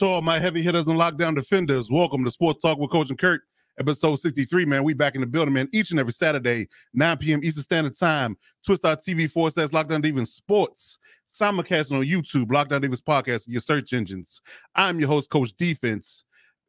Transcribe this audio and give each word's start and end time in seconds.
To 0.00 0.06
all 0.06 0.22
my 0.22 0.38
heavy 0.38 0.62
hitters 0.62 0.88
and 0.88 0.98
lockdown 0.98 1.36
defenders, 1.36 1.90
welcome 1.90 2.24
to 2.24 2.30
Sports 2.30 2.60
Talk 2.62 2.78
with 2.78 2.90
Coach 2.90 3.10
and 3.10 3.18
Kurt, 3.18 3.42
episode 3.78 4.16
63, 4.16 4.64
man. 4.64 4.82
We 4.82 4.94
back 4.94 5.14
in 5.14 5.20
the 5.20 5.26
building, 5.26 5.52
man, 5.52 5.68
each 5.74 5.90
and 5.90 6.00
every 6.00 6.14
Saturday, 6.14 6.68
9 6.94 7.18
p.m. 7.18 7.44
Eastern 7.44 7.64
Standard 7.64 7.98
Time. 7.98 8.38
Twist 8.64 8.80
Twitch.tv 8.80 9.30
forward 9.30 9.52
slash 9.52 9.68
Lockdown 9.68 10.02
Divas 10.02 10.28
Sports. 10.28 10.98
Simulcast 11.30 11.92
on 11.92 12.02
YouTube, 12.02 12.46
Lockdown 12.46 12.82
Divas 12.82 13.02
Podcast, 13.02 13.44
your 13.46 13.60
search 13.60 13.92
engines. 13.92 14.40
I'm 14.74 14.98
your 14.98 15.08
host, 15.08 15.28
Coach 15.28 15.54
Defense. 15.58 16.24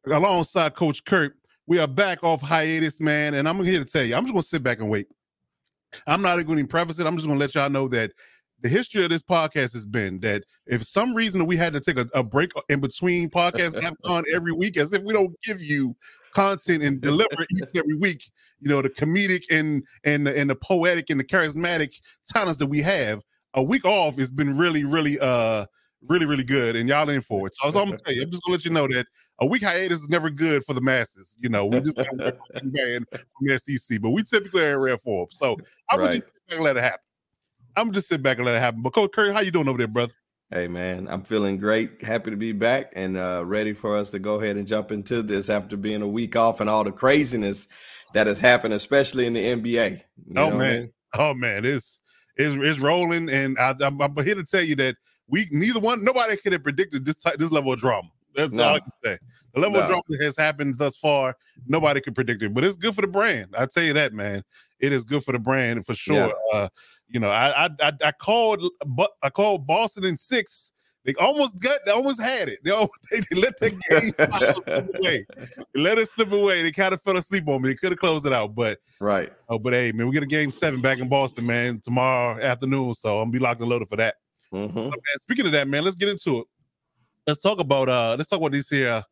Alongside 0.06 0.74
Coach 0.74 1.02
Kurt, 1.02 1.34
we 1.66 1.78
are 1.78 1.86
back 1.86 2.22
off 2.22 2.42
hiatus, 2.42 3.00
man. 3.00 3.32
And 3.32 3.48
I'm 3.48 3.64
here 3.64 3.78
to 3.78 3.86
tell 3.86 4.04
you, 4.04 4.14
I'm 4.14 4.24
just 4.24 4.34
going 4.34 4.42
to 4.42 4.48
sit 4.48 4.62
back 4.62 4.80
and 4.80 4.90
wait. 4.90 5.06
I'm 6.06 6.20
not 6.20 6.34
even 6.34 6.48
going 6.48 6.58
to 6.58 6.66
preface 6.66 6.98
it. 6.98 7.06
I'm 7.06 7.16
just 7.16 7.26
going 7.26 7.38
to 7.38 7.42
let 7.42 7.54
y'all 7.54 7.70
know 7.70 7.88
that 7.88 8.12
the 8.62 8.68
history 8.68 9.02
of 9.04 9.10
this 9.10 9.22
podcast 9.22 9.72
has 9.72 9.84
been 9.84 10.20
that 10.20 10.44
if 10.66 10.84
some 10.84 11.14
reason 11.14 11.46
we 11.46 11.56
had 11.56 11.72
to 11.72 11.80
take 11.80 11.98
a, 11.98 12.06
a 12.14 12.22
break 12.22 12.52
in 12.68 12.80
between 12.80 13.28
podcasts 13.28 13.80
have 13.82 13.96
on 14.04 14.24
every 14.34 14.52
week, 14.52 14.76
as 14.76 14.92
if 14.92 15.02
we 15.02 15.12
don't 15.12 15.34
give 15.42 15.60
you 15.60 15.96
content 16.32 16.82
and 16.82 17.00
deliver 17.00 17.42
each 17.50 17.64
every 17.74 17.96
week, 17.96 18.30
you 18.60 18.68
know, 18.68 18.80
the 18.80 18.88
comedic 18.88 19.42
and 19.50 19.84
and 20.04 20.28
and 20.28 20.48
the 20.48 20.54
poetic 20.54 21.10
and 21.10 21.18
the 21.18 21.24
charismatic 21.24 21.94
talents 22.26 22.58
that 22.58 22.68
we 22.68 22.80
have, 22.80 23.20
a 23.54 23.62
week 23.62 23.84
off 23.84 24.16
has 24.18 24.30
been 24.30 24.56
really, 24.56 24.84
really 24.84 25.18
uh 25.20 25.66
really, 26.08 26.26
really 26.26 26.44
good, 26.44 26.76
and 26.76 26.88
y'all 26.88 27.08
in 27.08 27.20
for 27.20 27.46
it. 27.48 27.56
So 27.56 27.66
I'm 27.66 27.72
gonna 27.72 27.96
tell 27.96 28.14
you, 28.14 28.22
I'm 28.22 28.30
just 28.30 28.44
gonna 28.44 28.54
let 28.54 28.64
you 28.64 28.70
know 28.70 28.86
that 28.88 29.06
a 29.40 29.46
week 29.46 29.64
hiatus 29.64 30.02
is 30.02 30.08
never 30.08 30.30
good 30.30 30.64
for 30.64 30.74
the 30.74 30.80
masses. 30.80 31.36
You 31.40 31.48
know, 31.48 31.66
we 31.66 31.80
just 31.80 31.96
man 31.96 33.04
from 33.12 33.22
the 33.40 33.58
SEC, 33.58 34.00
but 34.00 34.10
we 34.10 34.22
typically 34.22 34.62
are 34.64 34.80
rare 34.80 34.98
for 34.98 35.24
them. 35.24 35.30
So 35.32 35.56
I'm 35.90 35.98
right. 35.98 36.06
gonna 36.06 36.14
just 36.14 36.40
let 36.60 36.76
it 36.76 36.82
happen. 36.82 37.00
I'm 37.76 37.92
just 37.92 38.08
sit 38.08 38.22
back 38.22 38.38
and 38.38 38.46
let 38.46 38.56
it 38.56 38.60
happen. 38.60 38.82
But 38.82 38.90
Coach 38.92 39.12
Curry, 39.12 39.32
how 39.32 39.40
you 39.40 39.50
doing 39.50 39.68
over 39.68 39.78
there, 39.78 39.88
brother? 39.88 40.12
Hey 40.50 40.68
man, 40.68 41.08
I'm 41.08 41.22
feeling 41.22 41.56
great. 41.56 42.04
Happy 42.04 42.30
to 42.30 42.36
be 42.36 42.52
back 42.52 42.92
and 42.94 43.16
uh, 43.16 43.42
ready 43.46 43.72
for 43.72 43.96
us 43.96 44.10
to 44.10 44.18
go 44.18 44.38
ahead 44.38 44.56
and 44.56 44.66
jump 44.66 44.92
into 44.92 45.22
this 45.22 45.48
after 45.48 45.78
being 45.78 46.02
a 46.02 46.06
week 46.06 46.36
off 46.36 46.60
and 46.60 46.68
all 46.68 46.84
the 46.84 46.92
craziness 46.92 47.68
that 48.12 48.26
has 48.26 48.38
happened, 48.38 48.74
especially 48.74 49.24
in 49.24 49.32
the 49.32 49.42
NBA. 49.42 50.02
You 50.26 50.34
oh 50.36 50.50
man, 50.50 50.60
I 50.60 50.80
mean? 50.80 50.92
oh 51.14 51.32
man, 51.32 51.64
it's 51.64 52.02
it's 52.36 52.54
it's 52.62 52.80
rolling, 52.80 53.30
and 53.30 53.58
I, 53.58 53.74
am 53.80 53.98
here 54.22 54.34
to 54.34 54.44
tell 54.44 54.62
you 54.62 54.76
that 54.76 54.96
we 55.26 55.48
neither 55.50 55.80
one, 55.80 56.04
nobody 56.04 56.36
could 56.36 56.52
have 56.52 56.62
predicted 56.62 57.06
this 57.06 57.16
type, 57.16 57.38
this 57.38 57.50
level 57.50 57.72
of 57.72 57.78
drama. 57.78 58.10
That's 58.34 58.52
no. 58.52 58.62
all 58.62 58.74
I 58.74 58.80
can 58.80 58.92
say. 59.02 59.18
The 59.54 59.60
level 59.60 59.78
no. 59.78 59.84
of 59.84 59.88
drama 59.88 60.02
that 60.10 60.22
has 60.22 60.36
happened 60.36 60.76
thus 60.76 60.96
far, 60.96 61.34
nobody 61.66 62.00
could 62.00 62.14
predict 62.14 62.42
it. 62.42 62.52
But 62.52 62.64
it's 62.64 62.76
good 62.76 62.94
for 62.94 63.00
the 63.00 63.06
brand. 63.06 63.54
I 63.56 63.66
tell 63.66 63.82
you 63.82 63.92
that, 63.94 64.12
man. 64.12 64.42
It 64.82 64.92
is 64.92 65.04
good 65.04 65.24
for 65.24 65.32
the 65.32 65.38
brand 65.38 65.86
for 65.86 65.94
sure. 65.94 66.34
Yeah. 66.52 66.58
Uh, 66.58 66.68
you 67.08 67.20
know, 67.20 67.30
I, 67.30 67.66
I 67.80 67.92
I 68.04 68.12
called 68.12 68.62
but 68.84 69.12
I 69.22 69.30
called 69.30 69.66
Boston 69.66 70.04
in 70.04 70.16
six. 70.16 70.72
They 71.04 71.14
almost 71.14 71.58
got, 71.58 71.80
they 71.84 71.90
almost 71.90 72.20
had 72.20 72.48
it. 72.48 72.60
They, 72.62 72.70
they, 73.30 73.40
let 73.40 73.58
the 73.58 73.70
game 73.70 74.14
slip 74.62 74.94
away. 74.94 75.26
They 75.74 75.80
let 75.80 75.98
it 75.98 76.08
slip 76.08 76.30
away. 76.30 76.62
They 76.62 76.70
kind 76.70 76.94
of 76.94 77.02
fell 77.02 77.16
asleep 77.16 77.48
on 77.48 77.60
me. 77.60 77.70
They 77.70 77.74
could 77.74 77.90
have 77.90 77.98
closed 77.98 78.24
it 78.24 78.32
out, 78.32 78.54
but 78.54 78.78
right. 79.00 79.32
Oh, 79.48 79.58
but 79.58 79.72
hey, 79.72 79.90
man, 79.92 80.06
we 80.06 80.12
get 80.12 80.22
a 80.22 80.26
game 80.26 80.50
seven 80.50 80.80
back 80.80 80.98
in 80.98 81.08
Boston, 81.08 81.46
man, 81.46 81.80
tomorrow 81.82 82.40
afternoon. 82.40 82.94
So 82.94 83.18
I'm 83.18 83.24
gonna 83.24 83.32
be 83.32 83.38
locked 83.40 83.60
and 83.60 83.68
loaded 83.68 83.88
for 83.88 83.96
that. 83.96 84.14
Mm-hmm. 84.54 84.76
So, 84.76 84.82
man, 84.82 85.18
speaking 85.20 85.46
of 85.46 85.52
that, 85.52 85.66
man, 85.66 85.82
let's 85.84 85.96
get 85.96 86.08
into 86.08 86.40
it. 86.40 86.46
Let's 87.26 87.40
talk 87.40 87.58
about 87.58 87.88
uh, 87.88 88.14
let's 88.16 88.30
talk 88.30 88.38
about 88.38 88.52
these 88.52 88.68
here, 88.68 89.02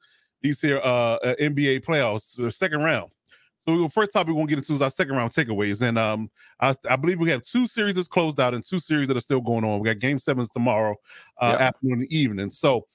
these 0.43 0.61
here 0.61 0.79
uh, 0.79 1.17
uh 1.17 1.35
NBA 1.41 1.85
playoffs, 1.85 2.37
the 2.37 2.53
second 2.53 2.83
round. 2.83 3.11
So 3.69 3.89
first 3.89 4.13
topic 4.13 4.29
we're 4.29 4.41
gonna 4.41 4.49
get 4.49 4.59
into 4.59 4.73
is 4.73 4.83
our 4.83 4.91
second 4.91 5.17
round 5.17 5.33
takeaways, 5.33 5.83
and 5.83 5.99
um, 5.99 6.31
I, 6.61 6.75
I, 6.89 6.97
believe 6.97 7.21
we 7.21 7.31
have 7.31 7.43
two 7.43 7.67
series 7.67 7.95
that's 7.95 8.09
closed 8.09 8.41
out 8.41 8.55
and 8.55 8.65
two 8.65 8.79
series 8.79 9.09
that 9.09 9.17
are 9.17 9.21
still 9.21 9.41
going 9.41 9.65
on. 9.65 9.81
We 9.81 9.87
got 9.87 9.99
Game 9.99 10.19
Sevens 10.19 10.51
tomorrow 10.51 10.97
uh, 11.41 11.57
afternoon 11.61 12.01
and 12.01 12.13
evening. 12.13 12.51
So 12.51 12.87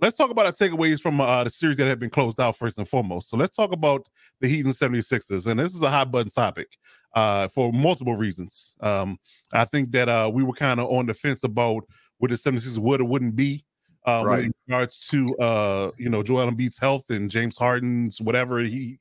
let's 0.00 0.16
talk 0.16 0.30
about 0.30 0.46
our 0.46 0.52
takeaways 0.52 1.00
from 1.00 1.20
uh, 1.20 1.44
the 1.44 1.50
series 1.50 1.76
that 1.76 1.86
have 1.86 2.00
been 2.00 2.10
closed 2.10 2.40
out 2.40 2.56
first 2.56 2.78
and 2.78 2.88
foremost. 2.88 3.28
So 3.28 3.36
let's 3.36 3.54
talk 3.54 3.72
about 3.72 4.06
the 4.40 4.48
Heat 4.48 4.64
and 4.64 4.74
76ers, 4.74 5.46
and 5.46 5.60
this 5.60 5.74
is 5.74 5.82
a 5.82 5.90
hot 5.90 6.10
button 6.10 6.30
topic 6.30 6.68
uh, 7.14 7.48
for 7.48 7.72
multiple 7.72 8.16
reasons. 8.16 8.76
Um, 8.80 9.18
I 9.52 9.64
think 9.64 9.90
that 9.92 10.08
uh, 10.08 10.30
we 10.32 10.42
were 10.42 10.54
kind 10.54 10.80
of 10.80 10.90
on 10.90 11.06
the 11.06 11.14
fence 11.14 11.44
about 11.44 11.84
what 12.18 12.30
the 12.30 12.36
76ers 12.36 12.78
would 12.78 13.00
or 13.00 13.04
wouldn't 13.04 13.36
be. 13.36 13.64
Uh, 14.06 14.22
right. 14.22 14.44
in 14.44 14.52
regards 14.68 15.08
to 15.08 15.34
uh, 15.38 15.90
you 15.96 16.10
know 16.10 16.22
Joel 16.22 16.50
Embiid's 16.50 16.76
health 16.76 17.04
and 17.08 17.30
James 17.30 17.56
Harden's 17.56 18.20
whatever 18.20 18.60
he 18.60 18.98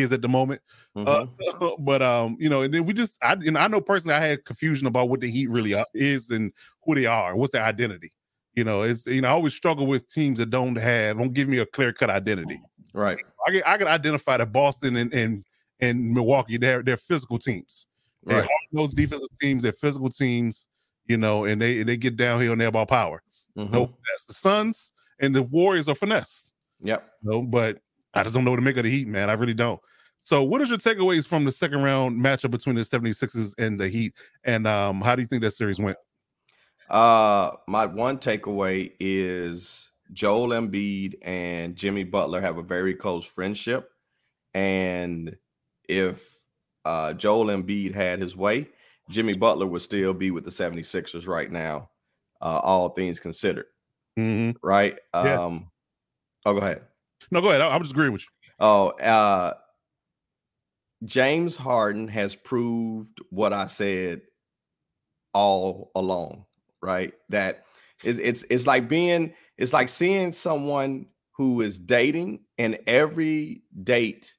is 0.00 0.12
at 0.12 0.22
the 0.22 0.28
moment. 0.28 0.60
Uh, 0.96 1.26
mm-hmm. 1.26 1.64
Uh, 1.64 1.70
but 1.78 2.02
um, 2.02 2.36
you 2.38 2.48
know, 2.48 2.62
and 2.62 2.72
then 2.72 2.84
we 2.84 2.92
just 2.92 3.18
I 3.22 3.36
you 3.40 3.50
know 3.50 3.60
I 3.60 3.68
know 3.68 3.80
personally 3.80 4.14
I 4.14 4.20
had 4.20 4.44
confusion 4.44 4.86
about 4.86 5.08
what 5.08 5.20
the 5.20 5.30
Heat 5.30 5.50
really 5.50 5.74
is 5.94 6.30
and 6.30 6.52
who 6.84 6.94
they 6.94 7.06
are, 7.06 7.36
what's 7.36 7.52
their 7.52 7.64
identity. 7.64 8.10
You 8.54 8.64
know, 8.64 8.82
it's 8.82 9.06
you 9.06 9.20
know 9.20 9.28
I 9.28 9.32
always 9.32 9.54
struggle 9.54 9.86
with 9.86 10.08
teams 10.08 10.38
that 10.38 10.50
don't 10.50 10.76
have 10.76 11.18
don't 11.18 11.32
give 11.32 11.48
me 11.48 11.58
a 11.58 11.66
clear 11.66 11.92
cut 11.92 12.10
identity. 12.10 12.60
Right. 12.94 13.18
I 13.46 13.50
can 13.50 13.62
I 13.66 13.76
can 13.78 13.88
identify 13.88 14.36
that 14.36 14.52
Boston 14.52 14.96
and 14.96 15.12
and 15.12 15.44
and 15.80 16.12
Milwaukee 16.12 16.56
they're 16.56 16.82
they're 16.82 16.96
physical 16.96 17.38
teams. 17.38 17.86
Right. 18.26 18.48
those 18.72 18.94
defensive 18.94 19.28
teams, 19.40 19.64
they're 19.64 19.72
physical 19.72 20.08
teams. 20.08 20.68
You 21.06 21.18
know, 21.18 21.44
and 21.44 21.60
they 21.60 21.82
they 21.82 21.98
get 21.98 22.16
downhill 22.16 22.52
and 22.52 22.60
they're 22.60 22.68
about 22.68 22.88
power. 22.88 23.22
Mm-hmm. 23.58 23.72
No, 23.72 23.94
that's 24.10 24.24
the 24.24 24.34
Suns 24.34 24.92
and 25.20 25.34
the 25.34 25.42
Warriors 25.42 25.88
are 25.88 25.94
finesse. 25.94 26.52
Yep. 26.80 27.08
no, 27.22 27.42
but 27.42 27.78
I 28.14 28.22
just 28.22 28.34
don't 28.34 28.44
know 28.44 28.50
what 28.50 28.58
to 28.58 28.62
make 28.62 28.76
of 28.76 28.84
the 28.84 28.90
Heat, 28.90 29.08
man. 29.08 29.28
I 29.28 29.34
really 29.34 29.54
don't. 29.54 29.80
So, 30.20 30.42
what 30.42 30.60
is 30.62 30.70
your 30.70 30.78
takeaways 30.78 31.26
from 31.26 31.44
the 31.44 31.52
second 31.52 31.82
round 31.82 32.18
matchup 32.18 32.50
between 32.50 32.76
the 32.76 32.82
76ers 32.82 33.52
and 33.58 33.78
the 33.78 33.88
Heat? 33.88 34.14
And 34.44 34.66
um, 34.66 35.00
how 35.00 35.14
do 35.14 35.22
you 35.22 35.28
think 35.28 35.42
that 35.42 35.50
series 35.50 35.78
went? 35.78 35.98
Uh, 36.88 37.52
my 37.68 37.86
one 37.86 38.18
takeaway 38.18 38.92
is 39.00 39.90
Joel 40.12 40.48
Embiid 40.48 41.16
and 41.22 41.76
Jimmy 41.76 42.04
Butler 42.04 42.40
have 42.40 42.58
a 42.58 42.62
very 42.62 42.94
close 42.94 43.24
friendship. 43.24 43.90
And 44.54 45.36
if 45.88 46.38
uh, 46.84 47.14
Joel 47.14 47.46
Embiid 47.46 47.94
had 47.94 48.20
his 48.20 48.36
way, 48.36 48.68
Jimmy 49.10 49.34
Butler 49.34 49.66
would 49.66 49.82
still 49.82 50.14
be 50.14 50.30
with 50.30 50.44
the 50.44 50.50
76ers 50.50 51.26
right 51.26 51.50
now, 51.50 51.90
uh, 52.40 52.60
all 52.62 52.90
things 52.90 53.20
considered. 53.20 53.66
Mm-hmm. 54.18 54.66
Right? 54.66 54.98
Yeah. 55.14 55.42
Um, 55.42 55.70
oh, 56.46 56.54
go 56.54 56.60
ahead. 56.60 56.82
No, 57.30 57.40
go 57.40 57.48
ahead. 57.48 57.60
I, 57.60 57.74
am 57.74 57.82
just 57.82 57.92
agreeing 57.92 58.12
with 58.12 58.22
you. 58.22 58.28
Oh, 58.60 58.88
uh, 58.90 59.54
James 61.04 61.56
Harden 61.56 62.08
has 62.08 62.34
proved 62.34 63.20
what 63.30 63.52
I 63.52 63.66
said 63.66 64.22
all 65.32 65.90
along, 65.94 66.46
right? 66.82 67.12
That 67.28 67.64
it, 68.02 68.18
it's 68.18 68.44
it's 68.50 68.66
like 68.66 68.88
being 68.88 69.34
it's 69.58 69.72
like 69.72 69.88
seeing 69.88 70.32
someone 70.32 71.06
who 71.32 71.60
is 71.60 71.78
dating 71.78 72.40
and 72.58 72.78
every 72.86 73.62
date 73.82 74.34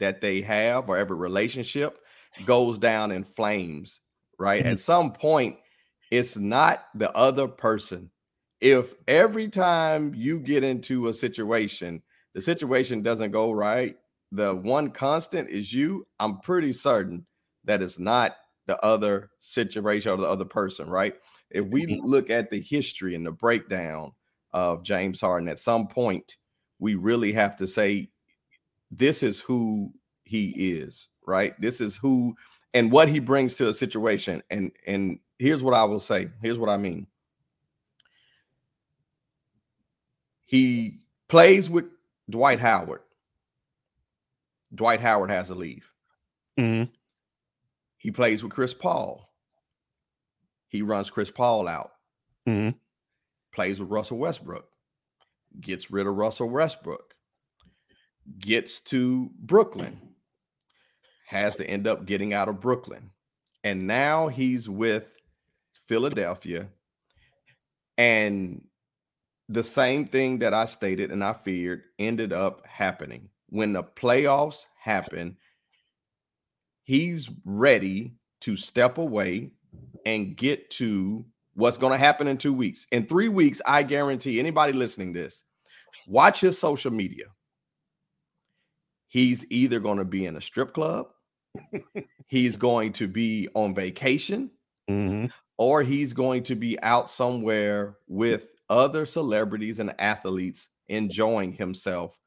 that 0.00 0.20
they 0.20 0.40
have 0.40 0.88
or 0.88 0.96
every 0.96 1.16
relationship 1.16 1.98
goes 2.44 2.78
down 2.78 3.12
in 3.12 3.24
flames, 3.24 4.00
right? 4.38 4.62
Mm-hmm. 4.62 4.72
At 4.72 4.80
some 4.80 5.12
point, 5.12 5.56
it's 6.10 6.36
not 6.36 6.86
the 6.94 7.14
other 7.16 7.46
person. 7.46 8.10
If 8.60 8.94
every 9.06 9.48
time 9.48 10.14
you 10.14 10.40
get 10.40 10.64
into 10.64 11.08
a 11.08 11.14
situation 11.14 12.02
the 12.38 12.42
situation 12.42 13.02
doesn't 13.02 13.32
go 13.32 13.50
right, 13.50 13.96
the 14.30 14.54
one 14.54 14.92
constant 14.92 15.48
is 15.48 15.72
you, 15.72 16.06
I'm 16.20 16.38
pretty 16.38 16.72
certain 16.72 17.26
that 17.64 17.82
it's 17.82 17.98
not 17.98 18.36
the 18.66 18.80
other 18.84 19.30
situation 19.40 20.12
or 20.12 20.18
the 20.18 20.28
other 20.28 20.44
person, 20.44 20.88
right? 20.88 21.16
If 21.50 21.66
we 21.72 22.00
look 22.00 22.30
at 22.30 22.48
the 22.48 22.60
history 22.60 23.16
and 23.16 23.26
the 23.26 23.32
breakdown 23.32 24.12
of 24.52 24.84
James 24.84 25.20
Harden, 25.20 25.48
at 25.48 25.58
some 25.58 25.88
point, 25.88 26.36
we 26.78 26.94
really 26.94 27.32
have 27.32 27.56
to 27.56 27.66
say, 27.66 28.08
this 28.92 29.24
is 29.24 29.40
who 29.40 29.92
he 30.22 30.50
is, 30.50 31.08
right? 31.26 31.60
This 31.60 31.80
is 31.80 31.96
who 31.96 32.36
and 32.72 32.92
what 32.92 33.08
he 33.08 33.18
brings 33.18 33.54
to 33.54 33.68
a 33.68 33.74
situation. 33.74 34.44
And 34.50 34.70
and 34.86 35.18
here's 35.40 35.64
what 35.64 35.74
I 35.74 35.82
will 35.82 35.98
say. 35.98 36.28
Here's 36.40 36.58
what 36.58 36.70
I 36.70 36.76
mean. 36.76 37.08
He 40.46 41.00
plays 41.26 41.68
with 41.68 41.86
Dwight 42.30 42.60
Howard. 42.60 43.00
Dwight 44.74 45.00
Howard 45.00 45.30
has 45.30 45.48
to 45.48 45.54
leave. 45.54 45.90
Mm-hmm. 46.58 46.90
He 47.96 48.10
plays 48.10 48.42
with 48.42 48.52
Chris 48.52 48.74
Paul. 48.74 49.32
He 50.68 50.82
runs 50.82 51.10
Chris 51.10 51.30
Paul 51.30 51.66
out. 51.66 51.92
Mm-hmm. 52.46 52.76
Plays 53.54 53.80
with 53.80 53.90
Russell 53.90 54.18
Westbrook. 54.18 54.66
Gets 55.60 55.90
rid 55.90 56.06
of 56.06 56.14
Russell 56.14 56.50
Westbrook. 56.50 57.14
Gets 58.38 58.80
to 58.80 59.30
Brooklyn. 59.38 59.98
Has 61.26 61.56
to 61.56 61.66
end 61.66 61.86
up 61.86 62.04
getting 62.04 62.34
out 62.34 62.48
of 62.48 62.60
Brooklyn. 62.60 63.10
And 63.64 63.86
now 63.86 64.28
he's 64.28 64.68
with 64.68 65.16
Philadelphia. 65.86 66.68
And 67.96 68.67
the 69.48 69.64
same 69.64 70.06
thing 70.06 70.38
that 70.40 70.52
I 70.54 70.66
stated 70.66 71.10
and 71.10 71.24
I 71.24 71.32
feared 71.32 71.82
ended 71.98 72.32
up 72.32 72.66
happening. 72.66 73.28
When 73.48 73.72
the 73.72 73.82
playoffs 73.82 74.66
happen, 74.78 75.36
he's 76.82 77.30
ready 77.44 78.14
to 78.42 78.56
step 78.56 78.98
away 78.98 79.52
and 80.04 80.36
get 80.36 80.70
to 80.72 81.24
what's 81.54 81.78
going 81.78 81.92
to 81.92 81.98
happen 81.98 82.28
in 82.28 82.36
two 82.36 82.52
weeks. 82.52 82.86
In 82.92 83.06
three 83.06 83.28
weeks, 83.28 83.60
I 83.66 83.82
guarantee 83.82 84.38
anybody 84.38 84.72
listening 84.72 85.12
this, 85.12 85.44
Watch 86.06 86.40
his 86.40 86.58
social 86.58 86.90
media. 86.90 87.26
He's 89.08 89.44
either 89.50 89.78
going 89.80 89.98
to 89.98 90.04
be 90.04 90.24
in 90.26 90.36
a 90.36 90.40
strip 90.40 90.72
club, 90.72 91.08
he's 92.26 92.56
going 92.56 92.92
to 92.94 93.08
be 93.08 93.48
on 93.54 93.74
vacation, 93.74 94.50
Mm-hmm. 94.88 95.26
or 95.58 95.82
he's 95.82 96.14
going 96.14 96.42
to 96.44 96.54
be 96.54 96.80
out 96.82 97.10
somewhere 97.10 97.98
with 98.06 98.48
other 98.70 99.06
celebrities 99.06 99.78
and 99.78 99.94
athletes 99.98 100.68
enjoying 100.88 101.52
himself. 101.52 102.18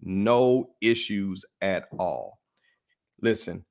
No 0.00 0.70
issues 0.80 1.44
at 1.60 1.88
all. 1.98 2.38
Listen, 3.20 3.64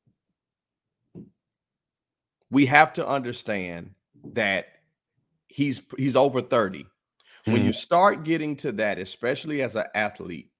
we 2.49 2.65
have 2.65 2.93
to 2.93 3.07
understand 3.07 3.91
that 4.33 4.67
he's 5.47 5.81
he's 5.97 6.15
over 6.15 6.41
30. 6.41 6.85
When 7.45 7.61
hmm. 7.61 7.67
you 7.67 7.73
start 7.73 8.25
getting 8.25 8.55
to 8.57 8.71
that, 8.73 8.99
especially 8.99 9.61
as 9.61 9.75
an 9.75 9.85
athlete, 9.95 10.51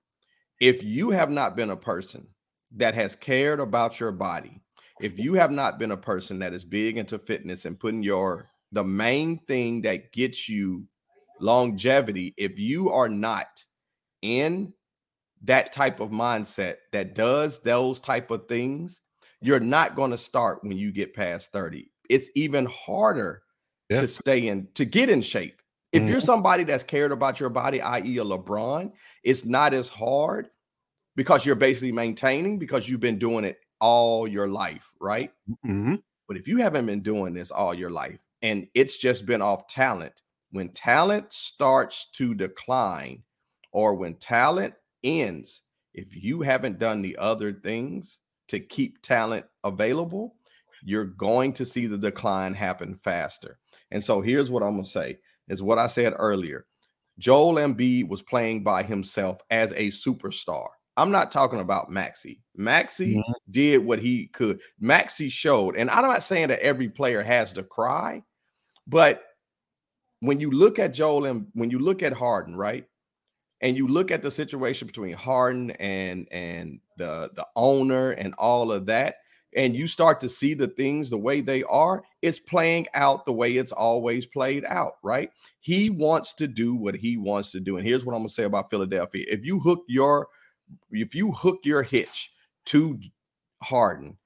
if 0.61 0.83
you 0.83 1.11
have 1.11 1.29
not 1.29 1.55
been 1.55 1.71
a 1.71 1.77
person 1.77 2.27
that 2.75 2.95
has 2.95 3.15
cared 3.15 3.59
about 3.59 3.99
your 3.99 4.11
body, 4.11 4.61
if 5.01 5.19
you 5.19 5.33
have 5.33 5.51
not 5.51 5.79
been 5.79 5.91
a 5.91 5.97
person 5.97 6.39
that 6.39 6.53
is 6.53 6.63
big 6.63 6.97
into 6.97 7.19
fitness 7.19 7.65
and 7.65 7.79
putting 7.79 8.03
your 8.03 8.47
the 8.71 8.83
main 8.83 9.37
thing 9.47 9.81
that 9.81 10.11
gets 10.11 10.49
you 10.49 10.83
longevity, 11.41 12.33
if 12.37 12.59
you 12.59 12.89
are 12.91 13.09
not 13.09 13.63
in 14.21 14.73
that 15.43 15.71
type 15.71 15.99
of 15.99 16.09
mindset 16.09 16.77
that 16.91 17.13
does 17.15 17.59
those 17.59 17.99
type 17.99 18.31
of 18.31 18.47
things, 18.47 19.01
you're 19.41 19.59
not 19.59 19.95
going 19.95 20.11
to 20.11 20.17
start 20.17 20.59
when 20.63 20.77
you 20.77 20.91
get 20.91 21.13
past 21.13 21.51
30. 21.51 21.91
It's 22.09 22.29
even 22.35 22.65
harder 22.65 23.43
Yeah. 23.89 24.01
to 24.01 24.07
stay 24.07 24.47
in 24.47 24.67
to 24.73 24.85
get 24.85 25.09
in 25.09 25.21
shape. 25.21 25.61
If 25.93 26.03
Mhm. 26.03 26.09
you're 26.09 26.21
somebody 26.21 26.63
that's 26.63 26.83
cared 26.83 27.11
about 27.11 27.39
your 27.39 27.49
body, 27.49 27.81
i.e., 27.81 28.17
a 28.17 28.23
LeBron, 28.23 28.91
it's 29.23 29.45
not 29.45 29.73
as 29.73 29.89
hard 29.89 30.49
because 31.15 31.45
you're 31.45 31.55
basically 31.55 31.91
maintaining 31.91 32.59
because 32.59 32.89
you've 32.89 32.99
been 32.99 33.19
doing 33.19 33.45
it 33.45 33.59
all 33.79 34.27
your 34.27 34.47
life, 34.47 34.91
right? 34.99 35.31
Mm-hmm. 35.49 35.95
But 36.27 36.37
if 36.37 36.47
you 36.47 36.57
haven't 36.57 36.85
been 36.87 37.01
doing 37.01 37.33
this 37.33 37.51
all 37.51 37.73
your 37.73 37.91
life 37.91 38.19
and 38.41 38.67
it's 38.73 38.97
just 38.97 39.25
been 39.25 39.41
off 39.41 39.67
talent, 39.67 40.21
when 40.51 40.69
talent 40.69 41.31
starts 41.33 42.09
to 42.11 42.33
decline 42.33 43.23
or 43.71 43.93
when 43.93 44.15
talent 44.15 44.73
ends, 45.03 45.63
if 45.93 46.15
you 46.15 46.41
haven't 46.41 46.79
done 46.79 47.01
the 47.01 47.17
other 47.17 47.53
things 47.53 48.19
to 48.47 48.59
keep 48.59 49.01
talent 49.01 49.45
available, 49.63 50.35
you're 50.83 51.05
going 51.05 51.51
to 51.53 51.65
see 51.65 51.85
the 51.87 51.97
decline 51.97 52.53
happen 52.53 52.95
faster. 52.95 53.59
And 53.91 54.03
so 54.03 54.21
here's 54.21 54.49
what 54.51 54.63
I'm 54.63 54.73
going 54.73 54.83
to 54.83 54.89
say 54.89 55.17
is 55.47 55.63
what 55.63 55.79
I 55.79 55.87
said 55.87 56.13
earlier. 56.17 56.65
Joel 57.19 57.55
Embiid 57.55 58.07
was 58.07 58.21
playing 58.21 58.63
by 58.63 58.83
himself 58.83 59.41
as 59.49 59.71
a 59.71 59.87
superstar. 59.87 60.67
I'm 60.97 61.11
not 61.11 61.31
talking 61.31 61.59
about 61.59 61.89
Maxey. 61.89 62.41
Maxey 62.55 63.15
Mhm. 63.15 63.33
did 63.51 63.85
what 63.85 63.99
he 63.99 64.27
could. 64.27 64.61
Maxey 64.79 65.29
showed, 65.29 65.75
and 65.75 65.89
I'm 65.89 66.03
not 66.03 66.23
saying 66.23 66.47
that 66.49 66.59
every 66.59 66.89
player 66.89 67.21
has 67.21 67.53
to 67.53 67.63
cry, 67.63 68.23
but 68.87 69.23
when 70.19 70.39
you 70.39 70.51
look 70.51 70.79
at 70.79 70.93
Joel 70.93 71.25
and 71.25 71.47
when 71.53 71.69
you 71.69 71.79
look 71.79 72.03
at 72.03 72.13
Harden, 72.13 72.55
right, 72.55 72.85
and 73.61 73.75
you 73.77 73.87
look 73.87 74.11
at 74.11 74.21
the 74.21 74.31
situation 74.31 74.87
between 74.87 75.13
Harden 75.13 75.71
and 75.71 76.27
and 76.31 76.79
the 76.97 77.31
the 77.35 77.47
owner 77.55 78.11
and 78.11 78.33
all 78.37 78.71
of 78.71 78.85
that, 78.87 79.17
and 79.55 79.75
you 79.75 79.87
start 79.87 80.19
to 80.21 80.29
see 80.29 80.53
the 80.53 80.67
things 80.67 81.09
the 81.09 81.17
way 81.17 81.41
they 81.41 81.63
are, 81.63 82.03
it's 82.21 82.39
playing 82.39 82.87
out 82.93 83.25
the 83.25 83.33
way 83.33 83.53
it's 83.53 83.71
always 83.71 84.25
played 84.25 84.65
out, 84.65 84.93
right? 85.03 85.31
He 85.59 85.89
wants 85.89 86.33
to 86.35 86.47
do 86.47 86.75
what 86.75 86.95
he 86.95 87.17
wants 87.17 87.51
to 87.51 87.59
do, 87.59 87.77
and 87.77 87.85
here's 87.85 88.05
what 88.05 88.13
I'm 88.13 88.19
gonna 88.19 88.29
say 88.29 88.43
about 88.43 88.69
Philadelphia: 88.69 89.25
if 89.27 89.45
you 89.45 89.59
hook 89.59 89.83
your 89.87 90.27
if 90.91 91.15
you 91.15 91.31
hook 91.31 91.59
your 91.63 91.83
hitch 91.83 92.31
to 92.65 92.99
Harden, 93.63 94.17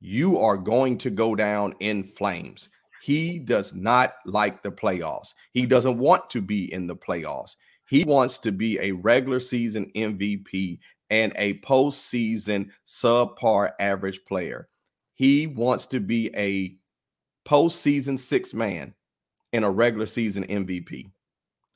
you 0.00 0.38
are 0.38 0.56
going 0.56 0.98
to 0.98 1.10
go 1.10 1.34
down 1.34 1.74
in 1.80 2.04
flames. 2.04 2.68
He 3.06 3.38
does 3.38 3.72
not 3.72 4.14
like 4.24 4.64
the 4.64 4.72
playoffs. 4.72 5.32
He 5.52 5.64
doesn't 5.64 5.96
want 5.96 6.28
to 6.30 6.42
be 6.42 6.72
in 6.72 6.88
the 6.88 6.96
playoffs. 6.96 7.54
He 7.88 8.02
wants 8.02 8.36
to 8.38 8.50
be 8.50 8.80
a 8.80 8.90
regular 8.90 9.38
season 9.38 9.92
MVP 9.94 10.80
and 11.08 11.32
a 11.36 11.60
postseason 11.60 12.70
subpar 12.84 13.70
average 13.78 14.24
player. 14.24 14.68
He 15.14 15.46
wants 15.46 15.86
to 15.86 16.00
be 16.00 16.34
a 16.36 16.76
postseason 17.48 18.18
six 18.18 18.52
man 18.52 18.92
and 19.52 19.64
a 19.64 19.70
regular 19.70 20.06
season 20.06 20.42
MVP. 20.42 21.12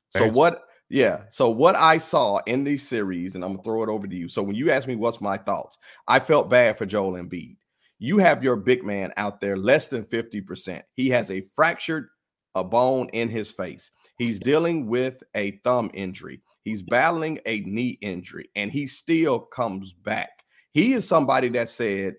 So 0.08 0.24
Okay. 0.24 0.32
what? 0.32 0.64
Yeah. 0.88 1.26
So 1.28 1.48
what 1.48 1.76
I 1.76 1.98
saw 1.98 2.38
in 2.38 2.64
these 2.64 2.88
series, 2.88 3.36
and 3.36 3.44
I'm 3.44 3.52
gonna 3.52 3.62
throw 3.62 3.84
it 3.84 3.88
over 3.88 4.08
to 4.08 4.16
you. 4.16 4.28
So 4.28 4.42
when 4.42 4.56
you 4.56 4.72
ask 4.72 4.88
me 4.88 4.96
what's 4.96 5.20
my 5.20 5.36
thoughts, 5.36 5.78
I 6.08 6.18
felt 6.18 6.50
bad 6.50 6.76
for 6.76 6.86
Joel 6.86 7.12
Embiid. 7.12 7.56
You 8.02 8.16
have 8.18 8.42
your 8.42 8.56
big 8.56 8.82
man 8.82 9.12
out 9.18 9.42
there 9.42 9.58
less 9.58 9.86
than 9.86 10.04
50%. 10.04 10.82
He 10.96 11.10
has 11.10 11.30
a 11.30 11.42
fractured 11.54 12.08
a 12.54 12.64
bone 12.64 13.08
in 13.12 13.28
his 13.28 13.52
face. 13.52 13.90
He's 14.16 14.40
dealing 14.40 14.86
with 14.86 15.22
a 15.34 15.60
thumb 15.64 15.90
injury. 15.94 16.40
He's 16.64 16.82
battling 16.82 17.38
a 17.46 17.60
knee 17.60 17.98
injury, 18.00 18.48
and 18.56 18.70
he 18.70 18.86
still 18.86 19.38
comes 19.38 19.92
back. 19.92 20.30
He 20.72 20.94
is 20.94 21.06
somebody 21.06 21.48
that 21.50 21.68
said, 21.68 22.16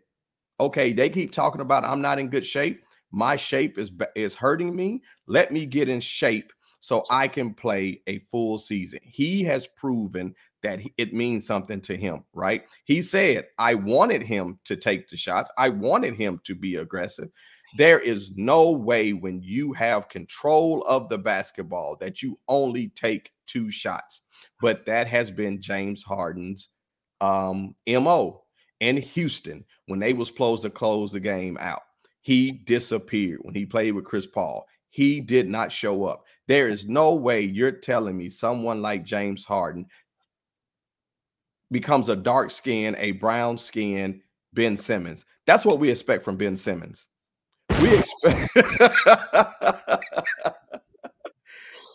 "Okay, 0.59 0.93
they 0.93 1.09
keep 1.09 1.31
talking 1.31 1.61
about 1.61 1.83
I'm 1.83 2.01
not 2.01 2.19
in 2.19 2.29
good 2.29 2.45
shape. 2.45 2.83
My 3.11 3.35
shape 3.35 3.77
is 3.77 3.91
is 4.15 4.35
hurting 4.35 4.75
me. 4.75 5.01
Let 5.27 5.51
me 5.51 5.65
get 5.65 5.89
in 5.89 5.99
shape 5.99 6.53
so 6.79 7.03
I 7.09 7.27
can 7.27 7.53
play 7.53 8.01
a 8.07 8.19
full 8.31 8.57
season." 8.57 8.99
He 9.03 9.43
has 9.43 9.67
proven 9.75 10.33
that 10.63 10.79
it 10.97 11.13
means 11.13 11.45
something 11.45 11.81
to 11.81 11.95
him, 11.95 12.23
right? 12.33 12.63
He 12.85 13.01
said, 13.01 13.47
"I 13.57 13.75
wanted 13.75 14.21
him 14.21 14.59
to 14.65 14.75
take 14.75 15.07
the 15.09 15.17
shots. 15.17 15.51
I 15.57 15.69
wanted 15.69 16.15
him 16.15 16.39
to 16.45 16.55
be 16.55 16.75
aggressive." 16.75 17.29
There 17.77 17.99
is 17.99 18.33
no 18.35 18.71
way 18.71 19.13
when 19.13 19.41
you 19.41 19.71
have 19.73 20.09
control 20.09 20.81
of 20.83 21.07
the 21.07 21.17
basketball 21.17 21.95
that 22.01 22.21
you 22.21 22.37
only 22.47 22.89
take 22.89 23.31
two 23.47 23.71
shots. 23.71 24.23
But 24.59 24.85
that 24.85 25.07
has 25.07 25.31
been 25.31 25.61
James 25.61 26.03
Harden's 26.03 26.69
um, 27.21 27.75
MO 27.87 28.43
in 28.79 28.97
Houston 28.97 29.63
when 29.87 29.99
they 29.99 30.13
was 30.13 30.27
supposed 30.27 30.63
to 30.63 30.69
close 30.69 31.11
the 31.11 31.19
game 31.19 31.57
out. 31.59 31.83
He 32.21 32.51
disappeared 32.51 33.39
when 33.41 33.55
he 33.55 33.65
played 33.65 33.93
with 33.93 34.05
Chris 34.05 34.27
Paul. 34.27 34.65
He 34.89 35.21
did 35.21 35.47
not 35.47 35.71
show 35.71 36.03
up. 36.03 36.25
There 36.47 36.67
is 36.67 36.87
no 36.87 37.15
way 37.15 37.41
you're 37.41 37.71
telling 37.71 38.17
me 38.17 38.27
someone 38.27 38.81
like 38.81 39.05
James 39.05 39.45
Harden 39.45 39.85
becomes 41.71 42.09
a 42.09 42.15
dark 42.15 42.51
skin, 42.51 42.95
a 42.99 43.11
brown 43.11 43.57
skin 43.57 44.21
Ben 44.53 44.75
Simmons. 44.77 45.25
That's 45.45 45.65
what 45.65 45.79
we 45.79 45.89
expect 45.89 46.23
from 46.23 46.37
Ben 46.37 46.55
Simmons. 46.55 47.07
We 47.81 47.97
expect 47.97 48.51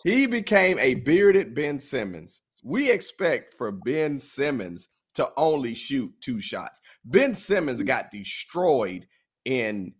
he 0.03 0.25
became 0.25 0.79
a 0.79 0.95
bearded 0.95 1.53
Ben 1.53 1.79
Simmons. 1.79 2.41
We 2.63 2.91
expect 2.91 3.53
for 3.53 3.71
Ben 3.71 4.19
Simmons 4.19 4.89
to 5.15 5.29
only 5.37 5.73
shoot 5.73 6.11
two 6.19 6.41
shots. 6.41 6.81
Ben 7.05 7.33
Simmons 7.33 7.81
got 7.83 8.11
destroyed 8.11 9.07
in 9.45 9.93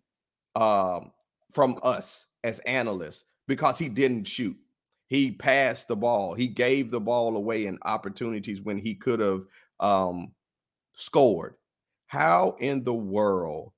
um 0.56 1.12
from 1.52 1.78
us 1.82 2.26
as 2.44 2.58
analysts 2.60 3.24
because 3.46 3.78
he 3.78 3.88
didn't 3.88 4.24
shoot. 4.24 4.56
He 5.06 5.32
passed 5.32 5.88
the 5.88 5.96
ball. 5.96 6.34
He 6.34 6.46
gave 6.48 6.90
the 6.90 7.00
ball 7.00 7.36
away 7.36 7.64
in 7.66 7.78
opportunities 7.82 8.60
when 8.60 8.78
he 8.78 8.94
could 8.94 9.20
have 9.20 9.44
um 9.80 10.32
scored. 10.94 11.54
How 12.06 12.56
in 12.58 12.84
the 12.84 12.94
world 12.94 13.72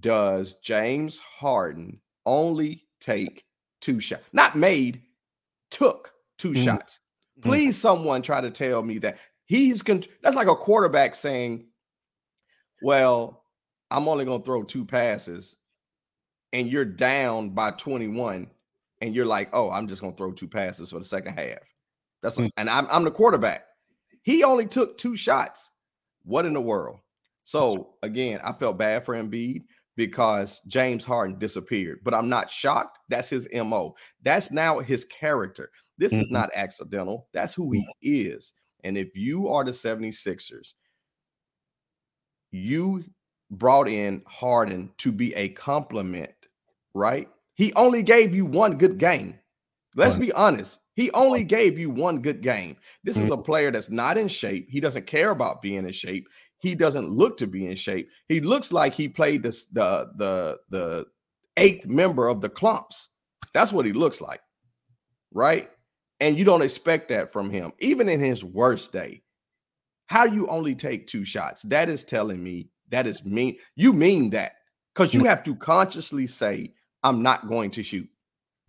does 0.00 0.54
James 0.62 1.18
Harden 1.18 2.00
only 2.26 2.86
take 3.00 3.44
two 3.80 4.00
shots? 4.00 4.24
Not 4.32 4.56
made, 4.56 5.02
took 5.70 6.12
2 6.38 6.52
Mhm. 6.52 6.64
shots. 6.64 7.00
Mhm. 7.38 7.42
Please, 7.42 7.78
someone 7.78 8.22
try 8.22 8.40
to 8.40 8.50
tell 8.50 8.82
me 8.82 8.98
that 8.98 9.18
he's 9.44 9.82
con- 9.82 10.04
that's 10.22 10.36
like 10.36 10.48
a 10.48 10.54
quarterback 10.56 11.14
saying, 11.14 11.66
Well, 12.82 13.44
I'm 13.90 14.08
only 14.08 14.24
gonna 14.24 14.42
throw 14.42 14.62
two 14.62 14.84
passes, 14.86 15.56
and 16.52 16.66
you're 16.68 16.84
down 16.86 17.50
by 17.50 17.72
21, 17.72 18.50
and 19.02 19.14
you're 19.14 19.26
like, 19.26 19.50
Oh, 19.52 19.70
I'm 19.70 19.86
just 19.88 20.00
gonna 20.00 20.16
throw 20.16 20.32
two 20.32 20.48
passes 20.48 20.90
for 20.90 20.98
the 20.98 21.04
second 21.04 21.34
half. 21.38 21.58
That's 22.22 22.36
Mm. 22.36 22.50
and 22.56 22.70
I'm 22.70 22.86
I'm 22.90 23.04
the 23.04 23.10
quarterback. 23.10 23.66
He 24.22 24.44
only 24.44 24.66
took 24.66 24.98
two 24.98 25.16
shots. 25.16 25.70
What 26.24 26.46
in 26.46 26.52
the 26.52 26.60
world? 26.60 27.00
So 27.44 27.94
again, 28.02 28.40
I 28.44 28.52
felt 28.52 28.78
bad 28.78 29.04
for 29.04 29.14
Embiid 29.14 29.64
because 29.96 30.60
James 30.68 31.04
Harden 31.04 31.38
disappeared, 31.38 32.00
but 32.04 32.14
I'm 32.14 32.28
not 32.28 32.50
shocked. 32.50 32.98
That's 33.08 33.28
his 33.28 33.48
MO. 33.52 33.94
That's 34.22 34.50
now 34.50 34.78
his 34.78 35.04
character. 35.04 35.70
This 35.98 36.12
is 36.12 36.28
Mhm. 36.28 36.30
not 36.30 36.50
accidental. 36.54 37.28
That's 37.32 37.54
who 37.54 37.72
he 37.72 37.86
is. 38.02 38.52
And 38.84 38.96
if 38.96 39.16
you 39.16 39.48
are 39.48 39.64
the 39.64 39.72
76ers, 39.72 40.74
you 42.50 43.04
brought 43.50 43.88
in 43.88 44.22
Harden 44.26 44.92
to 44.98 45.12
be 45.12 45.34
a 45.34 45.48
compliment, 45.50 46.34
right? 46.94 47.28
He 47.54 47.72
only 47.74 48.02
gave 48.02 48.34
you 48.34 48.46
one 48.46 48.78
good 48.78 48.98
game. 48.98 49.38
Let's 49.96 50.14
Right. 50.14 50.26
be 50.28 50.32
honest. 50.32 50.80
He 51.00 51.10
only 51.12 51.44
gave 51.44 51.78
you 51.78 51.88
one 51.88 52.20
good 52.20 52.42
game. 52.42 52.76
This 53.04 53.16
mm-hmm. 53.16 53.24
is 53.24 53.30
a 53.30 53.36
player 53.38 53.70
that's 53.70 53.88
not 53.88 54.18
in 54.18 54.28
shape. 54.28 54.68
He 54.68 54.80
doesn't 54.80 55.06
care 55.06 55.30
about 55.30 55.62
being 55.62 55.86
in 55.86 55.92
shape. 55.92 56.28
He 56.58 56.74
doesn't 56.74 57.08
look 57.08 57.38
to 57.38 57.46
be 57.46 57.66
in 57.66 57.76
shape. 57.76 58.10
He 58.28 58.42
looks 58.42 58.70
like 58.70 58.92
he 58.92 59.08
played 59.08 59.42
this 59.42 59.64
the 59.66 60.10
the 60.16 60.58
the 60.68 61.06
eighth 61.56 61.86
member 61.86 62.28
of 62.28 62.42
the 62.42 62.50
Klumps. 62.50 63.06
That's 63.54 63.72
what 63.72 63.86
he 63.86 63.94
looks 63.94 64.20
like. 64.20 64.42
Right? 65.32 65.70
And 66.20 66.38
you 66.38 66.44
don't 66.44 66.60
expect 66.60 67.08
that 67.08 67.32
from 67.32 67.48
him, 67.48 67.72
even 67.78 68.10
in 68.10 68.20
his 68.20 68.44
worst 68.44 68.92
day. 68.92 69.22
How 70.08 70.26
do 70.26 70.34
you 70.34 70.48
only 70.48 70.74
take 70.74 71.06
two 71.06 71.24
shots? 71.24 71.62
That 71.62 71.88
is 71.88 72.04
telling 72.04 72.44
me 72.44 72.68
that 72.90 73.06
is 73.06 73.24
mean. 73.24 73.56
You 73.74 73.94
mean 73.94 74.28
that 74.30 74.56
because 74.94 75.14
you 75.14 75.24
have 75.24 75.42
to 75.44 75.56
consciously 75.56 76.26
say, 76.26 76.74
I'm 77.02 77.22
not 77.22 77.48
going 77.48 77.70
to 77.70 77.82
shoot. 77.82 78.06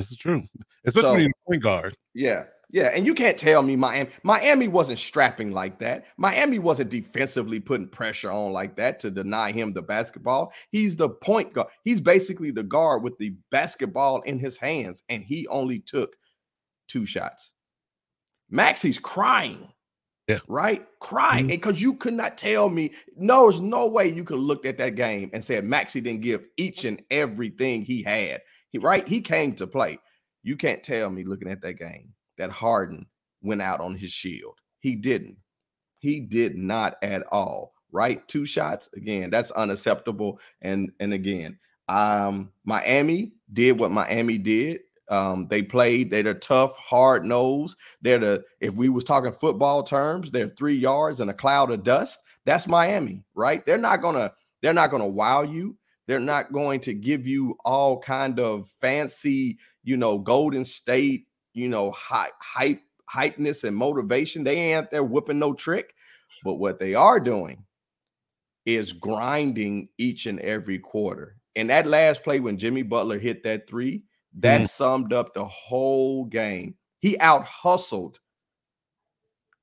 This 0.01 0.11
is 0.11 0.17
true, 0.17 0.43
especially 0.85 1.09
so, 1.09 1.25
in 1.25 1.31
point 1.47 1.63
guard. 1.63 1.95
Yeah, 2.13 2.45
yeah, 2.71 2.91
and 2.93 3.05
you 3.05 3.13
can't 3.13 3.37
tell 3.37 3.61
me 3.61 3.75
Miami. 3.75 4.09
Miami 4.23 4.67
wasn't 4.67 4.97
strapping 4.97 5.51
like 5.51 5.77
that. 5.79 6.05
Miami 6.17 6.57
wasn't 6.57 6.89
defensively 6.89 7.59
putting 7.59 7.87
pressure 7.87 8.31
on 8.31 8.51
like 8.53 8.77
that 8.77 8.99
to 9.01 9.11
deny 9.11 9.51
him 9.51 9.71
the 9.71 9.81
basketball. 9.81 10.53
He's 10.71 10.95
the 10.95 11.09
point 11.09 11.53
guard. 11.53 11.67
He's 11.83 11.99
basically 11.99 12.51
the 12.51 12.63
guard 12.63 13.03
with 13.03 13.17
the 13.17 13.35
basketball 13.51 14.21
in 14.21 14.39
his 14.39 14.57
hands, 14.57 15.03
and 15.09 15.21
he 15.21 15.47
only 15.47 15.79
took 15.79 16.15
two 16.87 17.05
shots. 17.05 17.51
Maxey's 18.49 18.99
crying. 18.99 19.67
Yeah. 20.27 20.39
Right? 20.47 20.85
Crying. 20.99 21.47
Because 21.47 21.75
mm-hmm. 21.75 21.83
you 21.83 21.93
could 21.95 22.13
not 22.13 22.37
tell 22.37 22.69
me, 22.69 22.91
no, 23.17 23.43
there's 23.43 23.59
no 23.59 23.87
way 23.87 24.07
you 24.07 24.23
could 24.23 24.39
look 24.39 24.65
at 24.65 24.77
that 24.77 24.95
game 24.95 25.29
and 25.33 25.43
say 25.43 25.59
Maxey 25.59 25.99
didn't 25.99 26.21
give 26.21 26.45
each 26.57 26.85
and 26.85 27.01
everything 27.11 27.81
he 27.81 28.01
had. 28.01 28.41
He 28.71 28.79
right, 28.79 29.07
he 29.07 29.21
came 29.21 29.53
to 29.55 29.67
play. 29.67 29.99
You 30.43 30.55
can't 30.55 30.83
tell 30.83 31.09
me 31.09 31.23
looking 31.23 31.49
at 31.49 31.61
that 31.61 31.73
game 31.73 32.13
that 32.37 32.49
Harden 32.49 33.05
went 33.41 33.61
out 33.61 33.79
on 33.79 33.95
his 33.95 34.11
shield. 34.11 34.57
He 34.79 34.95
didn't. 34.95 35.37
He 35.99 36.19
did 36.19 36.57
not 36.57 36.95
at 37.03 37.23
all. 37.31 37.73
Right? 37.91 38.25
Two 38.27 38.45
shots 38.45 38.89
again. 38.95 39.29
That's 39.29 39.51
unacceptable. 39.51 40.39
And 40.61 40.91
and 40.99 41.13
again, 41.13 41.59
um, 41.89 42.51
Miami 42.63 43.33
did 43.51 43.77
what 43.77 43.91
Miami 43.91 44.37
did. 44.37 44.79
Um, 45.09 45.47
they 45.49 45.61
played. 45.61 46.09
They're 46.09 46.33
tough, 46.33 46.77
hard 46.77 47.25
nose. 47.25 47.75
They're 48.01 48.17
the 48.17 48.43
if 48.61 48.75
we 48.75 48.87
was 48.87 49.03
talking 49.03 49.33
football 49.33 49.83
terms, 49.83 50.31
they're 50.31 50.53
three 50.57 50.75
yards 50.75 51.19
and 51.19 51.29
a 51.29 51.33
cloud 51.33 51.69
of 51.69 51.83
dust. 51.83 52.19
That's 52.45 52.67
Miami, 52.67 53.25
right? 53.35 53.65
They're 53.65 53.77
not 53.77 54.01
gonna 54.01 54.31
they're 54.61 54.73
not 54.73 54.89
gonna 54.89 55.07
wow 55.07 55.41
you. 55.41 55.75
They're 56.11 56.19
not 56.19 56.51
going 56.51 56.81
to 56.81 56.93
give 56.93 57.25
you 57.25 57.55
all 57.63 57.97
kind 57.97 58.37
of 58.37 58.67
fancy, 58.81 59.57
you 59.85 59.95
know, 59.95 60.19
Golden 60.19 60.65
State, 60.65 61.27
you 61.53 61.69
know, 61.69 61.89
hype, 61.91 62.33
hype, 62.41 62.81
hypeness 63.09 63.63
and 63.63 63.73
motivation. 63.73 64.43
They 64.43 64.57
ain't 64.57 64.91
there 64.91 65.05
whooping 65.05 65.39
no 65.39 65.53
trick. 65.53 65.93
But 66.43 66.55
what 66.55 66.79
they 66.79 66.95
are 66.95 67.21
doing 67.21 67.63
is 68.65 68.91
grinding 68.91 69.87
each 69.97 70.25
and 70.25 70.41
every 70.41 70.79
quarter. 70.79 71.37
And 71.55 71.69
that 71.69 71.87
last 71.87 72.23
play 72.23 72.41
when 72.41 72.57
Jimmy 72.57 72.81
Butler 72.81 73.17
hit 73.17 73.41
that 73.43 73.65
three, 73.65 74.03
that 74.39 74.63
mm. 74.63 74.69
summed 74.69 75.13
up 75.13 75.33
the 75.33 75.45
whole 75.45 76.25
game. 76.25 76.75
He 76.99 77.17
out 77.19 77.45
hustled 77.45 78.19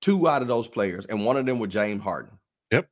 two 0.00 0.26
out 0.26 0.40
of 0.40 0.48
those 0.48 0.66
players, 0.66 1.04
and 1.04 1.26
one 1.26 1.36
of 1.36 1.44
them 1.44 1.58
was 1.58 1.68
James 1.68 2.02
Harden. 2.02 2.38
Yep. 2.72 2.88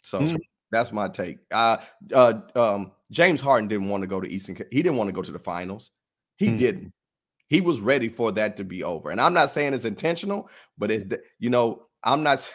So 0.00 0.20
mm. 0.20 0.38
That's 0.70 0.92
my 0.92 1.08
take. 1.08 1.38
Uh, 1.50 1.78
uh, 2.12 2.40
um, 2.54 2.92
James 3.10 3.40
Harden 3.40 3.68
didn't 3.68 3.88
want 3.88 4.02
to 4.02 4.06
go 4.06 4.20
to 4.20 4.28
Eastern. 4.28 4.56
He 4.70 4.82
didn't 4.82 4.96
want 4.96 5.08
to 5.08 5.12
go 5.12 5.22
to 5.22 5.32
the 5.32 5.38
finals. 5.38 5.90
He 6.36 6.48
mm. 6.48 6.58
didn't. 6.58 6.92
He 7.48 7.60
was 7.60 7.80
ready 7.80 8.08
for 8.08 8.30
that 8.32 8.58
to 8.58 8.64
be 8.64 8.82
over. 8.82 9.10
And 9.10 9.20
I'm 9.20 9.32
not 9.32 9.50
saying 9.50 9.72
it's 9.72 9.86
intentional, 9.86 10.50
but 10.76 10.90
it's 10.90 11.04
you 11.38 11.50
know 11.50 11.86
I'm 12.04 12.22
not. 12.22 12.48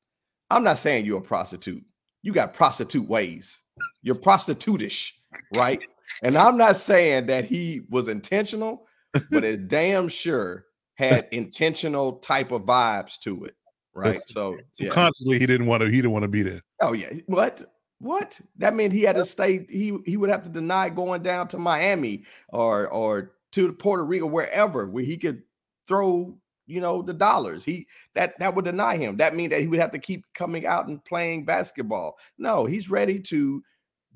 I'm 0.50 0.62
not 0.62 0.78
saying 0.78 1.06
you're 1.06 1.18
a 1.18 1.22
prostitute. 1.22 1.82
You 2.22 2.32
got 2.32 2.54
prostitute 2.54 3.08
ways. 3.08 3.60
You're 4.02 4.14
prostitutish, 4.14 5.10
right? 5.56 5.82
And 6.22 6.38
I'm 6.38 6.56
not 6.56 6.76
saying 6.76 7.26
that 7.26 7.46
he 7.46 7.80
was 7.90 8.06
intentional, 8.06 8.86
but 9.28 9.42
it's 9.42 9.58
damn 9.66 10.08
sure 10.08 10.66
had 10.94 11.26
intentional 11.32 12.18
type 12.18 12.52
of 12.52 12.62
vibes 12.62 13.18
to 13.20 13.44
it. 13.44 13.55
Right. 13.96 14.14
So, 14.14 14.58
so 14.68 14.84
yeah. 14.84 14.90
consciously 14.90 15.38
he 15.38 15.46
didn't 15.46 15.66
want 15.66 15.82
to 15.82 15.88
he 15.88 15.96
didn't 15.96 16.12
want 16.12 16.24
to 16.24 16.28
be 16.28 16.42
there. 16.42 16.62
Oh, 16.80 16.92
yeah. 16.92 17.12
What? 17.26 17.62
What? 17.98 18.38
That 18.58 18.74
meant 18.74 18.92
he 18.92 19.02
had 19.02 19.16
to 19.16 19.24
stay, 19.24 19.66
he 19.70 19.96
he 20.04 20.16
would 20.16 20.30
have 20.30 20.42
to 20.42 20.50
deny 20.50 20.90
going 20.90 21.22
down 21.22 21.48
to 21.48 21.58
Miami 21.58 22.24
or 22.48 22.88
or 22.88 23.32
to 23.52 23.72
Puerto 23.72 24.04
Rico, 24.04 24.26
wherever 24.26 24.86
where 24.86 25.04
he 25.04 25.16
could 25.16 25.42
throw 25.88 26.36
you 26.66 26.80
know 26.80 27.00
the 27.00 27.14
dollars 27.14 27.64
he 27.64 27.86
that 28.14 28.36
that 28.40 28.52
would 28.54 28.64
deny 28.64 28.96
him 28.96 29.16
that 29.16 29.36
mean 29.36 29.48
that 29.50 29.60
he 29.60 29.68
would 29.68 29.78
have 29.78 29.92
to 29.92 30.00
keep 30.00 30.24
coming 30.34 30.66
out 30.66 30.88
and 30.88 31.04
playing 31.04 31.44
basketball 31.44 32.18
no 32.38 32.64
he's 32.64 32.90
ready 32.90 33.20
to 33.20 33.62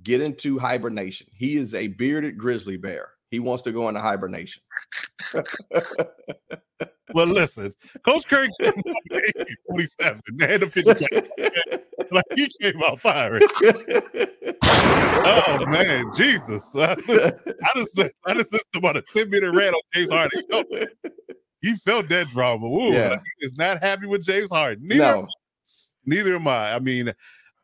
get 0.02 0.20
into 0.20 0.58
hibernation. 0.58 1.26
He 1.32 1.56
is 1.56 1.75
a 1.75 1.88
bearded 1.88 2.38
grizzly 2.38 2.76
bear. 2.76 3.10
He 3.30 3.40
wants 3.40 3.62
to 3.64 3.72
go 3.72 3.88
into 3.88 4.00
hibernation. 4.00 4.62
well, 7.14 7.26
listen, 7.26 7.72
Coach 8.04 8.26
Kirk 8.26 8.50
47. 9.68 10.20
They 10.34 10.46
had 10.46 10.60
to 10.60 10.70
figure 10.70 10.94
like 12.10 12.24
he 12.34 12.50
came 12.60 12.82
out 12.82 13.00
firing. 13.00 13.42
oh 14.62 15.64
man, 15.68 16.10
Jesus! 16.16 16.74
I 16.76 16.94
just 17.76 18.00
I 18.26 18.34
just 18.34 18.52
listened 18.52 18.60
about 18.74 18.96
a 18.96 19.02
10 19.02 19.30
minute 19.30 19.52
rant 19.54 19.74
on 19.74 19.80
James 19.94 20.10
Harden. 20.10 20.40
He 20.40 20.46
felt, 20.50 20.66
he 21.62 21.76
felt 21.76 22.08
that 22.08 22.28
drama. 22.28 22.66
Ooh, 22.66 22.92
yeah. 22.92 23.16
he 23.38 23.46
is 23.46 23.54
not 23.54 23.82
happy 23.82 24.06
with 24.06 24.24
James 24.24 24.50
Harden. 24.50 24.86
Neither, 24.86 24.98
no. 25.02 25.28
neither 26.04 26.34
am 26.34 26.48
I. 26.48 26.74
I 26.74 26.78
mean, 26.78 27.12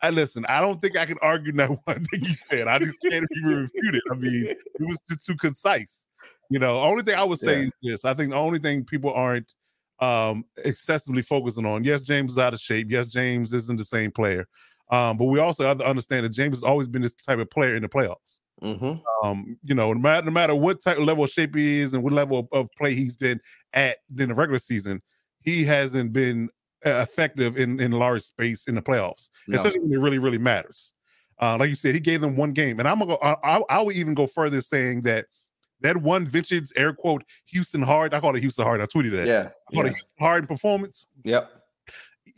I 0.02 0.10
listen. 0.10 0.44
I 0.48 0.60
don't 0.60 0.80
think 0.80 0.96
I 0.96 1.06
can 1.06 1.18
argue 1.22 1.52
that 1.52 1.70
one 1.84 2.04
thing 2.04 2.24
you 2.24 2.34
said. 2.34 2.68
I 2.68 2.78
just 2.78 3.00
can't 3.00 3.26
even 3.38 3.56
refute 3.56 3.94
it. 3.94 4.02
I 4.10 4.14
mean, 4.14 4.46
it 4.46 4.58
was 4.80 5.00
just 5.08 5.24
too 5.24 5.36
concise. 5.36 6.06
You 6.50 6.58
know, 6.58 6.80
only 6.80 7.02
thing 7.02 7.16
I 7.16 7.24
would 7.24 7.38
say 7.38 7.60
yeah. 7.60 7.64
is 7.66 7.72
this: 7.82 8.04
I 8.04 8.14
think 8.14 8.30
the 8.30 8.36
only 8.36 8.58
thing 8.58 8.84
people 8.84 9.12
aren't 9.12 9.54
um 10.00 10.44
excessively 10.58 11.22
focusing 11.22 11.66
on. 11.66 11.84
Yes, 11.84 12.02
James 12.02 12.32
is 12.32 12.38
out 12.38 12.54
of 12.54 12.60
shape. 12.60 12.90
Yes, 12.90 13.06
James 13.06 13.52
isn't 13.52 13.78
the 13.78 13.84
same 13.84 14.10
player. 14.10 14.46
Um, 14.90 15.16
but 15.16 15.24
we 15.24 15.40
also 15.40 15.66
have 15.66 15.78
to 15.78 15.86
understand 15.86 16.24
that 16.24 16.30
James 16.30 16.56
has 16.56 16.62
always 16.62 16.86
been 16.86 17.02
this 17.02 17.14
type 17.14 17.38
of 17.38 17.50
player 17.50 17.74
in 17.74 17.82
the 17.82 17.88
playoffs. 17.88 18.38
Mm-hmm. 18.62 19.26
Um, 19.26 19.58
you 19.64 19.74
know, 19.74 19.92
no 19.92 19.98
matter, 19.98 20.24
no 20.24 20.30
matter 20.30 20.54
what 20.54 20.80
type 20.80 20.98
of 20.98 21.04
level 21.04 21.24
of 21.24 21.30
shape 21.30 21.54
he 21.54 21.80
is 21.80 21.92
and 21.92 22.02
what 22.02 22.12
level 22.12 22.38
of, 22.38 22.48
of 22.52 22.70
play 22.72 22.94
he's 22.94 23.16
been 23.16 23.40
at 23.72 23.98
in 24.16 24.28
the 24.28 24.34
regular 24.34 24.58
season, 24.58 25.02
he 25.42 25.64
hasn't 25.64 26.12
been 26.12 26.48
uh, 26.84 26.90
effective 26.90 27.56
in 27.56 27.80
in 27.80 27.92
large 27.92 28.22
space 28.22 28.66
in 28.66 28.74
the 28.76 28.82
playoffs, 28.82 29.28
no. 29.48 29.56
especially 29.56 29.80
when 29.80 29.92
it 29.92 29.98
really 29.98 30.18
really 30.18 30.38
matters. 30.38 30.92
Uh, 31.40 31.56
like 31.58 31.68
you 31.68 31.74
said, 31.74 31.94
he 31.94 32.00
gave 32.00 32.20
them 32.20 32.36
one 32.36 32.52
game, 32.52 32.78
and 32.78 32.88
I'm 32.88 32.98
gonna 32.98 33.16
go. 33.16 33.18
I, 33.22 33.60
I, 33.68 33.82
would 33.82 33.94
even 33.94 34.14
go 34.14 34.26
further 34.26 34.62
saying 34.62 35.02
that 35.02 35.26
that 35.80 35.96
one 35.96 36.26
vintage 36.26 36.72
air 36.76 36.92
quote 36.92 37.24
Houston 37.46 37.82
hard. 37.82 38.14
I 38.14 38.20
call 38.20 38.34
it 38.34 38.40
Houston 38.40 38.64
hard. 38.64 38.80
I 38.80 38.86
tweeted 38.86 39.12
that. 39.12 39.26
Yeah, 39.26 39.48
I 39.68 39.74
call 39.74 39.84
yeah. 39.84 39.90
it 39.90 39.94
Houston 39.94 40.24
hard 40.24 40.48
performance. 40.48 41.06
Yep. 41.24 41.50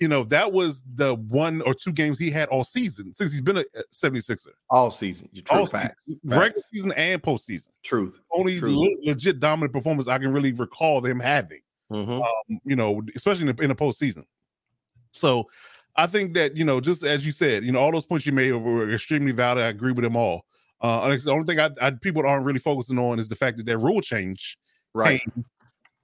You 0.00 0.06
know 0.06 0.22
that 0.24 0.52
was 0.52 0.84
the 0.94 1.16
one 1.16 1.60
or 1.62 1.74
two 1.74 1.92
games 1.92 2.18
he 2.20 2.30
had 2.30 2.48
all 2.50 2.62
season 2.62 3.12
since 3.14 3.32
he's 3.32 3.40
been 3.40 3.58
a 3.58 3.64
76er. 3.92 4.48
All 4.70 4.92
season, 4.92 5.28
true 5.44 5.58
all 5.58 5.66
fact. 5.66 5.96
Season, 6.06 6.20
regular 6.24 6.62
season 6.72 6.92
and 6.92 7.20
postseason. 7.20 7.70
Truth. 7.82 8.20
Only 8.32 8.60
Truth. 8.60 8.76
Le- 8.76 9.10
legit 9.10 9.40
dominant 9.40 9.72
performance 9.72 10.06
I 10.06 10.18
can 10.18 10.32
really 10.32 10.52
recall 10.52 11.04
him 11.04 11.18
having. 11.18 11.60
Mm-hmm. 11.92 12.12
Um, 12.12 12.60
you 12.64 12.76
know, 12.76 13.02
especially 13.16 13.48
in 13.48 13.56
the, 13.56 13.62
in 13.62 13.70
the 13.70 13.74
postseason. 13.74 14.24
So 15.12 15.48
I 15.96 16.06
think 16.06 16.34
that, 16.34 16.56
you 16.56 16.64
know, 16.64 16.80
just 16.80 17.02
as 17.02 17.26
you 17.26 17.32
said, 17.32 17.64
you 17.64 17.72
know, 17.72 17.80
all 17.80 17.90
those 17.90 18.04
points 18.04 18.26
you 18.26 18.32
made 18.32 18.52
were 18.52 18.92
extremely 18.92 19.32
valid. 19.32 19.64
I 19.64 19.68
agree 19.68 19.92
with 19.92 20.04
them 20.04 20.16
all. 20.16 20.44
Uh, 20.80 21.08
the 21.08 21.32
only 21.32 21.44
thing 21.44 21.58
I, 21.58 21.70
I, 21.80 21.90
people 21.90 22.26
aren't 22.26 22.44
really 22.44 22.60
focusing 22.60 22.98
on 22.98 23.18
is 23.18 23.28
the 23.28 23.34
fact 23.34 23.56
that 23.56 23.66
that 23.66 23.78
rule 23.78 24.00
change, 24.00 24.56
right? 24.94 25.20
Came, 25.20 25.44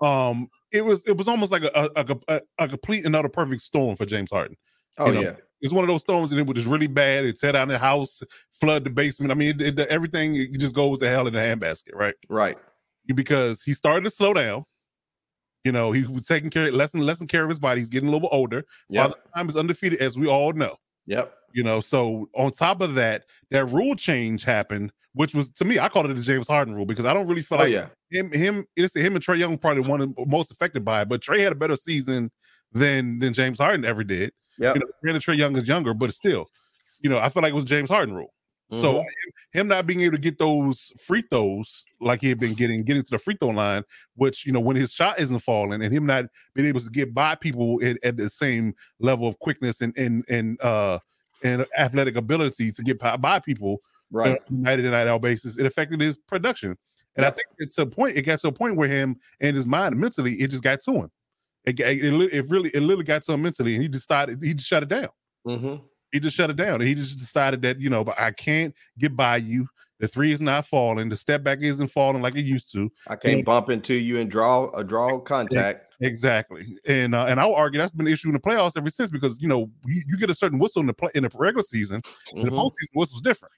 um, 0.01 0.49
it 0.73 0.85
was 0.85 1.07
it 1.07 1.17
was 1.17 1.29
almost 1.29 1.53
like 1.53 1.63
a 1.63 1.91
a, 1.97 2.17
a, 2.29 2.41
a 2.59 2.69
complete 2.69 3.07
and 3.07 3.15
utter 3.15 3.29
perfect 3.29 3.63
storm 3.63 3.97
for 3.97 4.05
James 4.05 4.31
Harden. 4.31 4.57
Oh 4.99 5.07
you 5.07 5.15
know, 5.15 5.21
yeah, 5.21 5.35
it's 5.61 5.73
one 5.73 5.83
of 5.83 5.89
those 5.89 6.03
storms, 6.03 6.31
and 6.31 6.41
it 6.41 6.47
was 6.47 6.57
just 6.57 6.69
really 6.69 6.87
bad. 6.87 7.25
It 7.25 7.39
tear 7.39 7.53
down 7.53 7.69
the 7.69 7.79
house, 7.79 8.23
flood 8.61 8.85
the 8.85 8.91
basement. 8.91 9.33
I 9.33 9.35
mean, 9.35 9.61
it, 9.61 9.79
it, 9.79 9.89
everything 9.89 10.35
it 10.35 10.59
just 10.59 10.75
goes 10.75 10.99
to 10.99 11.09
hell 11.09 11.27
in 11.27 11.33
the 11.33 11.39
handbasket, 11.39 11.95
right? 11.95 12.15
Right. 12.29 12.59
Because 13.07 13.63
he 13.63 13.73
started 13.73 14.05
to 14.05 14.11
slow 14.11 14.35
down. 14.35 14.65
You 15.65 15.73
know, 15.73 15.93
he 15.93 16.05
was 16.05 16.27
taking 16.27 16.51
care, 16.51 16.71
less 16.71 16.93
and 16.93 17.03
less 17.07 17.21
and 17.21 17.29
care 17.31 17.45
of 17.45 17.49
his 17.49 17.59
body. 17.59 17.81
He's 17.81 17.89
getting 17.89 18.11
a 18.11 18.13
little 18.13 18.29
older. 18.31 18.65
Yeah. 18.91 19.05
Father 19.05 19.17
Time 19.35 19.49
is 19.49 19.57
undefeated, 19.57 20.03
as 20.03 20.19
we 20.19 20.27
all 20.27 20.53
know. 20.53 20.77
Yep. 21.07 21.33
You 21.53 21.63
know, 21.63 21.81
so 21.81 22.29
on 22.35 22.51
top 22.51 22.81
of 22.81 22.95
that, 22.95 23.27
that 23.51 23.67
rule 23.67 23.95
change 23.95 24.45
happened, 24.45 24.93
which 25.13 25.35
was 25.35 25.51
to 25.51 25.65
me, 25.65 25.79
I 25.79 25.89
called 25.89 26.11
it 26.11 26.15
the 26.15 26.23
James 26.23 26.49
Harden 26.49 26.75
rule 26.75 26.87
because 26.87 27.07
I 27.07 27.15
don't 27.15 27.29
really 27.29 27.43
feel 27.43 27.59
oh, 27.59 27.63
like 27.63 27.73
yeah. 27.73 27.87
him, 28.11 28.33
him, 28.33 28.65
it's 28.77 28.97
him 28.97 29.15
and 29.15 29.25
Trae 29.25 29.39
Young 29.39 29.57
probably 29.57 29.83
one 29.83 30.01
of 30.01 30.15
the 30.15 30.27
most 30.27 30.51
affected 30.51 30.85
by 30.85 31.03
it. 31.03 31.09
But 31.09 31.21
Trae 31.21 31.41
had 31.41 31.53
a 31.53 31.57
better 31.57 31.77
season 31.77 32.31
than 32.73 33.21
than 33.21 33.33
James 33.33 33.59
Harden 33.59 33.85
ever 33.85 34.03
did. 34.03 34.33
Yeah. 34.59 34.75
You 34.75 34.81
know, 34.81 35.19
Trae 35.19 35.37
Young 35.37 35.57
is 35.57 35.69
younger, 35.69 35.95
but 35.95 36.13
still, 36.13 36.47
you 37.01 37.09
know, 37.09 37.19
I 37.19 37.29
feel 37.29 37.43
like 37.43 37.53
it 37.53 37.57
was 37.57 37.65
James 37.65 37.89
Harden 37.89 38.15
rule. 38.15 38.33
So 38.77 38.95
Mhm. 38.95 39.07
him, 39.53 39.69
not 39.69 39.87
being 39.87 40.01
able 40.03 40.17
to 40.17 40.21
get 40.21 40.39
those 40.39 40.93
free 41.07 41.23
throws 41.23 41.87
like 42.01 42.21
he 42.21 42.29
had 42.29 42.41
been 42.41 42.55
getting, 42.55 42.85
getting 42.85 43.03
to 43.05 43.11
the 43.11 43.19
free 43.19 43.37
throw 43.39 43.49
line, 43.49 43.85
which 44.17 44.45
you 44.45 44.53
know 44.53 44.61
when 44.61 44.77
his 44.77 44.93
shot 44.93 45.19
isn't 45.19 45.41
falling, 45.41 45.83
and 45.83 45.95
him 45.95 46.07
not 46.07 46.27
being 46.55 46.69
able 46.69 46.81
to 46.81 46.91
get 46.91 47.15
by 47.15 47.35
people 47.35 47.79
at, 47.85 47.99
at 48.03 48.17
the 48.17 48.29
same 48.29 48.75
level 48.99 49.27
of 49.29 49.39
quickness 49.39 49.81
and 49.81 49.97
and 49.97 50.25
and 50.29 50.61
uh 50.63 50.99
and 51.43 51.67
athletic 51.79 52.17
ability 52.17 52.73
to 52.73 52.83
get 52.83 52.99
by, 52.99 53.39
people 53.39 53.81
right. 54.11 54.41
night 54.51 54.81
in 54.81 54.91
night 54.91 55.07
out 55.07 55.21
basis, 55.21 55.59
it 55.59 55.67
affected 55.67 56.01
his 56.01 56.17
production. 56.17 56.77
And 57.17 57.25
I 57.27 57.31
think 57.31 57.47
it's 57.59 57.79
a 57.79 57.87
point. 57.87 58.17
It 58.17 58.23
got 58.23 58.41
to 58.41 58.49
a 58.49 58.53
point 58.53 58.77
where 58.77 58.89
him 58.89 59.17
and 59.41 59.55
his 59.55 59.67
mind 59.67 59.97
mentally, 59.97 60.33
it 60.35 60.51
just 60.51 60.63
got 60.63 60.81
to 60.83 60.93
him. 60.93 61.11
It, 61.65 61.79
it, 61.79 62.33
it 62.33 62.51
really, 62.51 62.71
it 62.71 62.81
literally 62.81 63.05
got 63.05 63.23
to 63.25 63.33
him 63.33 63.43
mentally, 63.43 63.75
and 63.75 63.83
he 63.83 63.89
just 63.89 64.05
started. 64.05 64.43
He 64.43 64.55
just 64.55 64.69
shut 64.69 64.83
it 64.83 64.89
down. 64.89 65.09
hmm 65.47 65.77
He 66.15 66.21
just 66.21 66.37
shut 66.37 66.49
it 66.49 66.55
down, 66.55 66.81
he 66.81 66.95
just 66.95 67.19
decided 67.19 67.61
that 67.63 67.81
you 67.81 67.91
know, 67.91 68.05
but 68.05 68.19
I 68.21 68.31
can't 68.31 68.73
get 68.99 69.17
by 69.17 69.39
you. 69.39 69.67
The 69.99 70.07
three 70.07 70.31
is 70.31 70.41
not 70.41 70.65
falling. 70.65 71.09
The 71.09 71.17
step 71.17 71.43
back 71.43 71.61
isn't 71.61 71.89
falling 71.89 72.23
like 72.23 72.37
it 72.37 72.45
used 72.45 72.71
to. 72.73 72.89
I 73.09 73.17
can't 73.17 73.45
bump 73.45 73.69
into 73.69 73.95
you 73.95 74.19
and 74.19 74.31
draw 74.31 74.71
a 74.71 74.85
draw 74.85 75.19
contact. 75.19 75.93
Exactly, 76.01 76.67
and 76.87 77.17
uh, 77.17 77.25
and 77.27 77.41
I'll 77.41 77.55
argue 77.55 77.81
that's 77.81 77.91
been 77.91 78.07
an 78.07 78.13
issue 78.13 78.29
in 78.29 78.35
the 78.35 78.41
playoffs 78.41 78.77
ever 78.77 78.91
since 78.91 79.11
because 79.11 79.41
you 79.41 79.49
know 79.49 79.69
you, 79.87 80.05
you 80.07 80.17
get 80.17 80.31
a 80.31 80.35
certain 80.35 80.61
whistle 80.61 80.81
in 80.83 80.87
the 80.87 80.95
play, 80.95 81.11
in 81.17 81.25
the 81.25 81.31
regular 81.35 81.65
season, 81.65 82.01
and 82.33 82.45
the 82.45 82.51
Mhm. 82.51 82.59
postseason 82.59 82.95
whistle's 82.95 83.23
different. 83.23 83.53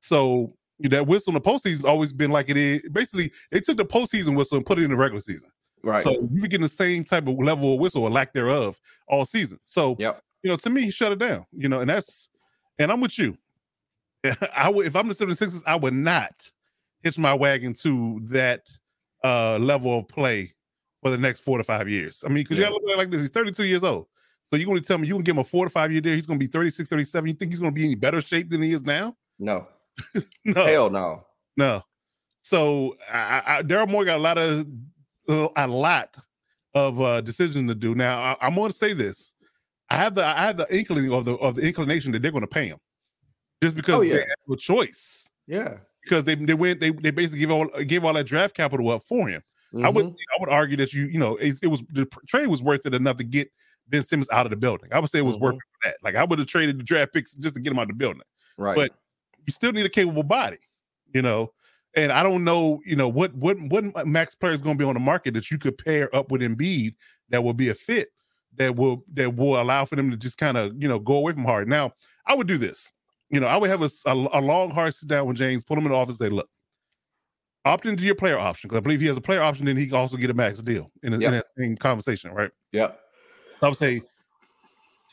So 0.00 0.56
that 0.80 1.06
whistle 1.06 1.32
in 1.32 1.34
the 1.34 1.40
postseason's 1.42 1.84
always 1.84 2.14
been 2.14 2.30
like 2.30 2.48
it 2.48 2.56
is. 2.56 2.82
Basically, 2.92 3.30
they 3.50 3.60
took 3.60 3.76
the 3.76 3.84
postseason 3.84 4.36
whistle 4.36 4.56
and 4.56 4.64
put 4.64 4.78
it 4.78 4.84
in 4.84 4.90
the 4.90 4.96
regular 4.96 5.20
season. 5.20 5.50
Right. 5.82 6.02
So 6.02 6.12
you 6.12 6.40
were 6.40 6.48
getting 6.48 6.62
the 6.62 6.68
same 6.68 7.04
type 7.04 7.26
of 7.28 7.38
level 7.38 7.74
of 7.74 7.80
whistle 7.80 8.04
or 8.04 8.10
lack 8.10 8.32
thereof 8.32 8.80
all 9.06 9.26
season. 9.26 9.58
So 9.64 9.96
Yep. 9.98 10.22
You 10.44 10.50
know, 10.50 10.56
to 10.56 10.70
me, 10.70 10.82
he 10.82 10.90
shut 10.92 11.10
it 11.10 11.18
down. 11.18 11.46
You 11.52 11.68
know, 11.68 11.80
and 11.80 11.90
that's 11.90 12.28
and 12.78 12.92
I'm 12.92 13.00
with 13.00 13.18
you. 13.18 13.36
I 14.56 14.68
would 14.68 14.86
if 14.86 14.94
I'm 14.94 15.08
the 15.08 15.14
76ers, 15.14 15.62
I 15.66 15.74
would 15.74 15.94
not 15.94 16.50
hitch 17.02 17.18
my 17.18 17.34
wagon 17.34 17.74
to 17.74 18.20
that 18.26 18.68
uh 19.24 19.58
level 19.58 19.98
of 19.98 20.06
play 20.08 20.52
for 21.02 21.10
the 21.10 21.18
next 21.18 21.40
four 21.40 21.58
to 21.58 21.64
five 21.64 21.88
years. 21.88 22.22
I 22.24 22.28
mean, 22.28 22.44
because 22.44 22.58
Yeah. 22.58 22.66
you 22.66 22.70
gotta 22.72 22.74
look 22.74 22.90
at 22.90 22.94
it 22.94 22.98
like 22.98 23.10
this. 23.10 23.20
He's 23.22 23.30
32 23.30 23.64
years 23.64 23.82
old. 23.84 24.06
So 24.44 24.56
you're 24.56 24.66
gonna 24.66 24.80
tell 24.82 24.98
me 24.98 25.08
you 25.08 25.14
can 25.14 25.22
give 25.22 25.34
him 25.36 25.40
a 25.40 25.44
four 25.44 25.64
to 25.64 25.70
five 25.70 25.90
year 25.90 26.00
deal, 26.02 26.14
he's 26.14 26.26
gonna 26.26 26.38
be 26.38 26.46
36, 26.46 26.88
37. 26.88 27.28
You 27.28 27.34
think 27.34 27.50
he's 27.52 27.60
gonna 27.60 27.72
be 27.72 27.84
any 27.84 27.94
better 27.94 28.20
shape 28.20 28.50
than 28.50 28.62
he 28.62 28.72
is 28.72 28.82
now? 28.84 29.16
no. 29.38 29.66
No. 30.44 30.66
Hell 30.66 30.90
no. 30.90 31.24
No. 31.56 31.82
So 32.42 32.96
I, 33.10 33.42
I, 33.46 33.62
Daryl 33.62 33.88
Morey 33.88 34.06
got 34.06 34.18
a 34.18 34.22
lot 34.22 34.36
of 34.38 34.66
uh, 35.28 35.48
a 35.56 35.66
lot 35.66 36.16
of 36.74 37.00
uh, 37.00 37.20
decisions 37.20 37.70
to 37.70 37.74
do. 37.74 37.94
Now 37.94 38.20
I, 38.20 38.46
I'm 38.46 38.54
going 38.56 38.70
to 38.70 38.76
say 38.76 38.92
this: 38.92 39.33
I 39.94 39.96
have 39.96 40.14
the 40.14 40.24
I 40.24 40.46
have 40.46 40.56
the 40.56 40.66
inkling 40.76 41.12
of 41.12 41.24
the 41.24 41.34
of 41.36 41.54
the 41.56 41.62
inclination 41.66 42.12
that 42.12 42.22
they're 42.22 42.30
going 42.32 42.42
to 42.42 42.48
pay 42.48 42.66
him, 42.66 42.78
just 43.62 43.76
because 43.76 43.94
Oh, 43.96 44.00
they 44.04 44.10
have 44.18 44.26
a 44.50 44.56
choice. 44.56 45.30
Yeah. 45.46 45.78
Because 46.02 46.24
they 46.24 46.34
they 46.34 46.54
went 46.54 46.80
they 46.80 46.90
they 46.90 47.10
basically 47.10 47.40
give 47.40 47.50
all 47.50 47.66
gave 47.86 48.04
all 48.04 48.12
that 48.14 48.24
draft 48.26 48.54
capital 48.56 48.90
up 48.90 49.02
for 49.06 49.28
him. 49.28 49.42
I 49.82 49.88
would 49.88 50.04
Mhm. 50.06 50.12
I 50.14 50.40
would 50.40 50.48
argue 50.50 50.76
that 50.76 50.92
you 50.92 51.06
you 51.06 51.18
know 51.18 51.36
it, 51.36 51.56
it 51.62 51.66
was 51.68 51.82
the 51.92 52.06
trade 52.28 52.46
was 52.48 52.62
worth 52.62 52.86
it 52.86 52.94
enough 52.94 53.16
to 53.16 53.24
get 53.24 53.50
Ben 53.88 54.02
Simmons 54.04 54.28
out 54.30 54.46
of 54.46 54.50
the 54.50 54.56
building. 54.56 54.88
I 54.92 54.98
would 55.00 55.10
say 55.10 55.18
it 55.18 55.22
was 55.24 55.36
worth 55.36 55.54
Mhm. 55.54 55.58
it 55.58 55.62
that. 55.84 55.96
Like 56.02 56.14
I 56.14 56.24
would 56.24 56.38
have 56.38 56.46
traded 56.48 56.78
the 56.78 56.84
draft 56.84 57.12
picks 57.12 57.34
just 57.34 57.54
to 57.56 57.60
get 57.60 57.72
him 57.72 57.78
out 57.78 57.82
of 57.82 57.88
the 57.88 57.94
building 57.94 58.22
right. 58.58 58.76
but- 58.76 58.92
you 59.46 59.52
still 59.52 59.72
need 59.72 59.84
a 59.84 59.90
capable 59.90 60.22
body, 60.22 60.56
you 61.12 61.20
know. 61.20 61.52
And 61.96 62.10
I 62.10 62.22
don't 62.22 62.44
know, 62.44 62.80
you 62.86 62.96
know, 62.96 63.08
what 63.08 63.34
what 63.34 63.60
what 63.60 64.06
max 64.06 64.34
player 64.34 64.52
is 64.52 64.60
going 64.62 64.78
to 64.78 64.82
be 64.82 64.88
on 64.88 64.94
the 64.94 65.00
market 65.00 65.34
that 65.34 65.50
you 65.50 65.58
could 65.58 65.76
pair 65.76 66.14
up 66.16 66.30
with 66.30 66.40
Embiid 66.40 66.94
that 67.28 67.44
will 67.44 67.52
be 67.52 67.68
a 67.68 67.74
fit 67.74 68.08
that 68.58 68.76
will 68.76 69.04
that 69.14 69.34
will 69.34 69.60
allow 69.60 69.84
for 69.84 69.96
them 69.96 70.10
to 70.10 70.16
just 70.16 70.38
kind 70.38 70.56
of 70.56 70.74
you 70.80 70.88
know 70.88 70.98
go 70.98 71.14
away 71.14 71.32
from 71.32 71.44
hard. 71.44 71.68
Now, 71.68 71.92
I 72.26 72.34
would 72.34 72.46
do 72.46 72.58
this, 72.58 72.92
you 73.30 73.40
know, 73.40 73.46
I 73.46 73.56
would 73.56 73.70
have 73.70 73.82
a 73.82 73.88
a 74.06 74.40
long 74.40 74.70
hard 74.70 74.94
sit 74.94 75.08
down 75.08 75.26
with 75.26 75.36
James, 75.36 75.64
put 75.64 75.78
him 75.78 75.84
in 75.84 75.92
the 75.92 75.96
office, 75.96 76.18
say, 76.18 76.28
look, 76.28 76.48
opt 77.64 77.86
into 77.86 78.04
your 78.04 78.14
player 78.14 78.38
option 78.38 78.68
because 78.68 78.78
I 78.78 78.80
believe 78.80 79.00
he 79.00 79.06
has 79.06 79.16
a 79.16 79.20
player 79.22 79.42
option, 79.42 79.66
then 79.66 79.76
he 79.76 79.86
can 79.86 79.96
also 79.96 80.16
get 80.16 80.30
a 80.30 80.34
max 80.34 80.60
deal 80.60 80.90
in, 81.02 81.14
a, 81.14 81.18
Yep. 81.18 81.26
in 81.26 81.32
that 81.32 81.44
same 81.58 81.76
conversation, 81.76 82.30
right? 82.32 82.50
yep. 82.72 83.00
I 83.62 83.68
would 83.68 83.76
say 83.78 84.02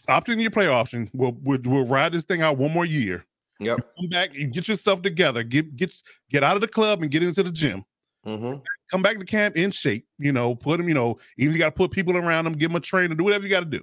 opt 0.07 0.29
into 0.29 0.41
your 0.41 0.51
player 0.51 0.71
option. 0.71 1.09
We'll, 1.13 1.37
we'll 1.41 1.59
we'll 1.63 1.85
ride 1.85 2.11
this 2.11 2.23
thing 2.23 2.41
out 2.41 2.57
one 2.57 2.71
more 2.71 2.85
year 2.85 3.25
Yep. 3.61 3.79
come 3.99 4.09
back, 4.09 4.33
you 4.33 4.47
get 4.47 4.67
yourself 4.67 5.01
together, 5.01 5.43
get 5.43 5.75
get 5.75 5.93
get 6.31 6.43
out 6.43 6.55
of 6.55 6.61
the 6.61 6.67
club 6.67 7.01
and 7.01 7.11
get 7.11 7.21
into 7.21 7.43
the 7.43 7.51
gym. 7.51 7.83
Hmm 8.23 8.55
Come 8.91 9.01
back 9.01 9.17
to 9.19 9.25
camp 9.25 9.55
in 9.55 9.71
shape. 9.71 10.05
You 10.19 10.31
know, 10.31 10.55
put 10.55 10.77
them. 10.77 10.87
You 10.87 10.93
know, 10.93 11.17
even 11.37 11.53
you 11.53 11.59
got 11.59 11.67
to 11.67 11.71
put 11.71 11.91
people 11.91 12.17
around 12.17 12.45
them, 12.45 12.53
give 12.53 12.69
them 12.69 12.75
a 12.75 12.81
trainer, 12.81 13.15
do 13.15 13.23
whatever 13.23 13.43
you 13.43 13.49
got 13.49 13.61
to 13.61 13.65
do. 13.65 13.81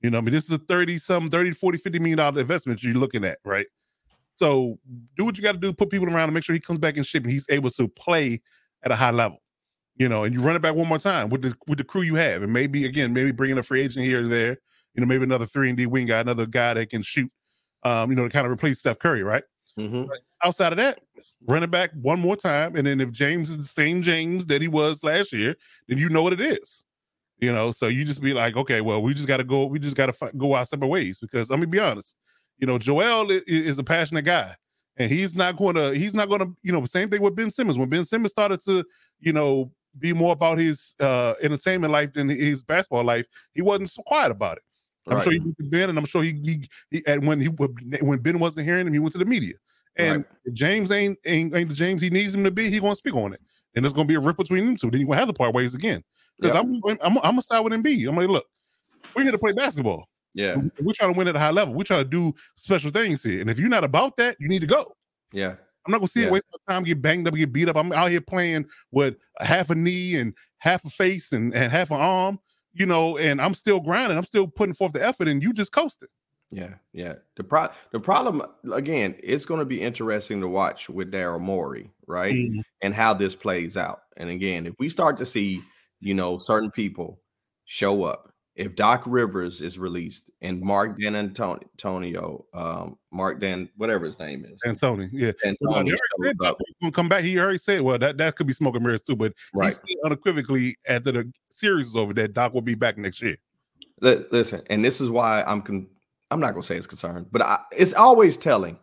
You 0.00 0.10
know, 0.10 0.18
I 0.18 0.20
mean, 0.20 0.32
this 0.32 0.44
is 0.44 0.50
a 0.52 0.58
30 0.58 0.98
some 0.98 1.28
30, 1.28 1.52
40, 1.52 1.78
50 1.78 1.98
million 1.98 2.18
dollar 2.18 2.40
investment 2.40 2.82
you're 2.82 2.94
looking 2.94 3.24
at, 3.24 3.38
right? 3.44 3.66
So 4.36 4.78
do 5.16 5.24
what 5.24 5.36
you 5.36 5.42
got 5.42 5.52
to 5.52 5.58
do, 5.58 5.72
put 5.72 5.90
people 5.90 6.08
around 6.08 6.28
him, 6.28 6.34
make 6.34 6.44
sure 6.44 6.54
he 6.54 6.60
comes 6.60 6.78
back 6.78 6.96
in 6.96 7.04
shape 7.04 7.24
and 7.24 7.32
he's 7.32 7.46
able 7.50 7.70
to 7.70 7.88
play 7.88 8.40
at 8.84 8.92
a 8.92 8.96
high 8.96 9.10
level. 9.10 9.38
You 9.96 10.08
know, 10.08 10.24
and 10.24 10.34
you 10.34 10.40
run 10.40 10.56
it 10.56 10.62
back 10.62 10.76
one 10.76 10.88
more 10.88 10.98
time 10.98 11.28
with 11.28 11.42
the 11.42 11.54
with 11.66 11.78
the 11.78 11.84
crew 11.84 12.02
you 12.02 12.16
have, 12.16 12.42
and 12.42 12.52
maybe 12.52 12.86
again, 12.86 13.12
maybe 13.12 13.32
bringing 13.32 13.58
a 13.58 13.62
free 13.62 13.82
agent 13.82 14.04
here 14.06 14.24
or 14.24 14.28
there. 14.28 14.58
You 14.94 15.00
know, 15.00 15.06
maybe 15.06 15.24
another 15.24 15.46
three 15.46 15.68
and 15.68 15.78
D 15.78 15.86
wing 15.86 16.06
guy, 16.06 16.20
another 16.20 16.46
guy 16.46 16.74
that 16.74 16.90
can 16.90 17.02
shoot. 17.02 17.30
Um, 17.82 18.10
you 18.10 18.16
know, 18.16 18.24
to 18.24 18.30
kind 18.30 18.46
of 18.46 18.52
replace 18.52 18.80
Steph 18.80 18.98
Curry, 18.98 19.22
right? 19.22 19.44
hmm 19.76 20.04
outside 20.44 20.72
of 20.72 20.78
that, 20.78 21.00
run 21.46 21.62
it 21.62 21.70
back 21.70 21.90
one 22.00 22.20
more 22.20 22.36
time. 22.36 22.76
And 22.76 22.86
then 22.86 23.00
if 23.00 23.10
James 23.10 23.50
is 23.50 23.58
the 23.58 23.64
same 23.64 24.02
James 24.02 24.46
that 24.46 24.62
he 24.62 24.68
was 24.68 25.02
last 25.02 25.32
year, 25.32 25.56
then 25.88 25.98
you 25.98 26.08
know 26.08 26.22
what 26.22 26.32
it 26.32 26.40
is. 26.40 26.84
You 27.40 27.52
know, 27.52 27.70
so 27.70 27.86
you 27.86 28.04
just 28.04 28.20
be 28.20 28.34
like, 28.34 28.56
okay, 28.56 28.80
well, 28.80 29.00
we 29.00 29.14
just 29.14 29.28
got 29.28 29.36
to 29.36 29.44
go, 29.44 29.64
we 29.64 29.78
just 29.78 29.94
got 29.96 30.12
to 30.12 30.30
go 30.36 30.54
our 30.54 30.64
separate 30.64 30.88
ways 30.88 31.20
because 31.20 31.50
I'm 31.50 31.60
gonna 31.60 31.68
be 31.68 31.78
honest, 31.78 32.16
you 32.58 32.66
know, 32.66 32.78
Joel 32.78 33.30
is, 33.30 33.44
is 33.44 33.78
a 33.78 33.84
passionate 33.84 34.24
guy, 34.24 34.56
and 34.96 35.08
he's 35.08 35.36
not 35.36 35.56
going 35.56 35.76
to, 35.76 35.94
he's 35.94 36.14
not 36.14 36.28
going 36.28 36.40
to, 36.40 36.52
you 36.64 36.72
know, 36.72 36.84
same 36.84 37.08
thing 37.08 37.22
with 37.22 37.36
Ben 37.36 37.50
Simmons. 37.50 37.78
When 37.78 37.88
Ben 37.88 38.04
Simmons 38.04 38.32
started 38.32 38.60
to, 38.64 38.84
you 39.20 39.32
know, 39.32 39.70
be 40.00 40.12
more 40.12 40.32
about 40.32 40.58
his 40.58 40.94
uh 41.00 41.34
entertainment 41.40 41.92
life 41.92 42.12
than 42.12 42.28
his 42.28 42.64
basketball 42.64 43.04
life, 43.04 43.26
he 43.54 43.62
wasn't 43.62 43.90
so 43.90 44.02
quiet 44.02 44.32
about 44.32 44.56
it. 44.56 44.62
I'm 45.06 45.14
Right. 45.14 45.22
sure 45.24 45.32
he 45.32 45.38
went 45.38 45.56
to 45.58 45.64
Ben, 45.64 45.88
and 45.90 45.98
I'm 45.98 46.04
sure 46.06 46.22
he, 46.24 46.32
he, 46.42 46.68
he 46.90 47.02
and 47.06 47.26
when 47.26 47.40
he 47.40 47.46
when 47.48 48.18
Ben 48.18 48.40
wasn't 48.40 48.66
hearing 48.66 48.86
him, 48.86 48.92
he 48.92 48.98
went 48.98 49.12
to 49.12 49.18
the 49.18 49.24
media. 49.24 49.54
And 49.98 50.18
Right. 50.18 50.24
if 50.44 50.54
James 50.54 50.90
ain't, 50.92 51.18
ain't 51.26 51.54
ain't 51.54 51.68
the 51.68 51.74
James 51.74 52.00
he 52.00 52.08
needs 52.10 52.34
him 52.34 52.44
to 52.44 52.50
be, 52.50 52.70
he 52.70 52.80
gonna 52.80 52.94
speak 52.94 53.14
on 53.14 53.32
it, 53.32 53.40
and 53.74 53.84
there's 53.84 53.92
gonna 53.92 54.06
be 54.06 54.14
a 54.14 54.20
rip 54.20 54.36
between 54.36 54.64
them 54.64 54.76
two. 54.76 54.90
Then 54.90 55.00
you 55.00 55.06
gonna 55.06 55.18
have 55.18 55.28
to 55.28 55.34
part 55.34 55.54
ways 55.54 55.74
again. 55.74 56.02
Because 56.40 56.54
Yep. 56.54 56.64
I'm, 56.64 56.98
I'm 57.02 57.18
I'm 57.18 57.22
gonna 57.32 57.42
side 57.42 57.60
with 57.60 57.72
Embiid. 57.72 58.08
I'm 58.08 58.16
like, 58.16 58.28
look, 58.28 58.46
we're 59.16 59.24
here 59.24 59.32
to 59.32 59.38
play 59.38 59.52
basketball. 59.52 60.04
Yeah. 60.34 60.56
We're 60.80 60.92
trying 60.94 61.12
to 61.12 61.18
win 61.18 61.26
at 61.26 61.34
a 61.34 61.38
high 61.40 61.50
level. 61.50 61.74
We're 61.74 61.82
trying 61.82 62.04
to 62.04 62.08
do 62.10 62.32
special 62.54 62.90
things 62.92 63.24
here. 63.24 63.40
And 63.40 63.50
if 63.50 63.58
you're 63.58 63.68
not 63.68 63.82
about 63.82 64.16
that, 64.18 64.36
you 64.38 64.46
need 64.48 64.60
to 64.60 64.68
go. 64.68 64.94
Yeah. 65.32 65.56
I'm 65.84 65.90
not 65.90 65.98
gonna 65.98 66.06
see 66.06 66.20
Yeah. 66.20 66.26
it 66.28 66.32
waste 66.32 66.46
my 66.68 66.74
time, 66.74 66.84
get 66.84 67.02
banged 67.02 67.26
up, 67.26 67.34
get 67.34 67.52
beat 67.52 67.68
up. 67.68 67.76
I'm 67.76 67.90
out 67.92 68.10
here 68.10 68.20
playing 68.20 68.66
with 68.92 69.16
half 69.40 69.70
a 69.70 69.74
knee 69.74 70.14
and 70.16 70.32
half 70.58 70.84
a 70.84 70.90
face 70.90 71.32
and, 71.32 71.52
and 71.54 71.72
half 71.72 71.90
an 71.90 71.96
arm, 72.00 72.38
you 72.72 72.86
know, 72.86 73.16
and 73.18 73.40
I'm 73.40 73.54
still 73.54 73.80
grinding. 73.80 74.16
I'm 74.16 74.24
still 74.24 74.46
putting 74.46 74.74
forth 74.74 74.92
the 74.92 75.04
effort, 75.04 75.26
and 75.26 75.42
you 75.42 75.52
just 75.52 75.72
coasted. 75.72 76.08
Yeah, 76.50 76.74
yeah. 76.92 77.14
The 77.36 77.44
pro 77.44 77.68
the 77.92 78.00
problem 78.00 78.42
again, 78.72 79.14
it's 79.22 79.44
going 79.44 79.60
to 79.60 79.66
be 79.66 79.82
interesting 79.82 80.40
to 80.40 80.48
watch 80.48 80.88
with 80.88 81.12
Daryl 81.12 81.40
Morey, 81.40 81.90
right? 82.06 82.34
And 82.80 82.94
how 82.94 83.14
this 83.14 83.34
plays 83.34 83.76
out. 83.76 84.00
And 84.16 84.30
again, 84.30 84.66
if 84.66 84.74
we 84.78 84.88
start 84.88 85.18
to 85.18 85.26
see, 85.26 85.62
you 86.00 86.14
know, 86.14 86.38
certain 86.38 86.70
people 86.70 87.20
show 87.66 88.04
up, 88.04 88.32
if 88.56 88.74
Doc 88.74 89.04
Rivers 89.06 89.62
is 89.62 89.78
released 89.78 90.30
and 90.40 90.60
Mark 90.60 90.98
Dan 90.98 91.14
Antonio, 91.14 92.44
um, 92.54 92.98
Mark 93.12 93.40
Dan, 93.40 93.68
whatever 93.76 94.06
his 94.06 94.18
name 94.18 94.44
is, 94.44 94.58
Antonio, 94.66 95.08
yeah. 95.12 95.32
Well, 95.60 95.78
Antonio 95.78 95.84
he 95.84 95.90
already 95.90 96.00
shows 96.18 96.28
said 96.28 96.38
Doc 96.38 96.50
up, 96.52 96.58
was 96.60 96.76
gonna 96.82 96.92
come 96.92 97.08
back. 97.08 97.22
He 97.22 97.38
already 97.38 97.58
said, 97.58 97.82
well, 97.82 97.98
that, 97.98 98.16
that 98.16 98.36
could 98.36 98.46
be 98.46 98.52
smoke 98.52 98.74
and 98.74 98.84
mirrors 98.84 99.02
too, 99.02 99.14
but 99.14 99.32
he 99.52 99.58
right? 99.58 99.74
said 99.74 99.86
unequivocally 100.04 100.74
after 100.88 101.12
the 101.12 101.32
series 101.50 101.88
is 101.88 101.96
over 101.96 102.12
that 102.14 102.32
Doc 102.32 102.54
will 102.54 102.62
be 102.62 102.74
back 102.74 102.98
next 102.98 103.22
year. 103.22 103.36
Li- 104.00 104.24
listen, 104.32 104.62
and 104.70 104.84
this 104.84 105.00
is 105.00 105.08
why 105.10 105.44
I'm 105.46 105.62
con- 105.62 105.88
I'm 106.30 106.40
not 106.40 106.52
gonna 106.52 106.62
say 106.62 106.76
it's 106.76 106.86
concerned, 106.86 107.26
but 107.32 107.42
I, 107.42 107.58
it's 107.72 107.94
always 107.94 108.36
telling. 108.36 108.78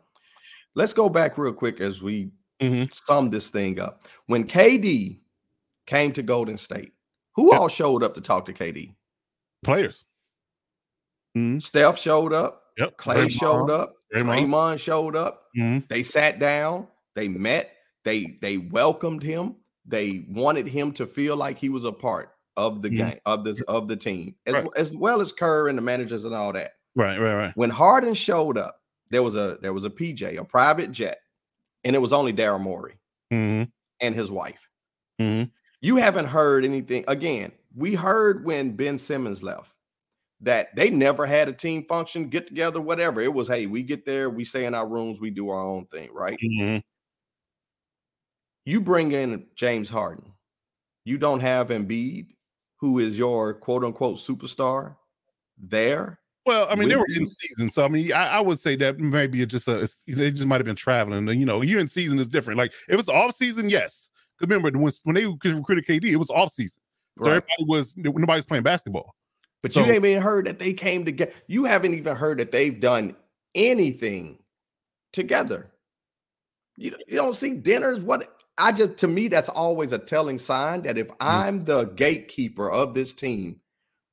Let's 0.76 0.94
go 0.94 1.10
back 1.10 1.38
real 1.38 1.54
quick 1.54 1.80
as 1.80 2.02
we 2.02 2.32
Mhm. 2.62 2.92
sum 3.06 3.30
this 3.30 3.50
thing 3.50 3.80
up. 3.80 4.04
When 4.28 4.46
KD 4.48 5.20
came 5.86 6.12
to 6.14 6.24
Golden 6.24 6.58
State, 6.58 6.94
who 7.36 7.52
Yeah. 7.54 7.60
all 7.60 7.68
showed 7.68 8.04
up 8.04 8.14
to 8.16 8.22
talk 8.22 8.46
to 8.46 8.54
KD? 8.54 8.94
Players. 9.64 10.06
Mhm. 11.38 11.62
Steph 11.62 12.00
showed 12.00 12.34
up, 12.34 12.64
Yep. 12.78 12.98
Klay 12.98 13.26
Draymond. 13.26 13.32
showed 13.32 13.70
up, 13.70 13.96
Draymond. 14.14 14.48
Draymond 14.48 14.80
showed 14.80 15.16
up. 15.16 15.44
Mhm. 15.58 15.88
They 15.88 16.04
sat 16.04 16.40
down, 16.40 16.88
they 17.16 17.28
met, 17.28 17.76
they 18.04 18.38
they 18.42 18.58
welcomed 18.58 19.22
him, 19.24 19.56
they 19.86 20.26
wanted 20.30 20.68
him 20.68 20.92
to 20.94 21.06
feel 21.06 21.36
like 21.36 21.58
he 21.58 21.70
was 21.70 21.84
a 21.86 21.92
part 21.92 22.32
of 22.58 22.82
the 22.82 22.90
Mhm. 22.90 22.98
game 22.98 23.20
of 23.26 23.44
the 23.44 23.64
of 23.68 23.88
the 23.88 23.98
team, 23.98 24.36
as, 24.46 24.54
Right. 24.54 24.68
as 24.78 24.94
well 24.94 25.20
as 25.22 25.32
Kerr 25.34 25.68
and 25.68 25.78
the 25.78 25.82
managers 25.82 26.24
and 26.24 26.34
all 26.34 26.54
that. 26.54 26.75
Right, 26.96 27.20
right, 27.20 27.36
right. 27.36 27.58
when 27.58 27.70
Harden 27.70 28.14
showed 28.14 28.58
up, 28.58 28.82
there 29.10 29.24
was 29.24 29.36
a 29.36 29.58
there 29.62 29.74
was 29.74 29.86
a 29.86 29.90
PJ, 29.90 30.38
a 30.40 30.44
private 30.46 30.92
jet, 30.92 31.20
and 31.84 31.96
it 31.96 32.00
was 32.00 32.14
only 32.14 32.34
Daryl 32.34 32.60
Morey 32.62 32.96
Mhm. 33.34 33.72
and 34.02 34.16
his 34.16 34.32
wife. 34.32 34.70
Mhm. 35.22 35.52
You 35.82 35.98
haven't 35.98 36.26
heard 36.28 36.66
anything 36.66 37.04
again. 37.08 37.52
We 37.76 37.96
heard 37.96 38.46
when 38.46 38.76
Ben 38.76 39.00
Simmons 39.00 39.44
left. 39.44 39.72
that 40.42 40.76
they 40.76 40.90
never 40.90 41.26
had 41.26 41.48
a 41.48 41.54
team 41.54 41.86
function, 41.88 42.30
get 42.30 42.46
together, 42.48 42.82
whatever. 42.82 43.22
It 43.22 43.34
was, 43.34 43.48
hey, 43.48 43.68
we 43.68 43.82
get 43.84 44.06
there, 44.06 44.30
we 44.30 44.46
stay 44.46 44.66
in 44.66 44.76
our 44.76 44.88
rooms, 44.88 45.20
we 45.20 45.32
do 45.32 45.50
our 45.50 45.62
own 45.62 45.86
thing, 45.88 46.10
right? 46.14 46.38
Mhm. 46.42 46.84
You 48.66 48.82
bring 48.82 49.12
in 49.12 49.48
James 49.56 49.90
Harden. 49.90 50.34
You 51.06 51.18
don't 51.18 51.42
have 51.42 51.70
Embiid, 51.70 52.36
who 52.80 53.00
is 53.00 53.18
your 53.18 53.54
quote 53.54 53.84
unquote 53.84 54.18
superstar 54.18 54.98
there. 55.58 56.20
Well, 56.46 56.68
I 56.70 56.76
mean, 56.76 56.90
they 56.90 56.96
were 56.96 57.08
in 57.14 57.26
season, 57.26 57.72
so 57.72 57.86
I 57.86 57.88
mean, 57.88 58.14
I, 58.14 58.28
I 58.38 58.40
would 58.40 58.60
say 58.60 58.76
that 58.76 59.00
maybe 59.00 59.42
it 59.42 59.48
just 59.48 59.68
a, 59.68 59.76
it's- 59.78 60.02
they 60.08 60.30
just 60.32 60.46
might 60.48 60.58
have 60.58 60.66
been 60.66 60.76
traveling. 60.76 61.28
and, 61.28 61.40
You 61.40 61.46
know, 61.46 61.62
you 61.62 61.80
in 61.80 61.88
season 61.88 62.20
is 62.20 62.28
different. 62.28 62.58
Like 62.58 62.72
if 62.88 63.00
it's 63.00 63.10
off 63.10 63.34
season, 63.36 63.70
yes. 63.70 64.10
'Cause 64.38 64.48
Remember 64.50 64.78
when 64.78 64.92
when 65.04 65.16
they 65.16 65.26
recruited 65.26 65.86
KD, 65.88 66.12
it 66.12 66.18
was 66.18 66.30
off 66.30 66.52
season, 66.52 66.82
so 67.18 67.24
Right. 67.26 67.30
everybody 67.38 67.64
was 67.66 67.96
nobody's 67.98 68.46
playing 68.46 68.64
basketball. 68.64 69.16
But 69.64 69.72
So- 69.72 69.80
you 69.80 69.86
haven't 69.94 70.10
even 70.10 70.22
heard 70.22 70.46
that 70.48 70.60
they 70.60 70.74
came 70.74 71.06
together. 71.06 71.32
You 71.48 71.64
haven't 71.66 71.94
even 71.96 72.16
heard 72.16 72.40
that 72.40 72.52
they've 72.52 72.80
done 72.80 73.16
anything 73.56 74.38
together. 75.14 75.72
You, 76.78 76.96
you 77.08 77.16
don't 77.16 77.34
see 77.36 77.54
dinners. 77.54 78.04
What 78.04 78.38
I 78.58 78.72
just 78.74 78.98
to 78.98 79.08
me, 79.08 79.30
that's 79.30 79.50
always 79.50 79.94
a 79.94 79.98
telling 79.98 80.38
sign 80.38 80.82
that 80.84 80.98
if 80.98 81.10
I'm 81.22 81.64
the 81.64 81.86
gatekeeper 81.86 82.70
of 82.70 82.94
this 82.94 83.14
team, 83.14 83.62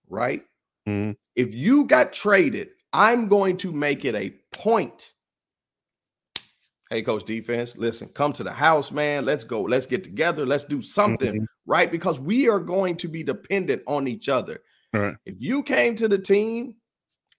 right? 0.09 0.45
Mhm. 0.89 1.17
If 1.37 1.55
you 1.55 1.85
got 1.87 2.13
traded, 2.13 2.69
I'm 2.93 3.29
going 3.29 3.57
to 3.59 3.73
make 3.73 4.05
it 4.05 4.15
a 4.15 4.31
point. 4.53 5.13
Hey, 6.91 7.03
coach 7.03 7.25
defense, 7.25 7.79
listen, 7.79 8.09
come 8.09 8.35
to 8.35 8.45
the 8.45 8.53
house, 8.53 8.93
man. 8.93 9.25
Let's 9.25 9.45
go. 9.45 9.63
Let's 9.63 9.87
get 9.87 10.05
together. 10.05 10.45
Let's 10.45 10.65
do 10.65 10.83
something, 10.83 11.41
Mhm. 11.41 11.47
right? 11.65 11.91
Because 11.91 12.21
we 12.21 12.49
are 12.51 12.61
going 12.61 12.97
to 12.99 13.09
be 13.09 13.23
dependent 13.23 13.83
on 13.87 14.07
each 14.07 14.29
other. 14.29 14.61
Right. 14.93 15.17
If 15.25 15.37
you 15.41 15.63
came 15.63 15.97
to 15.97 16.07
the 16.07 16.19
team, 16.19 16.77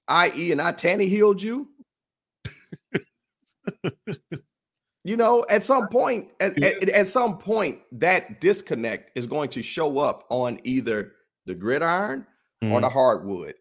i.e., 0.08 0.52
and 0.52 0.60
I 0.60 0.72
Tanny 0.72 1.06
healed 1.08 1.40
you, 1.40 1.70
you 5.04 5.18
know, 5.18 5.46
at 5.52 5.62
some 5.62 5.88
point, 5.88 6.32
at, 6.40 6.62
at, 6.64 6.90
at 6.90 7.08
some 7.08 7.38
point, 7.38 7.80
that 7.92 8.42
disconnect 8.42 9.16
is 9.16 9.28
going 9.28 9.50
to 9.52 9.62
show 9.62 10.00
up 10.00 10.26
on 10.30 10.58
either 10.64 11.12
the 11.46 11.54
gridiron 11.54 12.26
or 12.64 12.80
Mhm. 12.80 12.82
the 12.82 12.90
hardwood. 12.90 13.54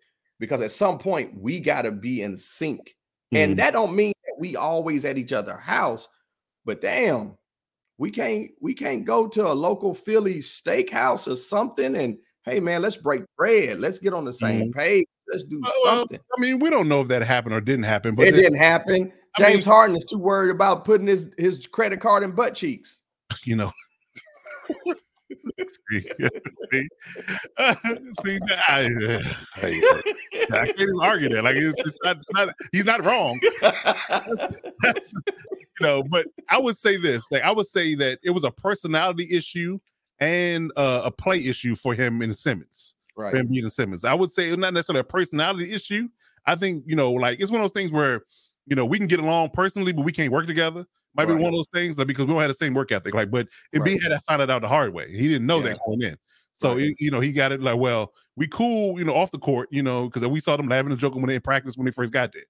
Because 0.42 0.60
at 0.60 0.72
some 0.72 0.98
point 0.98 1.40
we 1.40 1.60
got 1.60 1.82
to 1.82 1.92
be 1.92 2.20
in 2.20 2.36
sync. 2.36 2.96
Mhm. 3.32 3.38
And 3.38 3.58
that 3.60 3.72
don't 3.72 3.94
mean 3.94 4.12
that 4.26 4.34
we 4.40 4.56
always 4.56 5.04
at 5.04 5.16
each 5.16 5.32
other's 5.32 5.60
house, 5.60 6.08
but 6.64 6.80
damn, 6.80 7.38
we 7.96 8.10
can't 8.10 8.50
we 8.60 8.74
can't 8.74 9.04
go 9.04 9.28
to 9.28 9.46
a 9.46 9.54
local 9.54 9.94
Philly 9.94 10.40
steakhouse 10.40 11.30
or 11.30 11.36
something 11.36 11.94
and 11.94 12.18
hey 12.44 12.58
man, 12.58 12.82
let's 12.82 12.96
break 12.96 13.22
bread. 13.38 13.78
Let's 13.78 14.00
get 14.00 14.12
on 14.14 14.24
the 14.24 14.32
same 14.32 14.72
page. 14.72 15.06
Let's 15.30 15.44
do 15.44 15.60
Well, 15.62 15.98
something. 15.98 16.18
I 16.36 16.40
mean, 16.40 16.58
we 16.58 16.70
don't 16.70 16.88
know 16.88 17.02
if 17.02 17.06
that 17.08 17.22
happened 17.22 17.54
or 17.54 17.60
didn't 17.60 17.84
happen, 17.84 18.16
but 18.16 18.26
It 18.26 18.32
didn't 18.32 18.58
happen. 18.58 18.94
I 18.94 18.96
mean- 18.96 19.12
James 19.38 19.64
Harden 19.64 19.94
is 19.94 20.04
too 20.04 20.18
worried 20.18 20.50
about 20.50 20.84
putting 20.84 21.06
his, 21.06 21.28
his 21.38 21.68
credit 21.68 22.00
card 22.00 22.24
in 22.24 22.32
butt 22.32 22.56
cheeks. 22.56 23.00
you 23.44 23.54
know. 23.54 23.70
See, 25.58 26.00
see, 26.72 26.88
uh, 27.58 27.74
see, 28.24 28.38
I, 28.68 28.84
I 29.56 30.64
can't 30.66 30.80
even 30.80 31.00
argue 31.00 31.28
that. 31.30 31.42
Like 31.44 31.56
it's, 31.56 31.78
it's 31.80 31.96
not, 32.04 32.16
it's 32.18 32.28
not, 32.32 32.54
he's 32.72 32.84
not 32.84 33.04
wrong. 33.04 33.40
That's- 34.82 35.12
you 35.80 35.86
know, 35.86 36.02
but 36.02 36.26
I 36.48 36.58
would 36.58 36.76
say 36.76 36.96
this: 36.96 37.24
like 37.30 37.42
I 37.42 37.50
would 37.50 37.66
say 37.66 37.94
that 37.96 38.18
it 38.22 38.30
was 38.30 38.44
a 38.44 38.50
personality 38.50 39.28
issue 39.30 39.78
and 40.20 40.70
uh, 40.76 41.02
a 41.04 41.10
play 41.10 41.44
issue 41.44 41.74
for 41.74 41.94
him 41.94 42.22
in 42.22 42.34
Simmons. 42.34 42.94
right. 43.16 43.32
for 43.32 43.38
him 43.38 43.48
being 43.48 43.64
in 43.64 43.70
Simmons. 43.70 44.04
I 44.04 44.14
would 44.14 44.30
say 44.30 44.44
it's 44.48 44.56
not 44.58 44.74
necessarily 44.74 45.00
a 45.00 45.04
personality 45.04 45.72
issue. 45.72 46.08
I 46.46 46.54
think 46.56 46.84
you 46.86 46.94
know, 46.96 47.12
like 47.12 47.40
it's 47.40 47.50
one 47.50 47.60
of 47.60 47.64
those 47.64 47.72
things 47.72 47.92
where 47.92 48.22
you 48.66 48.76
know 48.76 48.84
we 48.84 48.98
can 48.98 49.06
get 49.06 49.18
along 49.20 49.50
personally, 49.50 49.92
but 49.92 50.04
we 50.04 50.12
can't 50.12 50.30
work 50.32 50.46
together. 50.46 50.86
Might 51.14 51.26
be 51.26 51.34
one 51.34 51.46
of 51.46 51.52
those 51.52 51.68
things 51.74 51.98
like, 51.98 52.06
because 52.06 52.26
we 52.26 52.32
don't 52.32 52.40
have 52.40 52.48
the 52.50 52.54
same 52.54 52.74
work 52.74 52.90
ethic. 52.90 53.14
Like, 53.14 53.30
but 53.30 53.48
Embiid 53.74 53.80
Right. 53.80 54.02
had 54.02 54.08
to 54.10 54.20
find 54.20 54.40
it 54.40 54.50
out 54.50 54.62
the 54.62 54.68
hard 54.68 54.94
way. 54.94 55.10
He 55.10 55.28
didn't 55.28 55.46
know 55.46 55.58
Yeah. 55.58 55.70
that 55.70 55.78
going 55.84 56.02
in. 56.02 56.16
So 56.54 56.76
Right. 56.76 56.94
you 56.98 57.10
know, 57.10 57.20
he 57.20 57.32
got 57.32 57.52
it 57.52 57.60
like, 57.60 57.78
well, 57.78 58.12
we 58.36 58.46
cool, 58.46 58.98
you 58.98 59.04
know, 59.04 59.14
off 59.14 59.30
the 59.30 59.38
court, 59.38 59.68
you 59.70 59.82
know, 59.82 60.06
because 60.06 60.26
we 60.26 60.40
saw 60.40 60.56
them 60.56 60.68
laughing 60.68 60.90
and 60.90 61.00
joking 61.00 61.20
when 61.20 61.28
they 61.28 61.34
in 61.34 61.40
practice 61.42 61.76
when 61.76 61.84
they 61.84 61.90
first 61.90 62.12
got 62.12 62.32
there. 62.32 62.44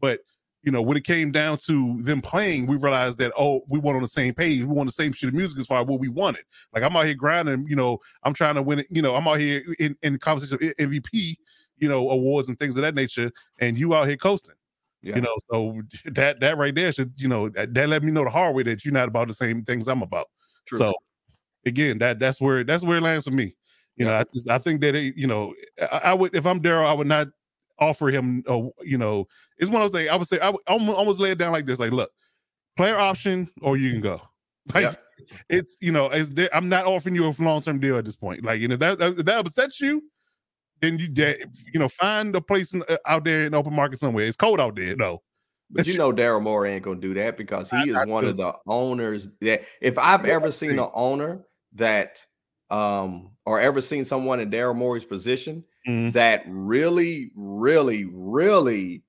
But 0.00 0.20
you 0.64 0.72
know, 0.72 0.82
when 0.82 0.96
it 0.96 1.04
came 1.04 1.30
down 1.30 1.56
to 1.58 2.02
them 2.02 2.20
playing, 2.20 2.66
we 2.66 2.76
realized 2.76 3.18
that 3.18 3.32
oh, 3.38 3.62
we 3.68 3.78
weren't 3.78 3.96
on 3.96 4.02
the 4.02 4.08
same 4.08 4.34
page. 4.34 4.60
We 4.60 4.66
want 4.66 4.88
the 4.88 4.92
same 4.92 5.12
shit 5.12 5.28
of 5.28 5.34
music 5.34 5.58
as 5.60 5.66
far 5.66 5.80
as 5.80 5.86
what 5.86 6.00
we 6.00 6.08
wanted. 6.08 6.42
Like 6.74 6.82
I'm 6.82 6.96
out 6.96 7.06
here 7.06 7.14
grinding, 7.14 7.66
you 7.68 7.76
know, 7.76 7.98
I'm 8.24 8.34
trying 8.34 8.56
to 8.56 8.62
win 8.62 8.80
it, 8.80 8.88
you 8.90 9.00
know, 9.00 9.14
I'm 9.14 9.28
out 9.28 9.38
here 9.38 9.62
in, 9.78 9.96
in 10.02 10.14
the 10.14 10.18
conversation 10.18 10.54
of 10.56 10.76
MVP, 10.76 11.36
you 11.78 11.88
know, 11.88 12.10
awards 12.10 12.48
and 12.48 12.58
things 12.58 12.76
of 12.76 12.82
that 12.82 12.96
nature, 12.96 13.30
and 13.60 13.78
you 13.78 13.94
out 13.94 14.08
here 14.08 14.16
coasting. 14.16 14.54
Yeah. 15.02 15.16
You 15.16 15.20
know, 15.22 15.36
so 15.50 15.80
that 16.06 16.40
that 16.40 16.58
right 16.58 16.74
there 16.74 16.92
should, 16.92 17.12
you 17.16 17.28
know, 17.28 17.48
that, 17.50 17.72
that 17.74 17.88
let 17.88 18.02
me 18.02 18.10
know 18.10 18.24
the 18.24 18.30
hard 18.30 18.54
way 18.56 18.64
that 18.64 18.84
you're 18.84 18.92
not 18.92 19.08
about 19.08 19.28
the 19.28 19.34
same 19.34 19.64
things 19.64 19.86
I'm 19.86 20.02
about. 20.02 20.26
True. 20.66 20.78
So 20.78 20.94
again, 21.66 21.98
that 21.98 22.18
that's 22.18 22.40
where 22.40 22.64
that's 22.64 22.82
where 22.82 22.98
it 22.98 23.02
lands 23.02 23.24
for 23.24 23.30
me. 23.30 23.54
You 23.96 24.04
know, 24.06 24.14
I 24.14 24.24
just 24.32 24.48
I 24.48 24.58
think 24.58 24.80
that 24.80 24.94
it, 24.94 25.16
you 25.16 25.26
know, 25.26 25.54
I, 25.92 26.00
I 26.06 26.14
would 26.14 26.34
if 26.34 26.46
I'm 26.46 26.60
Daryl, 26.60 26.86
I 26.86 26.92
would 26.92 27.06
not 27.06 27.28
offer 27.78 28.08
him. 28.08 28.42
Uh, 28.48 28.68
you 28.82 28.98
know, 28.98 29.26
it's 29.58 29.70
one 29.70 29.82
of 29.82 29.90
those 29.90 30.00
things. 30.00 30.10
I 30.10 30.16
would 30.16 30.26
say 30.26 30.38
I 30.40 30.50
would 30.50 30.60
almost, 30.66 30.98
almost 30.98 31.20
lay 31.20 31.30
it 31.30 31.38
down 31.38 31.52
like 31.52 31.66
this: 31.66 31.78
like, 31.78 31.92
look, 31.92 32.10
player 32.76 32.98
option, 32.98 33.48
or 33.62 33.76
you 33.76 33.92
can 33.92 34.00
go. 34.00 34.20
Like, 34.74 34.82
Yeah. 34.84 34.94
it's 35.48 35.78
you 35.80 35.92
know, 35.92 36.06
it's 36.10 36.28
there, 36.28 36.50
I'm 36.54 36.68
not 36.68 36.84
offering 36.84 37.14
you 37.14 37.26
a 37.26 37.34
long 37.38 37.62
term 37.62 37.80
deal 37.80 37.96
at 37.96 38.04
this 38.04 38.16
point. 38.16 38.44
Like, 38.44 38.60
you 38.60 38.68
know, 38.68 38.76
that 38.76 38.98
that 38.98 39.38
upsets 39.38 39.80
you, 39.80 40.02
then 40.80 40.98
you 40.98 41.08
you 41.72 41.80
know 41.80 41.88
find 41.88 42.34
a 42.36 42.40
place 42.40 42.72
in, 42.74 42.82
uh, 42.88 42.96
out 43.06 43.24
there 43.24 43.46
in 43.46 43.52
the 43.52 43.58
open 43.58 43.74
market 43.74 43.98
somewhere. 44.00 44.26
It's 44.26 44.36
cold 44.36 44.60
out 44.60 44.76
there, 44.76 44.96
though. 44.96 45.22
But 45.70 45.86
you 45.86 45.94
know 45.94 46.12
Daryl 46.12 46.42
Morey 46.42 46.72
ain't 46.72 46.82
gonna 46.84 47.00
do 47.00 47.14
that 47.14 47.36
because 47.36 47.70
I- 47.70 47.84
he 47.84 47.88
is 47.88 48.00
I 48.00 48.04
one 48.04 48.26
do. 48.26 48.28
of 48.28 48.36
the 48.36 48.54
owners 48.66 49.28
that 49.40 49.62
if 49.80 49.98
I've 49.98 50.24
ever 50.24 50.50
seen 50.50 50.78
an 50.78 50.90
owner 50.94 51.46
that 51.74 52.24
um 52.70 53.36
or 53.46 53.60
ever 53.60 53.80
seen 53.80 54.04
someone 54.04 54.40
in 54.40 54.50
Daryl 54.50 54.76
Morey's 54.76 55.04
position 55.04 55.64
Mhm. 55.86 56.12
that 56.12 56.42
really, 56.48 57.30
really, 57.34 58.04
really 58.06 59.04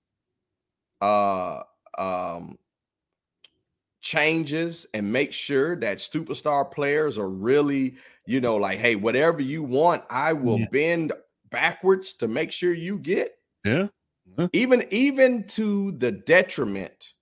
uh 1.01 1.63
um 1.97 2.58
changes 4.01 4.88
and 4.93 5.12
make 5.12 5.34
sure 5.34 5.75
that 5.75 5.97
superstar 5.97 6.69
players 6.69 7.17
are 7.17 7.29
really, 7.29 7.97
you 8.25 8.39
know, 8.39 8.55
like, 8.55 8.79
hey, 8.79 8.95
whatever 8.95 9.41
you 9.41 9.62
want, 9.62 10.03
I 10.10 10.34
will 10.34 10.58
Yeah. 10.58 10.67
bend 10.71 11.12
backwards 11.51 12.13
to 12.15 12.27
make 12.27 12.51
sure 12.51 12.73
you 12.73 12.99
get 12.99 13.35
Yeah, 13.65 13.88
even 14.53 14.85
even 14.91 15.45
to 15.47 15.91
the 15.93 16.12
detriment 16.12 17.13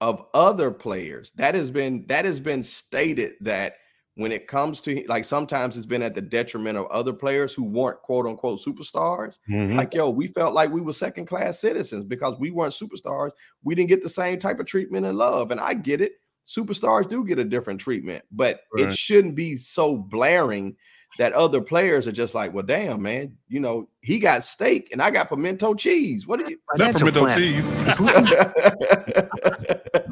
of 0.00 0.26
other 0.34 0.70
players. 0.70 1.32
That 1.36 1.54
has 1.54 1.70
been 1.70 2.06
that 2.08 2.24
has 2.24 2.38
been 2.40 2.62
stated 2.64 3.34
that 3.40 3.76
when 4.16 4.32
it 4.32 4.46
comes 4.46 4.80
to 4.82 5.04
like 5.08 5.24
sometimes 5.24 5.76
it's 5.76 5.86
been 5.86 6.02
at 6.02 6.14
the 6.14 6.22
detriment 6.22 6.76
of 6.78 6.86
other 6.86 7.12
players 7.12 7.54
who 7.54 7.64
weren't 7.64 8.00
quote 8.02 8.26
unquote 8.26 8.60
superstars. 8.60 9.38
Mhm. 9.48 9.76
like 9.76 9.94
yo 9.94 10.10
we 10.10 10.26
felt 10.28 10.54
like 10.54 10.70
we 10.70 10.80
were 10.82 10.92
second 10.92 11.26
class 11.26 11.58
citizens 11.60 12.04
because 12.04 12.38
we 12.38 12.50
weren't 12.50 12.72
superstars. 12.74 13.30
We 13.62 13.74
didn't 13.74 13.88
get 13.90 14.02
the 14.02 14.08
same 14.08 14.38
type 14.38 14.58
of 14.60 14.66
treatment 14.66 15.06
and 15.06 15.16
love. 15.18 15.50
And 15.50 15.60
i 15.60 15.74
get 15.74 16.00
it. 16.00 16.14
Superstars 16.46 17.08
do 17.08 17.24
get 17.24 17.38
a 17.38 17.44
different 17.44 17.80
treatment 17.80 18.24
but 18.30 18.60
Right. 18.72 18.90
it 18.90 18.96
shouldn't 18.96 19.34
be 19.34 19.56
so 19.56 19.96
blaring 19.98 20.76
that 21.18 21.32
other 21.32 21.60
players 21.60 22.06
are 22.06 22.12
just 22.12 22.34
like 22.34 22.52
well 22.52 22.64
damn 22.64 23.00
man 23.02 23.34
you 23.48 23.60
know 23.60 23.88
he 24.02 24.18
got 24.18 24.44
steak 24.44 24.88
and 24.92 25.00
i 25.00 25.10
got 25.10 25.28
pimento 25.28 25.74
cheese 25.74 26.26
what 26.26 26.44
do 26.44 26.50
you 26.50 26.58
Not 26.76 26.96
pimento 26.96 27.20
plan. 27.20 27.38
cheese. 27.38 27.98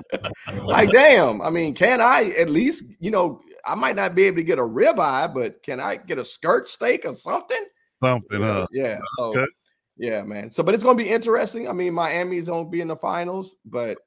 Like 0.65 0.91
damn 0.91 1.41
i 1.43 1.51
mean 1.51 1.75
can 1.75 2.01
i 2.01 2.33
at 2.39 2.49
least 2.51 2.85
you 3.01 3.11
know 3.11 3.41
i 3.67 3.75
might 3.75 3.97
not 3.97 4.15
be 4.15 4.25
able 4.25 4.37
to 4.39 4.43
get 4.43 4.59
a 4.59 4.63
ribeye 4.63 5.33
but 5.33 5.63
can 5.63 5.81
i 5.81 5.97
get 5.97 6.19
a 6.19 6.25
skirt 6.25 6.69
steak 6.69 7.05
or 7.07 7.15
something 7.15 7.63
Something. 8.03 8.43
Uh, 8.43 8.67
yeah 8.73 8.99
so 9.19 9.39
Okay. 9.39 9.47
yeah 9.97 10.23
man 10.23 10.51
so 10.51 10.63
but 10.63 10.75
it's 10.75 10.83
gonna 10.83 10.97
be 10.97 11.09
interesting 11.09 11.69
i 11.69 11.73
mean 11.73 11.95
miami's 11.95 12.49
gonna 12.49 12.69
be 12.69 12.81
in 12.81 12.89
the 12.89 12.97
finals 12.97 13.57
but 13.65 13.99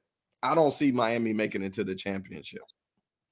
i 0.42 0.54
don't 0.54 0.72
see 0.74 0.92
miami 0.92 1.32
making 1.32 1.62
it 1.62 1.72
to 1.74 1.84
the 1.84 1.94
championship 1.94 2.62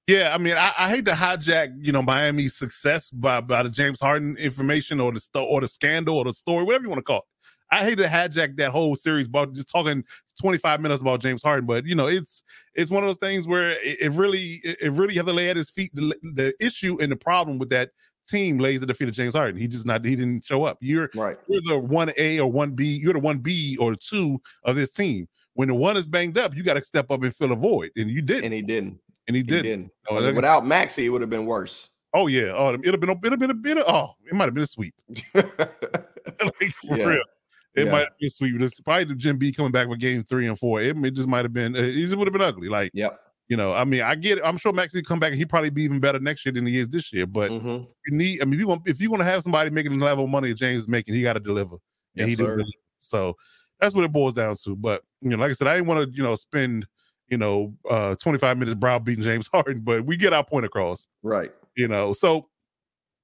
Yeah, 0.07 0.33
I 0.33 0.39
mean, 0.39 0.55
I, 0.57 0.73
I 0.79 0.89
hate 0.89 1.05
to 1.07 1.13
hijack, 1.13 1.75
you 1.81 1.91
know, 1.91 2.03
Miami's 2.03 2.55
success 2.55 3.11
by, 3.11 3.41
by 3.41 3.65
the 3.65 3.71
James 3.71 4.01
Harden 4.01 4.37
information 4.37 5.01
or 5.01 5.11
the 5.11 5.19
sto- 5.19 5.45
or 5.45 5.61
the 5.61 5.67
scandal 5.67 6.17
or 6.17 6.25
the 6.25 6.33
story, 6.33 6.65
whatever 6.65 6.85
you 6.85 6.91
want 6.91 7.01
to 7.01 7.05
call 7.05 7.19
it. 7.19 7.25
I 7.73 7.83
hate 7.83 7.99
to 7.99 8.05
hijack 8.05 8.57
that 8.59 8.71
whole 8.71 8.95
series 8.95 9.27
about 9.27 9.53
just 9.53 9.69
talking 9.69 10.05
25 10.41 10.81
minutes 10.81 11.03
about 11.03 11.21
James 11.21 11.43
Harden, 11.43 11.67
but 11.67 11.85
you 11.85 11.97
know, 11.97 12.07
it's 12.07 12.45
it's 12.75 12.93
one 12.93 13.03
of 13.03 13.09
those 13.09 13.19
things 13.19 13.49
where 13.49 13.73
it, 13.73 14.01
it 14.01 14.13
really 14.13 14.61
it, 14.63 14.93
really 14.93 15.17
have 15.17 15.27
to 15.27 15.33
lay 15.33 15.51
at 15.51 15.57
his 15.57 15.71
feet. 15.71 15.91
The, 15.93 16.15
the 16.23 16.55
issue 16.61 16.97
and 17.01 17.11
the 17.11 17.17
problem 17.17 17.59
with 17.59 17.71
that 17.71 17.91
team 18.29 18.59
lays 18.59 18.83
at 18.83 18.89
the 18.89 18.95
feet 18.95 19.09
of 19.09 19.15
James 19.15 19.35
Harden. 19.35 19.61
He 19.61 19.67
just 19.67 19.85
not 19.85 20.05
he 20.05 20.15
didn't 20.15 20.45
show 20.45 20.63
up. 20.63 20.79
You're 20.81 21.11
right 21.17 21.37
you're 21.49 21.63
the 21.63 21.79
one 21.81 22.13
A 22.17 22.39
or 22.39 22.51
one 22.51 22.71
B. 22.71 22.85
You're 22.85 23.15
the 23.15 23.19
one 23.19 23.39
B 23.39 23.77
or 23.81 23.97
two 23.97 24.41
of 24.63 24.77
this 24.77 24.93
team. 24.93 25.27
When 25.55 25.67
the 25.67 25.75
one 25.75 25.97
is 25.97 26.07
banged 26.07 26.39
up, 26.39 26.55
you 26.55 26.63
got 26.63 26.75
to 26.75 26.83
step 26.85 27.11
up 27.11 27.25
and 27.25 27.35
fill 27.35 27.51
a 27.51 27.57
void, 27.57 27.91
and 27.97 28.09
you 28.09 28.23
didn't. 28.23 28.45
and 28.45 28.55
he 28.55 28.63
didn't 28.63 29.01
and 29.29 29.37
he 29.37 29.43
he 29.43 29.47
did. 29.47 29.63
didn't 29.63 29.91
Oh, 30.09 30.15
But 30.17 30.21
that- 30.23 30.35
without 30.35 30.67
Maxey 30.67 31.07
it 31.07 31.09
would 31.11 31.21
have 31.21 31.31
been 31.31 31.47
worse 31.47 31.91
Oh 32.15 32.29
yeah. 32.29 32.53
Oh, 32.55 32.73
it'd 32.73 32.87
have 32.87 33.01
been 33.01 33.11
a 33.11 33.13
it'd 33.13 33.33
have 33.33 33.39
been 33.41 33.51
a 33.51 33.55
bit 33.55 33.77
oh, 33.87 34.11
it 34.25 34.33
might 34.35 34.45
have 34.47 34.55
been 34.55 34.63
a 34.63 34.67
sweep. 34.67 34.95
like, 35.35 36.73
for 36.87 36.97
Yeah. 36.97 37.09
real. 37.09 37.23
It 37.75 37.85
Yeah. 37.87 37.93
might 37.93 38.09
be 38.19 38.29
sweet. 38.31 38.61
It's 38.63 38.81
probably 38.81 39.05
the 39.05 39.15
Jim 39.15 39.37
B 39.37 39.53
coming 39.53 39.73
back 39.73 39.87
with 39.89 39.99
game 39.99 40.23
three 40.23 40.47
and 40.47 40.59
four. 40.59 40.81
It, 40.81 40.97
it 41.05 41.11
just 41.15 41.29
might 41.29 41.45
have 41.45 41.53
been. 41.53 41.77
It 41.77 41.93
just 41.93 42.17
would 42.17 42.27
have 42.27 42.33
been 42.33 42.41
ugly. 42.43 42.69
Like 42.69 42.91
Yep. 42.95 43.21
you 43.49 43.57
know, 43.57 43.75
I 43.75 43.85
mean, 43.85 44.01
I 44.03 44.15
get 44.15 44.39
it. 44.39 44.45
I'm 44.45 44.57
sure 44.57 44.73
Maxey 44.73 45.03
come 45.03 45.21
back 45.21 45.33
and 45.33 45.39
he 45.39 45.45
probably 45.45 45.69
be 45.71 45.83
even 45.83 46.01
better 46.01 46.19
next 46.19 46.47
year 46.47 46.53
than 46.53 46.65
he 46.65 46.79
is 46.79 46.89
this 46.89 47.13
year. 47.13 47.27
But 47.27 47.51
hmm 47.51 47.83
you 48.07 48.17
need. 48.17 48.41
I 48.41 48.45
mean, 48.47 48.55
if 48.55 48.61
you 48.61 48.69
want, 48.69 48.83
if 48.89 49.01
you 49.01 49.11
want 49.11 49.21
to 49.21 49.25
have 49.27 49.43
somebody 49.43 49.69
making 49.71 49.99
the 49.99 50.05
level 50.05 50.25
of 50.25 50.31
money 50.31 50.49
that 50.49 50.55
James 50.55 50.83
is 50.83 50.89
making, 50.89 51.15
he 51.15 51.23
got 51.23 51.35
to 51.35 51.41
deliver. 51.41 51.75
And 52.17 52.29
Yes, 52.29 52.29
he 52.31 52.35
did 52.37 52.45
sir. 52.47 52.57
deliver. 52.57 52.71
So 53.01 53.35
that's 53.81 53.95
what 53.95 54.05
it 54.05 54.13
boils 54.13 54.33
down 54.33 54.57
to. 54.65 54.75
But 54.75 55.03
you 55.21 55.31
know, 55.31 55.37
like 55.37 55.51
I 55.51 55.55
said, 55.55 55.67
I 55.67 55.75
didn't 55.75 55.89
want 55.89 56.09
to, 56.09 56.17
you 56.17 56.23
know, 56.23 56.35
spend, 56.37 56.87
you 57.29 57.39
know, 57.39 57.75
uh 57.89 58.15
25 58.17 58.59
minutes 58.59 58.75
browbeating 58.79 59.25
James 59.25 59.49
Harden, 59.53 59.81
but 59.81 60.05
we 60.07 60.17
get 60.17 60.33
our 60.33 60.45
point 60.45 60.67
across, 60.67 61.07
Right. 61.23 61.53
you 61.77 61.89
know. 61.89 62.13
So 62.13 62.49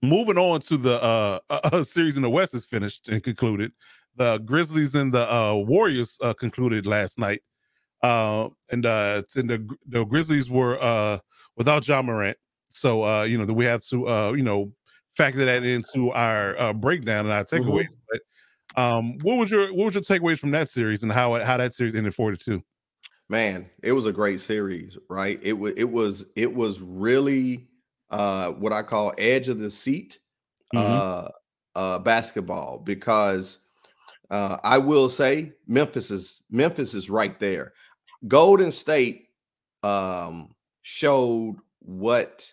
moving 0.02 0.38
on 0.38 0.60
to 0.62 0.76
the 0.76 1.02
uh, 1.02 1.38
uh 1.50 1.82
series 1.84 2.16
in 2.16 2.22
the 2.22 2.30
West 2.30 2.54
is 2.54 2.64
finished 2.64 3.08
and 3.08 3.22
concluded. 3.22 3.72
The 4.16 4.38
Grizzlies 4.38 4.94
and 4.94 5.12
the 5.12 5.32
uh 5.32 5.54
Warriors 5.54 6.18
uh 6.22 6.34
concluded 6.34 6.86
last 6.86 7.18
night. 7.18 7.42
Uh 8.02 8.48
and 8.70 8.84
uh 8.84 9.22
and 9.36 9.48
the 9.50 9.76
the 9.86 10.04
Grizzlies 10.04 10.50
were 10.50 10.82
uh 10.82 11.18
without 11.56 11.86
Ja 11.86 12.02
Morant. 12.02 12.36
So 12.70 13.04
uh, 13.04 13.22
you 13.24 13.36
know, 13.38 13.44
that 13.44 13.54
we 13.54 13.66
have 13.66 13.84
to 13.90 14.08
uh, 14.08 14.32
you 14.32 14.42
know, 14.42 14.72
factor 15.16 15.44
that 15.44 15.62
into 15.64 16.10
our 16.12 16.58
uh 16.58 16.72
breakdown 16.72 17.26
and 17.26 17.32
our 17.32 17.44
takeaways. 17.44 17.94
But 18.10 18.20
um, 18.82 19.18
what 19.18 19.36
was 19.36 19.50
your 19.50 19.72
what 19.74 19.84
was 19.86 19.94
your 19.94 20.02
takeaways 20.02 20.38
from 20.38 20.50
that 20.52 20.68
series 20.70 21.02
and 21.02 21.12
how 21.12 21.34
how 21.44 21.58
that 21.58 21.74
series 21.74 21.94
ended 21.94 22.14
42? 22.14 22.62
Man, 23.28 23.70
it 23.82 23.92
was 23.92 24.06
a 24.06 24.12
great 24.12 24.40
series, 24.40 24.98
right? 25.08 25.38
It 25.42 25.54
was 25.54 25.74
it 25.76 25.84
was 25.90 26.24
it 26.36 26.54
was 26.54 26.80
really 26.80 27.68
uh 28.10 28.52
what 28.52 28.72
I 28.72 28.82
call 28.82 29.12
edge 29.16 29.48
of 29.48 29.58
the 29.58 29.70
seat 29.70 30.18
Mhm. 30.72 31.02
uh 31.06 31.30
uh 31.74 31.98
basketball 32.00 32.78
because 32.78 33.58
uh 34.30 34.58
I 34.64 34.78
will 34.78 35.10
say 35.10 35.54
Memphis 35.66 36.10
is 36.10 36.42
Memphis 36.50 36.94
is 36.94 37.10
right 37.10 37.38
there. 37.40 37.74
Golden 38.28 38.72
State 38.72 39.28
um 39.84 40.54
showed 40.82 41.58
what 41.80 42.52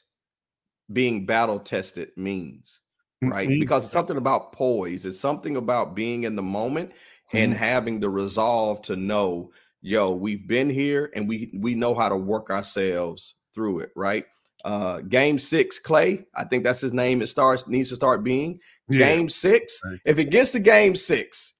being 0.91 1.25
battle 1.25 1.59
tested 1.59 2.11
means, 2.17 2.81
right? 3.25 3.51
Mhm. 3.51 3.59
Because 3.59 3.83
it's 3.85 3.93
something 3.93 4.17
about 4.17 4.53
poise, 4.53 5.05
it's 5.05 5.19
something 5.19 5.55
about 5.55 5.95
being 5.95 6.23
in 6.23 6.35
the 6.35 6.41
moment 6.41 6.91
and 7.33 7.53
Mhm. 7.53 7.53
having 7.53 7.99
the 7.99 8.09
resolve 8.09 8.81
to 8.83 8.95
know, 8.95 9.51
yo, 9.81 10.11
we've 10.11 10.47
been 10.47 10.69
here 10.69 11.11
and 11.15 11.27
we 11.27 11.51
we 11.57 11.75
know 11.75 11.93
how 11.95 12.09
to 12.09 12.15
work 12.17 12.49
ourselves 12.49 13.35
through 13.53 13.79
it, 13.79 13.91
right? 13.95 14.25
Uh 14.65 14.99
game 15.01 15.39
six, 15.39 15.79
Klay, 15.81 16.25
I 16.35 16.43
think 16.43 16.63
that's 16.63 16.81
his 16.81 16.93
name. 16.93 17.21
It 17.21 17.27
starts 17.27 17.67
needs 17.67 17.89
to 17.89 17.95
start 17.95 18.23
being 18.23 18.59
Yeah. 18.89 18.99
game 19.15 19.29
six. 19.29 19.79
Right. 19.85 19.99
If 20.05 20.17
it 20.19 20.25
gets 20.31 20.51
to 20.51 20.59
game 20.59 20.95
six 20.95 21.53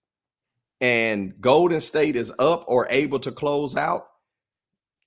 and 0.82 1.39
Golden 1.41 1.82
State 1.82 2.15
is 2.15 2.32
up 2.39 2.65
or 2.67 2.88
able 2.89 3.19
to 3.19 3.32
close 3.32 3.75
out, 3.75 4.08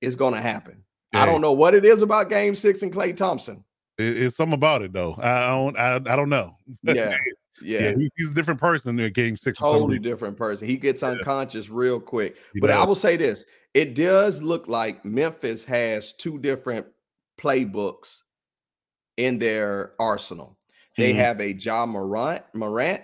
it's 0.01 0.17
gonna 0.17 0.41
happen. 0.41 0.83
I 1.15 1.27
don't 1.27 1.43
know 1.43 1.53
what 1.53 1.75
it 1.75 1.85
is 1.85 2.01
about 2.01 2.31
game 2.31 2.55
six 2.55 2.81
and 2.83 2.91
Klay 2.93 3.15
Thompson. 3.15 3.63
It- 3.99 4.17
it's 4.23 4.37
something 4.37 4.55
about 4.55 4.81
it 4.83 4.93
though. 4.95 5.15
I 5.23 5.49
don't 5.49 5.79
I, 5.79 5.97
I 5.97 6.17
don't 6.17 6.31
know. 6.31 6.57
Yeah, 6.83 7.17
yeah, 7.61 7.81
yeah. 7.81 7.95
he's, 7.97 8.11
he's 8.17 8.31
a 8.31 8.35
different 8.35 8.61
person 8.61 8.99
in 8.99 9.13
game 9.13 9.37
six. 9.37 9.59
totally 9.59 9.99
different 9.99 10.37
person. 10.37 10.67
He 10.67 10.77
gets 10.77 11.03
unconscious 11.03 11.69
real 11.69 12.01
quick. 12.01 12.37
He 12.55 12.61
But 12.61 12.71
I 12.71 12.85
will 12.85 12.95
say 12.95 13.17
this: 13.17 13.45
it 13.75 13.95
does 13.95 14.43
look 14.43 14.69
like 14.69 15.05
Memphis 15.05 15.65
has 15.65 16.13
two 16.13 16.39
different 16.39 16.87
playbooks 17.41 18.23
in 19.17 19.39
their 19.39 19.93
arsenal. 19.99 20.59
They 20.97 21.13
Mhm. 21.13 21.17
have 21.17 21.41
a 21.41 21.53
Ja 21.53 21.87
Morant 21.87 22.43
Morant 22.55 23.03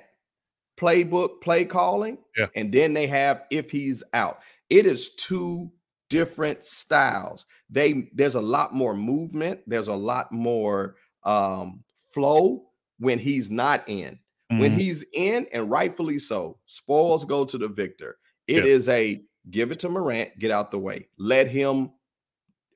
playbook, 0.78 1.40
play 1.40 1.64
calling, 1.64 2.18
Yeah. 2.36 2.46
and 2.54 2.72
then 2.72 2.94
they 2.94 3.06
have 3.06 3.44
if 3.50 3.70
he's 3.70 4.02
out. 4.12 4.40
It 4.70 4.86
is 4.86 5.10
two 5.16 5.72
different 6.08 6.62
styles. 6.64 7.46
They 7.68 8.10
there's 8.14 8.34
a 8.36 8.40
lot 8.40 8.74
more 8.74 8.94
movement. 8.94 9.60
There's 9.66 9.88
a 9.88 9.94
lot 9.94 10.32
more 10.32 10.96
um, 11.24 11.84
flow 12.12 12.70
when 12.98 13.18
he's 13.18 13.50
not 13.50 13.84
in 13.86 14.18
when 14.56 14.72
Mhm. 14.72 14.78
he's 14.78 15.04
in 15.14 15.46
and 15.52 15.70
rightfully 15.70 16.18
so 16.18 16.58
spoils 16.66 17.24
go 17.24 17.44
to 17.44 17.58
the 17.58 17.68
victor 17.68 18.18
It 18.46 18.64
Yeah. 18.64 18.66
is 18.66 18.88
a 18.88 19.22
give 19.50 19.72
it 19.72 19.78
to 19.80 19.88
morant 19.88 20.38
get 20.38 20.50
out 20.50 20.70
the 20.70 20.78
way 20.78 21.08
let 21.18 21.48
him 21.48 21.92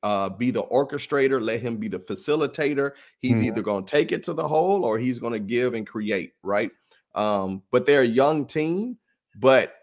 uh, 0.03 0.31
be 0.31 0.51
the 0.51 0.65
orchestrator 0.65 1.41
let 1.43 1.61
him 1.61 1.79
be 1.79 1.89
the 1.89 1.99
facilitator 1.99 2.93
he's 3.21 3.43
Mhm. 3.43 3.43
either 3.43 3.63
going 3.63 3.85
to 3.85 3.91
take 3.91 4.13
it 4.13 4.25
to 4.25 4.35
the 4.35 4.47
hole 4.49 4.85
or 4.85 4.99
he's 4.99 5.19
going 5.19 5.33
to 5.35 5.41
give 5.41 5.75
and 5.75 5.87
create 5.87 6.35
right 6.43 6.73
um, 7.15 7.63
but 7.73 7.87
they're 7.87 8.03
a 8.03 8.07
young 8.07 8.47
team 8.47 8.99
but 9.37 9.75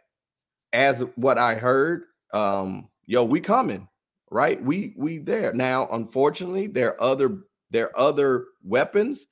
as 0.74 1.02
what 1.16 1.38
i 1.38 1.56
heard 1.56 2.04
um, 2.34 2.90
yo 3.06 3.24
we 3.24 3.40
coming 3.40 3.88
right 4.32 4.64
we 4.64 4.94
we 4.98 5.18
there 5.20 5.54
now 5.54 5.88
unfortunately 5.92 6.68
there 6.68 6.94
are 6.94 7.02
other 7.02 7.42
there 7.72 7.88
are 7.88 8.00
other 8.00 8.48
weapons 8.64 9.28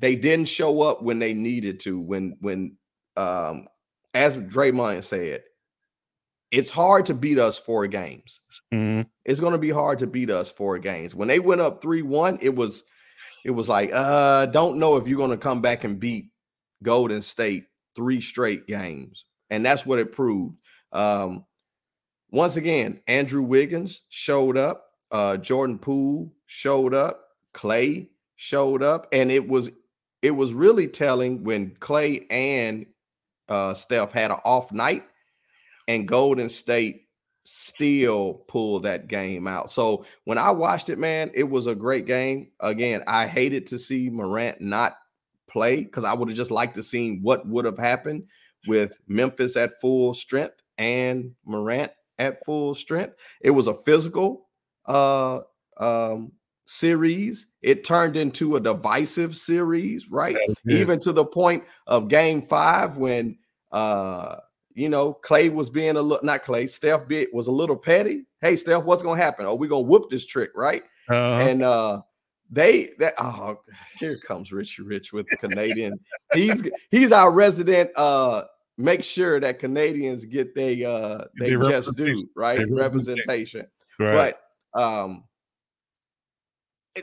they 0.00 0.16
didn't 0.16 0.48
show 0.48 0.82
up 0.82 1.02
when 1.02 1.18
they 1.18 1.32
needed 1.34 1.80
to. 1.80 2.00
When 2.00 2.36
when 2.40 2.76
um 3.16 3.68
as 4.14 4.36
Draymond 4.36 5.04
said, 5.04 5.42
it's 6.50 6.70
hard 6.70 7.06
to 7.06 7.14
beat 7.14 7.38
us 7.38 7.58
four 7.58 7.86
games. 7.86 8.40
Mhm. 8.72 9.06
It's 9.24 9.40
going 9.40 9.52
to 9.52 9.58
be 9.58 9.70
hard 9.70 10.00
to 10.00 10.06
beat 10.06 10.30
us 10.30 10.50
four 10.50 10.78
games. 10.78 11.14
When 11.14 11.28
they 11.28 11.38
went 11.38 11.60
up 11.60 11.80
three 11.80 12.02
one, 12.02 12.38
it 12.40 12.54
was 12.54 12.82
it 13.44 13.52
was 13.52 13.68
like 13.68 13.90
uh 13.92 14.46
don't 14.46 14.78
know 14.78 14.96
if 14.96 15.06
you're 15.06 15.18
going 15.18 15.30
to 15.30 15.36
come 15.36 15.60
back 15.60 15.84
and 15.84 16.00
beat 16.00 16.30
Golden 16.82 17.22
State 17.22 17.66
three 17.94 18.20
straight 18.20 18.66
games, 18.66 19.26
and 19.50 19.64
that's 19.64 19.84
what 19.84 19.98
it 19.98 20.12
proved. 20.12 20.56
Um, 20.92 21.44
once 22.30 22.56
again, 22.56 23.00
Andrew 23.06 23.42
Wiggins 23.42 24.02
showed 24.08 24.56
up. 24.56 24.86
Uh, 25.10 25.36
Jordan 25.36 25.78
Poole 25.78 26.32
showed 26.46 26.94
up. 26.94 27.24
Klay 27.52 28.08
showed 28.36 28.82
up, 28.82 29.08
and 29.12 29.30
it 29.30 29.46
was 29.46 29.70
it 30.22 30.32
was 30.32 30.52
really 30.52 30.86
telling 30.88 31.44
when 31.44 31.70
Klay 31.76 32.26
and 32.30 32.86
uh, 33.48 33.74
Steph 33.74 34.12
had 34.12 34.30
an 34.30 34.38
off 34.44 34.72
night, 34.72 35.04
and 35.88 36.06
Golden 36.06 36.48
State 36.48 37.08
still 37.44 38.34
pulled 38.48 38.84
that 38.84 39.08
game 39.08 39.46
out. 39.46 39.70
So 39.70 40.04
when 40.24 40.38
I 40.38 40.50
watched 40.50 40.90
it, 40.90 40.98
man, 40.98 41.30
it 41.34 41.48
was 41.48 41.66
a 41.66 41.74
great 41.74 42.06
game. 42.06 42.48
Again, 42.60 43.02
I 43.06 43.26
hated 43.26 43.66
to 43.66 43.78
see 43.78 44.08
Morant 44.08 44.60
not 44.60 44.98
play 45.48 45.82
because 45.82 46.04
I 46.04 46.14
would 46.14 46.28
have 46.28 46.36
just 46.36 46.50
liked 46.52 46.76
to 46.76 46.82
see 46.82 47.18
what 47.22 47.46
would 47.48 47.64
have 47.64 47.78
happened 47.78 48.24
with 48.66 48.98
Memphis 49.08 49.56
at 49.56 49.80
full 49.80 50.14
strength 50.14 50.62
and 50.78 51.34
Morant 51.44 51.90
at 52.18 52.44
full 52.44 52.74
strength. 52.74 53.14
It 53.40 53.50
was 53.50 53.66
a 53.66 53.74
physical 53.74 54.46
uh 54.86 55.40
um 55.78 56.32
series. 56.70 57.46
It 57.62 57.82
turned 57.82 58.16
into 58.16 58.54
a 58.54 58.60
divisive 58.60 59.36
series, 59.36 60.08
right? 60.08 60.36
Yeah. 60.64 60.76
Even 60.76 61.00
to 61.00 61.12
the 61.12 61.24
point 61.24 61.64
of 61.88 62.08
game 62.08 62.42
five 62.42 62.96
when 62.96 63.36
uh 63.72 64.36
you 64.74 64.88
know 64.88 65.18
Klay 65.24 65.52
was 65.52 65.68
being 65.68 65.96
a 65.96 66.02
little 66.02 66.24
not 66.24 66.44
Klay, 66.44 66.70
Steph 66.70 67.08
be, 67.08 67.26
was 67.32 67.48
a 67.48 67.52
little 67.52 67.76
petty. 67.76 68.24
Hey 68.40 68.54
Steph, 68.54 68.84
what's 68.84 69.02
gonna 69.02 69.20
happen? 69.20 69.46
Are 69.46 69.56
we're 69.56 69.68
gonna 69.68 69.82
whoop 69.82 70.10
this 70.10 70.24
trick, 70.24 70.50
right? 70.54 70.84
Uh-huh. 71.08 71.48
and 71.48 71.62
uh 71.62 72.02
they 72.52 72.90
that 73.00 73.14
oh 73.18 73.58
here 73.98 74.16
comes 74.18 74.52
Richie 74.52 74.82
Rich 74.82 75.12
with 75.12 75.26
the 75.28 75.36
Canadian. 75.38 75.98
he's 76.34 76.62
he's 76.92 77.10
our 77.10 77.32
resident 77.32 77.90
uh 77.96 78.44
make 78.78 79.02
sure 79.02 79.40
that 79.40 79.58
Canadians 79.58 80.24
get 80.24 80.54
they 80.54 80.84
uh 80.84 81.24
they 81.40 81.50
Their 81.50 81.62
just 81.62 81.96
do 81.96 82.28
right 82.36 82.64
representation. 82.70 83.66
right. 83.98 84.36
But 84.74 84.80
um 84.80 85.24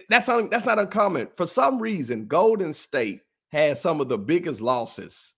that's 0.09 0.29
un, 0.29 0.49
that's 0.49 0.65
not 0.65 0.79
uncommon. 0.79 1.29
For 1.35 1.47
some 1.47 1.79
reason, 1.79 2.27
Golden 2.27 2.73
State 2.73 3.21
has 3.51 3.81
some 3.81 4.01
of 4.01 4.09
the 4.09 4.17
biggest 4.17 4.61
losses 4.61 5.33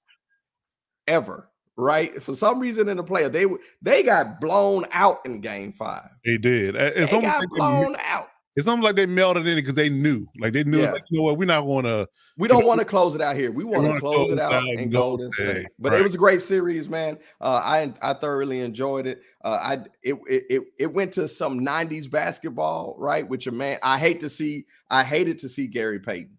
ever. 1.07 1.49
Right? 1.75 2.21
For 2.21 2.35
some 2.35 2.59
reason 2.59 2.89
in 2.89 2.97
the 2.97 3.03
player, 3.03 3.29
they 3.29 3.45
they 3.81 4.03
got 4.03 4.41
blown 4.41 4.85
out 4.91 5.19
in 5.25 5.39
game 5.39 5.71
five. 5.71 6.09
they 6.25 6.37
did. 6.37 6.75
It's 6.75 7.09
they 7.09 7.15
almost, 7.15 7.33
got 7.33 7.39
like 7.39 7.49
they, 7.51 7.57
blown 7.57 7.95
out. 8.03 8.27
It's 8.59 8.67
almost 8.67 8.85
like 8.85 8.95
they 8.95 9.05
melted 9.05 9.47
in 9.47 9.53
it 9.53 9.61
because 9.61 9.75
they 9.75 9.89
knew. 9.89 10.27
Like 10.39 10.53
they 10.53 10.63
knew, 10.63 10.79
Yeah. 10.81 10.91
like, 10.91 11.03
you 11.09 11.17
know 11.17 11.23
what, 11.23 11.37
we're 11.37 11.45
not 11.45 11.61
going 11.61 11.85
to. 11.85 12.07
We 12.37 12.47
don't 12.47 12.65
want 12.65 12.79
to 12.79 12.85
close 12.85 13.15
it 13.15 13.21
out 13.21 13.35
here. 13.35 13.51
We 13.51 13.63
want 13.63 13.85
to 13.91 13.99
close 13.99 14.31
it 14.31 14.39
out 14.39 14.63
in 14.63 14.79
in 14.79 14.89
Golden 14.89 15.31
State, 15.31 15.51
State. 15.51 15.67
But 15.79 15.91
right. 15.91 16.01
it 16.01 16.03
was 16.03 16.15
a 16.15 16.17
great 16.17 16.41
series, 16.41 16.87
man. 16.89 17.17
Uh, 17.41 17.61
I 17.63 17.93
I 18.01 18.13
thoroughly 18.13 18.59
enjoyed 18.61 19.07
it. 19.07 19.21
Uh, 19.43 19.57
I 19.61 19.73
it, 20.03 20.15
it 20.27 20.63
it 20.77 20.93
went 20.93 21.11
to 21.13 21.27
some 21.27 21.59
'90s 21.59 22.09
basketball, 22.09 22.95
right? 22.97 23.27
With 23.27 23.45
your 23.45 23.53
man. 23.53 23.79
I 23.83 23.97
hate 23.97 24.19
to 24.21 24.29
see. 24.29 24.65
I 24.89 25.03
hated 25.03 25.39
to 25.39 25.49
see 25.49 25.67
Gary 25.67 25.99
Payton. 25.99 26.37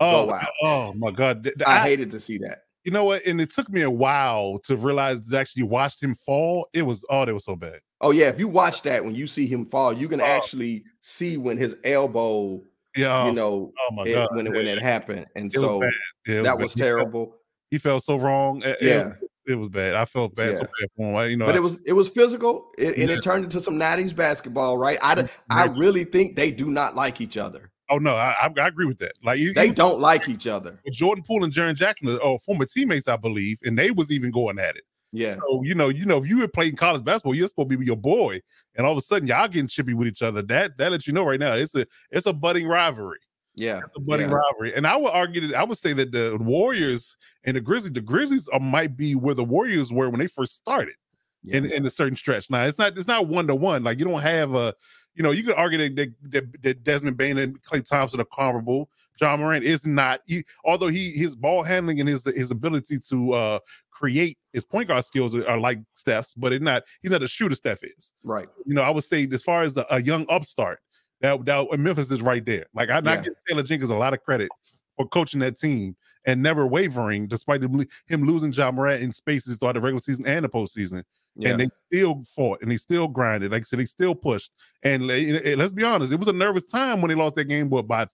Oh, 0.00 0.30
out. 0.32 0.46
oh 0.62 0.92
my 0.94 1.10
God. 1.10 1.48
I 1.66 1.80
I- 1.80 1.88
hated 1.88 2.10
to 2.12 2.20
see 2.20 2.38
that. 2.38 2.60
you 2.84 2.90
know 2.92 3.04
what? 3.04 3.26
And 3.26 3.40
it 3.40 3.50
took 3.50 3.68
me 3.68 3.82
a 3.82 3.90
while 3.90 4.58
to 4.64 4.76
realize 4.76 5.28
to 5.28 5.38
actually 5.38 5.64
watched 5.64 6.02
him 6.02 6.14
fall. 6.24 6.68
It 6.72 6.82
was, 6.82 7.04
oh, 7.10 7.24
they 7.26 7.32
was 7.32 7.44
so 7.44 7.54
bad. 7.56 7.80
Oh 8.00 8.10
yeah, 8.12 8.28
if 8.28 8.38
you 8.38 8.48
watch 8.48 8.80
that 8.82 9.04
when 9.04 9.14
you 9.14 9.26
see 9.26 9.46
him 9.46 9.66
fall, 9.66 9.92
you 9.92 10.08
can 10.08 10.22
Oh. 10.22 10.24
actually 10.24 10.84
see 11.00 11.36
when 11.36 11.56
his 11.56 11.76
elbow, 11.84 12.62
Yeah. 12.96 13.26
you 13.26 13.32
know, 13.32 13.72
oh 13.78 13.94
my 13.94 14.04
it- 14.04 14.14
God. 14.14 14.28
when 14.34 14.46
it, 14.46 14.52
when 14.52 14.66
it 14.66 14.80
happened, 14.80 15.26
and 15.36 15.46
It 15.52 15.58
so 15.58 15.80
bad. 15.80 15.92
Yeah, 16.26 16.42
that 16.42 16.56
bad. 16.56 16.62
was 16.62 16.74
He 16.74 16.80
felt- 16.80 16.88
terrible. 16.88 17.36
He 17.70 17.78
felt 17.78 18.02
so 18.02 18.16
wrong. 18.16 18.62
Yeah. 18.80 19.04
was 19.08 19.16
it 19.46 19.54
was 19.54 19.68
bad. 19.68 19.94
I 19.94 20.04
felt 20.04 20.34
bad. 20.34 20.56
So 20.58 20.62
bad 20.64 20.88
for 20.96 21.24
him. 21.24 21.30
You 21.30 21.36
know, 21.36 21.46
but 21.46 21.54
I- 21.54 21.58
it 21.58 21.62
was 21.62 21.78
it 21.86 21.92
was 21.92 22.08
physical, 22.08 22.70
it, 22.78 22.96
and 22.98 23.08
Yeah. 23.08 23.16
it 23.16 23.22
turned 23.22 23.44
into 23.44 23.60
some 23.60 23.78
'90s 23.78 24.12
basketball, 24.14 24.76
right? 24.76 24.98
I 25.02 25.14
Right. 25.14 25.28
Mm-hmm. 25.50 25.78
really 25.80 26.04
think 26.04 26.36
they 26.36 26.50
do 26.50 26.66
not 26.70 26.94
like 26.96 27.20
each 27.20 27.36
other. 27.36 27.70
oh 27.92 27.98
no, 27.98 28.14
I, 28.14 28.34
I, 28.42 28.60
I 28.60 28.68
agree 28.68 28.86
with 28.86 28.98
that. 28.98 29.12
Like 29.24 29.40
They 29.54 29.70
don't 29.72 29.98
like 29.98 30.28
each 30.28 30.46
other. 30.46 30.78
Jordan 30.92 31.24
Poole 31.26 31.42
and 31.42 31.52
Jaren 31.52 31.74
Jackson 31.74 32.08
are 32.22 32.38
former 32.38 32.64
teammates, 32.64 33.08
I 33.08 33.16
believe, 33.16 33.58
and 33.64 33.76
they 33.76 33.90
was 33.90 34.12
even 34.12 34.30
going 34.30 34.60
at 34.60 34.76
it. 34.76 34.84
Yeah, 35.12 35.30
So 35.30 35.62
you 35.64 35.74
know, 35.74 35.88
you 35.88 36.06
know, 36.06 36.18
if 36.18 36.28
you 36.28 36.38
were 36.38 36.48
playing 36.48 36.76
college 36.76 37.02
basketball, 37.02 37.34
you're 37.34 37.48
supposed 37.48 37.70
to 37.70 37.78
be 37.78 37.84
your 37.84 37.96
boy, 37.96 38.40
and 38.76 38.86
all 38.86 38.92
of 38.92 38.98
a 38.98 39.00
sudden 39.00 39.26
y'all 39.26 39.48
getting 39.48 39.66
chippy 39.66 39.94
with 39.94 40.06
each 40.06 40.22
other. 40.22 40.42
That 40.42 40.78
that 40.78 40.92
lets 40.92 41.06
you 41.06 41.12
know 41.12 41.24
right 41.24 41.40
now 41.40 41.52
it's 41.52 41.74
a 41.74 41.86
it's 42.10 42.26
a 42.26 42.32
budding 42.32 42.68
rivalry. 42.68 43.18
yeah, 43.56 43.80
It's 43.84 43.96
a 43.96 44.00
budding 44.00 44.30
yeah. 44.30 44.36
rivalry. 44.36 44.74
And 44.76 44.86
I 44.86 44.96
would 44.96 45.10
argue 45.10 45.48
that 45.48 45.56
I 45.56 45.64
would 45.64 45.78
say 45.78 45.92
that 45.94 46.12
the 46.12 46.38
Warriors 46.40 47.16
and 47.44 47.56
the 47.56 47.60
Grizzlies, 47.60 47.92
the 47.92 48.00
Grizzlies 48.00 48.46
are, 48.48 48.60
might 48.60 48.96
be 48.96 49.14
where 49.16 49.34
the 49.34 49.44
Warriors 49.44 49.92
were 49.92 50.08
when 50.10 50.20
they 50.20 50.28
first 50.28 50.54
started 50.54 50.94
yeah. 51.42 51.58
in, 51.58 51.66
in 51.66 51.86
a 51.86 51.90
certain 51.90 52.16
stretch. 52.16 52.50
Now 52.50 52.64
it's 52.64 52.78
not 52.78 52.96
it's 52.96 53.08
not 53.08 53.28
one 53.28 53.46
to 53.46 53.54
one. 53.54 53.84
Like 53.84 53.98
you 53.98 54.04
don't 54.04 54.20
have 54.20 54.54
a, 54.54 54.74
you 55.14 55.22
know, 55.22 55.30
you 55.30 55.42
could 55.42 55.56
argue 55.56 55.78
that, 55.78 56.14
that, 56.30 56.62
that, 56.62 56.84
Desmond 56.84 57.16
Bane 57.16 57.38
and 57.38 57.60
Klay 57.62 57.86
Thompson 57.86 58.20
are 58.20 58.24
comparable. 58.24 58.88
Ja 59.20 59.36
Morant 59.36 59.64
is 59.64 59.86
not, 59.86 60.20
he, 60.24 60.44
although 60.64 60.86
he 60.88 61.10
his 61.10 61.36
ball 61.36 61.62
handling 61.62 62.00
and 62.00 62.08
his 62.08 62.24
his 62.24 62.50
ability 62.50 62.98
to 63.08 63.32
uh 63.32 63.58
create 63.90 64.38
his 64.52 64.64
point 64.64 64.88
guard 64.88 65.04
skills 65.04 65.34
are, 65.34 65.46
are 65.48 65.58
like 65.58 65.78
Steph's, 65.94 66.32
but 66.34 66.52
it's 66.52 66.62
not 66.62 66.84
he's 67.02 67.10
not 67.10 67.22
a 67.22 67.28
shooter 67.28 67.54
Steph 67.54 67.84
is. 67.84 68.12
right. 68.24 68.48
You 68.64 68.74
know, 68.74 68.82
I 68.82 68.90
would 68.90 69.04
say 69.04 69.28
as 69.30 69.42
far 69.42 69.62
as 69.62 69.76
a, 69.76 69.86
a 69.90 70.00
young 70.02 70.26
upstart, 70.28 70.80
that 71.20 71.44
that 71.44 71.78
Memphis 71.78 72.10
is 72.10 72.22
right 72.22 72.44
there. 72.44 72.66
Like 72.74 72.90
I 72.90 72.96
Yeah. 72.96 73.00
not 73.00 73.24
give 73.24 73.34
Taylor 73.46 73.62
Jenkins 73.62 73.90
a 73.90 73.96
lot 73.96 74.14
of 74.14 74.22
credit 74.22 74.48
for 74.96 75.06
coaching 75.08 75.40
that 75.40 75.58
team 75.58 75.96
and 76.26 76.42
never 76.42 76.66
wavering 76.66 77.26
despite 77.26 77.62
him, 77.62 77.86
him 78.06 78.26
losing 78.26 78.52
Ja 78.52 78.70
Morant 78.70 79.02
in 79.02 79.12
spaces 79.12 79.56
throughout 79.56 79.72
the 79.72 79.80
regular 79.80 80.00
season 80.00 80.26
and 80.26 80.44
the 80.44 80.48
postseason 80.48 81.02
Yeah, 81.36 81.50
and 81.50 81.60
they 81.60 81.66
still 81.66 82.22
fought 82.34 82.60
and 82.60 82.70
they 82.70 82.76
still 82.76 83.08
grinded. 83.08 83.52
Like 83.52 83.62
I 83.62 83.64
said, 83.64 83.78
they 83.78 83.84
still 83.86 84.14
pushed. 84.14 84.50
And 84.82 85.10
eh, 85.10 85.54
let's 85.56 85.72
be 85.72 85.84
honest, 85.84 86.12
it 86.12 86.18
was 86.18 86.28
a 86.28 86.32
nervous 86.32 86.66
time 86.66 87.00
when 87.00 87.08
they 87.08 87.14
lost 87.14 87.36
that 87.36 87.44
game, 87.44 87.68
but 87.68 87.82
by 87.82 88.06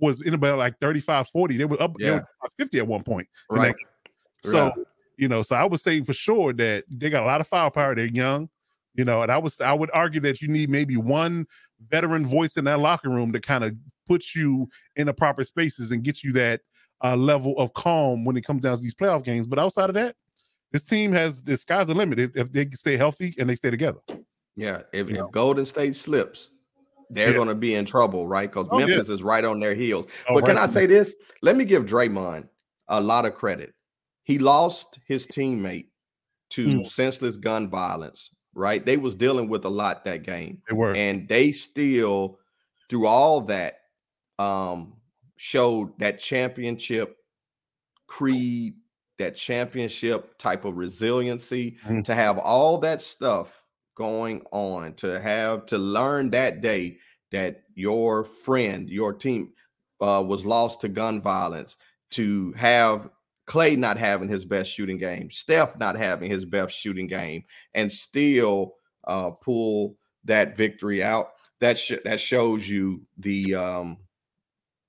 was 0.00 0.20
in 0.22 0.34
about 0.34 0.58
like 0.58 0.78
35 0.80 1.28
40. 1.28 1.56
They 1.56 1.64
were 1.64 1.80
up 1.80 1.94
they 1.98 2.10
were 2.10 2.24
50 2.58 2.78
at 2.78 2.86
one 2.86 3.02
point. 3.02 3.28
right. 3.48 3.74
So, 4.38 4.64
Right. 4.64 4.72
you 5.16 5.28
know, 5.28 5.42
so 5.42 5.56
I 5.56 5.64
would 5.64 5.80
say 5.80 6.02
for 6.02 6.12
sure 6.12 6.52
that 6.54 6.84
they 6.90 7.10
got 7.10 7.22
a 7.22 7.26
lot 7.26 7.40
of 7.40 7.46
firepower. 7.46 7.94
They're 7.94 8.06
young, 8.06 8.48
you 8.94 9.04
know, 9.04 9.22
and 9.22 9.30
I 9.32 9.38
was 9.38 9.60
I 9.60 9.72
would 9.72 9.90
argue 9.94 10.20
that 10.20 10.42
you 10.42 10.48
need 10.48 10.68
maybe 10.68 10.96
one 10.96 11.46
veteran 11.88 12.26
voice 12.26 12.56
in 12.56 12.64
that 12.64 12.80
locker 12.80 13.08
room 13.08 13.32
to 13.32 13.40
kind 13.40 13.64
of 13.64 13.74
put 14.06 14.34
you 14.34 14.68
in 14.96 15.06
the 15.06 15.14
proper 15.14 15.44
spaces 15.44 15.90
and 15.90 16.02
get 16.02 16.22
you 16.22 16.32
that 16.32 16.60
uh, 17.02 17.16
level 17.16 17.54
of 17.58 17.72
calm 17.74 18.24
when 18.24 18.36
it 18.36 18.44
comes 18.44 18.62
down 18.62 18.76
to 18.76 18.82
these 18.82 18.94
playoff 18.94 19.24
games. 19.24 19.46
But 19.46 19.58
outside 19.58 19.88
of 19.88 19.94
that, 19.94 20.16
this 20.74 20.84
team 20.84 21.12
has 21.12 21.40
the 21.40 21.56
sky's 21.56 21.86
the 21.86 21.94
limit 21.94 22.18
if, 22.18 22.50
they 22.50 22.68
stay 22.70 22.96
healthy 22.96 23.32
and 23.38 23.48
they 23.48 23.54
stay 23.54 23.70
together. 23.70 24.00
Yeah, 24.56 24.82
if, 24.92 25.08
if. 25.08 25.30
Golden 25.30 25.64
State 25.64 25.94
slips, 25.94 26.50
they're 27.10 27.28
Yeah. 27.30 27.36
going 27.36 27.46
to 27.48 27.54
be 27.54 27.76
in 27.76 27.84
trouble, 27.84 28.26
right? 28.26 28.50
Because 28.50 28.66
Oh, 28.72 28.80
yeah. 28.80 28.86
Memphis 28.86 29.08
is 29.08 29.22
right 29.22 29.44
on 29.44 29.60
their 29.60 29.76
heels. 29.76 30.06
Oh, 30.28 30.34
but 30.34 30.46
can. 30.46 30.58
I 30.58 30.66
say 30.66 30.86
this? 30.86 31.14
Let 31.42 31.54
me 31.54 31.64
give 31.64 31.86
Draymond 31.86 32.48
a 32.88 33.00
lot 33.00 33.24
of 33.24 33.36
credit. 33.36 33.72
He 34.24 34.40
lost 34.40 34.98
his 35.06 35.28
teammate 35.28 35.90
to 36.50 36.80
Mm. 36.80 36.86
senseless 36.88 37.36
gun 37.36 37.70
violence, 37.70 38.30
right? 38.52 38.84
They 38.84 38.96
was 38.96 39.14
dealing 39.14 39.48
with 39.48 39.64
a 39.64 39.70
lot 39.70 40.04
that 40.06 40.24
game, 40.24 40.60
They 40.68 40.74
were. 40.74 40.92
and 40.96 41.28
they 41.28 41.52
still, 41.52 42.40
through 42.90 43.06
all 43.06 43.42
that, 43.42 43.78
um, 44.40 44.94
showed 45.36 45.96
that 46.00 46.18
championship 46.18 47.16
creed, 48.08 48.74
that 49.18 49.36
championship 49.36 50.36
type 50.38 50.64
of 50.64 50.76
resiliency 50.76 51.76
Mhm. 51.84 52.04
to 52.04 52.14
have 52.14 52.38
all 52.38 52.78
that 52.78 53.00
stuff 53.00 53.64
going 53.94 54.42
on, 54.52 54.94
to 54.94 55.20
have 55.20 55.66
to 55.66 55.78
learn 55.78 56.30
that 56.30 56.60
day 56.60 56.98
that 57.30 57.62
your 57.74 58.24
friend, 58.24 58.88
your 58.90 59.12
team 59.12 59.52
uh, 60.00 60.22
was 60.26 60.44
lost 60.44 60.80
to 60.80 60.88
gun 60.88 61.20
violence, 61.22 61.76
to 62.10 62.52
have 62.52 63.08
Klay 63.46 63.76
not 63.76 63.96
having 63.96 64.28
his 64.28 64.44
best 64.44 64.70
shooting 64.70 64.98
game, 64.98 65.30
Steph 65.30 65.78
not 65.78 65.96
having 65.96 66.30
his 66.30 66.44
best 66.44 66.74
shooting 66.76 67.06
game, 67.06 67.44
and 67.74 67.90
still 67.90 68.74
uh, 69.06 69.30
pull 69.30 69.96
that 70.24 70.56
victory 70.56 71.02
out. 71.02 71.32
That 71.60 71.78
sh- 71.78 71.92
that 72.04 72.20
shows 72.20 72.68
you 72.68 73.02
the 73.18 73.54
um, 73.54 73.98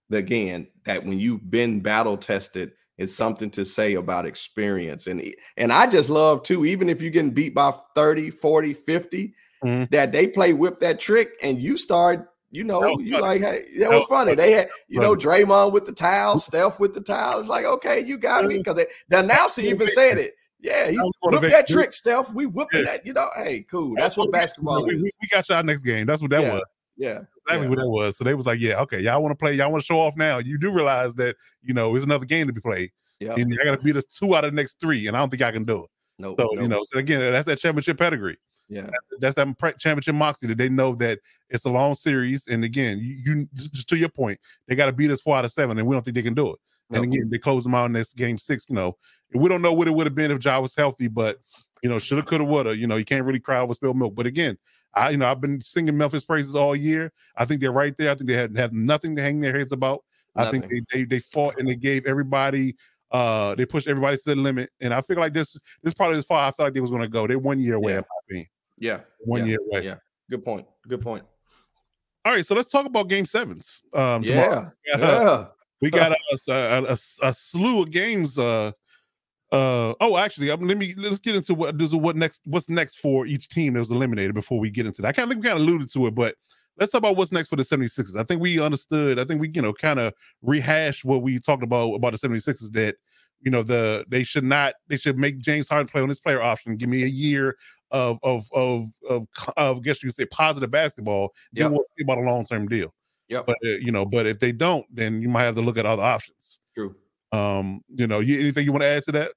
the 0.09 0.17
again 0.17 0.67
that 0.85 1.03
when 1.05 1.19
you've 1.19 1.49
been 1.49 1.81
battle 1.81 2.17
tested 2.17 2.73
is 2.97 3.15
something 3.15 3.49
to 3.51 3.65
say 3.65 3.95
about 3.95 4.25
experience 4.25 5.07
and 5.07 5.21
and 5.57 5.71
I 5.73 5.87
just 5.87 6.09
love 6.09 6.43
too 6.43 6.65
even 6.65 6.89
if 6.89 7.01
you're 7.01 7.11
getting 7.11 7.31
beat 7.31 7.53
by 7.53 7.73
30 7.95 8.29
40 8.31 8.73
50 8.73 9.33
Mhm. 9.63 9.89
that 9.91 10.11
they 10.11 10.27
play 10.27 10.53
whip 10.53 10.77
that 10.79 10.99
trick 10.99 11.31
and 11.41 11.59
you 11.61 11.77
start 11.77 12.29
you 12.51 12.63
know 12.63 12.81
you 12.99 13.13
funny. 13.13 13.21
like 13.21 13.41
hey 13.41 13.65
that 13.77 13.79
That 13.79 13.89
was 13.91 13.99
was 14.01 14.07
funny 14.07 14.31
funny. 14.31 14.35
they 14.35 14.51
had 14.51 14.69
you 14.87 14.99
know 14.99 15.15
Funny. 15.17 15.43
Draymond 15.45 15.71
with 15.71 15.85
the 15.85 15.91
towel 15.93 16.39
Steph 16.39 16.79
with 16.79 16.93
the 16.93 17.01
towel 17.01 17.39
it's 17.39 17.49
like 17.49 17.65
okay 17.65 17.99
you 18.01 18.17
got 18.17 18.45
me 18.45 18.57
because 18.59 18.75
they 18.75 18.85
the 19.09 19.19
announcer 19.19 19.61
even 19.61 19.87
said 19.87 20.17
it 20.17 20.35
yeah 20.59 20.89
he 20.89 20.97
That 20.97 21.03
was 21.03 21.13
whip 21.21 21.33
motivation. 21.33 21.51
that 21.57 21.67
trick 21.67 21.93
Steph 21.93 22.31
we 22.33 22.45
whipping 22.45 22.83
Yeah. 22.85 22.91
that 22.91 23.05
you 23.05 23.13
know 23.13 23.29
hey 23.35 23.65
cool 23.69 23.95
that's 23.97 24.15
what 24.17 24.31
basketball 24.31 24.85
we, 24.85 24.95
is 24.95 25.01
we, 25.01 25.11
got 25.31 25.47
y'all 25.49 25.63
next 25.63 25.83
game. 25.83 26.05
That's 26.05 26.21
what 26.21 26.31
that 26.31 26.41
Yeah. 26.41 26.53
was. 26.53 26.63
yeah 26.97 27.19
Exactly 27.47 27.65
Yeah. 27.65 27.69
what 27.69 27.79
that 27.79 27.89
was. 27.89 28.17
So 28.17 28.23
they 28.23 28.33
was 28.33 28.45
like, 28.45 28.59
yeah, 28.59 28.79
okay, 28.81 28.99
y'all 28.99 29.21
want 29.21 29.31
to 29.31 29.35
play, 29.35 29.53
y'all 29.53 29.71
want 29.71 29.81
to 29.81 29.85
show 29.85 29.99
off 29.99 30.15
now. 30.17 30.39
You 30.39 30.57
do 30.57 30.71
realize 30.71 31.15
that 31.15 31.35
you 31.61 31.73
know 31.73 31.95
it's 31.95 32.05
another 32.05 32.25
game 32.25 32.47
to 32.47 32.53
be 32.53 32.61
played, 32.61 32.91
yeah 33.19 33.35
and 33.35 33.53
I 33.61 33.65
got 33.65 33.77
to 33.77 33.81
beat 33.83 33.95
us 33.95 34.05
two 34.05 34.35
out 34.35 34.45
of 34.45 34.51
the 34.51 34.55
next 34.55 34.79
three, 34.79 35.07
and 35.07 35.15
I 35.15 35.19
don't 35.19 35.29
think 35.29 35.41
I 35.41 35.51
can 35.51 35.63
do 35.65 35.83
it. 35.83 35.89
no 36.19 36.35
So 36.39 36.49
you 36.59 36.67
know, 36.67 36.81
so 36.83 36.99
again, 36.99 37.19
that's 37.19 37.45
that 37.45 37.59
championship 37.59 37.97
pedigree. 37.97 38.37
yeah 38.67 38.89
That's 39.19 39.35
that 39.35 39.75
championship 39.79 40.15
moxie 40.15 40.47
that 40.47 40.57
they 40.57 40.69
know 40.69 40.95
that 40.95 41.19
it's 41.49 41.65
a 41.65 41.69
long 41.69 41.93
series, 41.93 42.47
and 42.47 42.63
again, 42.63 42.97
you, 42.99 43.21
you 43.25 43.47
just 43.53 43.87
to 43.89 43.97
your 43.97 44.09
point, 44.09 44.39
they 44.67 44.75
got 44.75 44.87
to 44.87 44.93
beat 44.93 45.11
us 45.11 45.21
four 45.21 45.37
out 45.37 45.45
of 45.45 45.51
seven, 45.51 45.77
and 45.77 45.87
we 45.87 45.95
don't 45.95 46.03
think 46.03 46.15
they 46.15 46.23
can 46.23 46.33
do 46.33 46.51
it. 46.51 46.59
And 46.91 47.03
again, 47.03 47.29
they 47.31 47.39
close 47.39 47.63
them 47.63 47.73
out 47.73 47.85
in 47.85 47.93
this 47.93 48.13
game 48.13 48.37
six. 48.37 48.65
You 48.69 48.75
know, 48.75 48.97
and 49.33 49.41
we 49.41 49.49
don't 49.49 49.61
know 49.63 49.73
what 49.73 49.87
it 49.87 49.91
would 49.95 50.05
have 50.05 50.13
been 50.15 50.29
if 50.31 50.43
Ja 50.43 50.59
was 50.59 50.75
healthy, 50.75 51.07
but 51.07 51.39
you 51.81 51.89
know, 51.89 51.97
shoulda, 51.99 52.23
coulda, 52.25 52.45
woulda. 52.45 52.77
You 52.77 52.85
know, 52.87 52.95
you 52.95 53.05
can't 53.05 53.25
really 53.25 53.39
cry 53.39 53.59
over 53.59 53.73
spilled 53.73 53.97
milk. 53.97 54.13
But 54.15 54.25
again, 54.27 54.57
I 54.95 55.09
you 55.11 55.17
know 55.17 55.29
I've 55.29 55.41
been 55.41 55.59
singing 55.61 55.97
Memphis 55.97 56.23
praises 56.23 56.55
all 56.55 56.75
year. 56.75 57.11
I 57.35 57.45
think 57.45 57.61
they're 57.61 57.71
right 57.71 57.95
there. 57.97 58.11
I 58.11 58.15
think 58.15 58.27
they 58.27 58.33
had 58.35 58.55
have 58.57 58.73
nothing 58.73 59.15
to 59.15 59.21
hang 59.21 59.39
their 59.41 59.57
heads 59.57 59.71
about. 59.71 60.03
I 60.37 60.51
think 60.51 60.67
they, 60.69 60.81
they 60.91 61.05
they 61.05 61.19
fought 61.19 61.55
and 61.59 61.67
they 61.69 61.75
gave 61.75 62.05
everybody 62.05 62.75
uh 63.11 63.55
they 63.55 63.65
pushed 63.65 63.87
everybody 63.87 64.17
to 64.17 64.23
the 64.25 64.35
limit. 64.35 64.69
And 64.81 64.93
I 64.93 65.01
feel 65.01 65.17
like 65.17 65.33
this 65.33 65.53
this 65.53 65.91
is 65.91 65.93
probably 65.93 66.17
as 66.17 66.25
far 66.25 66.39
I 66.45 66.51
felt 66.51 66.67
like 66.67 66.73
they 66.73 66.81
was 66.81 66.91
gonna 66.91 67.07
go. 67.07 67.25
They're 67.27 67.39
one 67.39 67.59
year 67.59 67.75
away, 67.75 67.93
Yeah. 67.93 67.97
in 67.99 68.03
my 68.03 68.19
opinion. 68.27 68.47
yeah 68.77 68.99
One 69.19 69.41
Yeah. 69.41 69.47
year 69.47 69.59
away. 69.71 69.85
yeah 69.85 69.95
good 70.29 70.43
point 70.43 70.65
good 70.87 71.01
point 71.01 71.23
All 72.25 72.33
right, 72.33 72.45
so 72.45 72.55
let's 72.55 72.71
talk 72.71 72.85
about 72.85 73.07
game 73.07 73.25
sevens. 73.25 73.81
Um 73.93 74.23
tomorrow. 74.23 74.71
yeah 74.87 74.97
yeah 74.99 75.45
we 75.81 75.89
got 75.91 76.11
a, 76.13 76.17
a, 76.49 76.83
a, 76.85 76.97
a 77.29 77.33
slew 77.33 77.81
of 77.83 77.91
games. 77.91 78.39
Uh, 78.39 78.71
uh, 79.55 79.93
oh, 80.01 80.17
actually, 80.17 80.51
um, 80.51 80.67
let 80.67 80.77
me 80.77 80.93
let's 80.97 81.19
get 81.19 81.33
into 81.33 81.53
what 81.53 81.77
this 81.77 81.87
is 81.87 81.95
what 81.95 82.17
next. 82.17 82.41
What's 82.45 82.67
next 82.67 82.95
for 82.99 83.25
each 83.25 83.47
team 83.47 83.73
that 83.73 83.79
was 83.79 83.89
eliminated 83.91 84.35
before 84.35 84.59
we 84.59 84.69
get 84.69 84.85
into 84.85 85.01
that. 85.01 85.07
I 85.07 85.11
kind 85.13 85.25
of 85.25 85.29
think 85.29 85.43
we 85.43 85.49
kind 85.49 85.61
of 85.61 85.65
alluded 85.65 85.89
to 85.93 86.07
it, 86.07 86.15
but 86.15 86.35
let's 86.77 86.91
talk 86.91 86.99
about 86.99 87.15
what's 87.15 87.31
next 87.31 87.47
for 87.47 87.55
the 87.55 87.63
76ers. 87.63 88.17
I 88.17 88.23
think 88.23 88.41
we 88.41 88.59
understood. 88.59 89.17
I 89.17 89.23
think 89.23 89.39
we 89.39 89.49
you 89.53 89.61
know 89.61 89.71
kind 89.71 89.97
of 89.97 90.13
rehashed 90.41 91.05
what 91.05 91.21
we 91.21 91.39
talked 91.39 91.63
about 91.63 91.93
about 91.93 92.11
the 92.11 92.27
76ers 92.27 92.71
that 92.73 92.95
you 93.39 93.49
know 93.49 93.63
the 93.63 94.03
they 94.09 94.23
should 94.25 94.43
not 94.43 94.73
they 94.89 94.97
should 94.97 95.17
make 95.17 95.39
James 95.39 95.69
Harden 95.69 95.87
play 95.87 96.01
on 96.01 96.09
his 96.09 96.19
player 96.19 96.41
option. 96.41 96.75
Give 96.75 96.89
me 96.89 97.03
a 97.03 97.07
year 97.07 97.55
of 97.91 98.19
of 98.23 98.49
of 98.51 98.87
of, 99.09 99.25
of 99.55 99.77
I 99.77 99.79
guess 99.79 100.03
you 100.03 100.09
could 100.09 100.15
say 100.15 100.25
positive 100.25 100.69
basketball. 100.69 101.29
Then 101.53 101.67
Yep. 101.67 101.71
we'll 101.71 101.83
see 101.97 102.03
about 102.03 102.17
a 102.17 102.21
long 102.21 102.43
term 102.43 102.67
deal. 102.67 102.93
Yeah, 103.29 103.41
But 103.47 103.55
uh, 103.65 103.69
you 103.79 103.93
know, 103.93 104.05
but 104.05 104.25
if 104.25 104.39
they 104.39 104.51
don't, 104.51 104.85
then 104.93 105.21
you 105.21 105.29
might 105.29 105.43
have 105.43 105.55
to 105.55 105.61
look 105.61 105.77
at 105.77 105.85
other 105.85 106.03
options. 106.03 106.59
True. 106.75 106.93
Um, 107.31 107.81
you 107.89 108.05
know, 108.05 108.19
you, 108.19 108.39
anything 108.39 108.65
you 108.65 108.71
want 108.71 108.83
to 108.83 108.87
add 108.87 109.03
to 109.03 109.11
that? 109.13 109.31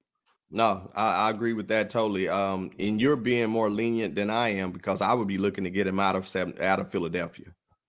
No, 0.50 0.90
I, 0.94 1.26
I 1.26 1.30
agree 1.30 1.52
with 1.52 1.68
that 1.68 1.90
totally. 1.90 2.28
Um, 2.28 2.70
and 2.78 3.00
you're 3.00 3.16
being 3.16 3.50
more 3.50 3.68
lenient 3.68 4.14
than 4.14 4.30
I 4.30 4.48
am 4.48 4.72
because 4.72 5.02
I 5.02 5.12
would 5.12 5.28
be 5.28 5.38
looking 5.38 5.64
to 5.64 5.70
get 5.70 5.86
him 5.86 6.00
out 6.00 6.16
of 6.16 6.34
out 6.60 6.80
of 6.80 6.90
Philadelphia. 6.90 7.46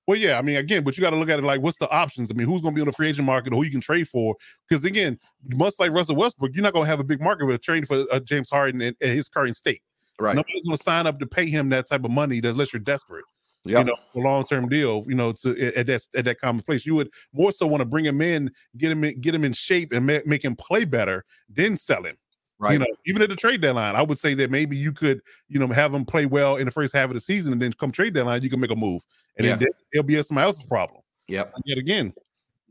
Well, 0.08 0.18
yeah, 0.18 0.40
I 0.40 0.42
mean, 0.42 0.56
again, 0.56 0.84
but 0.84 0.98
you 0.98 1.02
got 1.02 1.12
to 1.12 1.18
look 1.18 1.30
at 1.30 1.38
it 1.38 1.46
like, 1.46 1.62
what's 1.62 1.78
the 1.78 1.88
options? 1.90 2.32
I 2.32 2.34
mean, 2.34 2.48
who's 2.48 2.62
going 2.62 2.74
to 2.74 2.76
be 2.76 2.82
on 2.82 2.88
the 2.88 2.94
free 2.94 3.10
agent 3.10 3.28
market, 3.28 3.54
who 3.54 3.64
you 3.64 3.70
can 3.70 3.80
trade 3.80 4.08
for? 4.08 4.36
Because 4.68 4.84
again, 4.84 5.20
much 5.54 5.76
like 5.78 5.92
Russell 5.92 6.16
Westbrook, 6.16 6.52
you're 6.56 6.64
not 6.64 6.74
going 6.74 6.86
to 6.86 6.90
have 6.90 7.00
a 7.00 7.04
big 7.04 7.22
market 7.22 7.46
with 7.46 7.56
a 7.56 7.60
trade 7.60 7.88
for 7.88 8.06
uh, 8.12 8.20
James 8.20 8.50
Harden 8.50 8.82
in, 8.82 8.96
in 9.02 9.10
his 9.10 9.30
current 9.30 9.56
state. 9.56 9.84
Right. 10.20 10.36
Nobody's 10.36 10.66
going 10.66 10.78
to 10.78 10.84
sign 10.84 11.06
up 11.06 11.20
to 11.20 11.28
pay 11.28 11.46
him 11.46 11.70
that 11.70 11.88
type 11.88 12.04
of 12.04 12.12
money 12.12 12.42
unless 12.44 12.74
you're 12.74 12.80
desperate. 12.80 13.24
Yeah. 13.66 13.80
You 13.80 13.86
know, 13.86 13.96
a 14.16 14.20
long 14.20 14.46
term 14.46 14.68
deal. 14.68 15.06
You 15.08 15.14
know, 15.14 15.32
to 15.32 15.78
at 15.78 15.86
that 15.86 16.08
at 16.16 16.26
that 16.26 16.40
common 16.40 16.64
place, 16.64 16.88
you 16.88 16.96
would 16.96 17.12
more 17.32 17.52
so 17.52 17.68
want 17.68 17.82
to 17.82 17.86
bring 17.86 18.06
him 18.06 18.20
in, 18.20 18.50
get 18.78 18.92
him 18.92 19.04
in, 19.04 19.22
get 19.22 19.36
him 19.36 19.46
in 19.46 19.54
shape, 19.54 19.94
and 19.94 20.08
ma- 20.08 20.20
make 20.26 20.44
him 20.44 20.56
play 20.56 20.86
better, 20.86 21.24
then 21.50 21.78
sell 21.78 22.04
him. 22.04 22.18
Right. 22.60 22.74
You 22.74 22.80
know, 22.80 22.86
even 23.06 23.22
at 23.22 23.30
the 23.30 23.36
trade 23.36 23.62
deadline, 23.62 23.96
I 23.96 24.02
would 24.02 24.18
say 24.18 24.34
that 24.36 24.52
maybe 24.52 24.76
you 24.78 24.92
could, 24.92 25.22
you 25.48 25.60
know, 25.60 25.68
have 25.68 25.92
them 25.92 26.06
play 26.06 26.26
well 26.26 26.58
in 26.58 26.66
the 26.66 26.72
first 26.72 26.94
half 26.94 27.10
of 27.10 27.14
the 27.14 27.20
season, 27.22 27.54
and 27.54 27.62
then 27.62 27.74
come 27.74 27.92
trade 27.92 28.14
deadline, 28.14 28.42
you 28.44 28.50
can 28.50 28.60
make 28.60 28.72
a 28.72 28.76
move, 28.76 29.02
and 29.38 29.48
Yeah. 29.48 29.56
then 29.56 29.70
it'll 29.94 30.04
be 30.04 30.22
somebody 30.22 30.46
else's 30.46 30.64
problem. 30.64 31.02
Yeah. 31.28 31.46
Yet 31.66 31.78
again, 31.78 32.14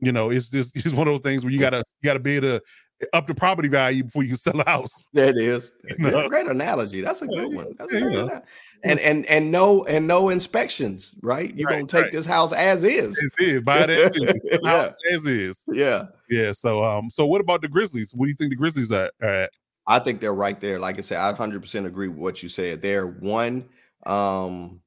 you 0.00 0.12
know, 0.12 0.30
it's 0.30 0.50
just 0.50 0.76
it's 0.76 0.92
one 0.94 1.08
of 1.08 1.12
those 1.12 1.20
things 1.22 1.44
where 1.44 1.52
you 1.52 1.58
gotta 1.58 1.78
you 1.78 2.06
gotta 2.06 2.20
be 2.20 2.36
able 2.36 2.58
to 2.58 2.62
up 3.12 3.28
the 3.28 3.34
property 3.34 3.68
value 3.68 4.02
before 4.02 4.22
you 4.24 4.30
can 4.30 4.36
sell 4.38 4.60
a 4.60 4.64
house. 4.68 5.08
That 5.12 5.36
is. 5.38 5.72
You 5.88 5.96
know? 5.98 6.28
great 6.28 6.46
analogy. 6.48 7.00
That's 7.00 7.22
a 7.22 7.26
good 7.28 7.54
one. 7.54 7.74
That's 7.78 7.92
a 7.92 8.00
great 8.00 8.12
yeah. 8.12 8.40
and 8.82 8.98
and 9.00 9.24
and 9.26 9.52
no 9.52 9.84
and 9.84 10.06
no 10.06 10.30
inspections, 10.30 11.14
right? 11.22 11.54
You're 11.54 11.68
Right, 11.68 11.74
gonna 11.76 11.86
take 11.86 12.02
right. 12.04 12.12
this 12.12 12.26
house 12.26 12.52
as 12.52 12.82
is. 12.82 13.16
As 13.16 13.48
is, 13.48 13.62
buy 13.62 13.78
it 13.84 13.90
as 13.90 14.16
is, 14.16 14.40
Yeah. 14.44 14.58
house 14.68 14.94
as 15.12 15.26
is. 15.26 15.62
Yeah. 15.68 16.06
Yeah. 16.28 16.50
So 16.52 16.82
um, 16.82 17.08
so 17.10 17.24
what 17.26 17.40
about 17.40 17.62
the 17.62 17.68
Grizzlies? 17.68 18.12
What 18.14 18.26
do 18.26 18.30
you 18.30 18.34
think 18.36 18.50
the 18.50 18.56
Grizzlies 18.56 18.90
are 18.90 19.10
are 19.22 19.42
at? 19.42 19.50
I 19.88 19.98
think 19.98 20.20
they're 20.20 20.34
right 20.34 20.60
there. 20.60 20.78
Like 20.78 20.98
I 20.98 21.00
said, 21.00 21.18
I 21.18 21.32
100% 21.32 21.86
agree 21.86 22.08
with 22.08 22.18
what 22.18 22.42
you 22.42 22.50
said. 22.50 22.82
They're 22.82 23.06
one 23.06 23.68
um 24.06 24.80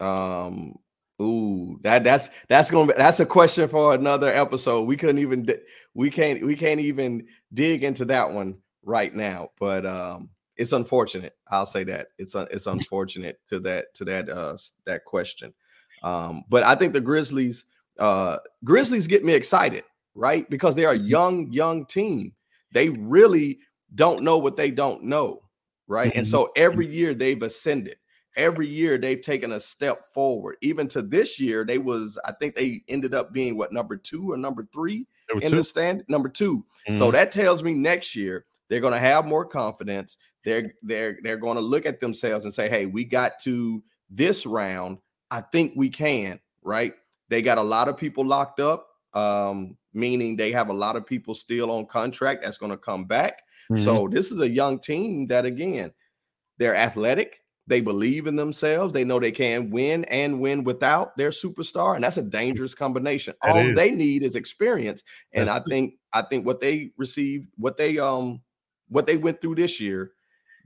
um 0.00 0.74
ooh, 1.22 1.78
that 1.82 2.04
that's 2.04 2.30
that's 2.48 2.70
going 2.70 2.88
to 2.88 2.94
be 2.94 2.98
that's 2.98 3.20
a 3.20 3.26
question 3.26 3.68
for 3.68 3.94
another 3.94 4.28
episode. 4.28 4.82
We 4.82 4.96
couldn't 4.96 5.20
even 5.20 5.46
we 5.94 6.10
can't 6.10 6.44
we 6.44 6.56
can't 6.56 6.80
even 6.80 7.26
dig 7.54 7.84
into 7.84 8.04
that 8.06 8.32
one 8.32 8.58
right 8.82 9.14
now, 9.14 9.50
but 9.58 9.86
um 9.86 10.28
it's 10.56 10.72
unfortunate. 10.72 11.36
I'll 11.50 11.64
say 11.64 11.84
that. 11.84 12.08
It's 12.18 12.34
un, 12.34 12.48
it's 12.50 12.66
unfortunate 12.66 13.38
to 13.46 13.60
that 13.60 13.94
to 13.94 14.04
that 14.06 14.28
uh 14.28 14.56
that 14.84 15.04
question. 15.04 15.54
Um 16.02 16.42
but 16.48 16.64
I 16.64 16.74
think 16.74 16.92
the 16.92 17.00
Grizzlies 17.00 17.64
uh 18.00 18.38
Grizzlies 18.64 19.06
get 19.06 19.24
me 19.24 19.32
excited, 19.34 19.84
right? 20.16 20.48
Because 20.50 20.74
they're 20.74 20.90
a 20.90 20.98
young 20.98 21.52
young 21.52 21.86
team. 21.86 22.34
They 22.72 22.88
really 22.90 23.58
don't 23.94 24.22
know 24.22 24.38
what 24.38 24.56
they 24.56 24.70
don't 24.70 25.04
know, 25.04 25.42
right? 25.86 26.12
And 26.14 26.26
Mhm. 26.26 26.26
so 26.26 26.50
every 26.56 26.86
year 26.86 27.14
they've 27.14 27.42
ascended. 27.42 27.96
Every 28.36 28.68
year 28.68 28.96
they've 28.96 29.20
taken 29.20 29.52
a 29.52 29.60
step 29.60 30.04
forward. 30.14 30.56
Even 30.62 30.86
to 30.88 31.02
this 31.02 31.40
year, 31.40 31.64
they 31.64 31.78
was 31.78 32.18
I 32.24 32.32
think 32.32 32.54
they 32.54 32.82
ended 32.88 33.12
up 33.14 33.32
being 33.32 33.56
what 33.56 33.72
number 33.72 33.96
two 33.96 34.30
or 34.32 34.36
number 34.36 34.68
three 34.72 35.06
were 35.32 35.40
in 35.40 35.54
two. 35.54 35.56
the 35.56 35.64
stand. 35.64 36.04
Number 36.08 36.28
2 36.28 36.64
So 36.92 37.10
Mhm. 37.10 37.12
that 37.12 37.32
tells 37.32 37.62
me 37.64 37.74
next 37.74 38.14
year 38.14 38.46
they're 38.68 38.80
going 38.80 38.92
to 38.92 39.00
have 39.00 39.26
more 39.26 39.44
confidence. 39.44 40.16
They're 40.44 40.72
they're 40.82 41.18
they're 41.22 41.36
going 41.36 41.56
to 41.56 41.60
look 41.62 41.86
at 41.86 42.00
themselves 42.00 42.44
and 42.44 42.54
say, 42.54 42.68
"Hey, 42.68 42.86
we 42.86 43.04
got 43.04 43.38
to 43.40 43.82
this 44.08 44.46
round. 44.46 44.98
I 45.30 45.40
think 45.40 45.72
we 45.76 45.88
can." 45.90 46.40
Right? 46.62 46.94
They 47.28 47.42
got 47.42 47.58
a 47.58 47.62
lot 47.62 47.88
of 47.88 47.96
people 47.96 48.24
locked 48.24 48.60
up, 48.60 48.88
um, 49.12 49.76
meaning 49.92 50.36
they 50.36 50.52
have 50.52 50.68
a 50.68 50.72
lot 50.74 50.96
of 50.96 51.06
people 51.06 51.34
still 51.34 51.70
on 51.70 51.86
contract 51.86 52.42
that's 52.42 52.58
going 52.58 52.72
to 52.72 52.78
come 52.78 53.04
back. 53.06 53.42
Mhm. 53.70 53.78
So 53.78 54.08
this 54.08 54.32
is 54.32 54.40
a 54.40 54.48
young 54.48 54.78
team 54.80 55.26
that 55.28 55.44
again, 55.44 55.92
they're 56.58 56.76
athletic. 56.76 57.40
They 57.66 57.80
believe 57.80 58.26
in 58.26 58.34
themselves. 58.34 58.92
They 58.92 59.04
know 59.04 59.20
they 59.20 59.30
can 59.30 59.70
win 59.70 60.04
and 60.06 60.40
win 60.40 60.64
without 60.64 61.16
their 61.16 61.30
superstar, 61.30 61.94
and 61.94 62.02
that's 62.02 62.16
a 62.16 62.22
dangerous 62.22 62.74
combination. 62.74 63.34
That 63.42 63.54
All 63.54 63.68
is. 63.68 63.76
they 63.76 63.92
need 63.92 64.24
is 64.24 64.34
experience, 64.34 65.04
and 65.32 65.48
That's 65.48 65.64
I 65.64 65.70
think 65.70 65.94
I 66.12 66.22
think 66.22 66.44
what 66.44 66.58
they 66.60 66.90
received, 66.96 67.48
what 67.56 67.76
they 67.76 67.98
um, 67.98 68.42
what 68.88 69.06
they 69.06 69.16
went 69.16 69.40
through 69.40 69.54
this 69.54 69.78
year, 69.78 70.12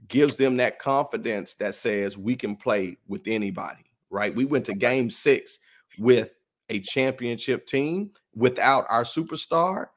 gives 0.07 0.35
them 0.37 0.57
that 0.57 0.79
confidence 0.79 1.53
that 1.55 1.75
says 1.75 2.17
we 2.17 2.35
can 2.35 2.55
play 2.55 2.97
with 3.07 3.27
anybody. 3.27 3.85
Right? 4.09 4.33
We 4.33 4.45
went 4.45 4.65
to 4.65 4.73
Game 4.73 5.11
Six 5.11 5.59
with 5.99 6.33
a 6.69 6.79
championship 6.79 7.67
team 7.67 8.11
without 8.33 8.85
our 8.89 9.03
superstar. 9.03 9.89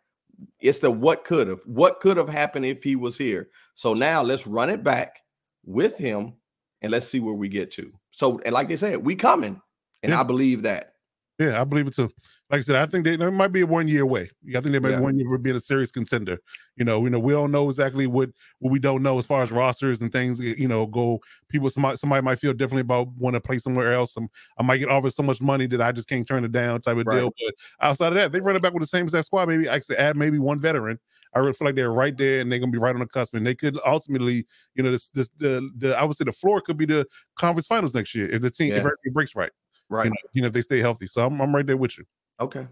It's 0.60 0.78
the 0.78 0.90
what 0.90 1.24
could 1.24 1.48
have. 1.48 1.60
What 1.64 2.00
could 2.00 2.16
have 2.16 2.28
happened 2.28 2.64
if 2.64 2.82
he 2.82 2.96
was 2.96 3.16
here? 3.16 3.48
So 3.74 3.94
now 3.94 4.22
let's 4.22 4.46
run 4.46 4.70
it 4.70 4.82
back 4.82 5.20
with 5.64 5.96
him 5.96 6.34
and 6.82 6.92
let's 6.92 7.08
see 7.08 7.20
where 7.20 7.34
we 7.34 7.48
get 7.48 7.70
to. 7.72 7.92
So, 8.12 8.38
and 8.44 8.52
like 8.52 8.68
they 8.68 8.76
said, 8.76 9.04
we 9.04 9.14
coming. 9.14 9.60
And 10.02 10.12
Yeah. 10.12 10.20
I 10.20 10.22
believe 10.22 10.62
that. 10.62 10.94
Yeah, 11.38 11.60
I 11.60 11.64
believe 11.64 11.86
it 11.86 11.94
too. 11.94 12.10
Like 12.50 12.58
I 12.58 12.62
said, 12.62 12.76
I 12.76 12.86
think 12.86 13.04
they, 13.04 13.14
they 13.14 13.30
might 13.30 13.52
be 13.52 13.60
a 13.60 13.66
one 13.66 13.86
year 13.86 14.02
away. 14.02 14.28
I 14.48 14.60
think 14.60 14.72
they 14.72 14.80
might 14.80 14.88
Yeah. 14.88 14.96
be 14.96 15.02
one 15.02 15.16
year 15.18 15.28
for 15.28 15.38
being 15.38 15.54
a 15.54 15.60
serious 15.60 15.92
contender. 15.92 16.38
You 16.74 16.84
know, 16.84 17.04
you 17.04 17.10
know, 17.10 17.20
we 17.20 17.32
don't 17.32 17.52
know 17.52 17.68
exactly 17.68 18.08
what 18.08 18.30
what 18.58 18.72
we 18.72 18.80
don't 18.80 19.04
know 19.04 19.18
as 19.18 19.26
far 19.26 19.42
as 19.42 19.52
rosters 19.52 20.00
and 20.00 20.10
things. 20.10 20.40
You 20.40 20.66
know, 20.66 20.86
go 20.86 21.20
people. 21.48 21.70
Somebody 21.70 21.96
somebody 21.96 22.22
might 22.22 22.40
feel 22.40 22.52
differently 22.54 22.80
about 22.80 23.08
want 23.16 23.34
to 23.34 23.40
play 23.40 23.58
somewhere 23.58 23.92
else. 23.94 24.14
Some 24.14 24.28
I 24.58 24.64
might 24.64 24.78
get 24.78 24.88
offered 24.88 25.12
so 25.12 25.22
much 25.22 25.40
money 25.40 25.66
that 25.68 25.80
I 25.80 25.92
just 25.92 26.08
can't 26.08 26.26
turn 26.26 26.44
it 26.44 26.50
down 26.50 26.80
type 26.80 26.96
of 26.96 27.06
Right. 27.06 27.20
deal. 27.20 27.30
But 27.44 27.54
outside 27.86 28.08
of 28.08 28.14
that, 28.14 28.32
they 28.32 28.40
run 28.40 28.56
it 28.56 28.62
back 28.62 28.72
with 28.72 28.82
the 28.82 28.88
same 28.88 29.06
as 29.06 29.12
that 29.12 29.24
squad. 29.26 29.48
Maybe 29.48 29.68
I 29.70 29.78
could 29.78 29.96
add 29.96 30.16
maybe 30.16 30.40
one 30.40 30.58
veteran. 30.58 30.98
I 31.34 31.38
really 31.38 31.52
feel 31.52 31.66
like 31.66 31.76
they're 31.76 31.92
right 31.92 32.16
there 32.16 32.40
and 32.40 32.50
they're 32.50 32.58
gonna 32.58 32.72
be 32.72 32.78
right 32.78 32.94
on 32.94 33.00
the 33.00 33.06
cusp. 33.06 33.34
And 33.34 33.46
they 33.46 33.54
could 33.54 33.78
ultimately, 33.86 34.44
you 34.74 34.82
know, 34.82 34.90
this 34.90 35.10
this 35.10 35.28
the 35.38 35.70
the 35.76 35.96
I 35.96 36.02
would 36.02 36.16
say 36.16 36.24
the 36.24 36.32
floor 36.32 36.60
could 36.60 36.76
be 36.76 36.86
the 36.86 37.06
conference 37.36 37.66
finals 37.68 37.94
next 37.94 38.12
year 38.16 38.28
if 38.28 38.42
the 38.42 38.50
team 38.50 38.70
if 38.70 38.78
everything 38.78 39.12
breaks 39.12 39.36
right. 39.36 39.52
Right. 39.88 40.04
You 40.04 40.10
know, 40.10 40.16
you 40.32 40.42
know, 40.42 40.48
if 40.48 40.52
they 40.52 40.60
stay 40.62 40.78
healthy. 40.80 41.06
So 41.06 41.24
I'm 41.24 41.40
I'm 41.40 41.54
right 41.54 41.66
there 41.66 41.76
with 41.76 41.98
you. 41.98 42.04
Okay. 42.40 42.66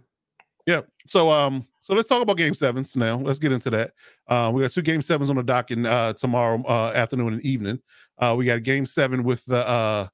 Yeah. 0.66 0.82
So 1.06 1.30
um, 1.30 1.66
so 1.80 1.94
let's 1.94 2.08
talk 2.08 2.22
about 2.22 2.36
game 2.36 2.52
sevens 2.54 2.96
now. 2.96 3.16
Let's 3.18 3.38
get 3.38 3.52
into 3.52 3.70
that. 3.70 3.92
Uh, 4.26 4.50
we 4.52 4.62
got 4.62 4.72
two 4.72 4.82
game 4.82 5.00
sevens 5.00 5.30
on 5.30 5.36
the 5.36 5.42
docket 5.42 5.84
uh 5.86 6.12
tomorrow 6.14 6.62
uh 6.66 6.92
afternoon 6.94 7.34
and 7.34 7.42
evening. 7.42 7.80
Uh 8.18 8.34
we 8.36 8.44
got 8.44 8.62
game 8.64 8.84
seven 8.86 9.22
with 9.22 9.44
the 9.44 9.66
uh 9.66 10.08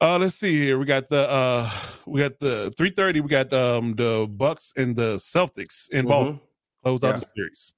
uh 0.00 0.18
let's 0.18 0.36
see 0.36 0.52
here. 0.54 0.78
We 0.78 0.84
got 0.84 1.08
the 1.08 1.28
uh 1.30 1.70
we 2.06 2.20
got 2.20 2.38
the 2.38 2.72
3:30, 2.78 3.20
we 3.22 3.28
got 3.28 3.52
um 3.52 3.94
the 3.96 4.28
Bucks 4.30 4.72
and 4.76 4.94
the 4.94 5.16
Celtics 5.16 5.88
in 5.90 6.04
Boston 6.06 6.34
Mhm. 6.36 6.40
close 6.84 7.02
out 7.04 7.08
Yeah. 7.14 7.18
the 7.18 7.24
series. 7.24 7.72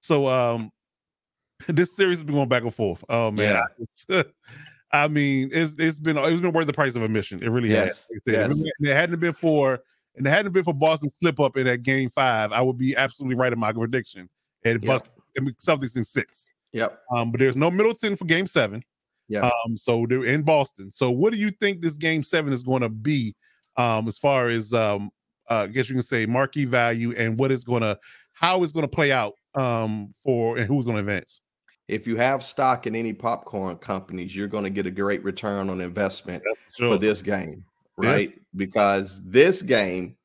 So 0.00 0.26
um 0.28 0.70
this 1.68 1.94
series 1.94 2.18
has 2.18 2.24
been 2.24 2.34
going 2.34 2.48
back 2.48 2.64
and 2.64 2.74
forth. 2.74 3.04
Oh 3.08 3.30
man. 3.30 3.62
Yeah. 4.08 4.22
I 4.92 5.08
mean, 5.08 5.50
it's 5.52 5.74
it's 5.78 5.98
been 5.98 6.16
it's 6.18 6.40
been 6.40 6.52
worth 6.52 6.66
the 6.66 6.72
price 6.72 6.94
of 6.94 7.02
admission. 7.02 7.42
It 7.42 7.48
really 7.48 7.70
Yes, 7.70 7.86
has. 7.88 8.06
Like 8.10 8.22
said, 8.22 8.50
yes. 8.50 8.60
it- 8.60 8.88
it 8.90 8.94
hadn't 8.94 9.20
been 9.20 9.32
for 9.32 9.80
and 10.16 10.26
it 10.26 10.30
hadn't 10.30 10.52
been 10.52 10.64
for 10.64 10.74
Boston 10.74 11.08
slip 11.08 11.40
up 11.40 11.56
in 11.56 11.64
that 11.66 11.82
game 11.82 12.10
five, 12.10 12.52
I 12.52 12.60
would 12.60 12.76
be 12.76 12.94
absolutely 12.96 13.34
right 13.36 13.52
in 13.52 13.58
my 13.58 13.72
prediction. 13.72 14.28
And 14.64 14.82
Yeah. 14.82 14.86
Bucks 14.86 15.08
and 15.36 15.48
Celtics 15.56 15.96
in 15.96 16.04
six. 16.04 16.52
Yep. 16.72 17.00
Um, 17.14 17.30
but 17.32 17.38
there's 17.38 17.56
no 17.56 17.70
Middleton 17.70 18.16
for 18.16 18.24
game 18.26 18.46
seven. 18.46 18.82
Yeah. 19.28 19.48
Um, 19.66 19.76
so 19.76 20.04
they're 20.08 20.24
in 20.24 20.42
Boston. 20.42 20.90
So 20.92 21.10
what 21.10 21.32
do 21.32 21.38
you 21.38 21.50
think 21.50 21.80
this 21.80 21.96
game 21.96 22.22
seven 22.22 22.52
is 22.52 22.62
going 22.62 22.82
to 22.82 22.88
be 22.90 23.34
um 23.78 24.06
as 24.08 24.18
far 24.18 24.48
as 24.48 24.74
um 24.74 25.10
uh, 25.50 25.62
I 25.62 25.66
guess 25.68 25.88
you 25.88 25.94
can 25.94 26.02
say 26.02 26.26
marquee 26.26 26.64
value 26.66 27.14
and 27.16 27.38
what 27.38 27.50
is 27.50 27.64
gonna 27.64 27.96
how 28.34 28.62
it's 28.62 28.72
gonna 28.72 28.88
play 28.88 29.12
out 29.12 29.34
um 29.54 30.12
for 30.22 30.56
and 30.58 30.66
who's 30.66 30.84
gonna 30.84 30.98
advance. 30.98 31.40
If 31.92 32.06
you 32.06 32.16
have 32.16 32.42
stock 32.42 32.86
in 32.86 32.96
any 32.96 33.12
popcorn 33.12 33.76
companies, 33.76 34.34
you're 34.34 34.48
going 34.48 34.64
to 34.64 34.70
get 34.70 34.86
a 34.86 34.90
great 34.90 35.22
return 35.22 35.68
on 35.68 35.82
investment 35.82 36.42
for 36.78 36.96
this 36.96 37.20
game, 37.20 37.66
Yeah. 38.02 38.10
right? 38.10 38.32
Because 38.56 39.20
this 39.24 39.60
game 39.60 40.16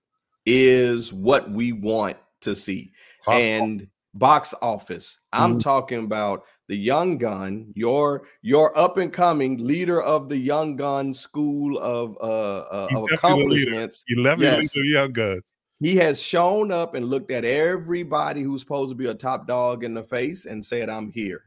is 0.46 1.12
what 1.12 1.52
we 1.52 1.74
want 1.74 2.16
to 2.42 2.56
see. 2.56 2.94
And 3.30 3.86
box 4.14 4.54
office. 4.62 5.18
I'm 5.34 5.56
Mhm. 5.58 5.60
talking 5.60 6.04
about 6.06 6.46
the 6.70 6.78
young 6.78 7.18
gun, 7.18 7.74
your 7.76 8.24
your 8.42 8.76
up 8.78 8.98
and 8.98 9.12
coming 9.12 9.58
leader 9.58 10.02
of 10.02 10.30
the 10.30 10.38
young 10.38 10.78
gun 10.78 11.14
school 11.14 11.78
of 11.80 12.16
uh, 12.22 12.60
uh 12.60 12.90
of 12.96 13.10
definitely 13.10 13.10
the 13.10 13.10
leader. 13.10 13.16
accomplishments. 13.16 14.06
Left 14.16 14.42
Yes. 14.42 14.72
young 14.74 15.12
guns. 15.12 15.54
He 15.82 15.98
has 15.98 16.22
shown 16.22 16.72
up 16.72 16.96
and 16.96 17.08
looked 17.08 17.30
at 17.32 17.44
everybody 17.44 18.42
who's 18.42 18.62
supposed 18.62 18.90
to 18.92 18.96
be 18.96 19.08
a 19.08 19.14
top 19.14 19.48
dog 19.48 19.84
in 19.84 19.94
the 19.94 20.04
face 20.04 20.46
and 20.46 20.66
said, 20.66 20.90
"I'm 20.90 21.12
here." 21.12 21.44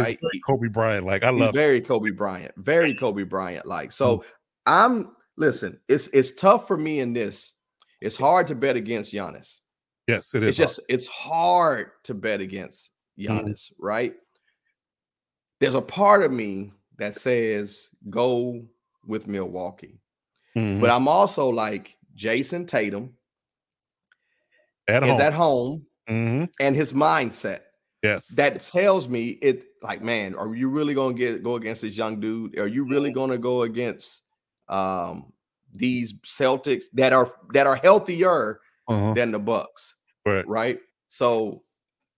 Right? 0.00 0.18
Kobe 0.46 0.68
Bryant. 0.68 1.04
Like 1.06 1.22
I 1.22 1.30
love 1.30 1.54
very 1.54 1.80
Kobe 1.80 2.10
Bryant, 2.10 2.52
very 2.56 2.94
Kobe 2.94 3.24
Bryant 3.24 3.66
like. 3.66 3.92
So 3.92 4.18
Mm. 4.18 4.24
I'm 4.66 5.16
listen, 5.36 5.78
it's 5.88 6.06
it's 6.08 6.32
tough 6.32 6.66
for 6.66 6.76
me 6.76 7.00
in 7.00 7.12
this. 7.12 7.52
It's 8.00 8.16
hard 8.16 8.46
to 8.48 8.54
bet 8.54 8.76
against 8.76 9.12
Giannis. 9.12 9.60
yes, 10.08 10.34
it 10.34 10.42
is. 10.42 10.48
It's 10.50 10.58
just 10.58 10.80
it's 10.88 11.06
hard 11.08 11.90
to 12.04 12.14
bet 12.14 12.40
against 12.40 12.90
Mm-hmm. 13.18 13.46
Giannis, 13.48 13.72
right? 13.78 14.14
There's 15.60 15.74
a 15.74 15.82
part 15.82 16.22
of 16.22 16.32
me 16.32 16.72
that 16.96 17.14
says 17.14 17.90
go 18.08 18.64
with 19.06 19.28
Milwaukee, 19.28 20.00
Mhm. 20.56 20.80
but 20.80 20.88
I'm 20.90 21.06
also 21.08 21.48
like 21.50 21.96
Jayson 22.16 22.66
Tatum 22.66 23.12
at 24.88 25.02
is 25.02 25.10
home. 25.10 25.20
at 25.20 25.32
home 25.34 25.86
Mhm. 26.08 26.48
and 26.60 26.74
his 26.76 26.92
mindset. 26.92 27.60
Yes. 28.02 28.26
that 28.34 28.60
tells 28.62 29.08
me 29.08 29.38
it 29.42 29.64
like 29.82 30.02
man 30.02 30.34
are 30.34 30.54
you 30.54 30.68
really 30.68 30.94
gonna 30.94 31.14
get 31.14 31.42
go 31.42 31.56
against 31.56 31.82
this 31.82 31.96
young 31.96 32.20
dude? 32.20 32.58
Are 32.58 32.66
you 32.68 32.86
really 32.88 33.10
gonna 33.10 33.38
go 33.38 33.62
against 33.62 34.22
um 34.68 35.32
these 35.74 36.12
celtics 36.22 36.84
that 36.94 37.12
are 37.12 37.30
that 37.52 37.66
are 37.66 37.76
healthier 37.76 38.60
Uh-huh. 38.88 39.14
than 39.14 39.30
the 39.32 39.38
bucks? 39.38 39.96
Right. 40.26 40.46
right? 40.46 40.78
So 41.08 41.62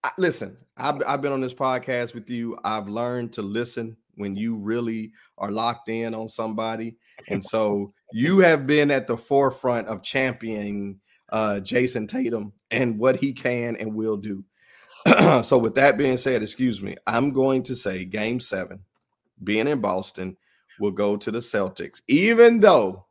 I, 0.03 0.11
listen 0.19 0.57
I've, 0.77 1.01
I've 1.07 1.23
been 1.23 1.33
on 1.33 1.41
this 1.41 1.55
podcast 1.55 2.15
with 2.15 2.29
you. 2.29 2.59
I've 2.65 2.89
learned 2.89 3.33
to 3.35 3.43
listen 3.43 3.97
when 4.17 4.37
you 4.37 4.57
really 4.57 5.13
are 5.39 5.51
locked 5.51 5.89
in 5.89 6.15
on 6.15 6.29
somebody. 6.29 6.97
And 7.29 7.43
so 7.45 7.93
you 8.13 8.39
have 8.41 8.67
been 8.67 8.91
at 8.91 9.07
the 9.07 9.17
forefront 9.17 9.89
of 9.89 10.03
championing 10.03 11.01
uh 11.33 11.59
jayson 11.61 12.07
tatum 12.07 12.53
and 12.71 12.99
what 12.99 13.17
he 13.17 13.33
can 13.33 13.77
and 13.77 13.95
will 13.95 14.17
do 14.19 14.45
so 15.45 15.59
with 15.59 15.75
that 15.77 15.97
being 15.99 16.17
said, 16.17 16.43
excuse 16.43 16.81
me, 16.83 16.97
I'm 17.07 17.33
going 17.33 17.63
to 17.65 17.75
say 17.75 18.05
game 18.05 18.41
seven, 18.41 18.81
being 19.43 19.69
in 19.69 19.81
Boston, 19.81 20.37
will 20.81 20.91
go 20.91 21.17
to 21.17 21.31
the 21.31 21.39
Celtics, 21.39 22.01
even 22.09 22.61
though 22.61 23.07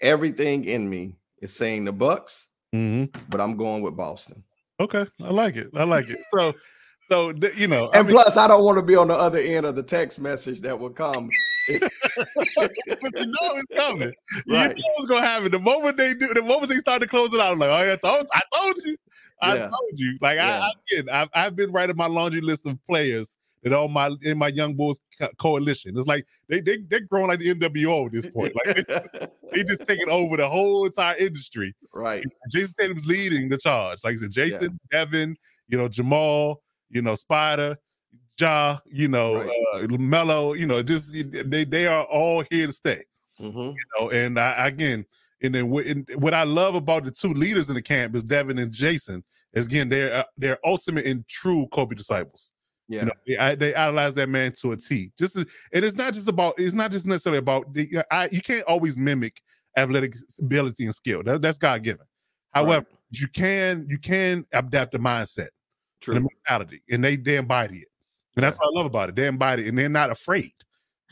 everything 0.00 0.64
in 0.64 0.88
me 0.88 1.16
is 1.42 1.54
saying 1.54 1.84
the 1.84 1.92
Bucks, 1.92 2.48
Mhm. 2.74 3.12
but 3.28 3.40
I'm 3.40 3.56
going 3.56 3.82
with 3.82 3.96
Boston. 3.96 4.44
Okay, 4.80 5.06
I 5.22 5.30
like 5.30 5.56
it. 5.56 5.68
I 5.74 5.82
like 5.84 6.08
it. 6.08 6.18
So, 6.30 6.52
so 7.10 7.32
you 7.56 7.66
know, 7.66 7.88
and 7.88 7.96
I 7.96 8.02
mean, 8.02 8.12
plus, 8.12 8.36
I 8.36 8.46
don't 8.46 8.62
want 8.64 8.78
to 8.78 8.82
be 8.82 8.94
on 8.94 9.08
the 9.08 9.16
other 9.16 9.40
end 9.40 9.66
of 9.66 9.74
the 9.74 9.82
text 9.82 10.20
message 10.20 10.60
that 10.60 10.78
will 10.78 10.90
come. 10.90 11.28
but 11.68 12.70
you 13.14 13.26
know 13.26 13.54
it's 13.56 13.70
coming. 13.74 14.12
Right. 14.48 14.74
You 14.76 14.82
know 14.82 14.94
what's 14.96 15.06
gonna 15.08 15.26
happen. 15.26 15.50
The 15.50 15.58
moment 15.60 15.96
they 15.96 16.14
do, 16.14 16.32
the 16.32 16.42
moment 16.42 16.68
they 16.70 16.76
start 16.76 17.02
to 17.02 17.08
close 17.08 17.32
it 17.34 17.40
out, 17.40 17.52
I'm 17.52 17.58
like, 17.58 17.68
oh, 17.70 17.82
yeah, 17.84 17.92
I 17.94 17.96
told, 17.96 18.26
I 18.32 18.40
told 18.54 18.76
you, 18.84 18.96
I 19.40 19.54
yeah. 19.54 19.68
told 19.68 19.92
you. 19.94 20.18
Like 20.20 20.36
yeah. 20.36 20.60
I, 20.60 20.66
I 20.66 20.70
did. 20.88 21.08
I've, 21.08 21.28
I've 21.34 21.56
been 21.56 21.72
writing 21.72 21.96
my 21.96 22.06
laundry 22.06 22.40
list 22.40 22.66
of 22.66 22.78
players 22.86 23.36
that 23.62 23.72
all 23.72 23.88
my 23.88 24.10
in 24.22 24.38
my 24.38 24.48
young 24.48 24.74
bulls 24.74 25.00
co- 25.18 25.30
coalition. 25.38 25.96
It's 25.96 26.06
like 26.06 26.26
they 26.48 26.60
they 26.60 26.78
they're 26.78 27.00
growing 27.00 27.28
like 27.28 27.40
the 27.40 27.54
NWO 27.54 28.06
at 28.06 28.12
this 28.12 28.30
point. 28.30 28.54
Like 28.54 28.76
they 28.76 28.82
just, 28.82 29.12
they 29.52 29.64
just 29.64 29.80
taking 29.88 30.08
over 30.08 30.36
the 30.36 30.48
whole 30.48 30.86
entire 30.86 31.16
industry. 31.16 31.74
Right. 31.92 32.24
Jayson 32.52 32.74
Tatum's 32.78 33.06
leading 33.06 33.48
the 33.48 33.58
charge. 33.58 33.98
Like 34.04 34.14
I 34.14 34.18
said, 34.18 34.32
Jayson, 34.32 34.62
yeah. 34.92 35.04
Devin, 35.04 35.36
you 35.68 35.78
know, 35.78 35.88
Jamal, 35.88 36.62
you 36.90 37.02
know, 37.02 37.14
Spider, 37.14 37.76
Ja, 38.38 38.78
you 38.86 39.08
know, 39.08 39.36
right. 39.36 39.84
uh, 39.84 39.98
Melo, 39.98 40.52
you 40.52 40.66
know, 40.66 40.82
just 40.82 41.12
they 41.12 41.64
they 41.64 41.86
are 41.86 42.04
all 42.04 42.44
here 42.50 42.68
to 42.68 42.72
stay. 42.72 43.02
Mm-hmm. 43.40 43.58
You 43.58 43.76
know, 43.98 44.10
and 44.10 44.38
I 44.38 44.66
again, 44.66 45.04
and 45.42 45.54
then 45.54 45.70
what, 45.70 45.86
and 45.86 46.08
what 46.16 46.34
I 46.34 46.44
love 46.44 46.74
about 46.74 47.04
the 47.04 47.10
two 47.10 47.32
leaders 47.32 47.68
in 47.68 47.74
the 47.74 47.82
camp 47.82 48.14
is 48.14 48.24
Devin 48.24 48.58
and 48.58 48.72
Jayson. 48.72 49.22
Is 49.54 49.66
again, 49.66 49.88
they're 49.88 50.12
uh, 50.12 50.24
they're 50.36 50.58
ultimate 50.64 51.06
and 51.06 51.26
true 51.26 51.66
Kobe 51.72 51.94
disciples. 51.94 52.52
Yeah, 52.88 53.00
you 53.00 53.06
know, 53.36 53.46
they, 53.46 53.54
they 53.54 53.74
idolize 53.74 54.14
that 54.14 54.28
man 54.28 54.52
to 54.60 54.72
a 54.72 54.76
T. 54.76 55.12
Just 55.18 55.36
and 55.36 55.46
it's 55.72 55.96
not 55.96 56.14
just 56.14 56.28
about 56.28 56.54
it's 56.58 56.74
not 56.74 56.90
just 56.90 57.06
necessarily 57.06 57.38
about 57.38 57.72
the, 57.72 58.02
I. 58.10 58.28
You 58.30 58.42
can't 58.42 58.64
always 58.66 58.96
mimic 58.96 59.40
athletic 59.76 60.14
ability 60.38 60.84
and 60.84 60.94
skill. 60.94 61.22
That, 61.22 61.40
that's 61.40 61.58
God 61.58 61.82
given. 61.82 62.06
However, 62.52 62.86
right. 62.90 62.98
you 63.10 63.28
can 63.28 63.86
you 63.88 63.98
can 63.98 64.44
adapt 64.52 64.92
the 64.92 64.98
mindset, 64.98 65.48
True. 66.00 66.14
the 66.14 66.20
mentality, 66.20 66.82
and 66.90 67.02
they 67.02 67.16
they 67.16 67.36
embody 67.36 67.78
it, 67.78 67.88
and 68.36 68.42
that's 68.42 68.58
what 68.58 68.66
I 68.66 68.78
love 68.78 68.86
about 68.86 69.10
it. 69.10 69.16
They 69.16 69.26
embody 69.26 69.64
it, 69.64 69.68
and 69.68 69.78
they're 69.78 69.88
not 69.88 70.10
afraid. 70.10 70.52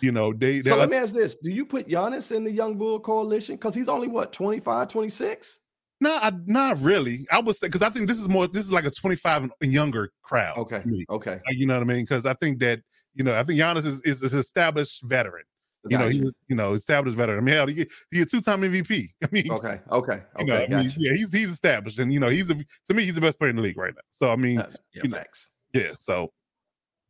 You 0.00 0.12
know, 0.12 0.32
they. 0.32 0.62
So 0.62 0.76
let 0.76 0.90
me 0.90 0.96
ask 0.96 1.14
this: 1.14 1.36
Do 1.36 1.50
you 1.50 1.64
put 1.64 1.88
Giannis 1.88 2.34
in 2.34 2.44
the 2.44 2.50
Young 2.50 2.76
Bull 2.76 3.00
Coalition 3.00 3.56
because 3.56 3.74
he's 3.74 3.88
only 3.88 4.08
what 4.08 4.32
25, 4.32 4.88
26? 4.88 5.58
No, 6.00 6.14
I, 6.14 6.32
not 6.44 6.78
really. 6.80 7.26
I 7.32 7.38
would 7.38 7.56
say 7.56 7.68
because 7.68 7.82
I 7.82 7.88
think 7.88 8.06
this 8.08 8.20
is 8.20 8.28
more. 8.28 8.46
This 8.46 8.64
is 8.64 8.72
like 8.72 8.84
a 8.84 8.90
twenty-five 8.90 9.50
and 9.60 9.72
younger 9.72 10.12
crowd. 10.22 10.58
Okay. 10.58 10.82
Okay. 11.08 11.40
you 11.50 11.66
know 11.66 11.74
what 11.74 11.82
I 11.82 11.86
mean? 11.86 12.02
Because 12.02 12.26
I 12.26 12.34
think 12.34 12.58
that 12.60 12.80
you 13.14 13.24
know 13.24 13.38
I 13.38 13.42
think 13.42 13.58
Giannis 13.58 13.86
is 13.86 14.02
is 14.02 14.22
an 14.32 14.38
established 14.38 15.02
veteran. 15.04 15.44
You 15.88 15.98
know, 15.98 16.08
he 16.08 16.20
was, 16.20 16.34
you 16.48 16.56
know, 16.56 16.72
established 16.72 17.16
veteran. 17.16 17.38
I 17.38 17.42
mean, 17.42 17.54
hell, 17.54 17.66
he, 17.68 17.86
he 18.10 18.20
a 18.20 18.26
two-time 18.26 18.62
MVP. 18.62 19.08
I 19.22 19.28
mean, 19.30 19.50
okay, 19.52 19.80
okay, 19.92 20.22
okay. 20.40 20.62
You 20.62 20.68
know, 20.68 20.78
I 20.78 20.82
mean, 20.82 20.92
yeah, 20.96 21.12
he's 21.12 21.32
he's 21.32 21.48
established, 21.50 21.98
and 21.98 22.12
you 22.12 22.20
know, 22.20 22.28
he's 22.28 22.50
a, 22.50 22.54
to 22.54 22.94
me, 22.94 23.04
he's 23.04 23.14
the 23.14 23.20
best 23.20 23.38
player 23.38 23.50
in 23.50 23.56
the 23.56 23.62
league 23.62 23.78
right 23.78 23.94
now. 23.94 24.02
So 24.12 24.30
I 24.30 24.36
mean, 24.36 24.58
uh, 24.58 24.68
yeah, 24.92 25.02
you 25.04 25.10
know, 25.10 25.16
facts. 25.16 25.48
Yeah. 25.72 25.92
So, 25.98 26.32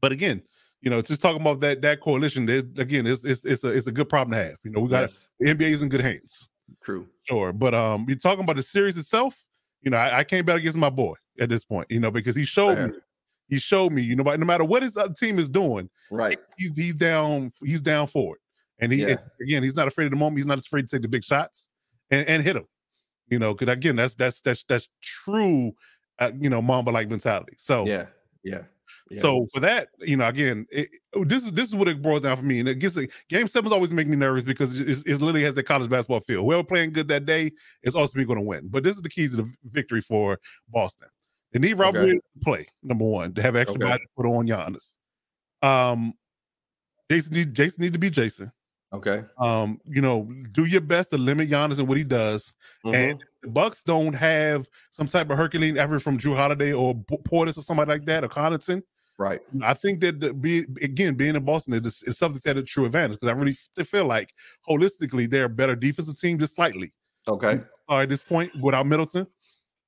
but 0.01 0.13
again, 0.13 0.43
you 0.87 0.91
know, 0.91 1.03
just 1.03 1.21
talking 1.21 1.41
about 1.41 1.61
that 1.61 1.83
that 1.83 2.01
coalition. 2.01 2.47
There's 2.47 2.65
again, 2.79 3.07
it's 3.07 3.25
it's 3.25 3.45
it's 3.45 3.65
a 3.65 3.69
it's 3.69 3.89
a 3.89 3.93
good 3.93 4.09
problem 4.09 4.39
to 4.39 4.45
have. 4.45 4.57
You 4.63 4.71
know, 4.71 4.81
we 4.81 4.89
got 4.89 5.03
yes. 5.03 5.29
the 5.41 5.53
NBA 5.53 5.71
is 5.73 5.83
in 5.83 5.89
good 5.89 6.01
hands. 6.01 6.49
True. 6.85 7.07
Sure, 7.25 7.53
but 7.53 7.75
um, 7.75 8.07
you're 8.09 8.17
talking 8.17 8.45
about 8.45 8.57
the 8.57 8.63
series 8.63 8.97
itself 8.97 9.43
you 9.87 9.91
know, 9.91 9.99
I, 9.99 10.19
I 10.19 10.25
can't 10.25 10.45
bet 10.45 10.57
against 10.57 10.77
my 10.77 10.91
boy 10.91 11.15
at 11.39 11.49
this 11.49 11.65
point, 11.65 11.87
you 11.91 12.01
know, 12.01 12.11
because 12.11 12.35
he 12.35 12.45
showed 12.45 12.77
me, 12.77 12.91
he 13.49 13.59
showed 13.61 13.93
me, 13.93 14.03
you 14.03 14.17
know, 14.17 14.25
no 14.25 14.45
matter 14.45 14.65
what 14.65 14.83
his 14.83 14.97
other 14.97 15.15
team 15.15 15.39
is 15.39 15.49
doing, 15.49 15.89
right? 16.11 16.37
He's 16.59 16.77
he's 16.77 16.95
down, 16.95 17.53
he's 17.65 17.81
down 17.81 18.09
for 18.09 18.35
it, 18.35 18.41
and 18.81 18.93
he 18.93 19.03
yeah. 19.03 19.17
again, 19.41 19.63
he's 19.63 19.77
not 19.77 19.87
afraid 19.87 20.07
of 20.07 20.11
the 20.11 20.17
moment. 20.17 20.39
He's 20.39 20.47
not 20.47 20.59
afraid 20.59 20.83
to 20.83 20.97
take 20.97 21.03
the 21.03 21.09
big 21.09 21.23
shots 21.23 21.69
and, 22.11 22.27
and 22.27 22.43
hit 22.43 22.55
them, 22.55 22.67
you 23.29 23.39
know, 23.39 23.55
because 23.55 23.73
again, 23.73 23.95
that's 23.95 24.17
that's 24.17 24.41
that's 24.41 24.65
that's 24.65 24.89
true, 25.01 25.73
uh, 26.19 26.33
you 26.37 26.51
know, 26.51 26.61
Mamba 26.61 26.91
like 26.91 27.09
mentality. 27.09 27.55
So 27.57 27.87
yeah, 27.87 28.07
yeah. 28.43 28.63
So 29.13 29.47
for 29.55 29.61
that, 29.61 29.89
you 30.01 30.17
know, 30.17 30.27
again, 30.27 30.67
it, 30.71 30.89
oh, 31.15 31.25
this 31.25 31.45
is 31.45 31.53
this 31.53 31.69
is 31.69 31.77
what 31.77 31.87
it 31.87 32.03
boils 32.03 32.23
down 32.23 32.37
for 32.37 32.43
me, 32.43 32.59
and 32.59 32.69
it 32.69 32.81
gets 32.81 32.97
a 32.97 33.07
game 33.29 33.47
sevens 33.47 33.73
always 33.73 33.93
make 33.93 34.09
me 34.09 34.17
nervous 34.17 34.43
because 34.43 34.81
it, 34.81 35.07
it, 35.07 35.21
literally 35.21 35.45
has 35.45 35.55
the 35.55 35.63
college 35.63 35.89
basketball 35.89 36.21
feel. 36.21 36.43
Whoever 36.43 36.65
playing 36.65 36.93
good 36.93 37.07
that 37.09 37.25
day 37.25 37.53
is 37.85 37.95
also 37.95 38.25
going 38.25 38.39
to 38.39 38.45
win. 38.45 38.67
But 38.69 38.83
this 38.83 38.97
is 38.97 39.03
the 39.03 39.09
keys 39.09 39.37
to 39.37 39.43
the 39.43 39.53
victory 39.71 40.01
for 40.01 40.41
Boston. 40.69 41.09
They 41.53 41.61
need 41.61 41.75
Robert 41.75 42.01
okay. 42.01 42.13
to 42.15 42.21
play 42.43 42.67
number 42.83 43.05
one 43.05 43.33
to 43.35 43.43
have 43.43 43.55
extra 43.55 43.77
okay. 43.77 43.91
body 43.91 44.03
to 44.03 44.09
put 44.17 44.27
on 44.27 44.49
Giannis. 44.49 44.97
Um, 45.63 46.15
Jayson 47.09 47.33
need 47.33 47.55
Jayson 47.55 47.79
need 47.79 47.93
to 47.93 48.01
be 48.01 48.11
Jayson. 48.11 48.51
Okay. 48.93 49.25
Um, 49.39 49.81
you 49.85 50.01
know, 50.01 50.29
do 50.53 50.65
your 50.65 50.81
best 50.81 51.11
to 51.11 51.19
limit 51.19 51.51
Giannis 51.51 51.79
and 51.79 51.87
what 51.87 51.99
he 51.99 52.05
does. 52.05 52.55
Mm-hmm. 52.85 52.95
And 52.95 53.25
the 53.43 53.49
Bucks 53.49 53.83
don't 53.83 54.15
have 54.15 54.69
some 54.91 55.07
type 55.07 55.31
of 55.31 55.37
Herculean 55.37 55.79
effort 55.79 56.01
from 56.01 56.19
Jrue 56.19 56.37
Holiday 56.37 56.73
or 56.73 56.95
Portis 56.95 57.59
or 57.59 57.63
somebody 57.63 57.91
like 57.91 58.05
that 58.07 58.25
or 58.25 58.29
Connaughton. 58.29 58.83
Right. 59.19 59.41
I 59.63 59.73
think 59.73 60.01
that 60.01 60.21
the, 60.21 60.35
be 60.35 60.67
again 60.83 61.15
being 61.15 61.37
in 61.37 61.45
Boston 61.45 61.73
is, 61.73 62.03
is 62.03 62.19
something 62.19 62.41
that 62.45 62.59
a 62.59 62.63
true 62.63 62.85
advantage 62.85 63.13
because 63.19 63.29
I 63.29 63.33
really 63.33 63.57
feel 63.83 64.05
like 64.05 64.35
holistically 64.69 65.29
they're 65.29 65.45
a 65.45 65.49
better 65.49 65.75
defensive 65.75 66.19
team 66.19 66.39
just 66.39 66.55
slightly. 66.55 66.93
Okay. 67.27 67.61
All 67.89 67.97
right, 67.97 68.03
at 68.03 68.09
this 68.11 68.23
point 68.23 68.53
without 68.61 68.87
Middleton, 68.87 69.27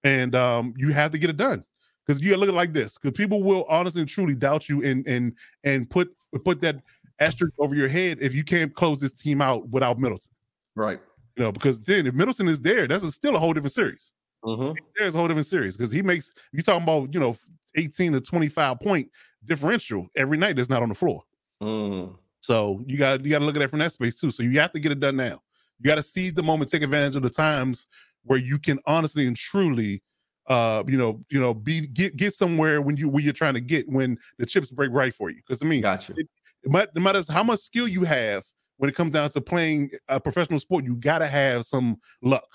and 0.03 0.35
um, 0.35 0.73
you 0.77 0.93
have 0.93 1.11
to 1.11 1.19
get 1.19 1.29
it 1.29 1.37
done 1.37 1.63
because 2.07 2.23
you 2.23 2.35
look 2.37 2.49
at 2.49 2.55
like 2.55 2.73
this 2.73 2.97
because 2.97 3.17
people 3.17 3.43
will 3.43 3.67
honestly 3.69 4.01
and 4.01 4.09
truly 4.09 4.35
doubt 4.35 4.69
you 4.69 4.83
and 4.83 5.07
and 5.07 5.35
and 5.65 5.91
put 5.91 6.11
put 6.45 6.61
that 6.63 6.77
asterisk 7.21 7.59
over 7.59 7.75
your 7.75 7.89
head 7.89 8.19
if 8.21 8.35
you 8.35 8.45
can't 8.45 8.75
close 8.75 9.01
this 9.01 9.13
team 9.13 9.43
out 9.43 9.69
without 9.69 9.99
Middleton. 9.99 10.33
Right. 10.75 11.01
You 11.37 11.45
know 11.45 11.53
because 11.53 11.81
then 11.83 12.07
if 12.07 12.15
Middleton 12.15 12.49
is 12.49 12.61
there, 12.61 12.89
that's 12.89 13.05
a, 13.05 13.11
still 13.11 13.37
a 13.37 13.39
whole 13.39 13.53
different 13.53 13.73
series. 13.73 14.15
Mm-hmm. 14.45 14.73
There's 14.97 15.15
a 15.15 15.19
whole 15.19 15.29
different 15.29 15.49
series 15.49 15.77
because 15.77 15.93
he 15.93 16.01
makes 16.01 16.33
you 16.53 16.63
talking 16.63 16.85
about 16.85 17.13
you 17.13 17.21
know 17.21 17.37
18 17.77 18.13
to 18.13 18.21
25 18.21 18.81
point 18.81 19.11
differential 19.45 20.07
every 20.17 20.39
night 20.39 20.57
that's 20.57 20.69
not 20.69 20.83
on 20.83 20.89
the 20.89 20.95
floor. 20.95 21.23
Mm. 21.63 22.17
So 22.41 22.83
you 22.87 22.97
got 22.97 23.25
you 23.25 23.31
got 23.31 23.41
to 23.41 23.45
look 23.45 23.57
at 23.57 23.61
that 23.61 23.71
from 23.71 23.81
that 23.81 23.93
space 23.93 24.21
too. 24.21 24.31
So 24.31 24.43
you 24.43 24.59
have 24.61 24.73
to 24.73 24.81
get 24.81 24.93
it 24.93 25.01
done 25.01 25.17
now. 25.17 25.43
You 25.79 25.87
got 25.87 25.97
to 25.97 26.03
seize 26.03 26.33
the 26.33 26.43
moment, 26.43 26.71
take 26.71 26.83
advantage 26.83 27.17
of 27.17 27.23
the 27.23 27.31
times 27.31 27.87
where 28.25 28.39
you 28.39 28.59
can 28.59 28.79
honestly 28.87 29.27
and 29.27 29.37
truly, 29.37 30.03
uh, 30.47 30.83
you 30.87 30.99
know, 30.99 31.25
you 31.31 31.41
know, 31.41 31.55
be 31.55 31.87
get 31.87 32.17
get 32.17 32.35
somewhere 32.35 32.81
when 32.81 32.97
you 32.97 33.09
when 33.09 33.25
you're 33.25 33.33
trying 33.33 33.55
to 33.55 33.61
get 33.61 33.89
when 33.89 34.19
the 34.39 34.47
chips 34.47 34.71
break 34.71 34.91
right 34.93 35.15
for 35.15 35.31
you. 35.31 35.37
Because 35.37 35.63
I 35.63 35.67
mean, 35.67 35.83
gotcha. 35.83 36.15
It, 36.17 36.29
it 36.63 36.91
no 36.95 37.01
matter 37.01 37.23
how 37.31 37.43
much 37.43 37.61
skill 37.61 37.89
you 37.89 38.05
have 38.05 38.45
when 38.79 38.89
it 38.89 38.97
comes 38.97 39.11
down 39.11 39.29
to 39.31 39.41
playing 39.41 39.91
a 40.09 40.19
professional 40.21 40.61
sport, 40.61 40.85
you 40.85 40.97
got 40.97 41.19
to 41.19 41.27
have 41.27 41.67
some 41.67 41.97
luck. 42.23 42.47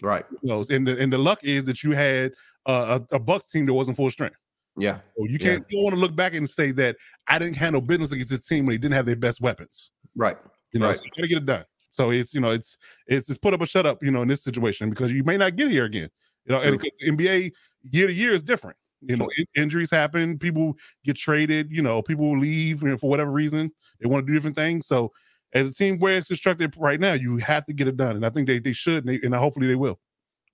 Right. 0.00 0.24
You 0.42 0.48
know, 0.48 0.64
and 0.70 0.86
the 0.86 0.98
and 1.00 1.12
the 1.12 1.18
luck 1.18 1.40
is 1.42 1.64
that 1.64 1.82
you 1.82 1.92
had 1.92 2.32
uh, 2.66 3.00
a, 3.10 3.16
a 3.16 3.18
Bucks 3.18 3.50
team 3.50 3.66
that 3.66 3.74
wasn't 3.74 3.96
full 3.96 4.10
strength. 4.10 4.36
Yeah. 4.78 4.98
So 5.16 5.26
you 5.26 5.38
can't 5.38 5.60
yeah. 5.60 5.66
you 5.68 5.78
don't 5.78 5.84
want 5.84 5.94
to 5.94 6.00
look 6.00 6.14
back 6.14 6.34
and 6.34 6.48
say 6.48 6.70
that 6.72 6.96
I 7.26 7.38
didn't 7.38 7.56
handle 7.56 7.80
business 7.80 8.12
against 8.12 8.30
this 8.30 8.46
team 8.46 8.66
when 8.66 8.74
they 8.74 8.78
didn't 8.78 8.94
have 8.94 9.06
their 9.06 9.16
best 9.16 9.40
weapons. 9.40 9.90
Right. 10.16 10.36
You 10.72 10.80
know, 10.80 10.86
right. 10.86 10.96
So 10.96 11.04
you 11.04 11.10
gotta 11.16 11.28
get 11.28 11.38
it 11.38 11.46
done. 11.46 11.64
So 11.90 12.10
it's 12.10 12.34
you 12.34 12.40
know, 12.40 12.50
it's 12.50 12.78
it's 13.06 13.28
it's 13.28 13.38
put 13.38 13.54
up 13.54 13.60
or 13.60 13.66
shut 13.66 13.86
up, 13.86 14.02
you 14.02 14.10
know, 14.10 14.22
in 14.22 14.28
this 14.28 14.42
situation 14.42 14.90
because 14.90 15.12
you 15.12 15.24
may 15.24 15.36
not 15.36 15.56
get 15.56 15.70
here 15.70 15.84
again. 15.84 16.08
You 16.44 16.54
know, 16.54 16.62
and 16.62 16.80
NBA 17.04 17.52
year 17.90 18.06
to 18.06 18.12
year 18.12 18.32
is 18.32 18.42
different. 18.42 18.76
You 19.00 19.16
know, 19.16 19.28
injuries 19.56 19.90
happen, 19.90 20.38
people 20.38 20.74
get 21.04 21.16
traded, 21.16 21.70
you 21.70 21.82
know, 21.82 22.02
people 22.02 22.36
leave 22.36 22.82
you 22.82 22.88
know, 22.88 22.98
for 22.98 23.08
whatever 23.08 23.30
reason. 23.30 23.70
They 24.00 24.08
want 24.08 24.26
to 24.26 24.30
do 24.30 24.34
different 24.34 24.56
things. 24.56 24.86
So 24.86 25.12
as 25.52 25.68
a 25.68 25.72
team 25.72 25.98
where 25.98 26.16
it's 26.16 26.28
constructed 26.28 26.74
right 26.76 26.98
now, 26.98 27.12
you 27.12 27.36
have 27.38 27.64
to 27.66 27.72
get 27.72 27.86
it 27.86 27.96
done. 27.96 28.16
And 28.16 28.26
I 28.26 28.30
think 28.30 28.48
they 28.48 28.58
they 28.58 28.72
should 28.72 29.06
and, 29.06 29.14
they, 29.14 29.24
and 29.24 29.34
hopefully 29.34 29.66
they 29.66 29.76
will. 29.76 30.00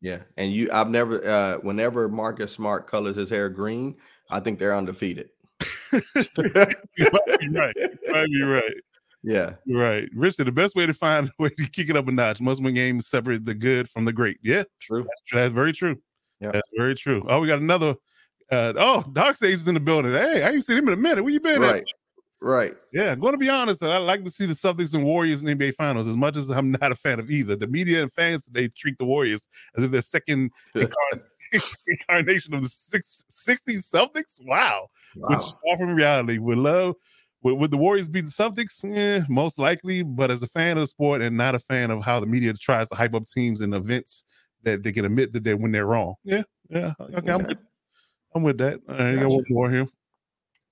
Yeah. 0.05 0.19
And 0.37 0.53
you 0.53 0.69
I've 0.71 0.91
never 0.91 1.27
uh 1.27 1.57
whenever 1.63 2.11
Marcus 2.11 2.53
Smart 2.53 2.87
colors 2.87 3.17
his 3.17 3.31
hair 3.31 3.49
green, 3.49 3.97
I 4.29 4.39
think 4.39 4.59
they're 4.59 4.77
undefeated. 4.77 5.31
you 5.93 6.03
might 6.53 7.41
be 7.41 7.49
right. 7.49 7.75
You 7.75 8.13
might 8.13 8.27
be 8.27 8.43
right. 8.43 8.75
Yeah. 9.23 9.55
Right. 9.67 10.07
Richard, 10.15 10.45
the 10.47 10.53
best 10.53 10.77
way 10.77 10.85
to 10.85 10.93
find 10.93 11.29
a 11.29 11.43
way 11.43 11.49
to 11.49 11.71
kick 11.71 11.89
it 11.89 11.97
up 11.97 12.07
a 12.07 12.13
notch 12.13 12.39
must 12.39 12.63
win 12.63 12.75
games 12.75 13.09
separate 13.09 13.47
the 13.47 13.55
good 13.55 13.89
from 13.89 14.05
the 14.05 14.13
great. 14.13 14.37
Yeah. 14.43 14.65
True. 14.79 15.05
That's, 15.05 15.23
that's 15.33 15.55
very 15.55 15.73
true. 15.73 15.97
Yeah. 16.39 16.51
That's 16.51 16.69
very 16.77 16.95
true. 16.95 17.25
Oh, 17.27 17.41
we 17.41 17.49
got 17.49 17.61
another 17.61 17.95
uh, 18.53 18.75
oh, 18.77 19.05
Dark 19.15 19.37
Sage 19.37 19.55
is 19.55 19.69
in 19.69 19.73
the 19.73 19.81
building. 19.81 20.13
Hey, 20.13 20.43
I 20.43 20.51
ain't 20.51 20.67
seen 20.67 20.77
him 20.77 20.89
in 20.89 20.95
a 20.95 20.99
minute. 20.99 21.25
Where 21.25 21.33
you 21.33 21.41
been? 21.41 21.63
Right. 21.63 21.83
Right. 22.45 22.75
Yeah, 22.93 23.11
I'm 23.11 23.21
going 23.21 23.33
to 23.33 23.39
be 23.39 23.49
honest. 23.49 23.83
I 23.83 23.97
like 23.97 24.23
to 24.23 24.31
see 24.31 24.45
the 24.45 24.53
Celtics 24.53 24.93
and 24.93 25.03
Warriors 25.03 25.43
in 25.43 25.59
NBA 25.59 25.77
Finals 25.77 26.07
as 26.07 26.15
much 26.15 26.37
as 26.37 26.51
I'm 26.51 26.73
not 26.73 26.93
a 26.93 26.95
fan 26.95 27.19
of 27.19 27.31
either. 27.31 27.57
The 27.57 27.67
media 27.67 28.03
and 28.03 28.13
fans 28.13 28.45
they 28.45 28.69
treat 28.69 28.99
the 28.99 29.07
Warriors 29.07 29.49
as 29.79 29.83
if 29.83 29.91
they're 29.91 30.03
second 30.03 30.51
incarnation 31.87 32.53
of 32.53 32.63
the 32.63 32.69
six, 32.69 33.25
60s 33.31 33.91
Celtics. 33.91 34.45
Wow, 34.45 34.89
wow. 35.17 35.29
which 35.31 35.39
far 35.39 35.79
from 35.79 35.95
reality. 35.95 36.37
Would 36.37 36.59
love 36.59 36.97
would, 37.43 37.55
would 37.55 37.71
the 37.71 37.79
Warriors 37.79 38.11
beat 38.11 38.27
the 38.27 38.31
Celtics? 38.31 38.85
Eh, 38.85 39.25
most 39.31 39.59
likely, 39.59 40.03
but 40.03 40.31
as 40.31 40.43
a 40.43 40.49
fan 40.49 40.77
of 40.77 40.83
the 40.83 40.89
sport 40.89 41.23
and 41.23 41.39
not 41.39 41.55
a 41.55 41.61
fan 41.61 41.91
of 41.91 42.05
how 42.05 42.21
the 42.21 42.27
media 42.27 42.53
tries 42.53 42.91
to 42.91 42.95
hype 42.95 43.15
up 43.15 43.27
teams 43.27 43.63
and 43.63 43.75
events 43.75 44.23
that 44.65 44.83
they 44.83 44.93
can 44.93 45.07
admit 45.07 45.33
that 45.33 45.45
they 45.45 45.55
when 45.55 45.73
they're 45.73 45.87
wrong. 45.87 46.17
Yeah, 46.25 46.43
yeah. 46.69 46.93
Okay, 47.01 47.17
okay. 47.17 47.33
I'm, 47.33 47.45
with, 47.45 47.59
I'm 48.35 48.43
with 48.43 48.59
that. 48.59 48.81
I 48.87 49.13
right, 49.13 49.21
got 49.21 49.31
one 49.31 49.45
more 49.49 49.71
here 49.71 49.87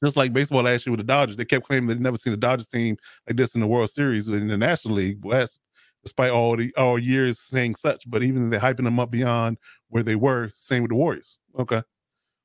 just 0.02 0.16
like 0.16 0.32
baseball 0.32 0.62
last 0.62 0.86
year 0.86 0.92
with 0.92 1.00
the 1.00 1.04
Dodgers, 1.12 1.36
they 1.36 1.44
kept 1.44 1.66
claiming 1.66 1.88
they'd 1.88 2.00
never 2.00 2.16
seen 2.16 2.32
a 2.32 2.36
Dodgers 2.36 2.66
team 2.66 2.96
like 3.28 3.36
this 3.36 3.54
in 3.54 3.60
the 3.60 3.66
World 3.66 3.90
Series 3.90 4.28
in 4.28 4.48
the 4.48 4.56
National 4.56 4.94
League 4.94 5.24
West, 5.24 5.60
despite 6.04 6.30
all 6.30 6.56
the 6.56 6.72
all 6.76 6.98
years 6.98 7.38
saying 7.40 7.74
such. 7.76 8.08
But 8.10 8.22
even 8.22 8.50
they're 8.50 8.60
hyping 8.60 8.84
them 8.84 8.98
up 9.00 9.10
beyond 9.10 9.58
where 9.88 10.02
they 10.02 10.16
were. 10.16 10.50
Same 10.54 10.82
with 10.82 10.90
the 10.90 10.96
Warriors. 10.96 11.38
Okay. 11.58 11.82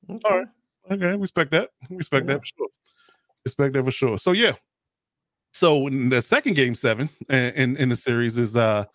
Okay. 0.09 0.21
All 0.29 0.37
right. 0.39 0.47
Okay, 0.89 1.15
respect 1.17 1.51
that. 1.51 1.71
Respect 1.89 2.25
Yeah. 2.27 2.33
that 2.35 2.39
for 2.41 2.45
sure. 2.45 2.67
Respect 3.45 3.73
that 3.73 3.83
for 3.83 3.91
sure. 3.91 4.17
So 4.17 4.31
yeah. 4.31 4.53
So 5.53 5.87
in 5.87 6.09
the 6.09 6.21
second 6.21 6.53
game 6.55 6.75
seven 6.75 7.09
in 7.29 7.53
in, 7.55 7.77
in 7.77 7.89
the 7.89 7.95
series 7.95 8.37
is 8.37 8.55
uh 8.55 8.85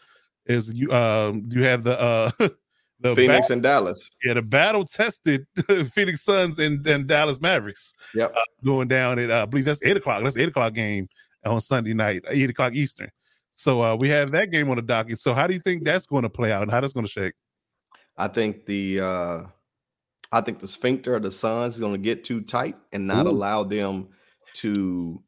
is 0.46 0.72
you 0.72 0.90
um 0.92 1.48
you 1.50 1.64
have 1.64 1.82
the 1.84 2.00
uh 2.00 2.30
the 3.02 3.14
Phoenix 3.16 3.48
bat- 3.48 3.50
and 3.50 3.62
Dallas. 3.62 4.08
yeah 4.24 4.34
the 4.34 4.42
battle 4.42 4.84
tested 4.84 5.46
Phoenix 5.92 6.22
Suns 6.24 6.58
and, 6.58 6.86
and 6.86 7.06
Dallas 7.06 7.40
Mavericks 7.40 7.92
Yep. 8.14 8.34
going 8.64 8.88
down 8.88 9.18
at 9.18 9.30
uh, 9.30 9.42
I 9.42 9.44
believe 9.46 9.64
that's 9.64 9.82
eight 9.84 9.96
o'clock. 9.96 10.22
That's 10.22 10.36
eight 10.36 10.48
o'clock 10.48 10.72
game 10.74 11.08
on 11.44 11.60
Sunday 11.60 11.94
night, 11.94 12.22
eight 12.28 12.50
o'clock 12.50 12.74
Eastern. 12.74 13.10
So 13.50 13.82
uh 13.82 13.96
we 13.96 14.08
have 14.08 14.30
that 14.32 14.50
game 14.50 14.70
on 14.70 14.76
the 14.76 14.82
docket. 14.82 15.18
So 15.18 15.34
how 15.34 15.46
do 15.46 15.54
you 15.54 15.60
think 15.60 15.84
that's 15.84 16.06
going 16.06 16.22
to 16.22 16.30
play 16.30 16.52
out 16.52 16.62
and 16.62 16.70
how 16.70 16.80
that's 16.80 16.92
going 16.92 17.06
to 17.06 17.12
shake? 17.12 17.34
I 18.16 18.28
think 18.28 18.66
the 18.66 19.00
uh 19.00 19.42
I 20.30 20.40
think 20.40 20.60
the 20.60 20.68
sphincter 20.68 21.14
of 21.16 21.22
the 21.22 21.30
Suns 21.32 21.74
is 21.74 21.80
going 21.80 21.92
to 21.92 21.98
get 21.98 22.24
too 22.24 22.40
tight 22.40 22.76
and 22.92 23.06
not 23.06 23.26
Ooh. 23.26 23.30
allow 23.30 23.64
them 23.64 24.08
to 24.54 25.22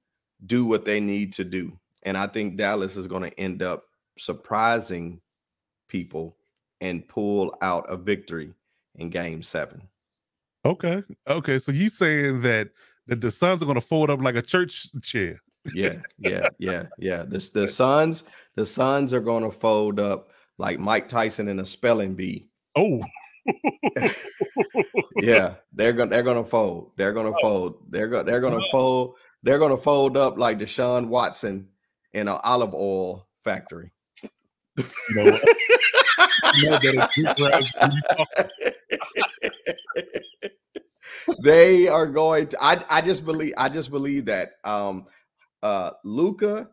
do 0.47 0.64
what 0.66 0.85
they 0.87 1.01
need 1.01 1.33
to 1.35 1.45
do. 1.45 1.72
And 2.05 2.16
I 2.16 2.27
think 2.27 2.57
Dallas 2.57 2.97
is 2.97 3.07
going 3.07 3.22
to 3.22 3.41
end 3.41 3.62
up 3.62 3.85
surprising 4.18 5.20
people 5.89 6.37
and 6.85 7.09
pull 7.09 7.57
out 7.62 7.87
a 7.89 7.97
victory 7.97 8.53
in 8.97 9.09
game 9.09 9.43
7. 9.43 9.89
Okay. 10.66 11.03
Okay. 11.26 11.59
So 11.59 11.72
you 11.72 11.89
saying 11.89 12.43
that 12.43 12.68
that 13.07 13.20
the 13.20 13.30
Suns 13.30 13.62
are 13.62 13.66
going 13.66 13.80
to 13.80 13.87
fold 13.87 14.11
up 14.11 14.20
like 14.20 14.37
a 14.37 14.43
church 14.43 14.89
chair? 15.03 15.41
Yeah, 15.74 16.01
yeah, 16.18 16.49
yeah, 16.59 16.87
yeah. 16.99 17.22
The 17.22 17.51
the 17.55 17.66
Suns, 17.66 18.22
the 18.55 18.66
Suns 18.66 19.14
are 19.14 19.20
going 19.20 19.45
to 19.45 19.51
fold 19.51 19.99
up 19.99 20.30
like 20.59 20.78
Mike 20.78 21.09
Tyson 21.09 21.49
in 21.49 21.61
a 21.61 21.66
spelling 21.66 22.14
bee. 22.14 22.49
Oh, 22.76 23.01
Yeah, 25.22 25.55
they're 25.72 25.93
gonna 25.93 26.11
they're 26.11 26.22
gonna 26.22 26.45
fold. 26.45 26.93
They're 26.97 27.12
gonna 27.12 27.30
oh. 27.30 27.41
fold. 27.41 27.76
They're 27.89 28.09
gonna 28.09 28.24
they're 28.24 28.41
gonna 28.41 28.62
oh. 28.62 28.70
fold. 28.70 29.14
They're 29.43 29.59
gonna 29.59 29.76
fold 29.76 30.16
up 30.16 30.39
like 30.39 30.59
Deshaun 30.59 31.09
Watson 31.09 31.68
in 32.12 32.28
an 32.28 32.39
olive 32.45 32.74
oil 32.74 33.26
factory. 33.43 33.93
you 34.76 34.85
know 35.11 35.39
what? 36.17 36.31
You 36.57 36.71
know 36.71 36.77
that 36.77 36.95
it's 36.95 37.17
good 37.17 37.31
for 37.37 37.53
us 37.55 37.73
when 37.81 37.93
you 37.93 38.03
talk- 38.17 38.29
they 41.39 41.89
are 41.89 42.07
going 42.07 42.49
to 42.49 42.59
I 42.62 42.83
I 42.91 43.01
just 43.01 43.25
believe 43.25 43.55
I 43.57 43.69
just 43.69 43.91
believe 43.91 44.27
that 44.27 44.53
um 44.65 45.07
uh 45.62 45.91
Luka 46.05 46.71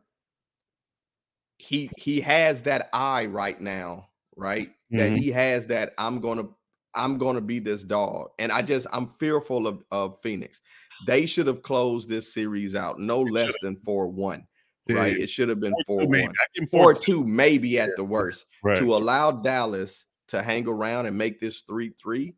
he 1.57 1.91
he 1.97 2.21
has 2.21 2.63
that 2.63 2.89
eye 2.93 3.25
right 3.25 3.59
now, 3.59 4.09
right? 4.35 4.71
That 4.91 5.11
Mhm. 5.11 5.17
he 5.17 5.29
has 5.31 5.67
that 5.67 5.93
I'm 5.97 6.19
gonna 6.19 6.49
I'm 6.95 7.17
gonna 7.17 7.41
be 7.41 7.59
this 7.59 7.83
dog. 7.83 8.29
And 8.39 8.51
I 8.51 8.61
just 8.61 8.87
I'm 8.91 9.07
fearful 9.19 9.67
of, 9.67 9.83
of 9.91 10.19
Phoenix. 10.21 10.61
They 11.07 11.25
should 11.25 11.47
have 11.47 11.61
closed 11.63 12.09
this 12.09 12.33
series 12.33 12.75
out 12.75 12.99
no 12.99 13.21
less 13.21 13.57
than 13.57 13.75
4-1. 13.77 14.15
Right. 14.15 14.43
Yeah. 14.87 15.05
It 15.05 15.29
should 15.29 15.49
have 15.49 15.59
been 15.59 15.73
Four 15.87 16.01
two, 16.01 16.07
4-1. 16.07 16.09
maybe. 16.09 16.27
I 16.27 16.45
give 16.55 16.61
him 16.63 16.67
4 16.67 16.79
four 16.81 16.93
2, 16.95 17.23
maybe 17.25 17.79
at 17.79 17.91
the 17.95 18.03
worst. 18.03 18.45
Right. 18.63 18.77
To 18.79 18.95
allow 18.95 19.31
Dallas 19.31 20.05
to 20.29 20.41
hang 20.41 20.67
around 20.67 21.05
and 21.05 21.17
make 21.17 21.39
this 21.39 21.61
3 21.61 21.91
3 22.01 22.33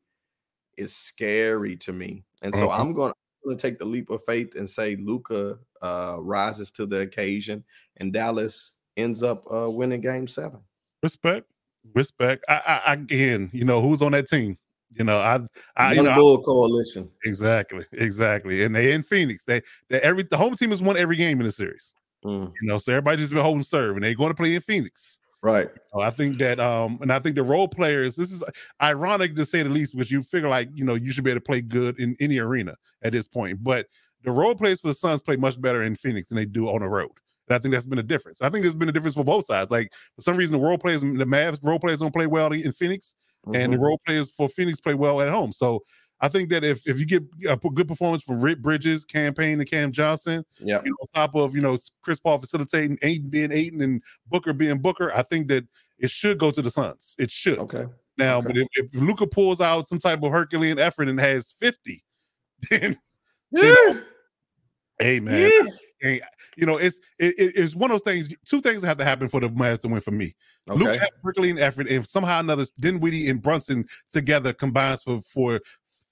is 0.77 0.95
scary 0.95 1.75
to 1.77 1.93
me. 1.93 2.23
And 2.41 2.53
so 2.55 2.69
Uh-huh. 2.69 2.81
I'm 2.81 2.93
going 2.93 3.13
to 3.47 3.55
take 3.55 3.77
the 3.79 3.85
leap 3.85 4.09
of 4.09 4.23
faith 4.25 4.55
and 4.55 4.69
say 4.69 4.95
Luka 4.97 5.57
uh, 5.81 6.17
rises 6.19 6.71
to 6.71 6.85
the 6.85 6.99
occasion 7.01 7.63
and 7.97 8.11
Dallas 8.13 8.73
ends 8.97 9.21
up 9.23 9.43
uh, 9.51 9.69
winning 9.69 10.01
game 10.01 10.27
seven. 10.27 10.59
Respect. 11.01 11.47
Respect. 11.93 12.45
I, 12.47 12.81
I, 12.85 12.93
again, 12.93 13.49
you 13.53 13.65
know, 13.65 13.81
who's 13.81 14.01
on 14.01 14.13
that 14.13 14.27
team? 14.27 14.57
You 14.91 15.03
know, 15.03 15.17
I, 15.19 15.39
I, 15.75 15.93
you 15.93 16.03
know, 16.03 16.11
I- 16.11 16.41
Coalition. 16.45 17.09
exactly, 17.25 17.85
exactly. 17.93 18.63
And 18.63 18.75
they 18.75 18.93
in 18.93 19.01
Phoenix. 19.03 19.43
They, 19.43 19.61
they 19.89 19.99
every 20.01 20.23
the 20.23 20.37
home 20.37 20.53
team 20.55 20.69
has 20.69 20.81
won 20.83 20.95
every 20.97 21.15
game 21.17 21.39
in 21.39 21.45
the 21.47 21.51
series. 21.51 21.95
Mm, 22.25 22.53
You 22.61 22.67
know, 22.67 22.77
so 22.77 22.91
everybody 22.93 23.17
just 23.17 23.33
been 23.33 23.41
holding 23.43 23.63
serve, 23.63 23.95
and 23.95 24.03
they're 24.03 24.15
going 24.15 24.29
to 24.31 24.35
play 24.35 24.55
in 24.55 24.61
Phoenix. 24.61 25.19
right. 25.41 25.69
So 25.91 26.01
I 26.01 26.09
think 26.09 26.39
that, 26.39 26.59
um, 26.59 26.97
and 27.01 27.11
I 27.11 27.19
think 27.19 27.35
the 27.35 27.43
role 27.43 27.67
players. 27.67 28.15
This 28.15 28.31
is 28.31 28.43
ironic 28.81 29.35
to 29.35 29.45
say 29.45 29.63
the 29.63 29.69
least, 29.69 29.93
because 29.93 30.11
you 30.11 30.23
figure 30.23 30.49
like 30.49 30.69
you 30.73 30.83
know 30.83 30.95
you 30.95 31.11
should 31.11 31.23
be 31.23 31.31
able 31.31 31.41
to 31.41 31.45
play 31.45 31.61
good 31.61 31.99
in 31.99 32.15
any 32.19 32.39
arena 32.39 32.75
at 33.03 33.11
this 33.13 33.27
point. 33.27 33.63
But 33.63 33.87
the 34.23 34.31
role 34.31 34.55
players 34.55 34.81
for 34.81 34.87
the 34.87 34.93
Suns 34.93 35.21
play 35.21 35.35
much 35.35 35.59
better 35.61 35.83
in 35.83 35.95
Phoenix 35.95 36.27
than 36.29 36.37
they 36.37 36.45
do 36.45 36.69
on 36.69 36.81
the 36.81 36.87
road. 36.87 37.11
And 37.47 37.55
I 37.55 37.59
think 37.59 37.73
that's 37.73 37.85
been 37.85 37.99
a 37.99 38.03
difference. 38.03 38.41
I 38.41 38.49
think 38.49 38.63
there's 38.63 38.73
been 38.75 38.87
a 38.89 38.93
difference 38.93 39.15
for 39.15 39.23
both 39.25 39.45
sides. 39.45 39.69
Like 39.69 39.91
for 40.15 40.21
some 40.21 40.37
reason, 40.37 40.53
the 40.57 40.65
role 40.65 40.77
players, 40.77 41.01
the 41.01 41.07
Mavs 41.07 41.59
role 41.61 41.79
players 41.79 41.97
don't 41.99 42.13
play 42.13 42.25
well 42.25 42.51
in 42.53 42.71
Phoenix, 42.71 43.15
and 43.53 43.73
the 43.73 43.77
Mhm. 43.77 43.81
role 43.81 43.99
players 44.05 44.31
for 44.31 44.47
Phoenix 44.47 44.79
play 44.79 44.93
well 44.93 45.19
at 45.21 45.29
home. 45.29 45.51
So 45.51 45.83
I 46.23 46.29
think 46.29 46.49
that 46.51 46.63
if 46.63 46.81
if 46.87 46.97
you 46.99 47.05
get 47.05 47.21
uh, 47.49 47.57
a 47.61 47.69
good 47.69 47.87
performance 47.87 48.23
from 48.23 48.39
Rick 48.39 48.59
Bridges, 48.61 49.03
Cam 49.03 49.33
Payne, 49.33 49.59
and 49.59 49.69
Cam 49.69 49.91
Johnson, 49.91 50.45
Yep. 50.59 50.85
you 50.85 50.91
know, 50.91 50.97
on 51.01 51.07
top 51.13 51.35
of 51.35 51.53
you 51.53 51.61
know 51.61 51.77
Chris 52.01 52.17
Paul 52.17 52.37
facilitating, 52.39 52.97
Ayton 53.01 53.29
being 53.29 53.51
Ayton, 53.51 53.81
and 53.81 54.01
Booker 54.27 54.53
being 54.53 54.77
Booker, 54.79 55.11
I 55.13 55.21
think 55.23 55.49
that 55.49 55.65
it 55.99 56.09
should 56.09 56.37
go 56.37 56.49
to 56.49 56.61
the 56.61 56.71
Suns. 56.71 57.15
It 57.19 57.29
should. 57.29 57.59
Okay. 57.59 57.85
Now, 58.17 58.37
Okay. 58.37 58.47
but 58.47 58.57
if, 58.57 58.67
if 58.73 59.01
Luka 59.01 59.27
pulls 59.27 59.59
out 59.59 59.87
some 59.89 59.99
type 59.99 60.23
of 60.23 60.31
Herculean 60.31 60.79
effort 60.79 61.09
and 61.09 61.19
has 61.19 61.55
50, 61.59 62.03
then 62.69 62.97
Yeah. 63.51 63.99
hey 64.99 65.19
man, 65.19 65.51
Yeah. 65.51 65.71
hey, 65.99 66.21
you 66.55 66.65
know, 66.65 66.77
it's 66.77 66.99
it, 67.19 67.35
it- 67.37 67.53
it's 67.57 67.75
one 67.75 67.91
of 67.91 67.95
those 67.95 68.03
things. 68.13 68.33
Two 68.45 68.61
things 68.61 68.81
that 68.81 68.87
have 68.87 68.97
to 68.97 69.03
happen 69.05 69.27
for 69.27 69.41
the 69.41 69.49
Mavs 69.49 69.81
to 69.81 69.87
win 69.89 69.99
for 69.99 70.11
me. 70.11 70.35
Luka 70.67 70.91
Okay. 70.91 70.97
has 70.99 71.09
Herculean 71.23 71.59
effort, 71.59 71.89
and 71.89 72.07
somehow 72.07 72.37
or 72.37 72.39
another 72.41 72.65
Dinwiddie 72.79 73.29
and 73.29 73.41
Brunson 73.41 73.85
together 74.09 74.53
combines 74.53 75.03
for 75.03 75.19
for 75.21 75.59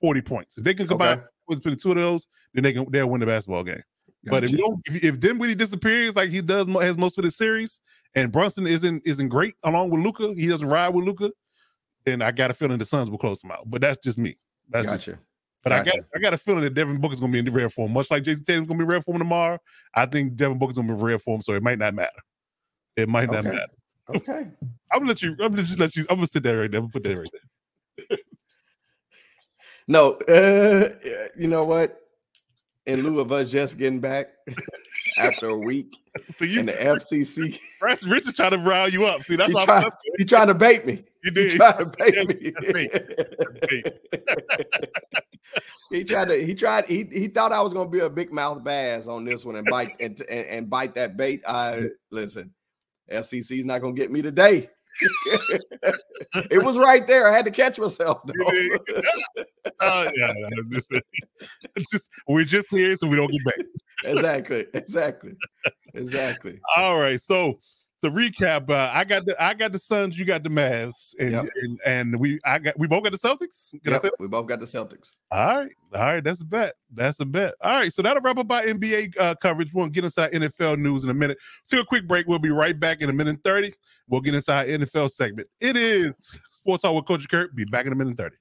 40 0.01 0.21
points. 0.21 0.57
If 0.57 0.63
they 0.63 0.73
can 0.73 0.87
combine 0.87 1.19
Okay. 1.19 1.27
between 1.49 1.75
the 1.75 1.79
two 1.79 1.91
of 1.91 1.95
those, 1.97 2.27
then 2.53 2.63
they 2.63 2.73
can 2.73 2.85
they'll 2.91 3.09
win 3.09 3.19
the 3.21 3.27
basketball 3.27 3.63
game. 3.63 3.81
But 4.25 4.43
if 4.43 4.51
you 4.51 4.57
don't, 4.57 4.79
if, 4.87 5.03
if 5.03 5.19
Dinwiddie 5.19 5.55
disappears 5.55 6.15
like 6.15 6.29
he 6.29 6.41
does, 6.41 6.67
has 6.67 6.97
most 6.97 7.17
of 7.17 7.23
the 7.23 7.31
series, 7.31 7.79
and 8.15 8.31
Brunson 8.31 8.67
isn't 8.67 9.01
isn't 9.05 9.29
great 9.29 9.55
along 9.63 9.89
with 9.89 10.01
Luka, 10.01 10.33
he 10.35 10.47
doesn't 10.47 10.67
ride 10.67 10.89
with 10.89 11.05
Luka, 11.05 11.31
then 12.05 12.21
I 12.21 12.31
got 12.31 12.51
a 12.51 12.53
feeling 12.53 12.77
the 12.77 12.85
Suns 12.85 13.09
will 13.09 13.17
close 13.17 13.43
him 13.43 13.51
out. 13.51 13.63
But 13.65 13.81
that's 13.81 13.97
just 14.03 14.17
me. 14.19 14.37
That's 14.69 14.87
just, 14.87 15.05
Gotcha. 15.07 15.19
but 15.63 15.73
I 15.73 15.83
got. 15.83 15.95
I 16.15 16.19
got 16.19 16.33
a 16.33 16.37
feeling 16.37 16.61
that 16.63 16.75
Devin 16.75 17.01
Booker's 17.01 17.19
gonna 17.19 17.31
be 17.33 17.39
in 17.39 17.45
the 17.45 17.51
rare 17.51 17.69
form, 17.69 17.93
much 17.93 18.11
like 18.11 18.23
Jayson 18.23 18.43
Tatum's 18.43 18.67
gonna 18.67 18.77
be 18.77 18.85
rare 18.85 19.01
form 19.01 19.17
tomorrow. 19.17 19.57
I 19.95 20.05
think 20.05 20.35
Devin 20.35 20.59
Booker's 20.59 20.77
gonna 20.77 20.95
be 20.95 21.01
rare 21.01 21.17
form, 21.19 21.41
so 21.41 21.53
it 21.53 21.63
might 21.63 21.79
not 21.79 21.95
matter. 21.95 22.11
It 22.95 23.09
might 23.09 23.29
not 23.29 23.45
Okay. 23.45 23.57
matter. 23.57 23.73
Okay. 24.09 24.47
I'm 24.93 24.99
gonna 24.99 25.07
let 25.07 25.21
you. 25.23 25.31
I'm 25.41 25.49
gonna 25.51 25.63
just 25.63 25.79
let 25.79 25.95
you. 25.95 26.05
I'm 26.09 26.17
gonna 26.17 26.27
sit 26.27 26.43
there 26.43 26.59
right 26.59 26.69
there. 26.71 26.79
I'm 26.79 26.83
gonna 26.89 26.91
put 26.91 27.03
that 27.03 27.17
right 27.17 27.27
there. 28.09 28.17
No, 29.87 30.13
uh, 30.27 30.89
you 31.37 31.47
know 31.47 31.63
what? 31.63 31.97
In 32.87 33.03
lieu 33.03 33.19
of 33.19 33.31
us 33.31 33.51
just 33.51 33.77
getting 33.77 33.99
back 33.99 34.29
after 35.17 35.49
a 35.49 35.57
week 35.57 35.95
So 36.35 36.45
you, 36.45 36.59
in 36.59 36.65
the 36.65 36.73
FCC, 36.73 37.59
Rich 37.81 38.03
Rich 38.03 38.27
is 38.27 38.33
trying 38.33 38.51
to 38.51 38.57
rile 38.57 38.89
you 38.89 39.05
up. 39.05 39.21
See, 39.23 39.35
that's 39.35 39.51
he 39.51 39.65
trying, 39.65 39.85
I'm 39.85 39.91
he 40.17 40.25
trying 40.25 40.47
to 40.47 40.53
bait 40.53 40.85
me. 40.85 41.03
You 41.23 41.31
He 41.31 41.31
did. 41.31 41.51
trying 41.55 41.77
to 41.77 41.85
bait 41.85 42.27
me. 42.27 42.51
that's 42.59 44.01
he 45.91 46.03
tried 46.03 46.27
to. 46.29 46.43
He 46.45 46.53
tried. 46.55 46.85
He 46.85 47.03
he 47.11 47.27
thought 47.27 47.51
I 47.51 47.61
was 47.61 47.73
gonna 47.73 47.89
be 47.89 47.99
a 47.99 48.09
big 48.09 48.31
mouth 48.33 48.63
bass 48.63 49.07
on 49.07 49.23
this 49.23 49.45
one 49.45 49.55
and 49.55 49.67
bite 49.67 49.95
and 49.99 50.19
and, 50.29 50.47
and 50.47 50.69
bite 50.69 50.95
that 50.95 51.15
bait. 51.17 51.41
I 51.47 51.89
listen. 52.11 52.53
FCC's 53.11 53.65
not 53.65 53.81
gonna 53.81 53.93
get 53.93 54.11
me 54.11 54.21
today. 54.21 54.69
it 56.51 56.63
was 56.63 56.77
right 56.77 57.05
there. 57.07 57.27
I 57.27 57.33
had 57.33 57.45
to 57.45 57.51
catch 57.51 57.79
myself. 57.79 58.21
Oh 59.79 60.09
yeah, 60.15 60.33
yeah, 60.35 60.49
just, 60.71 60.89
just 61.91 62.09
we're 62.27 62.43
just 62.43 62.69
here 62.69 62.95
so 62.95 63.07
we 63.07 63.15
don't 63.15 63.31
get 63.31 63.43
back. 63.45 63.65
exactly. 64.05 64.65
Exactly. 64.73 65.33
Exactly. 65.93 66.59
All 66.77 66.99
right, 66.99 67.19
so 67.19 67.59
to 68.03 68.09
recap, 68.09 68.69
uh, 68.69 68.89
I 68.93 69.03
got 69.03 69.25
the 69.25 69.41
I 69.41 69.53
got 69.53 69.71
the 69.71 69.77
Suns, 69.79 70.17
you 70.17 70.25
got 70.25 70.43
the 70.43 70.49
Mavs, 70.49 71.13
and 71.19 71.31
Yep. 71.31 71.45
and, 71.61 71.79
and 71.85 72.19
we 72.19 72.39
I 72.45 72.57
got 72.59 72.77
we 72.79 72.87
both 72.87 73.03
got 73.03 73.11
the 73.11 73.17
Celtics. 73.17 73.73
Yep, 73.85 74.01
say? 74.01 74.09
we 74.19 74.27
both 74.27 74.47
got 74.47 74.59
the 74.59 74.65
Celtics. 74.65 75.09
All 75.31 75.59
right, 75.59 75.71
all 75.93 76.01
right, 76.01 76.23
that's 76.23 76.41
a 76.41 76.45
bet. 76.45 76.73
That's 76.93 77.19
a 77.19 77.25
bet. 77.25 77.53
All 77.61 77.73
right, 77.73 77.93
so 77.93 78.01
that'll 78.01 78.21
wrap 78.21 78.37
up 78.37 78.51
our 78.51 78.63
NBA 78.63 79.19
uh, 79.19 79.35
coverage. 79.35 79.71
We'll 79.73 79.87
get 79.87 80.03
inside 80.03 80.31
NFL 80.31 80.77
news 80.79 81.03
in 81.03 81.09
a 81.09 81.13
minute. 81.13 81.37
Take 81.69 81.81
a 81.81 81.85
quick 81.85 82.07
break. 82.07 82.27
We'll 82.27 82.39
be 82.39 82.49
right 82.49 82.79
back 82.79 83.01
in 83.01 83.09
a 83.09 83.13
minute 83.13 83.29
and 83.31 83.43
thirty. 83.43 83.73
We'll 84.07 84.21
get 84.21 84.33
inside 84.33 84.67
NFL 84.67 85.11
segment. 85.11 85.47
It 85.59 85.77
is 85.77 86.35
Sports 86.49 86.81
Talk 86.81 86.95
with 86.95 87.05
Coach 87.05 87.29
Kurt. 87.29 87.55
Be 87.55 87.65
back 87.65 87.85
in 87.85 87.93
a 87.93 87.95
minute 87.95 88.09
and 88.09 88.17
thirty. 88.17 88.35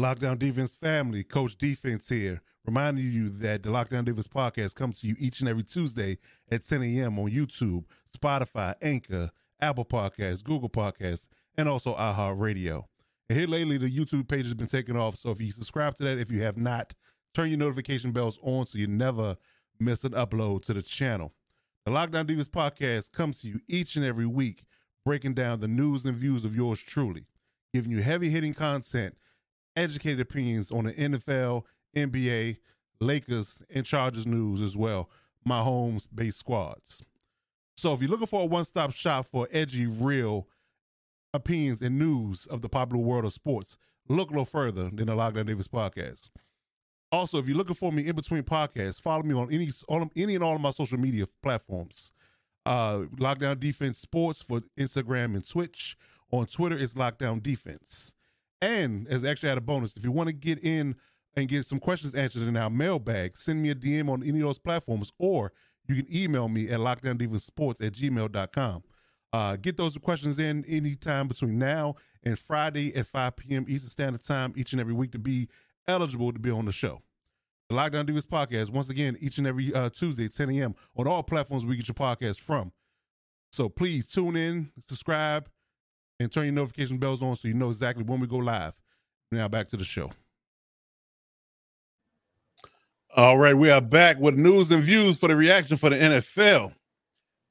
Lockdown 0.00 0.38
Defense 0.38 0.74
family, 0.74 1.24
Coach 1.24 1.56
Defense 1.56 2.08
here, 2.08 2.42
reminding 2.66 3.10
you 3.10 3.28
that 3.28 3.62
the 3.62 3.70
Lockdown 3.70 4.04
Defense 4.04 4.26
podcast 4.26 4.74
comes 4.74 5.00
to 5.00 5.06
you 5.06 5.14
each 5.18 5.40
and 5.40 5.48
every 5.48 5.62
Tuesday 5.62 6.18
at 6.50 6.66
10 6.66 6.82
a.m. 6.82 7.18
on 7.18 7.30
YouTube, 7.30 7.84
Spotify, 8.16 8.74
Anchor, 8.82 9.30
Apple 9.60 9.84
Podcasts, 9.84 10.42
Google 10.42 10.68
Podcasts, 10.68 11.26
and 11.56 11.68
also 11.68 11.94
iHeartRadio. 11.94 12.84
And 13.28 13.38
here 13.38 13.48
lately, 13.48 13.78
the 13.78 13.90
YouTube 13.90 14.28
page 14.28 14.44
has 14.44 14.54
been 14.54 14.66
taken 14.66 14.96
off. 14.96 15.16
So 15.16 15.30
if 15.30 15.40
you 15.40 15.50
subscribe 15.52 15.96
to 15.96 16.04
that, 16.04 16.18
if 16.18 16.30
you 16.30 16.42
have 16.42 16.56
not, 16.56 16.94
turn 17.34 17.48
your 17.48 17.58
notification 17.58 18.12
bells 18.12 18.38
on 18.42 18.66
so 18.66 18.78
you 18.78 18.86
never 18.86 19.36
miss 19.78 20.04
an 20.04 20.12
upload 20.12 20.62
to 20.62 20.74
the 20.74 20.82
channel. 20.82 21.32
The 21.84 21.92
Lockdown 21.92 22.26
Defense 22.26 22.48
podcast 22.48 23.12
comes 23.12 23.40
to 23.40 23.48
you 23.48 23.60
each 23.68 23.96
and 23.96 24.04
every 24.04 24.26
week, 24.26 24.64
breaking 25.04 25.34
down 25.34 25.60
the 25.60 25.68
news 25.68 26.04
and 26.04 26.16
views 26.16 26.44
of 26.44 26.56
yours 26.56 26.82
truly, 26.82 27.26
giving 27.72 27.92
you 27.92 28.02
heavy 28.02 28.28
hitting 28.28 28.54
content, 28.54 29.16
educated 29.76 30.20
opinions 30.20 30.72
on 30.72 30.84
the 30.84 30.92
NFL, 30.92 31.62
NBA, 31.96 32.58
Lakers, 33.00 33.62
and 33.70 33.84
Chargers 33.84 34.26
news 34.26 34.60
as 34.60 34.76
well, 34.76 35.10
my 35.44 35.62
home's 35.62 36.06
based 36.06 36.38
squads. 36.38 37.02
So 37.76 37.92
if 37.92 38.00
you're 38.00 38.10
looking 38.10 38.26
for 38.26 38.42
a 38.42 38.46
one 38.46 38.64
stop 38.64 38.92
shop 38.92 39.26
for 39.30 39.48
edgy, 39.50 39.86
real 39.86 40.48
opinions 41.34 41.82
and 41.82 41.98
news 41.98 42.46
of 42.46 42.62
the 42.62 42.68
popular 42.68 43.02
world 43.02 43.24
of 43.24 43.32
sports, 43.32 43.76
look 44.08 44.30
no 44.30 44.44
further 44.44 44.84
than 44.84 45.06
the 45.06 45.14
Lockdown 45.14 45.46
Defense 45.46 45.68
podcast. 45.68 46.30
Also, 47.12 47.38
if 47.38 47.46
you're 47.46 47.56
looking 47.56 47.74
for 47.76 47.92
me 47.92 48.06
in 48.06 48.16
between 48.16 48.42
podcasts, 48.42 49.00
follow 49.00 49.22
me 49.22 49.34
on 49.34 49.52
any 49.52 49.70
on 49.88 50.10
any 50.16 50.34
and 50.34 50.42
all 50.42 50.54
of 50.54 50.60
my 50.60 50.70
social 50.70 50.98
media 50.98 51.26
platforms. 51.42 52.12
Uh, 52.64 53.04
Lockdown 53.16 53.60
Defense 53.60 53.98
Sports 53.98 54.42
for 54.42 54.60
Instagram 54.78 55.34
and 55.34 55.48
Twitch. 55.48 55.96
On 56.32 56.44
Twitter, 56.46 56.76
it's 56.76 56.94
Lockdown 56.94 57.40
Defense. 57.40 58.14
And 58.60 59.06
as 59.06 59.24
actually 59.24 59.50
had 59.50 59.58
a 59.58 59.62
bonus, 59.62 59.96
if 59.96 60.04
you 60.04 60.10
want 60.10 60.26
to 60.28 60.32
get 60.32 60.58
in 60.64 60.96
and 61.36 61.48
get 61.48 61.66
some 61.66 61.78
questions 61.78 62.14
answered 62.14 62.42
in 62.42 62.56
our 62.56 62.70
mailbag, 62.70 63.36
send 63.36 63.62
me 63.62 63.70
a 63.70 63.74
DM 63.74 64.08
on 64.08 64.22
any 64.22 64.40
of 64.40 64.46
those 64.46 64.58
platforms, 64.58 65.12
or 65.18 65.52
you 65.86 66.02
can 66.02 66.14
email 66.14 66.48
me 66.48 66.70
at 66.70 66.80
lockdowndefensesports 66.80 67.86
at 67.86 67.92
gmail.com. 67.92 68.82
Uh, 69.32 69.56
get 69.56 69.76
those 69.76 69.96
questions 69.98 70.38
in 70.38 70.64
anytime 70.64 71.28
between 71.28 71.58
now 71.58 71.94
and 72.24 72.38
Friday 72.38 72.94
at 72.96 73.06
5 73.06 73.36
p.m. 73.36 73.66
Eastern 73.68 73.90
Standard 73.90 74.24
Time 74.24 74.54
each 74.56 74.72
and 74.72 74.80
every 74.80 74.94
week 74.94 75.12
to 75.12 75.18
be 75.18 75.48
eligible 75.86 76.32
to 76.32 76.38
be 76.38 76.50
on 76.50 76.64
the 76.64 76.72
show. 76.72 77.02
The 77.68 77.74
Lockdown 77.74 78.06
Defense 78.06 78.26
podcast, 78.26 78.70
once 78.70 78.88
again, 78.88 79.16
each 79.20 79.38
and 79.38 79.46
every 79.46 79.74
uh, 79.74 79.90
Tuesday, 79.90 80.28
10 80.28 80.50
a.m. 80.50 80.74
on 80.96 81.06
all 81.06 81.22
platforms 81.22 81.66
we 81.66 81.76
get 81.76 81.88
your 81.88 81.96
podcast 81.96 82.38
from. 82.38 82.72
So 83.52 83.68
please 83.68 84.06
tune 84.06 84.36
in, 84.36 84.70
subscribe, 84.80 85.48
and 86.18 86.32
turn 86.32 86.44
your 86.44 86.54
notification 86.54 86.98
bells 86.98 87.22
on 87.22 87.36
so 87.36 87.48
you 87.48 87.54
know 87.54 87.68
exactly 87.68 88.04
when 88.04 88.20
we 88.20 88.26
go 88.26 88.36
live. 88.36 88.74
Now 89.30 89.48
back 89.48 89.68
to 89.68 89.76
the 89.76 89.84
show. 89.84 90.10
All 93.16 93.38
right, 93.38 93.56
we 93.56 93.70
are 93.70 93.80
back 93.80 94.18
with 94.18 94.34
news 94.34 94.70
and 94.70 94.82
views 94.84 95.16
for 95.16 95.28
the 95.28 95.34
reaction 95.34 95.78
for 95.78 95.88
the 95.88 95.96
NFL. 95.96 96.74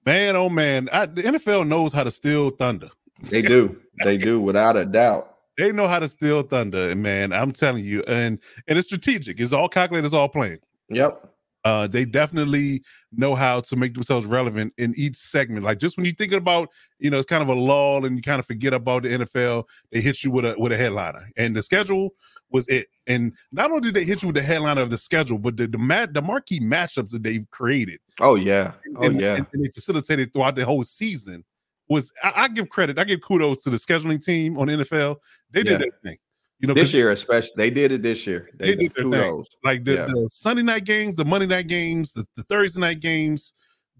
Man, 0.05 0.35
oh 0.35 0.47
man, 0.47 0.87
I, 0.93 1.07
the 1.07 1.23
NFL 1.23 1.67
knows 1.67 1.91
how 1.91 2.03
to 2.03 2.11
steal 2.11 2.51
thunder. 2.51 2.89
They 3.31 3.41
do. 3.41 3.81
They 4.03 4.15
do, 4.15 4.39
without 4.39 4.77
a 4.77 4.85
doubt. 4.85 5.37
They 5.57 5.71
know 5.71 5.87
how 5.87 5.97
to 5.97 6.07
steal 6.07 6.43
thunder, 6.43 6.91
and 6.91 7.01
man, 7.01 7.33
I'm 7.33 7.51
telling 7.51 7.83
you, 7.83 8.03
and 8.07 8.37
and 8.67 8.77
it's 8.77 8.85
strategic. 8.85 9.39
It's 9.39 9.53
all 9.53 9.67
calculated. 9.67 10.05
It's 10.05 10.13
all 10.13 10.29
planned. 10.29 10.59
Yep. 10.89 11.31
Uh, 11.63 11.87
they 11.87 12.05
definitely 12.05 12.83
know 13.11 13.33
how 13.33 13.59
to 13.61 13.75
make 13.75 13.95
themselves 13.95 14.27
relevant 14.27 14.71
in 14.77 14.93
each 14.95 15.17
segment. 15.17 15.65
Like 15.65 15.79
just 15.79 15.97
when 15.97 16.05
you're 16.05 16.13
thinking 16.13 16.37
about, 16.37 16.69
you 16.99 17.09
know, 17.09 17.17
it's 17.17 17.25
kind 17.25 17.41
of 17.41 17.49
a 17.49 17.59
lull 17.59 18.05
and 18.05 18.15
you 18.15 18.21
kind 18.21 18.39
of 18.39 18.45
forget 18.45 18.75
about 18.75 19.01
the 19.01 19.09
NFL, 19.09 19.63
they 19.91 19.99
hit 19.99 20.23
you 20.23 20.29
with 20.29 20.45
a 20.45 20.55
with 20.59 20.73
a 20.73 20.77
headliner. 20.77 21.27
And 21.37 21.55
the 21.55 21.63
schedule 21.63 22.11
was 22.51 22.67
it. 22.67 22.85
And 23.07 23.33
not 23.51 23.71
only 23.71 23.81
did 23.81 23.95
they 23.95 24.03
hit 24.03 24.23
you 24.23 24.27
with 24.27 24.35
the 24.35 24.41
headliner 24.41 24.81
of 24.81 24.89
the 24.89 24.97
schedule, 24.97 25.37
but 25.37 25.57
the 25.57 25.67
the, 25.67 25.77
mat, 25.77 26.13
the 26.13 26.21
marquee 26.21 26.59
matchups 26.59 27.11
that 27.11 27.23
they've 27.23 27.49
created. 27.51 27.99
Oh 28.19 28.35
yeah. 28.35 28.73
Oh 28.95 29.03
and, 29.03 29.21
yeah. 29.21 29.35
And, 29.35 29.47
and 29.53 29.65
they 29.65 29.69
facilitated 29.69 30.33
throughout 30.33 30.55
the 30.55 30.65
whole 30.65 30.83
season. 30.83 31.43
Was 31.87 32.11
I, 32.23 32.31
I, 32.35 32.47
give 32.47 32.69
credit, 32.69 32.97
I 32.97 33.03
give 33.03 33.21
kudos 33.21 33.63
to 33.63 33.69
the 33.69 33.77
scheduling 33.77 34.23
team 34.23 34.57
on 34.57 34.67
NFL. 34.67 35.17
They 35.51 35.61
did 35.61 35.73
yeah. 35.73 35.77
that 35.77 36.01
thing. 36.03 36.17
You 36.59 36.69
know, 36.69 36.73
this 36.73 36.93
year 36.93 37.11
especially, 37.11 37.51
they 37.57 37.69
did 37.69 37.91
it 37.91 38.01
this 38.01 38.25
year. 38.25 38.49
They, 38.57 38.67
they 38.67 38.75
did 38.75 38.95
kudos. 38.95 39.49
Thing. 39.49 39.59
Like 39.63 39.83
the, 39.83 39.93
yeah. 39.93 40.05
the, 40.05 40.29
Sunday 40.31 40.63
night 40.63 40.85
games, 40.85 41.17
the 41.17 41.25
Monday 41.25 41.45
night 41.45 41.67
games, 41.67 42.13
the, 42.13 42.25
the, 42.35 42.43
Thursday 42.43 42.79
night 42.79 43.01
games, 43.01 43.53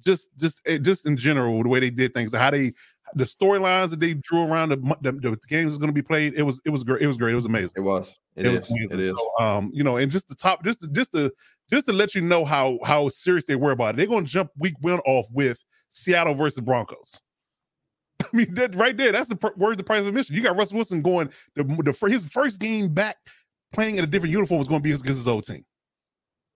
just 0.03 0.32
just 0.39 0.62
eh, 0.66 0.80
just 0.80 1.06
in 1.06 1.16
general, 1.18 1.62
the 1.62 1.70
way 1.70 1.80
they 1.80 1.89
did 1.89 2.14
things, 2.14 2.34
how 2.34 2.49
they 2.49 2.72
the 3.14 3.24
storylines 3.24 3.91
that 3.91 3.99
they 3.99 4.14
drew 4.16 4.47
around 4.47 4.70
the, 4.70 4.78
the, 5.01 5.12
the 5.12 5.38
games 5.47 5.74
is 5.74 5.78
going 5.78 5.89
to 5.89 5.93
be 5.93 6.01
played. 6.01 6.34
It 6.34 6.43
was 6.43 6.62
it 6.66 6.70
was 6.70 6.84
great. 6.84 7.01
It 7.01 7.08
was 7.08 7.18
great. 7.18 7.34
It 7.34 7.36
was 7.36 7.45
amazing. 7.45 7.74
It 7.76 7.82
was. 7.82 8.16
It, 8.36 8.45
it 8.45 8.53
is. 8.53 8.61
Was 8.61 8.88
it 8.91 8.99
is. 8.99 9.17
So, 9.17 9.31
um, 9.39 9.71
you 9.73 9.83
know, 9.83 9.97
and 9.97 10.11
just 10.11 10.27
the 10.27 10.36
top, 10.36 10.63
just 10.63 10.81
to, 10.81 10.88
just 10.89 11.13
to 11.13 11.31
just 11.71 11.86
to 11.88 11.93
let 11.93 12.15
you 12.15 12.21
know 12.21 12.45
how 12.45 12.79
how 12.83 13.09
serious 13.09 13.45
they 13.45 13.55
were 13.55 13.71
about 13.71 13.95
it. 13.95 13.97
They're 13.97 14.07
going 14.07 14.25
to 14.25 14.31
jump 14.31 14.51
week 14.57 14.75
one 14.81 14.99
off 14.99 15.27
with 15.31 15.63
Seattle 15.89 16.33
versus 16.33 16.59
Broncos. 16.61 17.21
I 18.23 18.27
mean, 18.33 18.53
that 18.55 18.75
right 18.75 18.95
there, 18.95 19.11
that's 19.11 19.29
the 19.29 19.36
pr- 19.36 19.57
word 19.57 19.77
the 19.77 19.83
price 19.83 20.01
of 20.01 20.07
admission. 20.07 20.36
You 20.36 20.41
got 20.41 20.57
Russell 20.57 20.75
Wilson 20.75 21.01
going 21.01 21.29
the, 21.55 21.63
the 21.63 22.07
his 22.09 22.25
first 22.27 22.59
game 22.59 22.93
back 22.93 23.17
playing 23.73 23.97
in 23.97 24.03
a 24.03 24.07
different 24.07 24.31
uniform 24.31 24.59
was 24.59 24.67
going 24.67 24.79
to 24.79 24.83
be 24.83 24.91
against 24.91 25.05
his 25.05 25.27
old 25.27 25.45
team, 25.45 25.65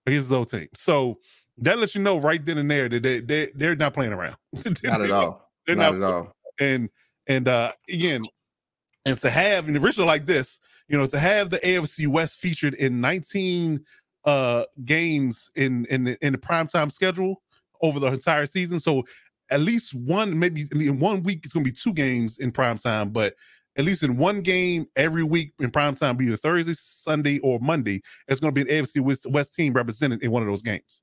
against 0.06 0.26
his 0.26 0.32
old 0.32 0.50
team. 0.50 0.68
So 0.74 1.18
that 1.58 1.78
lets 1.78 1.94
you 1.94 2.02
know 2.02 2.18
right 2.18 2.44
then 2.44 2.58
and 2.58 2.70
there 2.70 2.88
that 2.88 3.02
they 3.02 3.20
they 3.20 3.50
they're 3.54 3.76
not 3.76 3.94
playing 3.94 4.12
around. 4.12 4.36
not 4.82 5.00
at 5.00 5.10
all. 5.10 5.50
They're 5.66 5.76
not, 5.76 5.96
not 5.96 6.06
at 6.06 6.14
all. 6.14 6.36
And 6.58 6.88
and 7.26 7.48
uh 7.48 7.72
again, 7.88 8.22
and 9.06 9.18
to 9.18 9.30
have 9.30 9.68
an 9.68 9.76
original 9.76 10.06
like 10.06 10.26
this, 10.26 10.60
you 10.88 10.98
know, 10.98 11.06
to 11.06 11.18
have 11.18 11.50
the 11.50 11.58
AFC 11.58 12.06
West 12.06 12.38
featured 12.38 12.74
in 12.74 13.00
19 13.00 13.84
uh 14.26 14.64
games 14.84 15.50
in 15.56 15.86
in 15.86 16.04
the, 16.04 16.18
in 16.24 16.32
the 16.32 16.38
primetime 16.38 16.92
schedule 16.92 17.40
over 17.80 17.98
the 17.98 18.06
entire 18.08 18.44
season. 18.44 18.78
So 18.78 19.04
at 19.50 19.60
least 19.60 19.94
one, 19.94 20.38
maybe 20.38 20.64
in 20.72 20.98
one 20.98 21.22
week, 21.22 21.40
it's 21.44 21.52
going 21.52 21.64
to 21.64 21.70
be 21.70 21.76
two 21.76 21.92
games 21.92 22.38
in 22.38 22.52
prime 22.52 22.78
time, 22.78 23.10
but 23.10 23.34
at 23.76 23.84
least 23.84 24.02
in 24.02 24.16
one 24.16 24.42
game 24.42 24.86
every 24.96 25.22
week 25.22 25.52
in 25.58 25.70
prime 25.70 25.94
time, 25.94 26.16
be 26.16 26.26
either 26.26 26.36
Thursday, 26.36 26.74
Sunday, 26.74 27.38
or 27.40 27.58
Monday, 27.60 28.00
it's 28.28 28.40
going 28.40 28.54
to 28.54 28.64
be 28.64 28.70
an 28.70 28.82
AFC 28.82 29.00
West, 29.00 29.26
West 29.30 29.54
team 29.54 29.72
represented 29.72 30.22
in 30.22 30.30
one 30.30 30.42
of 30.42 30.48
those 30.48 30.62
games. 30.62 31.02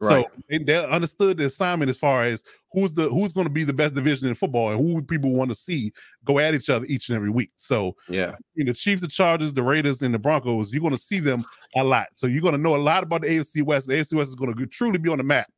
Right. 0.00 0.26
So 0.26 0.42
they, 0.48 0.58
they, 0.58 0.84
understood 0.86 1.38
the 1.38 1.46
assignment 1.46 1.90
as 1.90 1.96
far 1.96 2.22
as 2.22 2.44
who's 2.72 2.94
the 2.94 3.08
who's 3.08 3.32
going 3.32 3.46
to 3.48 3.52
be 3.52 3.64
the 3.64 3.72
best 3.72 3.94
division 3.94 4.28
in 4.28 4.34
football 4.36 4.70
and 4.70 4.78
who 4.78 5.02
people 5.02 5.32
want 5.32 5.50
to 5.50 5.56
see 5.56 5.92
go 6.24 6.38
at 6.38 6.54
each 6.54 6.70
other 6.70 6.86
each 6.88 7.08
and 7.08 7.16
every 7.16 7.30
week. 7.30 7.50
So 7.56 7.96
yeah, 8.08 8.34
you 8.54 8.64
know, 8.64 8.70
the 8.70 8.78
Chiefs, 8.78 9.00
the 9.00 9.08
Chargers, 9.08 9.52
the 9.52 9.62
Raiders, 9.62 10.00
and 10.02 10.14
the 10.14 10.18
Broncos, 10.18 10.72
you're 10.72 10.82
going 10.82 10.94
to 10.94 11.00
see 11.00 11.18
them 11.18 11.44
a 11.74 11.82
lot. 11.82 12.08
So 12.14 12.28
you're 12.28 12.42
going 12.42 12.54
to 12.54 12.60
know 12.60 12.76
a 12.76 12.78
lot 12.78 13.02
about 13.02 13.22
the 13.22 13.28
AFC 13.28 13.64
West. 13.64 13.88
The 13.88 13.94
AFC 13.94 14.14
West 14.14 14.28
is 14.28 14.34
going 14.36 14.54
to 14.54 14.66
truly 14.66 14.98
be 14.98 15.10
on 15.10 15.18
the 15.18 15.24
map 15.24 15.48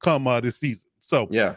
come 0.00 0.28
uh, 0.28 0.40
this 0.40 0.60
season. 0.60 0.88
So 1.00 1.26
yeah, 1.30 1.56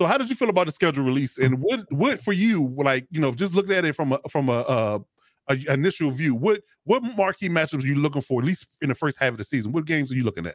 so 0.00 0.06
how 0.06 0.18
did 0.18 0.28
you 0.28 0.34
feel 0.34 0.50
about 0.50 0.66
the 0.66 0.72
schedule 0.72 1.04
release? 1.04 1.38
And 1.38 1.58
what 1.60 1.80
what 1.92 2.20
for 2.22 2.32
you, 2.32 2.74
like, 2.78 3.06
you 3.10 3.20
know, 3.20 3.32
just 3.32 3.54
looking 3.54 3.72
at 3.72 3.84
it 3.84 3.94
from 3.94 4.12
a 4.12 4.20
from 4.30 4.48
a, 4.48 4.64
a, 4.68 5.00
a 5.48 5.72
initial 5.72 6.10
view, 6.10 6.34
what 6.34 6.62
what 6.84 7.02
marquee 7.16 7.48
matchups 7.48 7.84
are 7.84 7.86
you 7.86 7.96
looking 7.96 8.22
for, 8.22 8.40
at 8.40 8.46
least 8.46 8.66
in 8.82 8.88
the 8.88 8.94
first 8.94 9.18
half 9.18 9.30
of 9.30 9.38
the 9.38 9.44
season? 9.44 9.72
What 9.72 9.84
games 9.84 10.10
are 10.10 10.14
you 10.14 10.24
looking 10.24 10.46
at? 10.46 10.54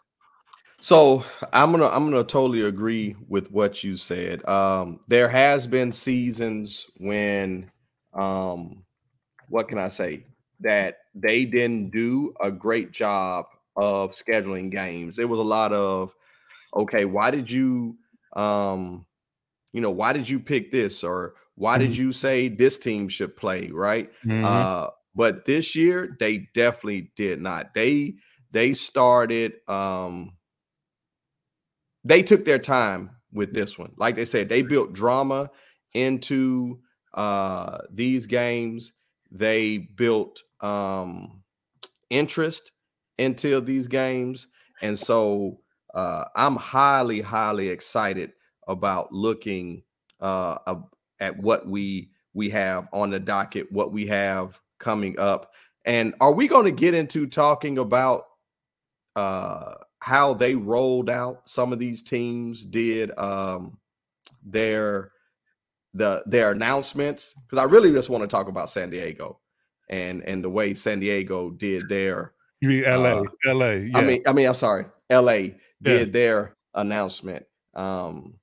So 0.82 1.26
I'm 1.52 1.72
gonna 1.72 1.88
I'm 1.88 2.10
gonna 2.10 2.24
totally 2.24 2.62
agree 2.62 3.16
with 3.28 3.52
what 3.52 3.84
you 3.84 3.96
said. 3.96 4.48
Um, 4.48 5.00
there 5.08 5.28
has 5.28 5.68
been 5.68 5.92
seasons 5.92 6.88
when 6.98 7.70
um 8.14 8.84
what 9.50 9.68
can 9.68 9.78
I 9.78 9.90
say 9.90 10.26
that 10.62 11.00
they 11.14 11.46
didn't 11.46 11.90
do 11.92 12.34
a 12.42 12.52
great 12.52 12.92
job 12.92 13.46
of 13.76 14.12
scheduling 14.12 14.72
games. 14.72 15.18
There 15.18 15.28
was 15.28 15.40
a 15.40 15.44
lot 15.44 15.74
of 15.74 16.14
okay, 16.76 17.06
why 17.06 17.32
did 17.32 17.52
you 17.52 17.98
um 18.36 19.06
you 19.74 19.82
know, 19.82 19.92
why 19.92 20.14
did 20.14 20.28
you 20.28 20.40
pick 20.40 20.72
this 20.72 21.04
or 21.04 21.36
why 21.56 21.78
mm-hmm. 21.78 21.88
did 21.88 21.98
you 21.98 22.12
say 22.12 22.48
this 22.48 22.78
team 22.78 23.10
should 23.10 23.36
play, 23.36 23.68
right? 23.68 24.10
Mm-hmm. 24.26 24.46
Uh, 24.46 24.88
but 25.14 25.46
this 25.46 25.76
year 25.76 26.16
they 26.20 26.50
definitely 26.54 27.12
did 27.16 27.42
not. 27.42 27.74
They 27.74 28.16
they 28.52 28.74
started 28.74 29.54
um 29.68 30.34
they 32.04 32.24
took 32.24 32.45
their 32.45 32.60
time 32.60 33.12
with 33.32 33.54
this 33.54 33.78
one. 33.78 33.93
Like 33.97 34.16
they 34.16 34.26
said, 34.26 34.50
they 34.50 34.62
built 34.62 34.93
drama 34.93 35.50
into 35.93 36.80
uh 37.14 37.80
these 37.91 38.26
games. 38.26 38.93
They 39.32 39.78
built 39.78 40.41
um 40.62 41.43
interest 42.10 42.72
into 43.18 43.62
these 43.62 43.88
games. 43.88 44.47
And 44.82 44.97
so 44.97 45.60
uh 45.93 46.26
I'm 46.36 46.56
highly, 46.56 47.22
highly 47.22 47.70
excited 47.70 48.32
about 48.68 49.12
looking 49.12 49.84
uh, 50.20 50.58
at 51.20 51.38
what 51.38 51.68
we 51.68 52.12
we 52.34 52.50
have 52.50 52.88
on 52.93 53.10
the 53.10 53.20
docket, 53.20 53.72
what 53.72 53.91
we 53.91 54.06
have 54.08 54.60
coming 54.80 55.20
up, 55.20 55.52
and 55.86 56.14
are 56.22 56.32
we 56.32 56.47
going 56.47 56.66
to 56.66 56.72
get 56.72 56.93
into 56.93 57.26
talking 57.28 57.78
about 57.78 58.24
uh, 59.16 59.74
how 60.02 60.34
they 60.34 60.56
rolled 60.56 61.10
out? 61.10 61.50
Some 61.50 61.74
of 61.74 61.80
these 61.80 62.02
teams 62.02 62.66
did 62.66 63.18
um, 63.18 63.78
their 64.43 65.12
the 65.93 66.24
their 66.26 66.52
announcements 66.52 67.34
because 67.45 67.58
I 67.58 67.66
really 67.70 67.91
just 67.91 68.10
want 68.10 68.22
to 68.22 68.28
talk 68.28 68.47
about 68.47 68.70
San 68.70 68.89
Diego 68.89 69.39
and 69.89 70.24
and 70.24 70.43
the 70.43 70.50
way 70.50 70.74
San 70.74 71.00
Diego 71.00 71.52
did 71.52 71.88
their. 71.89 72.34
You 72.62 72.70
mean 72.70 72.86
L.A. 72.86 73.22
Uh, 73.22 73.24
L.A. 73.45 73.78
Yeah. 73.78 73.97
I 73.97 74.02
mean, 74.04 74.22
I 74.28 74.34
mean, 74.34 74.47
I'm 74.47 74.54
sorry, 74.54 74.86
L.A. 75.10 75.56
did 75.82 76.12
their 76.12 76.58
announcement. 76.74 77.45
Um, 77.74 78.36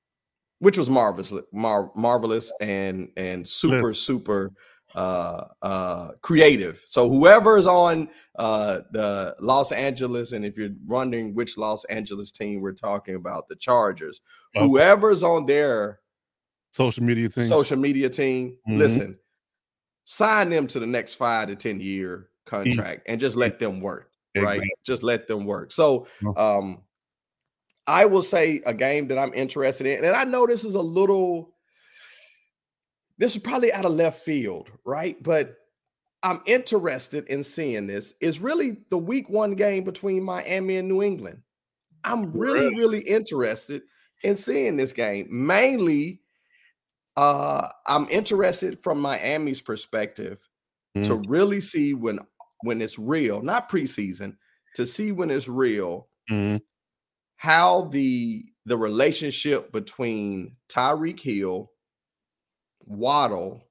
which 0.58 0.78
was 0.78 0.88
marvelous, 0.88 1.32
mar- 1.52 1.92
marvelous 1.94 2.50
and 2.60 3.10
and 3.16 3.46
super 3.46 3.92
super 3.92 4.52
uh, 4.96 5.44
uh, 5.62 6.08
creative. 6.22 6.82
So 6.88 7.08
whoever 7.08 7.58
is 7.58 7.66
on 7.66 8.08
uh, 8.36 8.80
the 8.92 9.36
Los 9.40 9.70
Angeles, 9.70 10.32
and 10.32 10.44
if 10.44 10.56
you're 10.56 10.70
wondering 10.86 11.34
which 11.34 11.58
Los 11.58 11.84
Angeles 11.84 12.32
team 12.32 12.60
we're 12.62 12.72
talking 12.72 13.14
about, 13.14 13.48
the 13.48 13.56
Chargers, 13.56 14.22
okay. 14.56 14.66
whoever's 14.66 15.22
on 15.22 15.44
their 15.46 16.00
social 16.70 17.04
media 17.04 17.28
team. 17.28 17.46
social 17.46 17.76
media 17.76 18.08
team. 18.08 18.56
Mhm. 18.68 18.78
Listen, 18.78 19.18
sign 20.04 20.50
them 20.50 20.66
to 20.68 20.80
the 20.80 20.86
next 20.86 21.14
five 21.14 21.48
to 21.48 21.56
10 21.56 21.78
year 21.80 22.30
contract 22.46 23.02
and 23.06 23.20
just 23.20 23.36
let 23.36 23.58
them 23.58 23.80
work. 23.80 24.10
Right. 24.36 24.60
Just 24.84 25.02
let 25.02 25.26
them 25.28 25.44
work. 25.46 25.72
So 25.72 26.06
Mhm. 26.20 26.38
um 26.38 26.82
I 27.86 28.04
will 28.04 28.22
say 28.22 28.60
a 28.66 28.74
game 28.74 29.08
that 29.08 29.18
I'm 29.18 29.32
interested 29.32 29.86
in, 29.86 30.04
and 30.04 30.16
I 30.16 30.24
know 30.24 30.46
this 30.46 30.64
is 30.64 30.74
a 30.74 30.82
little 30.82 31.54
this 33.18 33.36
is 33.36 33.42
probably 33.42 33.72
out 33.72 33.84
of 33.84 33.92
left 33.92 34.20
field, 34.24 34.70
right? 34.84 35.20
But 35.22 35.56
I'm 36.22 36.40
interested 36.46 37.28
in 37.28 37.44
seeing 37.44 37.86
this. 37.86 38.14
Is 38.20 38.40
really 38.40 38.84
the 38.90 38.98
week 38.98 39.28
one 39.28 39.54
game 39.54 39.84
between 39.84 40.22
Miami 40.24 40.76
and 40.78 40.88
New 40.88 41.02
England. 41.02 41.42
I'm 42.04 42.32
really, 42.32 42.66
Really? 42.66 42.76
really 42.76 43.00
interested 43.00 43.82
in 44.22 44.36
seeing 44.36 44.76
this 44.76 44.92
game. 44.92 45.28
Mainly, 45.30 46.22
uh, 47.16 47.68
I'm 47.86 48.08
interested 48.10 48.82
from 48.82 49.00
Miami's 49.00 49.60
perspective 49.60 50.38
to 51.04 51.14
really 51.16 51.60
see 51.60 51.94
when 51.94 52.20
when 52.62 52.80
it's 52.82 52.98
real, 52.98 53.42
not 53.42 53.70
preseason, 53.70 54.36
to 54.76 54.86
see 54.86 55.12
when 55.12 55.30
it's 55.30 55.48
real 55.48 56.08
Mhm. 56.30 56.60
how 57.36 57.84
the 57.86 58.44
the 58.64 58.76
relationship 58.76 59.70
between 59.72 60.56
Tyreek 60.68 61.20
Hill, 61.20 61.70
Waddle, 62.86 63.66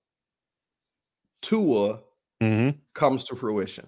Tua 1.41 1.99
Mhm. 2.41 2.77
comes 2.93 3.23
to 3.25 3.35
fruition. 3.35 3.87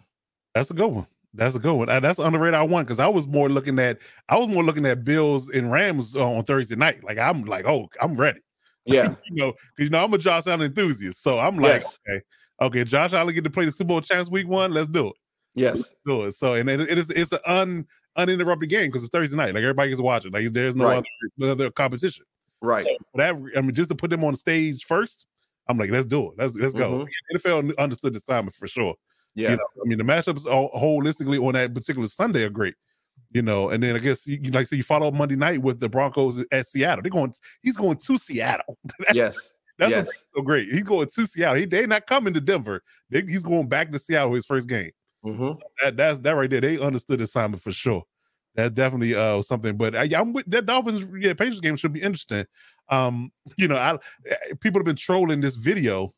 That's 0.53 0.71
a 0.71 0.73
good 0.73 0.87
one. 0.91 1.07
That's 1.33 1.55
a 1.55 1.59
good 1.59 1.73
one. 1.73 1.89
Uh, 1.89 1.99
That's 1.99 2.19
underrated. 2.19 2.55
I 2.55 2.63
want 2.63 2.87
because 2.87 2.99
I 2.99 3.07
was 3.07 3.27
more 3.27 3.49
looking 3.49 3.77
at 3.79 3.99
I 4.29 4.37
was 4.37 4.47
more 4.47 4.63
looking 4.63 4.85
at 4.85 5.03
Bills 5.03 5.49
and 5.49 5.71
Rams 5.71 6.15
uh, 6.15 6.27
on 6.27 6.43
Thursday 6.43 6.75
night. 6.75 7.03
Like 7.03 7.17
I'm 7.17 7.43
like, 7.45 7.65
oh, 7.65 7.89
I'm 8.01 8.15
ready. 8.15 8.39
Yeah, 8.89 9.15
you 9.25 9.35
know, 9.35 9.51
'cause, 9.51 9.59
you 9.79 9.89
know, 9.89 10.01
I'm 10.01 10.13
a 10.13 10.17
Josh 10.17 10.47
Allen 10.47 10.61
enthusiast, 10.61 11.21
so 11.21 11.39
I'm 11.39 11.57
like, 11.57 11.81
Yes. 11.81 11.99
okay, 12.09 12.21
okay, 12.61 12.83
Josh 12.85 13.11
Allen 13.11 13.35
get 13.35 13.43
to 13.43 13.49
play 13.49 13.65
the 13.65 13.71
Super 13.73 13.89
Bowl 13.89 13.99
champs 13.99 14.31
week 14.31 14.47
one. 14.47 14.71
Let's 14.71 14.87
do 14.87 15.07
it. 15.09 15.13
yes, 15.55 15.93
do 16.05 16.23
it. 16.23 16.31
So 16.35 16.53
and 16.53 16.69
it, 16.69 16.79
it 16.79 16.97
is 16.97 17.09
it's 17.09 17.33
an 17.33 17.39
un 17.45 17.85
uninterrupted 18.15 18.69
game 18.69 18.87
because 18.87 19.03
it's 19.03 19.09
Thursday 19.11 19.35
night. 19.35 19.53
Like 19.53 19.63
everybody 19.63 19.91
is 19.91 19.99
watching. 20.01 20.31
Like 20.31 20.53
there's 20.53 20.73
no 20.73 20.85
Right. 20.85 20.97
other 20.99 21.07
no 21.37 21.47
other 21.51 21.69
competition. 21.69 22.23
Right. 22.61 22.83
So 22.85 22.95
that 23.15 23.35
I 23.55 23.61
mean, 23.61 23.73
just 23.73 23.89
to 23.89 23.95
put 23.95 24.09
them 24.09 24.23
on 24.23 24.33
the 24.33 24.37
stage 24.37 24.85
first, 24.85 25.25
I'm 25.67 25.77
like, 25.77 25.89
let's 25.91 26.05
do 26.05 26.29
it. 26.31 26.33
Let's 26.37 26.55
let's 26.55 26.73
go. 26.73 27.05
Mhm. 27.05 27.09
NFL 27.35 27.77
understood 27.77 28.13
the 28.13 28.17
assignment 28.17 28.55
for 28.55 28.67
sure. 28.67 28.95
Yeah, 29.35 29.51
You 29.51 29.57
know, 29.57 29.63
I 29.83 29.87
mean, 29.87 29.97
the 29.99 30.03
matchups 30.03 30.45
all, 30.47 30.71
holistically 30.71 31.45
on 31.45 31.53
that 31.53 31.73
particular 31.73 32.07
Sunday 32.07 32.43
are 32.43 32.49
great. 32.49 32.73
You 33.31 33.41
know, 33.41 33.69
and 33.69 33.83
then 33.83 33.95
I 33.95 33.99
guess 33.99 34.25
you, 34.25 34.39
you 34.41 34.51
like 34.51 34.67
so 34.67 34.75
you 34.75 34.83
follow 34.83 35.07
up 35.07 35.13
Monday 35.13 35.35
night 35.35 35.61
with 35.61 35.79
the 35.79 35.89
Broncos 35.89 36.43
at 36.51 36.65
Seattle. 36.65 37.01
They're 37.01 37.11
going. 37.11 37.33
He's 37.61 37.75
going 37.77 37.97
to 37.97 38.17
Seattle. 38.17 38.77
that's 38.99 39.13
yes, 39.15 39.53
that's 39.77 39.91
yes. 39.91 40.23
so 40.35 40.41
great. 40.41 40.69
He's 40.69 40.83
going 40.83 41.07
to 41.07 41.27
Seattle. 41.27 41.55
He, 41.57 41.65
they're 41.65 41.87
not 41.87 42.07
coming 42.07 42.33
to 42.33 42.41
Denver. 42.41 42.81
They, 43.09 43.21
he's 43.21 43.43
going 43.43 43.67
back 43.67 43.91
to 43.91 43.99
Seattle 43.99 44.33
his 44.33 44.45
first 44.45 44.67
game 44.69 44.91
Mhm. 45.25 45.59
that 45.83 45.97
that's 45.97 46.19
that 46.19 46.35
right 46.35 46.49
there. 46.49 46.61
They 46.61 46.79
understood 46.79 47.19
the 47.19 47.25
assignment 47.25 47.61
for 47.61 47.71
sure. 47.71 48.03
That's 48.57 48.73
definitely 48.73 49.13
uh 49.13 49.41
something. 49.43 49.77
But 49.77 49.95
I, 49.95 50.09
I'm 50.19 50.33
with 50.33 50.49
that 50.49 50.65
Dolphins 50.65 51.05
yeah 51.19 51.33
Patriots 51.33 51.59
game 51.59 51.77
should 51.77 51.93
be 51.93 52.01
interesting. 52.01 52.45
Um, 52.89 53.31
you 53.55 53.67
know, 53.67 53.77
I 53.77 53.93
eh, 54.27 54.53
people 54.59 54.79
have 54.79 54.85
been 54.85 54.95
trolling 54.95 55.41
this 55.41 55.55
video 55.55 56.15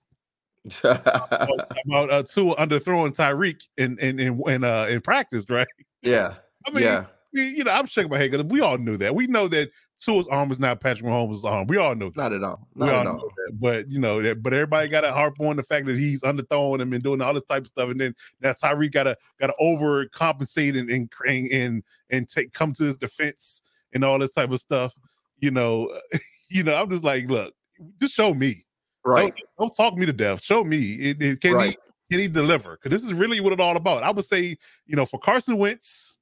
about 0.84 2.10
uh 2.10 2.24
Tua 2.24 2.56
underthrowing 2.56 3.14
Tyreek 3.14 3.62
in 3.78 4.00
in 4.00 4.20
in 4.20 4.42
in, 4.48 4.64
uh, 4.64 4.88
in 4.90 5.02
practice, 5.02 5.46
right? 5.50 5.68
yeah, 6.02 6.36
I 6.66 6.72
mean, 6.72 6.84
yeah, 6.84 7.06
you 7.32 7.64
know, 7.64 7.72
I'm 7.72 7.86
shaking 7.86 8.10
my 8.10 8.18
head 8.18 8.32
because 8.32 8.46
we 8.46 8.62
all 8.62 8.78
knew 8.78 8.98
that. 8.98 9.14
We 9.14 9.28
know 9.28 9.48
that 9.50 9.70
Tua's 10.00 10.28
arm 10.28 10.52
is 10.52 10.60
not 10.60 10.80
Patrick 10.80 11.06
Mahomes' 11.08 11.44
arm. 11.44 11.68
We 11.68 11.78
all 11.78 11.94
know 11.96 12.10
that. 12.10 12.18
not 12.18 12.34
at 12.34 12.44
all, 12.44 12.68
not 12.76 12.94
all 12.94 13.02
at 13.02 13.08
all. 13.08 13.30
But 13.54 13.90
you 13.90 14.00
know 14.00 14.22
that. 14.22 14.42
But 14.42 14.54
everybody 14.54 14.88
got 14.90 15.02
to 15.02 15.12
harp 15.12 15.40
on 15.40 15.58
the 15.58 15.64
fact 15.64 15.86
that 15.86 15.98
he's 15.98 16.22
underthrowing 16.22 16.82
him 16.82 16.94
and 16.94 17.04
doing 17.04 17.22
all 17.22 17.34
this 17.34 17.44
type 17.50 17.64
of 17.64 17.68
stuff, 17.68 17.90
and 17.90 18.00
then 18.00 18.16
that 18.42 18.60
Tyreek 18.60 18.92
got 18.92 19.04
to 19.04 19.18
got 19.40 19.48
to 19.48 19.54
overcompensate 19.62 20.78
and 20.80 20.90
and 20.90 21.12
and 21.28 21.52
and, 21.52 21.84
and 22.10 22.30
take 22.30 22.54
come 22.54 22.74
to 22.74 22.84
his 22.84 22.98
defense 22.98 23.62
and 23.94 24.04
all 24.04 24.20
this 24.20 24.32
type 24.32 24.52
of 24.52 24.60
stuff. 24.60 24.94
You 25.40 25.52
know, 25.52 26.00
you 26.50 26.64
know. 26.64 26.76
I'm 26.76 26.90
just 26.90 27.04
like, 27.04 27.30
look, 27.30 27.54
just 28.00 28.14
show 28.14 28.34
me. 28.34 28.66
Right, 29.06 29.34
Don't, 29.58 29.72
don't 29.72 29.76
talk 29.76 29.98
me 29.98 30.06
to 30.06 30.14
death. 30.14 30.44
Show 30.44 30.64
me. 30.64 30.78
It, 30.78 31.22
it- 31.22 31.42
can 31.42 31.54
right, 31.54 31.70
he 31.70 31.78
can 32.12 32.20
he 32.20 32.28
deliver? 32.28 32.78
Because 32.82 32.92
this 32.92 33.10
is 33.10 33.18
really 33.18 33.40
what 33.40 33.54
it's 33.54 33.62
all 33.62 33.78
about. 33.78 34.04
I 34.04 34.12
would 34.12 34.26
say, 34.26 34.58
you 34.86 34.96
know, 34.96 35.06
for 35.06 35.20
Carson 35.20 35.58
Wentz, 35.58 36.18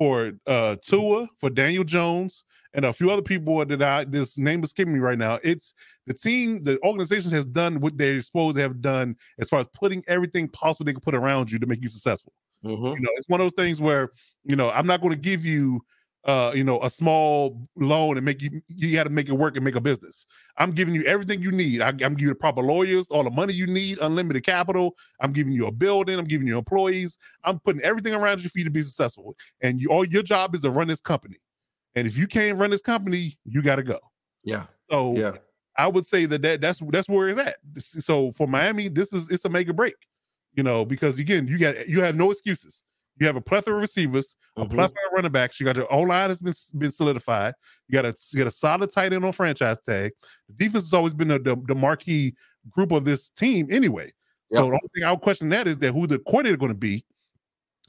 for 0.00 0.32
uh 0.46 0.76
Tua, 0.82 1.28
for 1.38 1.50
Daniel 1.50 1.84
Jones, 1.84 2.44
and 2.72 2.86
a 2.86 2.92
few 2.92 3.10
other 3.10 3.20
people 3.20 3.62
that 3.66 3.82
I 3.82 4.04
this 4.04 4.38
name 4.38 4.60
is 4.60 4.70
escaping 4.70 4.94
me 4.94 5.00
right 5.00 5.18
now. 5.18 5.38
It's 5.44 5.74
the 6.06 6.14
team, 6.14 6.62
the 6.62 6.78
organization 6.82 7.30
has 7.32 7.44
done 7.44 7.80
what 7.80 7.98
they're 7.98 8.22
supposed 8.22 8.56
to 8.56 8.62
have 8.62 8.80
done 8.80 9.14
as 9.38 9.50
far 9.50 9.60
as 9.60 9.66
putting 9.74 10.02
everything 10.08 10.48
possible 10.48 10.86
they 10.86 10.94
can 10.94 11.02
put 11.02 11.14
around 11.14 11.50
you 11.52 11.58
to 11.58 11.66
make 11.66 11.82
you 11.82 11.88
successful. 11.88 12.32
Mhm. 12.64 12.94
You 12.94 13.00
know, 13.00 13.10
it's 13.16 13.28
one 13.28 13.42
of 13.42 13.44
those 13.44 13.62
things 13.62 13.78
where, 13.78 14.10
you 14.44 14.56
know, 14.56 14.70
I'm 14.70 14.86
not 14.86 15.02
going 15.02 15.12
to 15.12 15.20
give 15.20 15.44
you 15.44 15.82
uh, 16.24 16.52
you 16.54 16.64
know, 16.64 16.82
a 16.82 16.90
small 16.90 17.66
loan 17.76 18.16
and 18.16 18.24
make 18.24 18.42
you 18.42 18.60
you 18.68 18.94
got 18.94 19.04
to 19.04 19.10
make 19.10 19.28
it 19.28 19.32
work 19.32 19.56
and 19.56 19.64
make 19.64 19.74
a 19.74 19.80
business. 19.80 20.26
I'm 20.58 20.72
giving 20.72 20.94
you 20.94 21.02
everything 21.04 21.42
you 21.42 21.50
need. 21.50 21.80
I, 21.80 21.88
I'm 21.88 21.96
giving 21.96 22.18
you 22.18 22.28
the 22.28 22.34
proper 22.34 22.60
lawyers, 22.60 23.08
all 23.08 23.24
the 23.24 23.30
money 23.30 23.54
you 23.54 23.66
need, 23.66 23.98
unlimited 24.00 24.44
capital. 24.44 24.96
I'm 25.20 25.32
giving 25.32 25.52
you 25.52 25.66
a 25.66 25.72
building. 25.72 26.18
I'm 26.18 26.26
giving 26.26 26.46
you 26.46 26.58
employees. 26.58 27.18
I'm 27.44 27.58
putting 27.60 27.80
everything 27.82 28.14
around 28.14 28.42
you 28.42 28.50
for 28.50 28.58
you 28.58 28.64
to 28.64 28.70
be 28.70 28.82
successful. 28.82 29.34
And 29.62 29.80
you, 29.80 29.88
all 29.88 30.04
your 30.04 30.22
job 30.22 30.54
is 30.54 30.60
to 30.62 30.70
run 30.70 30.88
this 30.88 31.00
company. 31.00 31.38
And 31.94 32.06
if 32.06 32.18
you 32.18 32.26
can't 32.26 32.58
run 32.58 32.70
this 32.70 32.82
company, 32.82 33.38
you 33.44 33.62
got 33.62 33.76
to 33.76 33.82
go. 33.82 33.98
yeah, 34.44 34.64
So 34.90 35.14
yeah, 35.16 35.32
I 35.76 35.86
would 35.86 36.04
say 36.04 36.26
that, 36.26 36.42
that 36.42 36.60
that's 36.60 36.80
that's 36.90 37.08
where 37.08 37.28
it's 37.28 37.38
at. 37.38 37.56
So 37.78 38.32
for 38.32 38.46
Miami, 38.46 38.88
this 38.88 39.12
is 39.12 39.30
it's 39.30 39.44
a 39.46 39.48
make 39.48 39.68
or 39.68 39.72
break, 39.72 39.96
you 40.52 40.62
know, 40.62 40.84
because 40.84 41.18
again, 41.18 41.48
you 41.48 41.58
got 41.58 41.88
you 41.88 42.02
have 42.02 42.14
no 42.14 42.30
excuses. 42.30 42.82
You 43.20 43.26
have 43.26 43.36
a 43.36 43.40
plethora 43.40 43.74
of 43.76 43.82
receivers, 43.82 44.34
a 44.56 44.64
Mhm. 44.64 44.70
plethora 44.70 44.96
of 45.06 45.12
running 45.12 45.30
backs. 45.30 45.60
You 45.60 45.64
got 45.66 45.76
your 45.76 45.92
O 45.92 46.00
line 46.00 46.30
has 46.30 46.40
been 46.40 46.54
been 46.78 46.90
solidified. 46.90 47.54
You 47.86 47.92
got 47.92 48.06
a 48.06 48.14
you 48.32 48.38
got 48.38 48.46
a 48.46 48.50
solid 48.50 48.90
tight 48.90 49.12
end 49.12 49.24
on 49.24 49.32
franchise 49.32 49.76
tag. 49.84 50.12
The 50.48 50.54
defense 50.54 50.84
has 50.84 50.94
always 50.94 51.12
been 51.14 51.28
the, 51.28 51.38
the, 51.38 51.56
the 51.68 51.74
marquee 51.74 52.34
group 52.70 52.92
of 52.92 53.04
this 53.04 53.28
team 53.28 53.68
anyway. 53.70 54.10
So 54.52 54.62
Yep. 54.62 54.64
the 54.64 54.66
only 54.66 54.88
thing 54.94 55.04
I'll 55.04 55.18
question 55.18 55.48
that 55.50 55.68
is 55.68 55.76
that 55.78 55.92
who 55.92 56.06
the 56.06 56.18
coordinator 56.20 56.56
going 56.56 56.72
to 56.72 56.78
be, 56.78 57.04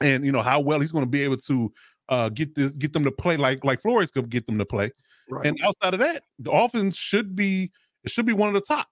and 0.01 0.25
you 0.25 0.31
know 0.33 0.41
how 0.41 0.59
well 0.59 0.79
he's 0.81 0.91
going 0.91 1.05
to 1.05 1.09
be 1.09 1.23
able 1.23 1.37
to 1.37 1.71
uh, 2.09 2.27
get 2.29 2.53
this 2.55 2.73
get 2.73 2.91
them 2.91 3.05
to 3.05 3.11
play 3.11 3.37
like 3.37 3.63
like 3.63 3.81
Flores 3.81 4.11
could 4.11 4.29
get 4.29 4.45
them 4.47 4.57
to 4.57 4.65
play. 4.65 4.91
right. 5.29 5.47
And 5.47 5.57
outside 5.63 5.93
of 5.93 6.01
that, 6.01 6.23
the 6.39 6.51
offense 6.51 6.97
should 6.97 7.37
be 7.37 7.71
it 8.03 8.11
should 8.11 8.25
be 8.25 8.33
one 8.33 8.49
of 8.49 8.53
the 8.55 8.61
top 8.61 8.87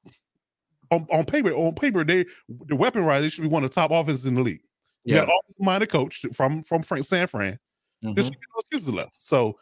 on, 0.89 1.05
on 1.11 1.25
paper. 1.25 1.51
On 1.51 1.75
paper, 1.75 2.05
they 2.05 2.25
the 2.47 2.77
weapon 2.77 3.05
wise, 3.05 3.23
they 3.23 3.29
should 3.29 3.41
be 3.41 3.49
one 3.49 3.65
of 3.65 3.69
the 3.71 3.75
top 3.75 3.91
offenses 3.91 4.25
in 4.25 4.35
the 4.35 4.41
league. 4.41 4.61
Yeah, 5.06 5.26
got 5.26 5.30
offensive 5.39 5.62
minded 5.62 5.89
coach 5.89 6.26
from 6.36 6.62
from 6.64 6.82
Frank, 6.84 7.06
San 7.06 7.28
Fran. 7.28 7.58
There's 8.02 8.14
Mhm. 8.16 8.24
should 8.24 8.34
no 8.34 8.60
excuses 8.60 8.89
left. 8.89 9.16
So 9.18 9.58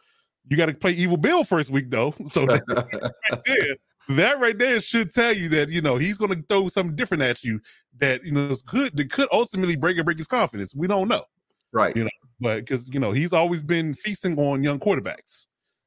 you 0.48 0.56
got 0.56 0.66
to 0.66 0.74
play 0.74 0.92
Evil 0.92 1.16
Bill 1.16 1.44
first 1.44 1.70
week 1.70 1.90
though. 1.90 2.14
So 2.26 2.46
that 2.46 2.62
right 2.68 3.42
there, 3.46 3.76
that 4.16 4.40
right 4.40 4.58
there 4.58 4.80
should 4.80 5.10
tell 5.10 5.32
you 5.34 5.48
that 5.50 5.68
you 5.68 5.80
know 5.80 5.96
he's 5.96 6.18
going 6.18 6.30
to 6.34 6.42
throw 6.48 6.68
something 6.68 6.96
different 6.96 7.22
at 7.22 7.42
you 7.44 7.60
that 7.98 8.24
you 8.24 8.32
know 8.32 8.48
is 8.48 8.62
could 8.62 8.96
that 8.96 9.10
could 9.10 9.28
ultimately 9.32 9.76
break 9.76 9.96
and 9.96 10.04
break 10.04 10.18
his 10.18 10.28
confidence. 10.28 10.74
We 10.74 10.86
don't 10.86 11.08
know, 11.08 11.24
right, 11.72 11.94
you 11.96 12.04
know, 12.04 12.10
but 12.40 12.60
because 12.60 12.88
you 12.92 13.00
know 13.00 13.12
he's 13.12 13.32
always 13.32 13.62
been 13.62 13.94
feasting 13.94 14.38
on 14.38 14.62
young 14.62 14.78
quarterbacks. 14.78 15.46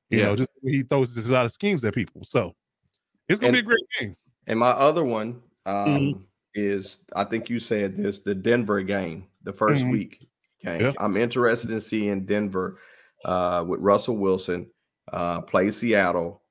You 0.09 0.19
Yeah. 0.19 0.25
know, 0.25 0.35
just 0.35 0.51
he 0.63 0.83
throws 0.83 1.15
his 1.15 1.29
lot 1.29 1.45
of 1.45 1.51
schemes 1.53 1.83
at 1.85 1.93
people. 1.95 2.23
So 2.25 2.53
it's 3.29 3.39
gonna 3.39 3.57
And- 3.57 3.65
be 3.65 3.71
a 3.71 3.75
great 3.75 3.85
game. 3.99 4.15
And 4.47 4.59
my 4.59 4.71
other 4.71 5.03
one 5.05 5.41
um, 5.65 5.75
Mhm. 5.75 6.23
Is 6.53 6.99
I 7.15 7.23
think 7.23 7.49
you 7.49 7.59
said 7.59 7.95
this 7.97 8.19
the 8.19 8.35
Denver 8.35 8.81
game, 8.81 9.27
the 9.43 9.53
1st 9.53 9.83
Mhm. 9.85 9.91
week 9.91 10.27
game. 10.63 10.81
Yeah. 10.81 10.93
I'm 10.99 11.17
interested 11.17 11.71
in 11.71 11.81
seeing 11.81 12.25
Denver 12.25 12.77
uh, 13.25 13.63
with 13.67 13.79
Russell 13.79 14.17
Wilson 14.17 14.69
uh, 15.11 15.41
play 15.41 15.69
Seattle 15.71 16.41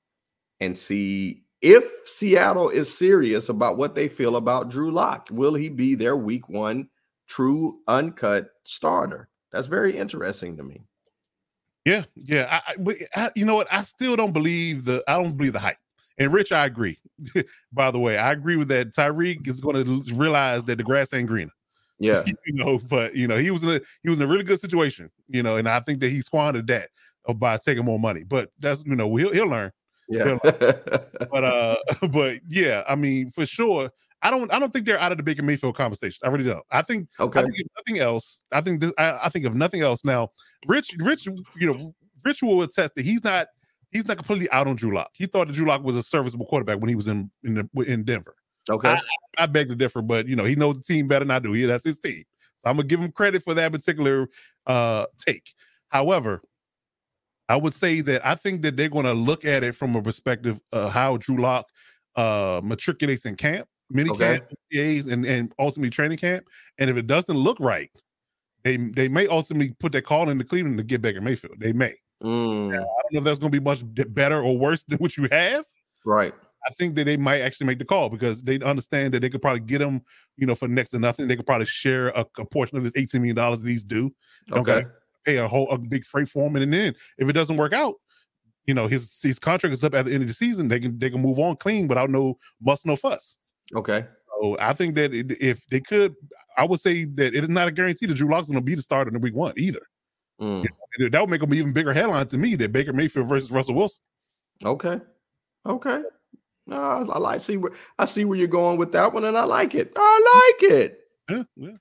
and 0.60 0.76
see 0.76 1.44
if 1.62 1.84
Seattle 2.06 2.70
is 2.70 2.96
serious 2.96 3.48
about 3.48 3.76
what 3.76 3.94
they 3.94 4.08
feel 4.08 4.36
about 4.36 4.70
Drew 4.70 4.90
Lock. 4.90 5.28
Will 5.30 5.54
he 5.54 5.68
be 5.68 5.94
their 5.94 6.16
week 6.16 6.48
one 6.48 6.88
true 7.28 7.80
uncut 7.88 8.48
starter? 8.64 9.28
That's 9.52 9.66
very 9.68 9.96
interesting 9.96 10.56
to 10.56 10.62
me. 10.62 10.82
Yeah, 11.84 12.04
yeah. 12.14 12.60
I, 12.66 12.72
I, 12.72 12.76
but 12.76 12.96
I, 13.16 13.30
you 13.34 13.44
know 13.44 13.54
what? 13.56 13.68
I 13.70 13.82
still 13.84 14.14
don't 14.16 14.32
believe 14.32 14.84
the. 14.84 15.02
I 15.08 15.14
don't 15.14 15.36
believe 15.36 15.54
the 15.54 15.60
hype. 15.60 15.78
And 16.20 16.32
Rich, 16.32 16.52
I 16.52 16.66
agree. 16.66 16.98
By 17.72 17.90
the 17.90 17.98
way, 17.98 18.18
I 18.18 18.30
agree 18.30 18.56
with 18.56 18.68
that. 18.68 18.94
Tyreek 18.94 19.48
is 19.48 19.58
going 19.58 19.82
to 19.82 20.14
realize 20.14 20.62
that 20.64 20.76
the 20.76 20.84
grass 20.84 21.12
ain't 21.14 21.26
greener. 21.26 21.50
Yeah. 21.98 22.22
you 22.46 22.54
know, 22.54 22.78
but 22.78 23.14
you 23.16 23.26
know, 23.26 23.36
he 23.36 23.50
was 23.50 23.62
in 23.62 23.70
a 23.70 23.80
he 24.02 24.10
was 24.10 24.18
in 24.18 24.24
a 24.24 24.26
really 24.26 24.44
good 24.44 24.60
situation. 24.60 25.10
You 25.28 25.42
know, 25.42 25.56
and 25.56 25.68
I 25.68 25.80
think 25.80 26.00
that 26.00 26.10
he 26.10 26.20
squandered 26.20 26.66
that 26.68 26.90
uh, 27.26 27.32
by 27.32 27.56
taking 27.56 27.86
more 27.86 27.98
money. 27.98 28.22
But 28.22 28.50
that's 28.60 28.84
you 28.84 28.94
know, 28.94 29.16
he'll 29.16 29.32
he'll 29.32 29.48
learn. 29.48 29.72
Yeah. 30.08 30.38
But 31.30 31.44
uh, 31.44 31.76
but 32.10 32.40
yeah, 32.48 32.82
I 32.88 32.96
mean, 32.96 33.30
for 33.30 33.46
sure. 33.46 33.90
I 34.22 34.30
don't. 34.30 34.52
I 34.52 34.58
don't 34.58 34.72
think 34.72 34.84
they're 34.84 35.00
out 35.00 35.12
of 35.12 35.18
the 35.18 35.22
Baker 35.22 35.42
Mayfield 35.42 35.76
conversation. 35.76 36.18
I 36.24 36.28
really 36.28 36.44
don't. 36.44 36.64
I 36.70 36.82
think 36.82 37.08
okay. 37.18 37.40
I 37.40 37.42
think 37.42 37.56
nothing 37.78 38.02
else, 38.02 38.42
I 38.52 38.60
think 38.60 38.80
this. 38.80 38.92
I, 38.98 39.18
I 39.22 39.28
think 39.30 39.46
of 39.46 39.54
nothing 39.54 39.80
else, 39.82 40.04
now 40.04 40.30
Rich, 40.66 40.96
Rich, 40.98 41.26
you 41.26 41.72
know, 41.72 41.94
Rich 42.24 42.42
will 42.42 42.60
attest 42.62 42.96
that 42.96 43.04
he's 43.06 43.24
not 43.24 43.46
he's 43.90 44.06
not 44.06 44.16
completely 44.16 44.50
out 44.50 44.66
on 44.66 44.76
Drew 44.76 44.94
Lock. 44.94 45.10
He 45.12 45.26
thought 45.26 45.48
that 45.48 45.54
Drew 45.54 45.66
Lock 45.66 45.82
was 45.82 45.96
a 45.96 46.02
serviceable 46.02 46.46
quarterback 46.46 46.78
when 46.80 46.88
he 46.88 46.96
was 46.96 47.08
in 47.08 47.30
in, 47.44 47.54
the, 47.54 47.82
in 47.82 48.04
Denver. 48.04 48.34
Okay. 48.70 48.96
I 49.38 49.46
beg 49.46 49.68
to 49.68 49.74
differ, 49.74 50.02
but 50.02 50.28
you 50.28 50.36
know 50.36 50.44
he 50.44 50.54
knows 50.54 50.76
the 50.76 50.82
team 50.82 51.08
better 51.08 51.24
than 51.24 51.30
I 51.30 51.38
do. 51.38 51.54
Yeah, 51.54 51.68
that's 51.68 51.84
his 51.84 51.98
team, 51.98 52.24
so 52.58 52.70
I'm 52.70 52.76
gonna 52.76 52.88
give 52.88 53.00
him 53.00 53.12
credit 53.12 53.42
for 53.42 53.54
that 53.54 53.72
particular 53.72 54.28
uh 54.66 55.06
take. 55.18 55.52
However, 55.88 56.42
I 57.48 57.56
would 57.56 57.74
say 57.74 58.00
that 58.02 58.24
I 58.24 58.36
think 58.36 58.62
that 58.62 58.76
they're 58.76 58.88
going 58.88 59.06
to 59.06 59.12
look 59.12 59.44
at 59.44 59.64
it 59.64 59.74
from 59.74 59.96
a 59.96 60.02
perspective 60.02 60.60
of 60.72 60.92
how 60.92 61.16
Drew 61.16 61.38
Lock 61.38 61.66
uh 62.16 62.60
matriculates 62.62 63.26
in 63.26 63.34
camp, 63.34 63.66
mini 63.90 64.10
Okay. 64.10 64.38
camp, 64.38 65.08
and 65.08 65.24
and 65.26 65.52
ultimately 65.58 65.90
training 65.90 66.18
camp. 66.18 66.46
And 66.78 66.88
if 66.90 66.96
it 66.96 67.06
doesn't 67.06 67.36
look 67.36 67.58
right, 67.58 67.90
they 68.62 68.76
they 68.76 69.08
may 69.08 69.26
ultimately 69.26 69.74
put 69.80 69.92
that 69.92 70.02
call 70.04 70.28
into 70.28 70.44
Cleveland 70.44 70.78
to 70.78 70.84
get 70.84 71.02
Baker 71.02 71.20
Mayfield. 71.20 71.56
They 71.58 71.72
may. 71.72 71.94
Mm, 72.22 72.68
I 72.74 72.76
don't 72.76 73.12
know 73.12 73.18
if 73.18 73.24
that's 73.24 73.38
going 73.38 73.50
to 73.52 73.60
be 73.60 73.64
much 73.64 73.82
better 73.84 74.42
or 74.42 74.56
worse 74.58 74.82
than 74.84 74.98
what 74.98 75.16
you 75.16 75.28
have. 75.30 75.64
right. 76.04 76.34
I 76.68 76.72
think 76.74 76.94
that 76.96 77.04
they 77.04 77.16
might 77.16 77.40
actually 77.40 77.68
make 77.68 77.78
the 77.78 77.86
call 77.86 78.10
because 78.10 78.42
they 78.42 78.60
understand 78.60 79.14
that 79.14 79.20
they 79.20 79.30
could 79.30 79.40
probably 79.40 79.60
get 79.60 79.80
him, 79.80 80.02
you 80.36 80.46
know, 80.46 80.54
for 80.54 80.68
next 80.68 80.90
to 80.90 80.98
nothing. 80.98 81.26
They 81.26 81.34
could 81.36 81.46
probably 81.46 81.64
share 81.64 82.08
a, 82.08 82.26
a 82.36 82.44
portion 82.44 82.76
of 82.76 82.84
this 82.84 82.92
$18 82.92 83.14
million 83.14 83.34
that 83.34 83.62
he's 83.66 83.82
due, 83.82 84.14
Okay. 84.52 84.84
pay 85.24 85.38
a 85.38 85.48
whole 85.48 85.70
a 85.70 85.78
big 85.78 86.04
freight 86.04 86.28
for 86.28 86.46
him. 86.46 86.56
And 86.56 86.70
then 86.70 86.94
if 87.16 87.26
it 87.26 87.32
doesn't 87.32 87.56
work 87.56 87.72
out, 87.72 87.94
you 88.66 88.74
know, 88.74 88.86
his 88.86 89.18
his 89.22 89.38
contract 89.38 89.72
is 89.72 89.82
up 89.82 89.94
at 89.94 90.04
the 90.04 90.12
end 90.12 90.22
of 90.22 90.28
the 90.28 90.34
season. 90.34 90.68
They 90.68 90.78
can 90.80 90.98
they 90.98 91.08
can 91.08 91.22
move 91.22 91.38
on 91.38 91.56
clean 91.56 91.88
without 91.88 92.10
no 92.10 92.36
muss, 92.60 92.84
no 92.84 92.94
fuss. 92.94 93.38
Okay. 93.74 94.06
So 94.42 94.58
I 94.60 94.74
think 94.74 94.96
that 94.96 95.14
it, 95.14 95.40
if 95.40 95.66
they 95.70 95.80
could, 95.80 96.14
I 96.58 96.64
would 96.66 96.80
say 96.80 97.06
that 97.06 97.34
it 97.34 97.42
is 97.42 97.48
not 97.48 97.68
a 97.68 97.72
guarantee 97.72 98.04
that 98.04 98.14
Drew 98.14 98.30
Lock's 98.30 98.48
going 98.48 98.58
to 98.58 98.64
be 98.64 98.74
the 98.74 98.82
starter 98.82 99.10
in 99.10 99.18
week 99.22 99.34
one 99.34 99.54
either. 99.56 99.80
Mm, 100.42 100.60
And 100.60 100.68
That 100.98 101.20
would 101.20 101.30
make 101.30 101.40
them 101.40 101.54
even 101.54 101.72
bigger 101.72 101.92
headline 101.92 102.26
to 102.28 102.38
me 102.38 102.56
that 102.56 102.72
Baker 102.72 102.92
Mayfield 102.92 103.28
versus 103.28 103.50
Russell 103.50 103.74
Wilson. 103.74 104.02
Okay. 104.64 105.00
Okay. 105.66 106.02
No, 106.66 106.76
I, 106.76 107.18
like 107.18 107.40
see 107.40 107.56
where 107.56 107.72
I 107.98 108.04
see 108.04 108.24
where 108.24 108.38
you're 108.38 108.46
going 108.48 108.78
with 108.78 108.92
that 108.92 109.12
one, 109.12 109.24
and 109.24 109.36
I 109.36 109.44
like 109.44 109.74
it. 109.74 109.92
I 109.96 110.54
like 110.60 110.70
it. 110.72 111.00
Yeah, 111.28 111.42
yeah. 111.56 111.74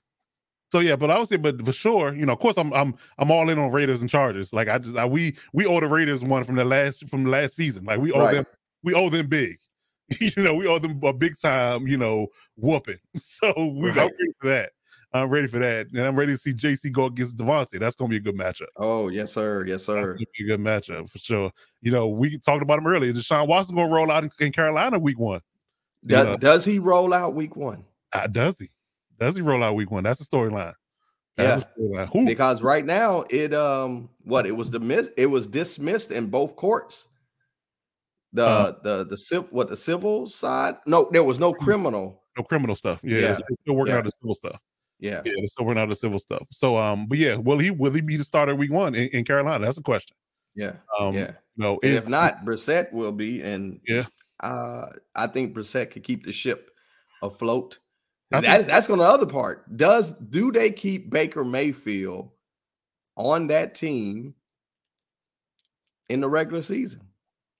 So 0.72 0.78
yeah, 0.80 0.96
but 0.96 1.10
I 1.10 1.18
would 1.18 1.28
say, 1.28 1.36
but 1.36 1.64
for 1.64 1.72
sure, 1.72 2.14
you 2.14 2.24
know, 2.26 2.32
of 2.32 2.38
course, 2.38 2.56
I'm 2.56 2.72
I'm 2.72 2.94
I'm 3.18 3.30
all 3.30 3.48
in 3.50 3.58
on 3.58 3.70
Raiders 3.72 4.00
and 4.00 4.10
Chargers. 4.10 4.52
Like 4.52 4.68
I 4.68 4.78
just 4.78 4.96
I, 4.96 5.04
we 5.04 5.36
we 5.52 5.66
owe 5.66 5.80
the 5.80 5.88
Raiders 5.88 6.22
one 6.24 6.44
from 6.44 6.56
the 6.56 6.64
last 6.64 7.08
from 7.08 7.24
the 7.24 7.30
last 7.30 7.54
season. 7.56 7.84
Like 7.84 8.00
we 8.00 8.12
owe 8.12 8.20
Right. 8.20 8.34
them 8.34 8.46
we 8.82 8.94
owe 8.94 9.10
them 9.10 9.26
big. 9.26 9.58
you 10.20 10.30
know, 10.42 10.54
we 10.54 10.66
owe 10.66 10.78
them 10.78 11.00
a 11.02 11.12
big 11.12 11.34
time. 11.40 11.86
You 11.86 11.96
know, 11.98 12.28
whooping. 12.56 12.98
So 13.16 13.52
we 13.56 13.88
Right. 13.90 13.96
ready 13.96 14.32
for 14.40 14.48
that. 14.48 14.72
I'm 15.12 15.28
ready 15.28 15.48
for 15.48 15.58
that, 15.58 15.88
and 15.88 15.98
I'm 16.00 16.14
ready 16.16 16.32
to 16.32 16.38
see 16.38 16.52
JC 16.54 16.92
go 16.92 17.06
against 17.06 17.36
Davante. 17.36 17.80
That's 17.80 17.96
gonna 17.96 18.10
be 18.10 18.16
a 18.16 18.20
good 18.20 18.36
matchup. 18.36 18.66
Oh 18.76 19.08
yes, 19.08 19.32
sir. 19.32 19.64
Yes, 19.66 19.84
sir. 19.84 20.16
a 20.16 20.42
good 20.44 20.60
matchup 20.60 21.10
for 21.10 21.18
sure. 21.18 21.50
You 21.82 21.90
know, 21.90 22.08
we 22.08 22.38
talked 22.38 22.62
about 22.62 22.78
him 22.78 22.86
earlier. 22.86 23.12
Deshaun 23.12 23.48
Watson 23.48 23.74
gonna 23.74 23.92
roll 23.92 24.10
out 24.10 24.22
in, 24.24 24.30
in 24.38 24.52
Carolina 24.52 24.98
week 24.98 25.18
one. 25.18 25.40
You 26.02 26.10
Does, 26.10 26.26
know, 26.26 26.36
does 26.36 26.64
he 26.64 26.78
roll 26.78 27.12
out 27.12 27.34
week 27.34 27.56
one? 27.56 27.84
uh, 28.12 28.26
does 28.28 28.58
he? 28.58 28.68
Does 29.18 29.34
he 29.36 29.42
roll 29.42 29.62
out 29.64 29.74
week 29.74 29.90
one? 29.90 30.04
That's 30.04 30.18
the 30.18 30.24
storyline. 30.24 30.74
That's 31.36 31.66
storyline. 31.78 32.26
Because 32.26 32.62
right 32.62 32.84
now 32.84 33.24
it 33.30 33.52
um 33.52 34.10
what 34.24 34.46
it 34.46 34.52
was 34.56 34.70
dismissed 34.70 35.10
it 35.16 35.26
was 35.26 35.46
dismissed 35.46 36.12
in 36.12 36.26
both 36.26 36.54
courts. 36.56 37.08
The 38.32 38.44
Uh, 38.46 38.72
the 38.84 39.04
the 39.06 39.16
civil 39.16 39.48
what 39.50 39.68
the 39.68 39.76
civil 39.76 40.28
side? 40.28 40.76
No, 40.86 41.08
there 41.12 41.24
was 41.24 41.38
no 41.40 41.52
criminal. 41.52 42.22
no 42.36 42.44
criminal 42.44 42.76
stuff. 42.76 43.00
Yeah, 43.02 43.18
Yeah. 43.20 43.34
Still 43.62 43.74
working 43.74 43.92
Yeah. 43.92 43.98
out 43.98 44.04
the 44.04 44.10
civil 44.10 44.34
stuff. 44.34 44.60
Yeah. 45.00 45.22
Yeah, 45.24 45.32
still 45.46 45.64
working 45.66 45.80
out 45.82 45.88
the 45.88 45.94
civil 45.94 46.18
stuff. 46.18 46.46
So, 46.50 46.76
um, 46.76 47.06
but 47.06 47.18
yeah, 47.18 47.36
will 47.36 47.58
he 47.58 47.70
will 47.70 47.92
he 47.92 48.00
be 48.02 48.16
the 48.16 48.24
starter 48.24 48.54
week 48.54 48.70
one 48.70 48.94
in, 48.94 49.08
in 49.08 49.24
Carolina? 49.24 49.64
That's 49.64 49.78
a 49.78 49.82
question. 49.82 50.16
Yeah. 50.54 50.74
Um, 50.98 51.14
yeah. 51.14 51.32
no, 51.56 51.78
And 51.82 51.92
is- 51.92 51.98
if 51.98 52.08
not, 52.08 52.44
Brissett 52.44 52.92
will 52.92 53.12
be. 53.12 53.40
And 53.40 53.80
Yeah. 53.86 54.04
uh, 54.40 54.86
I 55.14 55.26
think 55.26 55.54
Brissett 55.54 55.90
could 55.90 56.04
keep 56.04 56.24
the 56.24 56.32
ship 56.32 56.70
afloat. 57.22 57.78
That, 58.30 58.44
think- 58.44 58.66
that's 58.68 58.86
going 58.86 58.98
to 59.00 59.04
the 59.04 59.10
other 59.10 59.26
part. 59.26 59.76
Does 59.76 60.12
do 60.14 60.52
they 60.52 60.70
keep 60.70 61.10
Baker 61.10 61.44
Mayfield 61.44 62.30
on 63.16 63.46
that 63.48 63.74
team 63.74 64.34
in 66.08 66.20
the 66.20 66.28
regular 66.28 66.62
season? 66.62 67.00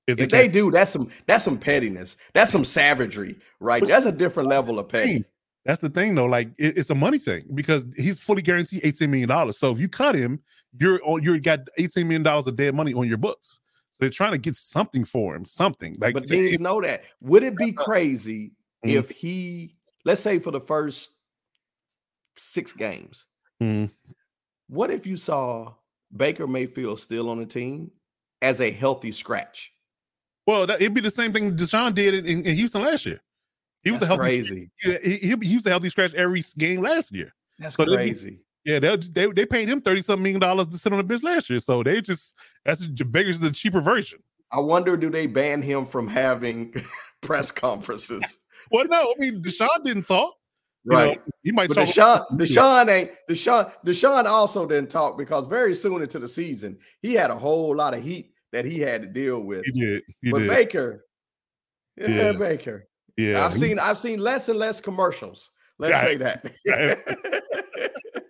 if 0.07 0.19
If 0.21 0.31
they 0.31 0.49
do, 0.49 0.71
that's 0.71 0.91
some 0.91 1.09
that's 1.27 1.45
some 1.45 1.59
pettiness. 1.59 2.17
That's 2.35 2.51
some 2.51 2.65
savagery, 2.65 3.39
right? 3.61 3.85
That's 3.87 4.07
a 4.07 4.13
different 4.13 4.49
level 4.49 4.79
of 4.79 4.89
petty. 4.89 5.25
That's 5.67 5.81
the 5.83 5.91
thing, 5.91 6.15
though. 6.15 6.27
Like 6.27 6.49
it- 6.59 6.79
it's 6.79 6.91
a 6.91 6.95
money 6.95 7.19
thing 7.19 7.45
because 7.55 7.85
he's 7.97 8.19
fully 8.19 8.43
guaranteed 8.43 8.81
eighteen 8.85 9.11
million 9.11 9.29
dollars. 9.29 9.59
So 9.59 9.71
if 9.73 9.79
you 9.79 9.89
cut 9.89 10.15
him, 10.15 10.41
you're 10.81 11.01
on 11.05 11.23
you're 11.23 11.39
got 11.39 11.61
eighteen 11.77 12.09
million 12.09 12.23
dollars 12.23 12.47
of 12.47 12.57
dead 12.57 12.75
money 12.75 12.95
on 12.95 13.07
your 13.07 13.19
books. 13.19 13.61
So 13.93 13.99
they're 14.01 14.11
trying 14.11 14.33
to 14.33 14.39
get 14.39 14.57
something 14.57 15.05
for 15.05 15.35
him, 15.37 15.45
something 15.45 15.97
like. 16.01 16.15
But 16.15 16.27
teams 16.27 16.59
know 16.61 16.81
that. 16.81 17.03
Would 17.21 17.43
it 17.43 17.57
be 17.57 17.73
crazy 17.87 18.53
Mhm. 18.87 18.95
if 18.95 19.11
he, 19.11 19.77
let's 20.07 20.23
say, 20.23 20.39
for 20.39 20.51
the 20.51 20.61
first 20.61 21.11
six 22.37 22.73
games, 22.73 23.27
Mhm. 23.63 23.91
what 24.69 24.91
if 24.91 25.07
you 25.07 25.17
saw 25.19 25.75
Baker 26.17 26.47
Mayfield 26.47 27.01
still 27.01 27.29
on 27.29 27.39
the 27.39 27.47
team 27.47 27.91
as 28.41 28.61
a 28.61 28.71
healthy 28.71 29.13
scratch? 29.13 29.73
well, 30.47 30.67
that, 30.67 30.81
it'd 30.81 30.95
be 30.95 31.01
the 31.03 31.11
same 31.11 31.33
thing 31.33 31.55
Deshaun 31.57 31.95
did 31.95 32.27
in, 32.27 32.45
in 32.47 32.57
Houston 32.57 32.83
last 32.83 33.05
year. 33.07 33.21
He 33.83 33.91
was 33.91 34.01
That's 34.01 34.13
a 34.13 34.17
healthy, 34.17 34.23
crazy. 34.43 34.71
Yeah, 34.85 34.97
he, 35.03 35.17
he, 35.17 35.37
he 35.49 35.55
was 35.57 35.67
a 35.67 35.71
healthy 35.71 35.89
scratch 35.91 36.13
every 36.15 36.43
game 36.59 36.83
last 36.83 37.13
year. 37.15 37.33
That's 37.59 37.77
So 37.77 37.85
they- 37.85 37.95
crazy. 37.95 38.41
Yeah, 38.67 38.79
they 38.79 38.95
they 38.97 39.27
they 39.29 39.47
paid 39.47 39.69
him 39.71 39.81
thirty 39.81 40.03
something 40.03 40.23
million 40.23 40.41
dollars 40.41 40.67
to 40.67 40.77
sit 40.77 40.93
on 40.93 40.99
the 40.99 41.05
bench 41.05 41.23
last 41.23 41.49
year. 41.49 41.61
So 41.61 41.83
they 41.83 42.03
just 42.03 42.37
that's 42.67 42.85
Baker's 42.87 43.41
the 43.41 43.51
cheaper 43.51 43.81
version. 43.81 44.19
I 44.53 44.61
wonder, 44.61 44.99
do 44.99 45.09
they 45.09 45.27
ban 45.27 45.63
him 45.63 45.87
from 45.87 46.07
having 46.07 46.75
press 47.23 47.51
conferences? 47.51 48.37
Well, 48.71 48.85
no, 48.87 49.01
I 49.01 49.15
mean 49.19 49.43
Deshaun 49.43 49.83
didn't 49.83 50.03
talk. 50.07 50.35
You 50.85 50.91
Right. 50.97 51.17
know, 51.17 51.23
he 51.43 51.53
might 51.53 51.69
But 51.69 51.75
talk. 51.77 51.89
Deshaun, 51.89 52.27
Deshaun 52.39 52.89
ain't 52.91 53.11
Deshaun. 53.31 53.73
Deshaun 53.85 54.27
also 54.27 54.67
didn't 54.67 54.91
talk 54.91 55.17
because 55.17 55.47
very 55.49 55.75
soon 55.75 56.03
into 56.03 56.19
the 56.19 56.29
season, 56.29 56.77
he 57.01 57.15
had 57.15 57.31
a 57.31 57.37
whole 57.37 57.75
lot 57.75 57.95
of 57.95 58.03
heat 58.03 58.35
that 58.53 58.67
he 58.67 58.79
had 58.79 59.01
to 59.01 59.09
deal 59.09 59.41
with. 59.43 59.65
He 59.65 59.73
did. 59.81 60.03
He 60.21 60.31
but 60.33 60.41
did. 60.41 60.49
Baker, 60.51 61.07
yeah, 61.97 62.09
Yeah. 62.09 62.33
Baker. 62.33 62.89
Yeah, 63.21 63.45
I've 63.47 63.57
seen 63.59 63.79
I've 63.79 63.99
seen 63.99 64.19
less 64.21 64.49
and 64.49 64.59
less 64.59 64.81
commercials. 64.81 65.51
Let's 65.79 65.93
Yeah. 65.93 66.05
say 66.05 66.17
that. 66.17 66.51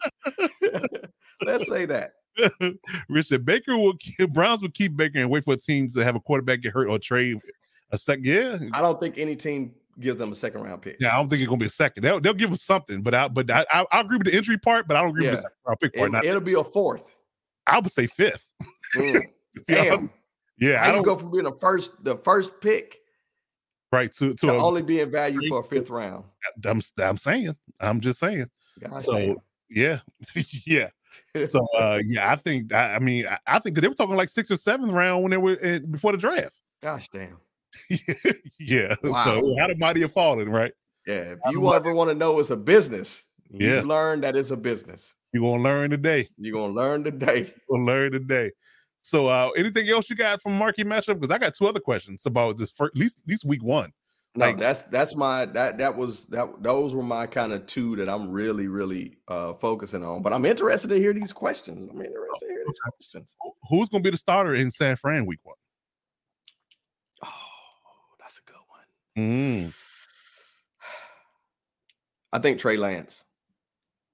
Let's 1.44 1.68
say 1.68 1.86
that. 1.86 2.12
Richard 3.08 3.44
Baker 3.44 3.76
will 3.76 3.96
keep, 3.96 4.32
Browns 4.32 4.62
will 4.62 4.70
keep 4.70 4.96
Baker 4.96 5.18
and 5.18 5.30
wait 5.30 5.44
for 5.44 5.54
a 5.54 5.56
team 5.56 5.90
to 5.90 6.04
have 6.04 6.14
a 6.14 6.20
quarterback 6.20 6.60
get 6.60 6.72
hurt 6.72 6.88
or 6.88 6.98
trade 6.98 7.38
a 7.90 7.98
second. 7.98 8.24
Yeah, 8.24 8.58
I 8.72 8.80
don't 8.80 9.00
think 9.00 9.18
any 9.18 9.36
team 9.36 9.74
gives 9.98 10.18
them 10.18 10.32
a 10.32 10.36
second 10.36 10.62
round 10.62 10.80
pick. 10.82 10.96
yeah. 11.00 11.12
I 11.12 11.16
don't 11.16 11.28
think 11.28 11.42
it's 11.42 11.48
gonna 11.48 11.58
be 11.58 11.66
a 11.66 11.70
second. 11.70 12.04
They'll, 12.04 12.20
they'll 12.20 12.34
give 12.34 12.52
us 12.52 12.62
something, 12.62 13.02
but 13.02 13.14
I 13.14 13.28
but 13.28 13.50
I, 13.50 13.66
I 13.72 13.84
I 13.90 14.00
agree 14.00 14.18
with 14.18 14.26
the 14.28 14.36
injury 14.36 14.58
part, 14.58 14.86
but 14.86 14.96
I 14.96 15.00
don't 15.00 15.10
agree 15.10 15.24
with 15.26 15.32
the 15.32 15.36
second 15.42 15.56
round 15.66 15.80
pick 15.80 15.94
part. 15.94 16.14
It, 16.24 16.28
it'll 16.28 16.40
be 16.40 16.54
a 16.54 16.64
fourth. 16.64 17.14
I 17.66 17.78
would 17.78 17.90
say 17.90 18.06
fifth. 18.06 18.54
Mm, 18.96 19.22
Yeah, 19.68 19.84
Damn. 19.84 20.10
yeah. 20.58 20.74
I 20.74 20.78
How 20.78 20.86
you 20.86 20.92
don't 20.94 21.02
go 21.02 21.16
from 21.16 21.30
being 21.32 21.44
the 21.44 21.52
first 21.52 22.02
the 22.04 22.16
first 22.18 22.52
pick 22.60 22.99
right 23.92 24.12
to 24.12 24.34
to. 24.34 24.46
to 24.46 24.52
a- 24.52 24.62
only 24.64 24.82
being 24.82 25.10
valued 25.10 25.44
for 25.48 25.60
a 25.60 25.64
fifth 25.64 25.90
round? 25.90 26.24
I'm 26.64 26.80
I'm 26.98 27.16
saying. 27.16 27.56
I'm 27.80 28.00
just 28.00 28.18
saying. 28.18 28.46
Gosh 28.80 29.04
So 29.04 29.12
damn. 29.14 29.36
yeah, 29.68 30.00
yeah. 30.66 30.88
So 31.44 31.66
uh 31.78 32.00
yeah, 32.04 32.30
I 32.32 32.36
think 32.36 32.72
I, 32.72 32.94
I 32.94 32.98
mean 32.98 33.26
I, 33.26 33.38
I 33.46 33.58
think 33.58 33.78
they 33.78 33.86
were 33.88 33.94
talking 33.94 34.16
like 34.16 34.28
sixth 34.28 34.50
or 34.50 34.56
seventh 34.56 34.92
round 34.92 35.22
when 35.22 35.30
they 35.30 35.36
were 35.36 35.54
in, 35.54 35.90
before 35.90 36.12
the 36.12 36.18
draft. 36.18 36.58
Gosh 36.82 37.08
damn. 37.12 37.36
yeah. 38.58 38.94
Wow. 39.02 39.24
So 39.24 39.56
how 39.58 39.68
the 39.68 39.76
mighty 39.78 40.00
have 40.00 40.12
fallen, 40.12 40.48
right? 40.48 40.72
Yeah. 41.06 41.32
If 41.32 41.38
you 41.50 41.72
ever 41.74 41.94
want 41.94 42.10
to 42.10 42.14
know 42.14 42.38
it's 42.40 42.50
a 42.50 42.56
business, 42.56 43.24
you 43.50 43.74
Yeah. 43.74 43.82
learn 43.82 44.20
that 44.22 44.36
it's 44.36 44.50
a 44.50 44.56
business. 44.56 45.14
You're 45.32 45.42
gonna 45.42 45.62
learn 45.62 45.90
today. 45.90 46.28
You're 46.38 46.54
gonna 46.58 46.72
learn 46.72 47.04
today. 47.04 47.52
You're 47.68 47.78
gonna 47.78 47.84
learn 47.84 48.12
today. 48.12 48.50
So 49.02 49.28
uh 49.28 49.50
anything 49.56 49.88
else 49.88 50.10
you 50.10 50.16
got 50.16 50.40
from 50.42 50.56
marquee 50.58 50.84
matchup? 50.84 51.14
Because 51.14 51.30
I 51.30 51.38
got 51.38 51.54
two 51.54 51.66
other 51.66 51.80
questions 51.80 52.26
about 52.26 52.58
this 52.58 52.70
first 52.70 52.92
at 52.94 53.00
least 53.00 53.20
at 53.20 53.28
least 53.28 53.44
week 53.44 53.62
one. 53.62 53.92
No, 54.36 54.46
Like- 54.46 54.58
that's 54.58 54.82
that's 54.82 55.16
my 55.16 55.46
that 55.46 55.78
that 55.78 55.96
was 55.96 56.24
that 56.26 56.62
those 56.62 56.94
were 56.94 57.02
my 57.02 57.26
kind 57.26 57.52
of 57.52 57.66
two 57.66 57.96
that 57.96 58.08
I'm 58.08 58.30
really 58.30 58.68
really 58.68 59.16
uh 59.26 59.54
focusing 59.54 60.04
on. 60.04 60.22
But 60.22 60.32
I'm 60.32 60.44
interested 60.44 60.88
to 60.88 60.96
hear 60.98 61.12
these 61.12 61.32
questions. 61.32 61.88
I'm 61.90 61.96
interested 62.00 62.46
to 62.46 62.52
hear 62.52 62.64
these 62.66 62.78
questions. 62.78 63.34
Who's 63.68 63.88
gonna 63.88 64.02
be 64.02 64.10
the 64.10 64.16
starter 64.18 64.54
in 64.54 64.70
San 64.70 64.96
Fran 64.96 65.26
week 65.26 65.40
one? 65.42 65.56
Oh, 67.24 67.28
that's 68.20 68.38
a 68.38 68.42
good 68.42 68.56
one. 68.68 69.24
Mm. 69.24 69.74
I 72.32 72.38
think 72.38 72.60
Trey 72.60 72.76
Lance. 72.76 73.24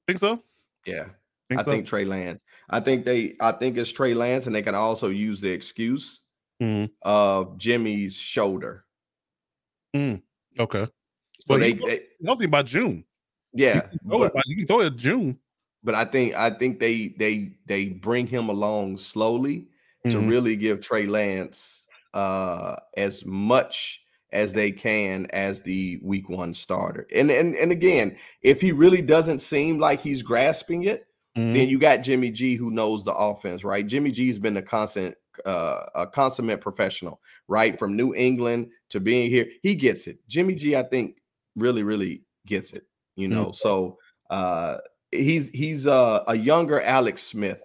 Think 0.06 0.18
so? 0.20 0.42
Yeah, 0.86 1.08
Think 1.48 1.60
I 1.60 1.64
so? 1.64 1.70
think 1.70 1.86
Trey 1.86 2.04
Lance. 2.04 2.42
I 2.70 2.80
think 2.80 3.04
they. 3.04 3.34
I 3.40 3.52
think 3.52 3.76
it's 3.78 3.92
Trey 3.92 4.14
Lance, 4.14 4.46
and 4.46 4.54
they 4.54 4.62
can 4.62 4.74
also 4.74 5.08
use 5.10 5.40
the 5.40 5.50
excuse 5.50 6.22
Mhm. 6.60 6.90
of 7.02 7.56
Jimmy's 7.58 8.14
shoulder. 8.16 8.84
Okay. 10.58 10.84
So 10.84 10.90
But 11.46 11.60
they, 11.60 11.72
he- 11.72 11.86
they 11.86 12.00
Healthy 12.24 12.46
by 12.46 12.62
June. 12.62 13.04
yeah, 13.52 13.74
You 13.92 13.98
can 13.98 14.08
throw 14.08 14.22
it 14.24 14.32
but, 14.32 14.34
by- 14.34 14.42
you 14.46 14.56
can 14.56 14.66
throw 14.66 14.80
it 14.80 14.96
June. 14.96 15.38
but 15.84 15.94
I 15.94 16.04
think 16.04 16.34
I 16.34 16.50
think 16.50 16.80
they 16.80 17.08
they 17.18 17.52
they 17.66 17.88
bring 17.90 18.26
him 18.26 18.48
along 18.48 18.96
slowly 18.98 19.68
to 20.08 20.16
Mhm. 20.18 20.28
really 20.30 20.56
give 20.56 20.80
Trey 20.80 21.06
Lance 21.06 21.86
uh, 22.14 22.76
as 22.96 23.24
much 23.26 24.00
as 24.32 24.52
they 24.52 24.70
can 24.72 25.26
as 25.26 25.60
the 25.62 25.98
week 26.02 26.28
one 26.28 26.52
starter. 26.54 27.06
And 27.14 27.30
and 27.30 27.54
and 27.56 27.70
again, 27.72 28.16
if 28.42 28.60
he 28.60 28.72
really 28.72 29.02
doesn't 29.02 29.40
seem 29.40 29.78
like 29.78 30.00
he's 30.00 30.22
grasping 30.22 30.84
it, 30.84 31.06
mm-hmm. 31.36 31.52
then 31.52 31.68
you 31.68 31.78
got 31.78 31.98
Jimmy 31.98 32.30
G 32.30 32.54
who 32.54 32.70
knows 32.70 33.04
the 33.04 33.14
offense, 33.14 33.64
right? 33.64 33.86
Jimmy 33.86 34.10
G's 34.10 34.38
been 34.38 34.56
a 34.56 34.62
constant 34.62 35.14
uh, 35.44 35.84
a 35.94 36.06
consummate 36.06 36.60
professional, 36.60 37.20
right? 37.48 37.78
From 37.78 37.96
New 37.96 38.14
England 38.14 38.70
to 38.90 39.00
being 39.00 39.30
here, 39.30 39.46
he 39.62 39.74
gets 39.74 40.06
it. 40.06 40.18
Jimmy 40.28 40.54
G, 40.54 40.76
I 40.76 40.82
think, 40.82 41.16
really, 41.56 41.82
really 41.82 42.22
gets 42.46 42.72
it. 42.72 42.86
You 43.16 43.28
know, 43.28 43.46
mm-hmm. 43.46 43.54
so 43.54 43.98
uh, 44.30 44.78
he's 45.10 45.48
he's 45.48 45.86
uh, 45.86 46.24
a 46.26 46.36
younger 46.36 46.80
Alex 46.80 47.22
Smith, 47.22 47.60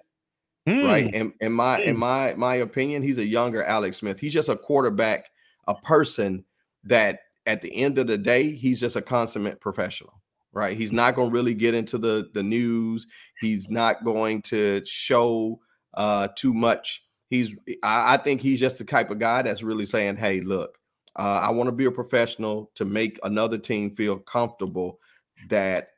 mm. 0.67 0.85
right? 0.85 1.13
In, 1.13 1.33
in 1.41 1.51
my 1.51 1.79
mm. 1.79 1.85
in 1.85 1.97
my 1.97 2.33
my 2.35 2.55
opinion, 2.55 3.03
he's 3.03 3.17
a 3.17 3.25
younger 3.25 3.63
Alex 3.63 3.97
Smith. 3.97 4.19
He's 4.19 4.33
just 4.33 4.49
a 4.49 4.55
quarterback, 4.55 5.29
a 5.67 5.75
person 5.75 6.45
that 6.83 7.19
at 7.45 7.61
the 7.61 7.75
end 7.75 7.97
of 7.97 8.07
the 8.07 8.17
day, 8.17 8.51
he's 8.51 8.79
just 8.79 8.95
a 8.95 9.01
consummate 9.01 9.59
professional, 9.59 10.20
right? 10.53 10.77
He's 10.77 10.91
not 10.91 11.15
going 11.15 11.29
to 11.29 11.33
really 11.33 11.53
get 11.53 11.73
into 11.73 11.97
the 11.97 12.29
the 12.33 12.43
news. 12.43 13.07
He's 13.39 13.69
not 13.69 14.03
going 14.03 14.41
to 14.43 14.83
show 14.85 15.59
uh, 15.93 16.29
too 16.35 16.53
much. 16.53 17.03
He's 17.29 17.57
I, 17.83 18.15
I 18.15 18.17
think 18.17 18.41
he's 18.41 18.59
just 18.59 18.77
the 18.77 18.83
type 18.83 19.11
of 19.11 19.19
guy 19.19 19.41
that's 19.41 19.63
really 19.63 19.85
saying, 19.85 20.17
"Hey, 20.17 20.41
look, 20.41 20.77
uh, 21.15 21.41
I 21.43 21.51
want 21.51 21.67
to 21.67 21.75
be 21.75 21.85
a 21.85 21.91
professional 21.91 22.71
to 22.75 22.85
make 22.85 23.19
another 23.23 23.57
team 23.57 23.95
feel 23.95 24.17
comfortable 24.17 24.99
that 25.49 25.89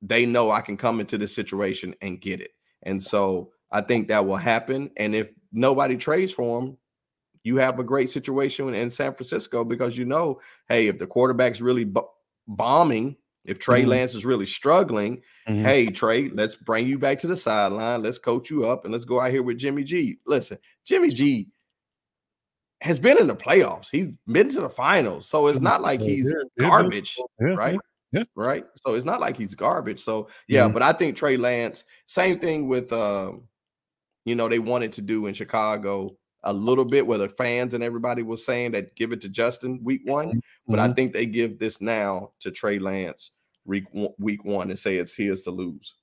they 0.00 0.26
know 0.26 0.50
I 0.50 0.60
can 0.60 0.76
come 0.76 1.00
into 1.00 1.18
this 1.18 1.34
situation 1.34 1.94
and 2.00 2.20
get 2.20 2.40
it." 2.40 2.52
And 2.84 3.02
so 3.02 3.52
I 3.70 3.80
think 3.80 4.08
that 4.08 4.26
will 4.26 4.36
happen. 4.36 4.90
And 4.96 5.14
if 5.14 5.32
nobody 5.52 5.96
trades 5.96 6.32
for 6.32 6.60
him, 6.60 6.76
you 7.44 7.56
have 7.56 7.78
a 7.78 7.84
great 7.84 8.10
situation 8.10 8.72
in 8.74 8.90
San 8.90 9.14
Francisco 9.14 9.64
because 9.64 9.96
you 9.98 10.04
know, 10.04 10.40
hey, 10.68 10.86
if 10.86 10.98
the 10.98 11.06
quarterback's 11.06 11.60
really 11.60 11.84
b- 11.84 12.00
bombing, 12.46 13.16
if 13.44 13.58
Trey 13.58 13.80
mm-hmm. 13.80 13.90
Lance 13.90 14.14
is 14.14 14.24
really 14.24 14.46
struggling, 14.46 15.22
mm-hmm. 15.48 15.64
hey, 15.64 15.86
Trey, 15.86 16.28
let's 16.28 16.54
bring 16.54 16.86
you 16.86 16.98
back 16.98 17.18
to 17.18 17.26
the 17.26 17.36
sideline. 17.36 18.02
Let's 18.02 18.18
coach 18.18 18.50
you 18.50 18.66
up 18.66 18.84
and 18.84 18.92
let's 18.92 19.04
go 19.04 19.20
out 19.20 19.30
here 19.30 19.42
with 19.42 19.58
Jimmy 19.58 19.84
G. 19.84 20.18
Listen, 20.26 20.58
Jimmy 20.84 21.10
G 21.10 21.48
has 22.80 22.98
been 22.98 23.18
in 23.18 23.26
the 23.26 23.36
playoffs. 23.36 23.88
He's 23.90 24.12
been 24.26 24.48
to 24.50 24.60
the 24.60 24.68
finals. 24.68 25.28
So 25.28 25.46
it's 25.46 25.60
not 25.60 25.82
like 25.82 26.00
he's 26.00 26.34
garbage, 26.58 27.16
yeah, 27.40 27.54
right? 27.54 27.78
Yeah. 28.12 28.24
Right. 28.34 28.64
So 28.84 28.94
it's 28.94 29.06
not 29.06 29.20
like 29.20 29.36
he's 29.36 29.54
garbage. 29.54 30.00
So 30.00 30.28
yeah, 30.46 30.64
mm-hmm. 30.64 30.74
but 30.74 30.82
I 30.82 30.92
think 30.92 31.16
Trey 31.16 31.36
Lance, 31.36 31.84
same 32.06 32.38
thing 32.38 32.68
with 32.68 32.92
um, 32.92 33.44
you 34.24 34.34
know, 34.34 34.48
they 34.48 34.58
wanted 34.58 34.92
to 34.94 35.02
do 35.02 35.26
in 35.26 35.34
Chicago 35.34 36.16
a 36.44 36.52
little 36.52 36.84
bit 36.84 37.06
where 37.06 37.18
the 37.18 37.28
fans 37.28 37.74
and 37.74 37.84
everybody 37.84 38.22
was 38.22 38.44
saying 38.44 38.72
that 38.72 38.94
give 38.96 39.12
it 39.12 39.20
to 39.22 39.28
Justin 39.28 39.82
week 39.82 40.02
one, 40.04 40.28
mm-hmm. 40.28 40.38
but 40.68 40.78
I 40.78 40.84
mm-hmm. 40.84 40.94
think 40.94 41.12
they 41.12 41.26
give 41.26 41.58
this 41.58 41.80
now 41.80 42.32
to 42.40 42.50
Trey 42.50 42.78
Lance 42.78 43.30
week 43.64 43.84
week 44.18 44.44
one 44.44 44.70
and 44.70 44.78
say 44.78 44.96
it's 44.96 45.14
his 45.14 45.42
to 45.42 45.50
lose. 45.50 45.94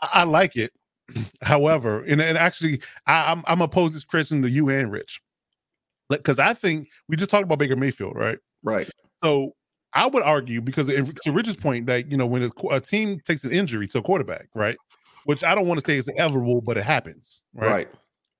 I 0.00 0.24
like 0.24 0.56
it. 0.56 0.72
However, 1.42 2.02
and, 2.02 2.20
and 2.20 2.38
actually, 2.38 2.80
I, 3.06 3.32
am 3.32 3.38
I'm, 3.38 3.44
I'm 3.46 3.60
opposed 3.60 3.94
this 3.94 4.04
Christian 4.04 4.42
to 4.42 4.50
you 4.50 4.68
and 4.68 4.90
Rich, 4.90 5.20
because 6.08 6.38
I 6.38 6.54
think 6.54 6.88
we 7.08 7.16
just 7.16 7.30
talked 7.30 7.44
about 7.44 7.58
Baker 7.58 7.76
Mayfield, 7.76 8.16
right? 8.16 8.38
Right. 8.62 8.88
So 9.22 9.54
I 9.94 10.06
would 10.06 10.22
argue 10.22 10.60
because 10.60 10.86
to 10.86 11.32
Rich's 11.32 11.56
point 11.56 11.86
that 11.86 12.10
you 12.10 12.16
know 12.16 12.26
when 12.26 12.44
a, 12.44 12.66
a, 12.70 12.80
team 12.80 13.20
takes 13.20 13.44
an 13.44 13.52
injury 13.52 13.86
to 13.88 13.98
a 13.98 14.02
quarterback, 14.02 14.48
right? 14.54 14.76
Which 15.24 15.44
I 15.44 15.54
don't 15.54 15.66
want 15.66 15.80
to 15.80 15.84
say 15.84 15.96
is 15.96 16.08
inevitable, 16.08 16.60
but 16.62 16.76
it 16.76 16.84
happens, 16.84 17.42
right? 17.54 17.70
Right. 17.70 17.88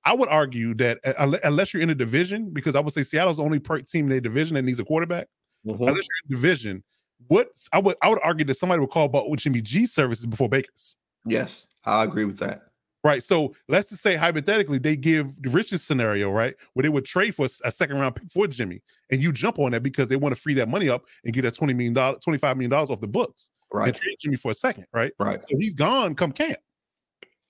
I 0.05 0.13
would 0.13 0.29
argue 0.29 0.73
that 0.75 0.99
uh, 1.05 1.37
unless 1.43 1.73
you're 1.73 1.81
in 1.81 1.89
a 1.89 1.95
division, 1.95 2.49
because 2.51 2.75
I 2.75 2.79
would 2.79 2.93
say 2.93 3.03
Seattle's 3.03 3.37
the 3.37 3.43
only 3.43 3.59
team 3.59 4.07
in 4.07 4.11
a 4.11 4.21
division 4.21 4.55
that 4.55 4.63
needs 4.63 4.79
a 4.79 4.85
quarterback. 4.85 5.27
Mm-hmm. 5.65 5.81
Unless 5.81 6.07
you're 6.07 6.29
in 6.29 6.35
a 6.35 6.41
division, 6.41 6.83
what 7.27 7.49
I 7.71 7.79
would 7.79 7.95
I 8.01 8.09
would 8.09 8.19
argue 8.23 8.45
that 8.45 8.55
somebody 8.55 8.81
would 8.81 8.89
call 8.89 9.05
about 9.05 9.33
Jimmy 9.37 9.61
G 9.61 9.85
services 9.85 10.25
before 10.25 10.49
Baker's. 10.49 10.95
Yes, 11.25 11.67
I 11.85 12.03
agree 12.03 12.25
with 12.25 12.37
that. 12.39 12.63
Right. 13.03 13.21
So 13.21 13.53
let's 13.67 13.89
just 13.89 14.01
say 14.01 14.15
hypothetically 14.15 14.77
they 14.77 14.95
give 14.95 15.41
the 15.41 15.49
richest 15.49 15.85
scenario, 15.87 16.31
right, 16.31 16.55
where 16.73 16.83
they 16.83 16.89
would 16.89 17.03
trade 17.03 17.35
for 17.35 17.45
a 17.45 17.71
second 17.71 17.99
round 17.99 18.15
pick 18.15 18.31
for 18.31 18.47
Jimmy, 18.47 18.81
and 19.11 19.21
you 19.21 19.33
jump 19.33 19.59
on 19.59 19.71
that 19.71 19.83
because 19.83 20.07
they 20.07 20.15
want 20.15 20.33
to 20.33 20.41
free 20.41 20.53
that 20.53 20.69
money 20.69 20.87
up 20.87 21.05
and 21.25 21.33
get 21.33 21.41
that 21.41 21.55
twenty 21.55 21.73
million 21.73 21.93
dollars, 21.93 22.19
twenty 22.19 22.39
five 22.39 22.55
million 22.55 22.71
dollars 22.71 22.89
off 22.89 23.01
the 23.01 23.07
books, 23.07 23.51
right? 23.73 23.87
And 23.87 23.95
trade 23.95 24.15
Jimmy 24.19 24.37
for 24.37 24.51
a 24.51 24.53
second, 24.53 24.85
right? 24.93 25.11
Right. 25.19 25.41
So 25.49 25.57
he's 25.57 25.73
gone 25.73 26.15
come 26.15 26.31
camp. 26.31 26.59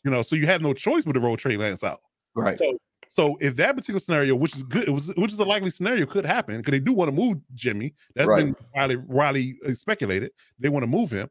You 0.03 0.11
know, 0.11 0.21
so 0.21 0.35
you 0.35 0.47
have 0.47 0.61
no 0.61 0.73
choice 0.73 1.05
but 1.05 1.13
to 1.13 1.19
roll 1.19 1.37
Trey 1.37 1.55
Lance 1.55 1.83
out. 1.83 2.01
Right. 2.35 2.57
So 2.57 2.77
so 3.13 3.37
if 3.39 3.55
that 3.57 3.75
particular 3.75 3.99
scenario, 3.99 4.35
which 4.35 4.55
is 4.55 4.63
good, 4.63 4.89
was, 4.89 5.13
which 5.17 5.31
is 5.31 5.37
a 5.37 5.45
likely 5.45 5.69
scenario, 5.69 6.07
could 6.07 6.25
happen 6.25 6.57
because 6.57 6.71
they 6.71 6.79
do 6.79 6.93
want 6.93 7.09
to 7.09 7.15
move 7.15 7.37
Jimmy. 7.53 7.93
That's 8.15 8.27
right. 8.27 8.45
been 8.45 8.55
widely, 8.73 8.95
widely 8.95 9.55
uh, 9.67 9.73
speculated. 9.73 10.31
They 10.57 10.69
want 10.69 10.81
to 10.81 10.87
move 10.87 11.11
him. 11.11 11.29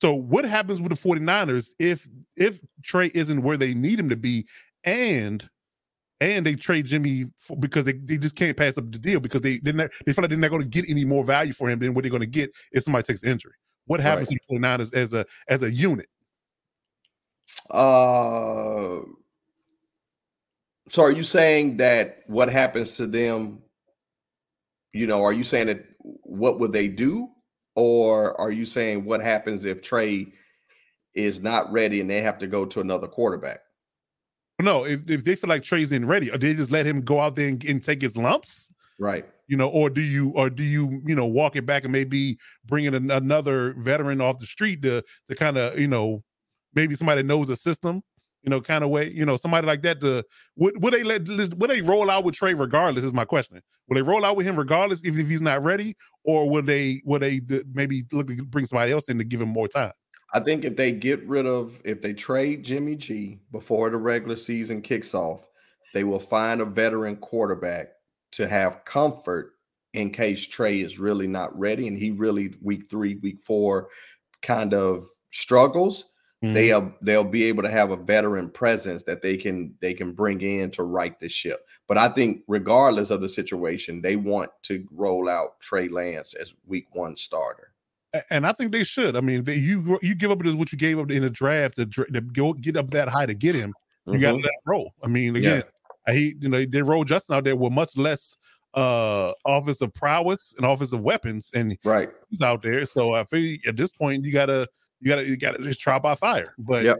So 0.00 0.14
what 0.14 0.44
happens 0.44 0.80
with 0.80 0.90
the 0.90 1.08
49ers 1.08 1.74
if 1.78 2.08
if 2.36 2.60
Trey 2.82 3.12
isn't 3.14 3.42
where 3.42 3.56
they 3.56 3.72
need 3.72 4.00
him 4.00 4.08
to 4.08 4.16
be 4.16 4.46
and 4.82 5.48
and 6.20 6.44
they 6.44 6.56
trade 6.56 6.86
Jimmy 6.86 7.26
for, 7.36 7.56
because 7.56 7.84
they, 7.84 7.92
they 7.92 8.18
just 8.18 8.34
can't 8.34 8.56
pass 8.56 8.76
up 8.76 8.90
the 8.90 8.98
deal 8.98 9.20
because 9.20 9.42
they 9.42 9.58
they 9.58 9.70
not, 9.70 9.90
they 10.04 10.12
feel 10.12 10.22
like 10.22 10.30
they're 10.30 10.38
not 10.38 10.50
going 10.50 10.62
to 10.62 10.68
get 10.68 10.90
any 10.90 11.04
more 11.04 11.24
value 11.24 11.52
for 11.52 11.70
him 11.70 11.78
than 11.78 11.94
what 11.94 12.02
they're 12.02 12.10
going 12.10 12.20
to 12.20 12.26
get 12.26 12.50
if 12.72 12.82
somebody 12.82 13.04
takes 13.04 13.22
an 13.22 13.30
injury. 13.30 13.54
What 13.86 14.00
happens 14.00 14.28
right. 14.28 14.38
to 14.48 14.58
the 14.58 14.58
49ers 14.58 14.92
as 14.92 15.14
a 15.14 15.24
as 15.48 15.62
a 15.62 15.70
unit? 15.70 16.08
Uh 17.70 19.02
so 20.90 21.02
are 21.02 21.12
you 21.12 21.22
saying 21.22 21.76
that 21.76 22.24
what 22.26 22.48
happens 22.48 22.96
to 22.96 23.06
them, 23.06 23.62
you 24.92 25.06
know, 25.06 25.22
are 25.22 25.32
you 25.32 25.44
saying 25.44 25.68
that 25.68 25.84
what 26.00 26.58
would 26.58 26.72
they 26.72 26.88
do? 26.88 27.28
Or 27.76 28.38
are 28.40 28.50
you 28.50 28.66
saying 28.66 29.04
what 29.04 29.22
happens 29.22 29.64
if 29.64 29.82
Trey 29.82 30.32
is 31.14 31.40
not 31.40 31.70
ready 31.70 32.00
and 32.00 32.10
they 32.10 32.20
have 32.22 32.38
to 32.38 32.48
go 32.48 32.64
to 32.66 32.80
another 32.80 33.06
quarterback? 33.06 33.60
No, 34.60 34.84
if, 34.84 35.08
if 35.08 35.24
they 35.24 35.36
feel 35.36 35.48
like 35.48 35.62
Trey's 35.62 35.92
in 35.92 36.06
ready, 36.06 36.28
or 36.28 36.38
they 36.38 36.54
just 36.54 36.72
let 36.72 36.86
him 36.86 37.02
go 37.02 37.20
out 37.20 37.36
there 37.36 37.46
and, 37.46 37.64
and 37.64 37.82
take 37.82 38.02
his 38.02 38.16
lumps? 38.16 38.68
Right. 38.98 39.24
You 39.46 39.56
know, 39.56 39.68
or 39.68 39.90
do 39.90 40.00
you 40.00 40.30
or 40.30 40.50
do 40.50 40.64
you, 40.64 41.00
you 41.06 41.14
know, 41.14 41.26
walk 41.26 41.54
it 41.54 41.66
back 41.66 41.84
and 41.84 41.92
maybe 41.92 42.36
bring 42.66 42.84
in 42.84 42.94
an, 42.94 43.12
another 43.12 43.74
veteran 43.78 44.20
off 44.20 44.38
the 44.38 44.46
street 44.46 44.82
to 44.82 45.04
to 45.28 45.34
kind 45.36 45.56
of, 45.56 45.78
you 45.78 45.86
know, 45.86 46.20
maybe 46.74 46.96
somebody 46.96 47.22
knows 47.22 47.46
the 47.46 47.56
system 47.56 48.02
you 48.42 48.50
know, 48.50 48.60
kind 48.60 48.82
of 48.82 48.90
way, 48.90 49.10
you 49.10 49.26
know, 49.26 49.36
somebody 49.36 49.66
like 49.66 49.82
that 49.82 50.00
to 50.00 50.24
would, 50.56 50.82
would 50.82 50.94
they 50.94 51.02
let 51.02 51.28
would 51.28 51.70
they 51.70 51.82
roll 51.82 52.10
out 52.10 52.24
with 52.24 52.34
Trey 52.34 52.54
regardless? 52.54 53.04
Is 53.04 53.12
my 53.12 53.24
question. 53.24 53.60
Will 53.88 53.96
they 53.96 54.02
roll 54.02 54.24
out 54.24 54.36
with 54.36 54.46
him 54.46 54.56
regardless 54.56 55.04
if, 55.04 55.18
if 55.18 55.28
he's 55.28 55.42
not 55.42 55.62
ready, 55.62 55.96
or 56.24 56.48
will 56.48 56.62
they 56.62 57.02
will 57.04 57.18
they 57.18 57.40
maybe 57.72 58.04
look 58.12 58.28
to 58.28 58.44
bring 58.44 58.66
somebody 58.66 58.92
else 58.92 59.08
in 59.08 59.18
to 59.18 59.24
give 59.24 59.40
him 59.40 59.48
more 59.48 59.68
time? 59.68 59.92
I 60.32 60.40
think 60.40 60.64
if 60.64 60.76
they 60.76 60.92
get 60.92 61.26
rid 61.26 61.46
of 61.46 61.80
if 61.84 62.00
they 62.00 62.14
trade 62.14 62.64
Jimmy 62.64 62.96
G 62.96 63.40
before 63.50 63.90
the 63.90 63.96
regular 63.96 64.36
season 64.36 64.80
kicks 64.80 65.14
off, 65.14 65.46
they 65.92 66.04
will 66.04 66.20
find 66.20 66.60
a 66.60 66.64
veteran 66.64 67.16
quarterback 67.16 67.88
to 68.32 68.46
have 68.46 68.84
comfort 68.84 69.54
in 69.92 70.10
case 70.10 70.46
Trey 70.46 70.80
is 70.80 71.00
really 71.00 71.26
not 71.26 71.56
ready 71.58 71.88
and 71.88 71.98
he 71.98 72.12
really 72.12 72.54
week 72.62 72.88
three, 72.88 73.16
week 73.16 73.40
four 73.44 73.88
kind 74.40 74.72
of 74.72 75.04
struggles 75.32 76.09
Mm-hmm. 76.42 76.54
They'll 76.54 76.94
they'll 77.02 77.24
be 77.24 77.44
able 77.44 77.62
to 77.64 77.70
have 77.70 77.90
a 77.90 77.96
veteran 77.96 78.48
presence 78.48 79.02
that 79.02 79.20
they 79.20 79.36
can 79.36 79.74
they 79.80 79.92
can 79.92 80.12
bring 80.12 80.40
in 80.40 80.70
to 80.72 80.84
right 80.84 81.18
the 81.20 81.28
ship. 81.28 81.66
But 81.86 81.98
I 81.98 82.08
think 82.08 82.42
regardless 82.48 83.10
of 83.10 83.20
the 83.20 83.28
situation, 83.28 84.00
they 84.00 84.16
want 84.16 84.50
to 84.62 84.86
roll 84.90 85.28
out 85.28 85.60
Trey 85.60 85.88
Lance 85.88 86.32
as 86.34 86.54
week 86.66 86.86
one 86.92 87.16
starter. 87.16 87.72
And 88.30 88.46
I 88.46 88.52
think 88.52 88.72
they 88.72 88.84
should. 88.84 89.16
I 89.16 89.20
mean, 89.20 89.44
they, 89.44 89.56
you 89.56 89.98
you 90.00 90.14
give 90.14 90.30
up 90.30 90.42
what 90.42 90.72
you 90.72 90.78
gave 90.78 90.98
up 90.98 91.10
in 91.10 91.22
the 91.22 91.30
draft 91.30 91.76
to, 91.76 91.86
to 91.86 92.20
go 92.22 92.54
get 92.54 92.76
up 92.76 92.90
that 92.92 93.08
high 93.08 93.26
to 93.26 93.34
get 93.34 93.54
him. 93.54 93.74
You 94.06 94.14
mm-hmm. 94.14 94.22
got 94.22 94.30
to 94.32 94.36
let 94.38 94.50
roll. 94.66 94.94
I 95.04 95.08
mean, 95.08 95.36
again, 95.36 95.62
yeah. 96.06 96.12
Hate 96.12 96.42
you 96.42 96.48
know 96.48 96.64
they 96.64 96.82
roll 96.82 97.04
Justin 97.04 97.36
out 97.36 97.44
there 97.44 97.54
with 97.54 97.72
much 97.72 97.96
less 97.96 98.36
uh 98.74 99.32
office 99.44 99.80
of 99.80 99.92
prowess 99.92 100.54
and 100.56 100.64
office 100.64 100.92
of 100.92 101.02
weapons, 101.02 101.52
and 101.54 101.76
right 101.84 102.08
he's 102.30 102.40
out 102.40 102.62
there. 102.62 102.86
So 102.86 103.14
I 103.14 103.24
feel 103.24 103.58
at 103.66 103.76
this 103.76 103.92
point 103.92 104.24
you 104.24 104.32
gotta 104.32 104.66
you 105.00 105.08
gotta 105.08 105.24
you 105.24 105.36
gotta 105.36 105.62
just 105.62 105.80
try 105.80 105.98
by 105.98 106.14
fire. 106.14 106.54
But 106.58 106.84
yep. 106.84 106.98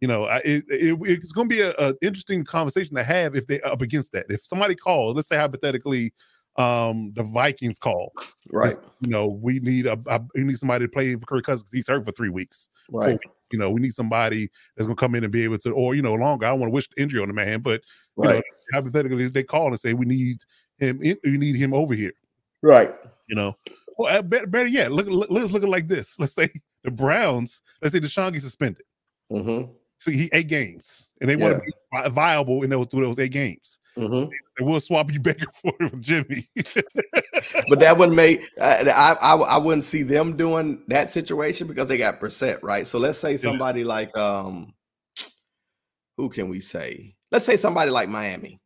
you 0.00 0.08
know, 0.08 0.24
it, 0.44 0.64
it, 0.68 0.98
it's 1.02 1.32
going 1.32 1.48
to 1.48 1.54
be 1.54 1.62
an 1.62 1.96
interesting 2.02 2.44
conversation 2.44 2.96
to 2.96 3.02
have 3.02 3.34
if 3.34 3.46
they 3.46 3.60
up 3.62 3.82
against 3.82 4.12
that. 4.12 4.26
If 4.28 4.42
somebody 4.42 4.74
calls, 4.74 5.14
let's 5.14 5.28
say 5.28 5.36
hypothetically, 5.36 6.12
um, 6.56 7.12
the 7.14 7.22
Vikings 7.22 7.78
call, 7.78 8.12
right? 8.50 8.76
You 9.00 9.10
know, 9.10 9.26
we 9.26 9.60
need 9.60 9.86
a, 9.86 9.98
a 10.06 10.20
we 10.34 10.44
need 10.44 10.58
somebody 10.58 10.84
to 10.86 10.90
play 10.90 11.14
for 11.14 11.20
Kirk 11.20 11.44
Cousins 11.44 11.62
because 11.62 11.72
he's 11.72 11.88
hurt 11.88 12.04
for 12.04 12.12
three 12.12 12.30
weeks, 12.30 12.68
right? 12.90 13.18
you 13.52 13.58
know, 13.58 13.70
we 13.70 13.80
need 13.80 13.94
somebody 13.94 14.48
that's 14.76 14.86
going 14.86 14.96
to 14.96 15.00
come 15.00 15.14
in 15.14 15.24
and 15.24 15.32
be 15.32 15.44
able 15.44 15.58
to, 15.58 15.70
or 15.72 15.94
you 15.94 16.02
know, 16.02 16.14
longer. 16.14 16.46
I 16.46 16.50
don't 16.50 16.60
want 16.60 16.70
to 16.70 16.74
wish 16.74 16.88
injury 16.96 17.20
on 17.20 17.28
the 17.28 17.34
man, 17.34 17.60
but 17.60 17.82
you 18.16 18.24
right. 18.24 18.34
know, 18.36 18.42
hypothetically, 18.72 19.28
they 19.28 19.42
call 19.42 19.68
and 19.68 19.78
say 19.78 19.94
we 19.94 20.06
need 20.06 20.38
him, 20.78 20.98
we 20.98 21.38
need 21.38 21.56
him 21.56 21.74
over 21.74 21.94
here, 21.94 22.12
right? 22.62 22.94
You 23.28 23.36
know, 23.36 23.56
well, 23.98 24.22
better, 24.22 24.46
better 24.46 24.68
yet, 24.68 24.92
look, 24.92 25.06
look, 25.06 25.30
let's 25.30 25.52
look 25.52 25.62
at 25.62 25.68
like 25.68 25.88
this. 25.88 26.18
Let's 26.18 26.34
say 26.34 26.48
the 26.84 26.90
Browns, 26.90 27.62
let's 27.80 27.92
say 27.94 28.00
Deshaun 28.00 28.32
gets 28.32 28.44
suspended. 28.44 28.84
Mm-hmm. 29.32 29.72
see 29.98 30.16
he 30.16 30.30
eight 30.32 30.48
games, 30.48 31.10
and 31.20 31.30
they 31.30 31.36
want 31.36 31.54
to 31.54 31.60
be 31.60 31.72
vi- 31.92 32.08
viable 32.08 32.62
in 32.64 32.70
those 32.70 32.86
through 32.88 33.02
those 33.02 33.18
eight 33.18 33.32
games. 33.32 33.78
Mhm. 33.96 34.30
They 34.58 34.64
will 34.64 34.80
swap 34.80 35.10
you 35.12 35.20
Baker 35.28 35.46
for 35.62 35.72
Jimmy. 36.00 36.46
But 37.68 37.80
that 37.80 37.96
wouldn't 37.98 38.16
make 38.16 38.48
I, 38.60 38.90
I 39.20 39.34
I 39.34 39.58
wouldn't 39.58 39.84
see 39.84 40.02
them 40.02 40.36
doing 40.36 40.82
that 40.88 41.10
situation 41.10 41.66
because 41.66 41.88
they 41.88 41.98
got 41.98 42.20
Brissett, 42.20 42.58
right? 42.62 42.86
So 42.86 42.98
let's 42.98 43.18
say 43.18 43.36
somebody 43.36 43.84
like 43.84 44.16
um 44.16 44.72
who 46.16 46.28
can 46.28 46.48
we 46.48 46.60
say? 46.60 47.14
Let's 47.30 47.44
say 47.44 47.56
somebody 47.56 47.90
like 47.90 48.08
Miami. 48.08 48.60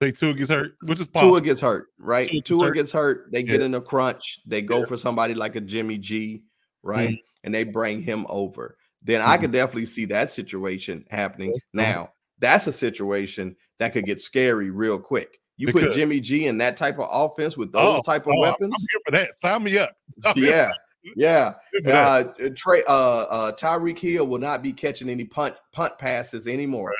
they 0.00 0.12
Tua 0.12 0.34
gets 0.34 0.50
hurt, 0.50 0.76
which 0.82 1.00
is 1.00 1.08
possible. 1.08 1.32
Tua 1.32 1.40
gets 1.40 1.60
hurt, 1.60 1.88
right? 1.98 2.28
Tua 2.28 2.34
gets 2.38 2.48
Tua 2.48 2.64
hurt. 2.66 2.74
gets 2.74 2.92
hurt. 2.92 3.32
They 3.32 3.42
get 3.42 3.60
Yeah. 3.60 3.66
in 3.66 3.74
a 3.74 3.80
crunch. 3.80 4.40
They 4.46 4.62
go 4.62 4.80
Yeah. 4.80 4.86
for 4.86 4.96
somebody 4.96 5.34
like 5.34 5.56
a 5.56 5.60
Jimmy 5.60 5.98
G, 5.98 6.42
right? 6.86 7.10
Mhm. 7.10 7.22
And 7.44 7.54
they 7.54 7.64
bring 7.64 8.02
him 8.02 8.24
over. 8.28 8.76
Then 9.02 9.20
I 9.20 9.36
Mhm. 9.36 9.40
could 9.42 9.52
definitely 9.52 9.86
see 9.86 10.04
that 10.06 10.30
situation 10.30 11.04
happening. 11.10 11.50
Yes. 11.50 11.60
Now, 11.72 12.12
that's 12.38 12.66
a 12.66 12.72
situation 12.72 13.56
that 13.78 13.92
could 13.92 14.06
get 14.06 14.20
scary 14.20 14.70
real 14.70 14.98
quick. 14.98 15.40
You 15.58 15.68
It 15.68 15.72
put. 15.72 15.92
Jimmy 15.92 16.20
G 16.20 16.46
in 16.46 16.58
that 16.58 16.76
type 16.76 16.98
of 16.98 17.08
offense 17.10 17.56
with 17.56 17.72
those 17.72 17.98
Oh, 17.98 18.02
type 18.02 18.26
of 18.26 18.32
oh, 18.36 18.40
weapons. 18.40 18.72
I'm 18.74 18.86
here 18.90 19.00
for 19.04 19.10
that. 19.12 19.36
Sign 19.36 19.62
me 19.64 19.78
up. 19.78 19.96
I'm 20.24 20.36
yeah, 20.36 20.70
yeah. 21.16 21.54
that. 21.84 21.94
Uh, 22.40 22.50
Trey, 22.56 22.82
uh, 22.86 22.92
uh, 22.92 23.52
Tyreek 23.52 23.98
Hill 23.98 24.26
will 24.26 24.38
not 24.38 24.62
be 24.62 24.72
catching 24.72 25.08
any 25.08 25.24
punt 25.24 25.54
punt 25.72 25.96
passes 25.98 26.46
anymore. 26.46 26.92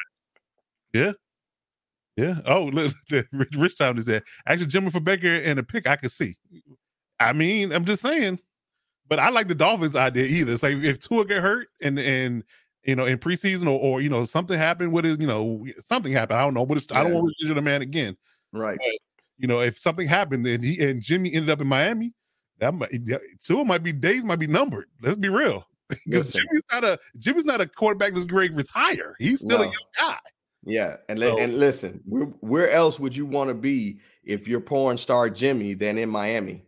Yeah. 0.94 1.12
Yeah. 2.16 2.40
Oh, 2.46 2.64
look, 2.72 2.94
Rich, 3.10 3.56
Rich 3.56 3.78
Town 3.78 3.98
is 3.98 4.06
there. 4.06 4.22
Actually, 4.46 4.68
Jimmy 4.68 4.90
for 4.90 5.00
Baker 5.00 5.26
and 5.34 5.58
a 5.58 5.62
pick 5.62 5.86
I 5.86 5.96
could 5.96 6.12
see. 6.12 6.36
I 7.20 7.32
mean, 7.34 7.72
I'm 7.72 7.84
just 7.84 8.00
saying. 8.02 8.38
But 9.08 9.18
I 9.18 9.30
like 9.30 9.48
the 9.48 9.54
Dolphins 9.54 9.96
idea 9.96 10.24
either. 10.26 10.52
It's 10.52 10.62
like 10.62 10.74
if 10.76 10.98
Tua 11.00 11.24
get 11.24 11.40
hurt 11.42 11.68
and 11.80 11.98
and 11.98 12.42
you 12.84 12.96
know 12.96 13.04
in 13.06 13.18
preseason 13.18 13.66
or, 13.66 13.78
or 13.78 14.00
you 14.00 14.08
know 14.08 14.24
something 14.24 14.58
happened 14.58 14.92
with 14.92 15.04
his 15.04 15.18
you 15.20 15.26
know 15.26 15.64
something 15.80 16.12
happened. 16.12 16.38
I 16.38 16.42
don't 16.42 16.54
know, 16.54 16.66
but 16.66 16.78
it's, 16.78 16.86
I 16.90 17.02
don't 17.02 17.14
want 17.14 17.32
to 17.40 17.54
the 17.54 17.62
man 17.62 17.82
again. 17.82 18.16
Right. 18.52 18.78
You 19.38 19.46
know, 19.46 19.60
if 19.60 19.78
something 19.78 20.08
happened 20.08 20.46
and 20.46 20.64
he 20.64 20.82
and 20.82 21.00
Jimmy 21.00 21.32
ended 21.32 21.50
up 21.50 21.60
in 21.60 21.66
Miami, 21.66 22.14
that 22.58 22.74
might 22.74 22.90
Tua 23.40 23.64
might 23.64 23.82
be 23.82 23.92
days 23.92 24.24
might 24.24 24.38
be 24.38 24.46
numbered. 24.46 24.86
Let's 25.02 25.18
be 25.18 25.28
real. 25.28 25.66
Because 26.04 26.32
Jimmy's 26.32 26.62
not 26.72 26.82
a 26.82 26.98
Jimmy's 27.18 27.44
not 27.44 27.60
a 27.60 27.66
quarterback 27.66 28.12
that's 28.12 28.24
great 28.24 28.52
retire. 28.54 29.14
He's 29.20 29.38
still 29.38 29.62
a 29.62 29.66
young 29.66 29.74
guy. 29.96 30.18
Yeah, 30.64 30.96
and 31.08 31.20
So- 31.20 31.38
and 31.38 31.58
listen, 31.58 32.00
where, 32.04 32.24
where 32.40 32.70
else 32.70 32.98
would 32.98 33.16
you 33.16 33.24
want 33.24 33.48
to 33.48 33.54
be 33.54 34.00
if 34.24 34.48
you're 34.48 34.60
porn 34.60 34.98
star 34.98 35.30
Jimmy 35.30 35.74
than 35.74 35.96
in 35.96 36.08
Miami? 36.10 36.65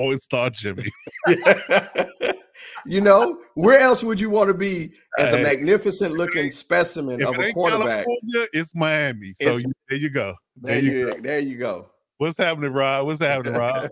Oh, 0.00 0.12
it's 0.12 0.24
star 0.24 0.50
Jimmy. 0.50 0.84
you 2.86 3.00
know, 3.00 3.38
where 3.54 3.80
else 3.80 4.02
would 4.02 4.20
you 4.20 4.30
want 4.30 4.48
to 4.48 4.54
be 4.54 4.92
as 5.18 5.32
a 5.32 5.38
magnificent 5.38 6.14
looking 6.14 6.50
specimen 6.50 7.22
of 7.22 7.38
a 7.38 7.52
quarterback? 7.52 8.04
California, 8.04 8.48
it's 8.52 8.74
Miami. 8.74 9.34
So 9.40 9.48
It's- 9.48 9.62
you, 9.62 9.72
there 9.88 9.98
you 9.98 10.10
go. 10.10 10.34
There 10.60 10.78
you, 10.80 11.14
there 11.20 11.38
you 11.38 11.56
go. 11.56 11.90
What's 12.18 12.36
happening, 12.36 12.72
Rob? 12.72 13.06
What's 13.06 13.20
happening, 13.20 13.54
Rob? 13.54 13.90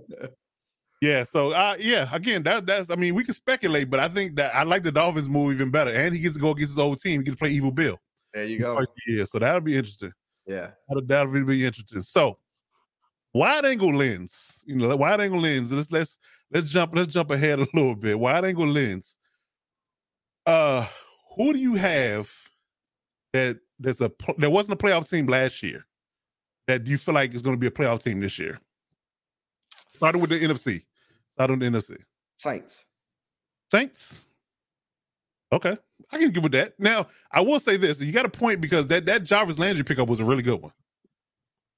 yeah. 1.00 1.22
So, 1.22 1.52
uh, 1.52 1.76
yeah. 1.78 2.08
Again, 2.12 2.42
that 2.42 2.66
that's. 2.66 2.90
I 2.90 2.96
mean, 2.96 3.14
we 3.14 3.22
can 3.22 3.34
speculate, 3.34 3.88
but 3.88 4.00
I 4.00 4.08
think 4.08 4.34
that 4.34 4.52
I 4.52 4.64
like 4.64 4.82
the 4.82 4.90
Dolphins 4.90 5.28
move 5.30 5.52
even 5.52 5.70
better, 5.70 5.92
and 5.92 6.12
he 6.12 6.20
gets 6.20 6.34
to 6.34 6.40
go 6.40 6.50
against 6.50 6.72
his 6.72 6.78
old 6.80 6.98
team. 6.98 7.20
He 7.20 7.24
gets 7.24 7.36
to 7.36 7.38
play 7.38 7.50
Evil 7.50 7.70
Bill. 7.70 7.96
There 8.34 8.44
you 8.44 8.58
go. 8.58 8.82
Year, 9.06 9.24
so 9.26 9.38
that'll 9.38 9.60
be 9.60 9.76
interesting. 9.76 10.10
Yeah. 10.46 10.72
That'll, 10.88 11.06
that'll 11.06 11.44
be 11.44 11.64
interesting. 11.64 12.02
So, 12.02 12.38
wide 13.36 13.64
angle 13.64 13.94
lens. 13.94 14.64
You 14.66 14.76
know, 14.76 14.96
wide 14.96 15.20
angle 15.20 15.40
lens. 15.40 15.70
Let's 15.70 15.92
let's 15.92 16.18
let's 16.50 16.70
jump 16.70 16.94
let's 16.94 17.12
jump 17.12 17.30
ahead 17.30 17.58
a 17.60 17.68
little 17.74 17.94
bit. 17.94 18.18
Wide 18.18 18.44
angle 18.44 18.66
lens. 18.66 19.18
Uh, 20.46 20.86
who 21.36 21.52
do 21.52 21.58
you 21.58 21.74
have 21.74 22.30
that 23.32 23.58
there's 23.78 24.00
a 24.00 24.10
there 24.38 24.50
wasn't 24.50 24.80
a 24.80 24.84
playoff 24.84 25.08
team 25.08 25.26
last 25.26 25.62
year 25.62 25.84
that 26.66 26.84
do 26.84 26.90
you 26.90 26.98
feel 26.98 27.14
like 27.14 27.34
is 27.34 27.42
going 27.42 27.56
to 27.56 27.60
be 27.60 27.66
a 27.66 27.70
playoff 27.70 28.02
team 28.02 28.20
this 28.20 28.38
year? 28.38 28.58
Starting 29.94 30.20
with 30.20 30.30
the 30.30 30.40
NFC. 30.40 30.84
Starting 31.32 31.58
with 31.58 31.72
the 31.72 31.78
NFC. 31.78 31.98
Saints. 32.36 32.86
Saints. 33.70 34.26
Okay, 35.52 35.76
I 36.10 36.18
can 36.18 36.30
give 36.30 36.42
with 36.42 36.52
that. 36.52 36.74
Now, 36.78 37.06
I 37.30 37.40
will 37.40 37.60
say 37.60 37.76
this: 37.76 38.00
you 38.00 38.12
got 38.12 38.26
a 38.26 38.30
point 38.30 38.60
because 38.60 38.86
that 38.88 39.06
that 39.06 39.24
Jarvis 39.24 39.58
Landry 39.58 39.84
pickup 39.84 40.08
was 40.08 40.20
a 40.20 40.24
really 40.24 40.42
good 40.42 40.60
one. 40.60 40.72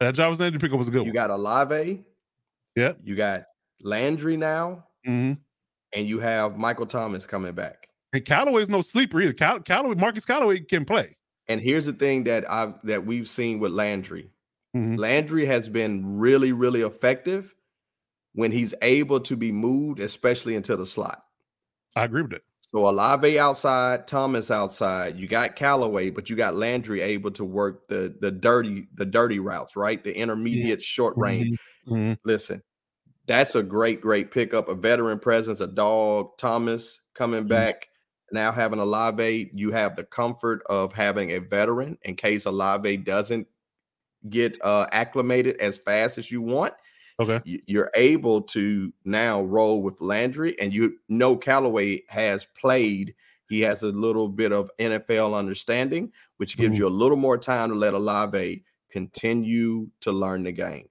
That 0.00 0.14
Jarvis 0.14 0.38
Landry 0.40 0.58
pickup 0.60 0.78
was 0.78 0.88
a 0.88 0.90
good 0.90 0.98
You 1.00 1.06
one. 1.06 1.14
got 1.14 1.30
Olave. 1.30 2.04
Yeah. 2.76 2.92
You 3.02 3.16
got 3.16 3.44
Landry 3.82 4.36
now, 4.36 4.84
hmm 5.04 5.32
and 5.94 6.06
you 6.06 6.18
have 6.20 6.58
Michael 6.58 6.84
Thomas 6.86 7.24
coming 7.24 7.52
back. 7.52 7.88
And 8.12 8.22
Callaway's 8.24 8.68
no 8.68 8.82
sleeper 8.82 9.20
either. 9.22 9.32
Cal- 9.32 9.60
Callaway, 9.60 9.94
Marcus 9.94 10.26
Callaway 10.26 10.60
can 10.60 10.84
play. 10.84 11.16
And 11.48 11.60
here's 11.62 11.86
the 11.86 11.94
thing 11.94 12.24
that 12.24 12.48
I've 12.50 12.74
that 12.84 13.06
we've 13.06 13.28
seen 13.28 13.58
with 13.58 13.72
Landry. 13.72 14.30
Mhm. 14.76 14.98
Landry 14.98 15.46
has 15.46 15.68
been 15.68 16.18
really, 16.18 16.52
really 16.52 16.82
effective 16.82 17.54
when 18.34 18.52
he's 18.52 18.74
able 18.82 19.18
to 19.20 19.34
be 19.36 19.50
moved, 19.50 19.98
especially 19.98 20.54
into 20.54 20.76
the 20.76 20.86
slot. 20.86 21.24
I 21.96 22.04
agree 22.04 22.22
with 22.22 22.32
that. 22.32 22.42
So 22.68 22.86
Olave 22.86 23.38
outside, 23.38 24.06
Thomas 24.06 24.50
outside. 24.50 25.18
You 25.18 25.26
got 25.26 25.56
Callaway, 25.56 26.10
but 26.10 26.28
you 26.28 26.36
got 26.36 26.54
Landry 26.54 27.00
able 27.00 27.30
to 27.32 27.44
work 27.44 27.88
the 27.88 28.14
the 28.20 28.30
dirty 28.30 28.86
the 28.94 29.06
dirty 29.06 29.38
routes, 29.38 29.74
right? 29.74 30.02
The 30.04 30.14
intermediate 30.16 30.82
short 30.82 31.16
range. 31.16 31.58
Mhm. 31.86 32.18
Listen, 32.24 32.62
that's 33.26 33.54
a 33.54 33.62
great, 33.62 34.00
great 34.02 34.30
pickup. 34.30 34.68
A 34.68 34.74
veteran 34.74 35.18
presence, 35.20 35.60
a 35.60 35.66
dog, 35.68 36.38
Thomas 36.38 37.02
coming 37.14 37.44
Mhm. 37.44 37.48
back. 37.48 37.88
Now 38.32 38.52
having 38.52 38.80
Olave, 38.80 39.50
you 39.54 39.70
have 39.72 39.96
the 39.96 40.04
comfort 40.04 40.62
of 40.68 40.92
having 40.92 41.30
a 41.32 41.40
veteran 41.40 41.98
in 42.02 42.16
case 42.16 42.46
Olave 42.46 42.98
doesn't 42.98 43.48
get 44.30 44.56
uh, 44.62 44.86
acclimated 44.92 45.56
as 45.58 45.78
fast 45.78 46.18
as 46.18 46.30
you 46.30 46.42
want. 46.42 46.74
Okay. 47.20 47.40
You're 47.66 47.90
able 47.94 48.42
to 48.42 48.92
now 49.04 49.42
roll 49.42 49.82
with 49.82 50.00
Landry, 50.00 50.58
and 50.60 50.72
you 50.72 50.98
know 51.08 51.36
Callaway 51.36 52.02
has 52.08 52.46
played. 52.58 53.14
He 53.48 53.60
has 53.62 53.82
a 53.82 53.88
little 53.88 54.28
bit 54.28 54.52
of 54.52 54.70
NFL 54.78 55.34
understanding, 55.36 56.12
which 56.36 56.56
gives 56.56 56.76
Mhm. 56.76 56.78
you 56.78 56.86
a 56.86 56.90
little 56.90 57.16
more 57.16 57.38
time 57.38 57.70
to 57.70 57.74
let 57.74 57.94
Olave 57.94 58.62
continue 58.90 59.88
to 60.02 60.12
learn 60.12 60.42
the 60.44 60.52
game. 60.52 60.88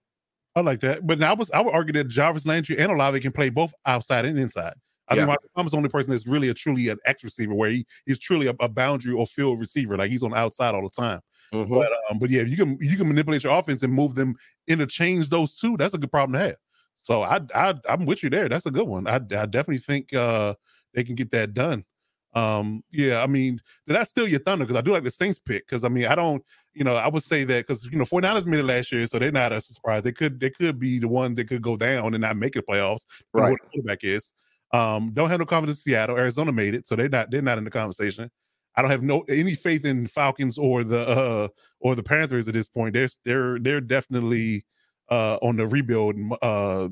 I 0.56 0.62
like 0.62 0.80
that. 0.82 1.06
But 1.06 1.20
now 1.20 1.32
I 1.32 1.36
was 1.36 1.52
I 1.52 1.62
would 1.62 1.74
argue 1.74 1.94
that 1.94 2.08
Jarvis 2.08 2.46
Landry 2.46 2.78
and 2.80 2.92
Olave 2.92 3.20
can 3.20 3.32
play 3.32 3.50
both 3.50 3.74
outside 3.86 4.26
and 4.26 4.38
inside. 4.40 4.74
I 5.08 5.14
Yeah. 5.14 5.22
think 5.22 5.28
Michael 5.30 5.50
Thomas 5.56 5.70
is 5.70 5.72
the 5.72 5.78
only 5.78 5.90
person 5.90 6.12
that's 6.12 6.28
really 6.28 6.50
a 6.50 6.54
truly 6.54 6.90
an 6.90 6.98
X 7.06 7.24
receiver 7.24 7.54
where 7.54 7.70
he, 7.70 7.86
he's 8.06 8.20
truly 8.20 8.48
a, 8.48 8.56
a 8.60 8.68
boundary 8.68 9.14
or 9.14 9.26
field 9.28 9.60
receiver. 9.60 9.96
Like 9.98 10.10
he's 10.10 10.24
on 10.24 10.32
the 10.32 10.38
outside 10.38 10.74
all 10.76 10.82
the 10.82 10.90
time. 10.90 11.22
Mhm. 11.54 11.70
But 11.70 11.90
um, 12.10 12.20
but 12.20 12.30
yeah, 12.30 12.42
if 12.42 12.50
you 12.50 12.58
can 12.58 12.78
you 12.82 12.98
can 12.98 13.08
manipulate 13.08 13.44
your 13.44 13.58
offense 13.58 13.84
and 13.84 13.94
move 13.94 14.16
them 14.16 14.36
interchange 14.68 15.30
those 15.30 15.56
two, 15.56 15.78
that's 15.78 15.94
a 15.94 15.98
good 15.98 16.12
problem 16.12 16.40
to 16.40 16.48
have. 16.48 16.56
So 16.98 17.24
I 17.24 17.40
I 17.56 17.76
I'm 17.88 18.06
with 18.06 18.24
you 18.24 18.30
there. 18.30 18.50
That's 18.50 18.66
a 18.66 18.72
good 18.72 18.88
one. 18.88 19.08
I 19.08 19.16
I 19.16 19.46
definitely 19.46 19.80
think 19.80 20.14
uh 20.14 20.56
they 20.94 21.04
can 21.04 21.16
get 21.16 21.32
that 21.32 21.54
done. 21.54 21.86
Um 22.34 22.84
yeah, 22.92 23.24
I 23.24 23.28
mean 23.28 23.60
that's 23.86 24.10
still 24.10 24.28
your 24.28 24.42
thunder 24.42 24.66
because 24.66 24.78
I 24.78 24.82
do 24.82 24.92
like 24.92 25.04
the 25.04 25.12
Saints 25.12 25.40
pick 25.40 25.66
because 25.66 25.84
I 25.86 25.90
mean 25.90 26.06
I 26.06 26.16
don't 26.16 26.44
you 26.74 26.84
know 26.84 26.96
I 26.96 27.08
would 27.08 27.24
say 27.24 27.46
that 27.46 27.66
because 27.66 27.86
you 27.86 27.98
know 27.98 28.06
49ers 28.06 28.46
made 28.46 28.60
it 28.60 28.64
last 28.64 28.92
year, 28.92 29.06
so 29.06 29.18
they're 29.18 29.32
not 29.32 29.54
a 29.54 29.62
surprise. 29.62 30.04
They 30.04 30.12
could 30.12 30.40
they 30.40 30.50
could 30.50 30.80
be 30.80 31.00
the 31.00 31.08
one 31.08 31.36
that 31.36 31.48
could 31.48 31.62
go 31.62 31.78
down 31.78 32.14
and 32.14 32.22
not 32.22 32.36
make 32.36 32.56
it 32.56 32.68
playoffs. 32.68 33.06
Right. 33.34 33.52
What 33.52 33.62
the 33.62 33.70
quarterback 33.70 34.04
is. 34.04 34.34
Um, 34.74 35.12
don't 35.14 35.30
have 35.30 35.40
no 35.40 35.46
confidence 35.46 35.80
in 35.86 35.92
Seattle. 35.92 36.18
Arizona 36.18 36.52
made 36.52 36.76
it, 36.76 36.88
so 36.88 36.98
they're 36.98 37.08
not 37.08 37.32
they're 37.32 37.42
not 37.42 37.58
in 37.58 37.64
the 37.64 37.72
conversation. 37.72 38.30
I 38.78 38.82
don't 38.82 38.92
have 38.92 39.04
no 39.04 39.22
any 39.28 39.56
faith 39.56 39.86
in 39.86 40.08
Falcons 40.08 40.58
or 40.58 40.84
the 40.84 41.08
uh 41.08 41.48
or 41.80 41.96
the 41.96 42.04
Panthers 42.04 42.48
at 42.48 42.54
this 42.54 42.68
point. 42.68 42.94
They're 42.94 43.10
they're 43.26 43.60
they're 43.60 43.82
definitely 43.82 44.66
uh 45.10 45.38
on 45.42 45.58
the 45.58 45.68
rebuild 45.68 46.16
uh 46.42 46.88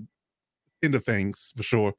end 0.84 0.96
of 0.96 1.06
things 1.06 1.54
for 1.56 1.64
sure. 1.64 1.94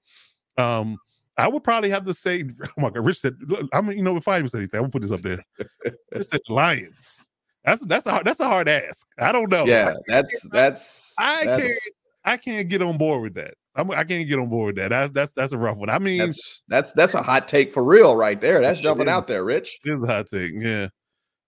Um 0.58 0.98
I 1.38 1.48
would 1.48 1.64
probably 1.64 1.90
have 1.90 2.04
to 2.06 2.14
say, 2.14 2.44
oh 2.64 2.80
my 2.80 2.90
god, 2.90 3.04
Rich 3.04 3.20
said, 3.20 3.36
I 3.72 3.80
mean, 3.80 3.98
you 3.98 4.02
know, 4.02 4.14
before 4.14 4.34
I 4.34 4.38
even 4.38 4.48
said 4.48 4.58
anything, 4.58 4.78
I 4.78 4.80
will 4.80 4.88
put 4.88 5.02
this 5.02 5.12
up 5.12 5.22
there. 5.22 5.42
Rich 6.12 6.26
said 6.26 6.40
Lions. 6.48 7.28
That's 7.64 7.84
that's 7.86 8.06
a 8.06 8.10
hard 8.12 8.26
that's 8.26 8.40
a 8.40 8.48
hard 8.48 8.68
ask. 8.68 9.06
I 9.18 9.32
don't 9.32 9.50
know. 9.50 9.66
Yeah, 9.66 9.94
that's 10.06 10.48
that's 10.50 11.14
I 11.18 11.44
that's, 11.44 11.62
can't 11.62 11.78
I 12.24 12.36
can't 12.36 12.68
get 12.68 12.82
on 12.82 12.96
board 12.96 13.22
with 13.22 13.34
that. 13.34 13.54
I'm, 13.76 13.90
I 13.90 14.04
can't 14.04 14.28
get 14.28 14.38
on 14.38 14.48
board 14.48 14.74
with 14.74 14.82
that. 14.82 14.88
That's 14.88 15.12
that's 15.12 15.32
that's 15.32 15.52
a 15.52 15.58
rough 15.58 15.76
one. 15.76 15.90
I 15.90 15.98
mean, 15.98 16.18
that's 16.18 16.62
that's 16.68 16.92
that's 16.92 17.14
a 17.14 17.22
hot 17.22 17.48
take 17.48 17.72
for 17.72 17.84
real 17.84 18.16
right 18.16 18.40
there. 18.40 18.60
That's 18.60 18.80
jumping 18.80 19.08
is. 19.08 19.12
out 19.12 19.26
there, 19.28 19.44
Rich. 19.44 19.78
It 19.84 19.92
is 19.92 20.04
a 20.04 20.06
hot 20.06 20.26
take. 20.28 20.52
Yeah. 20.56 20.88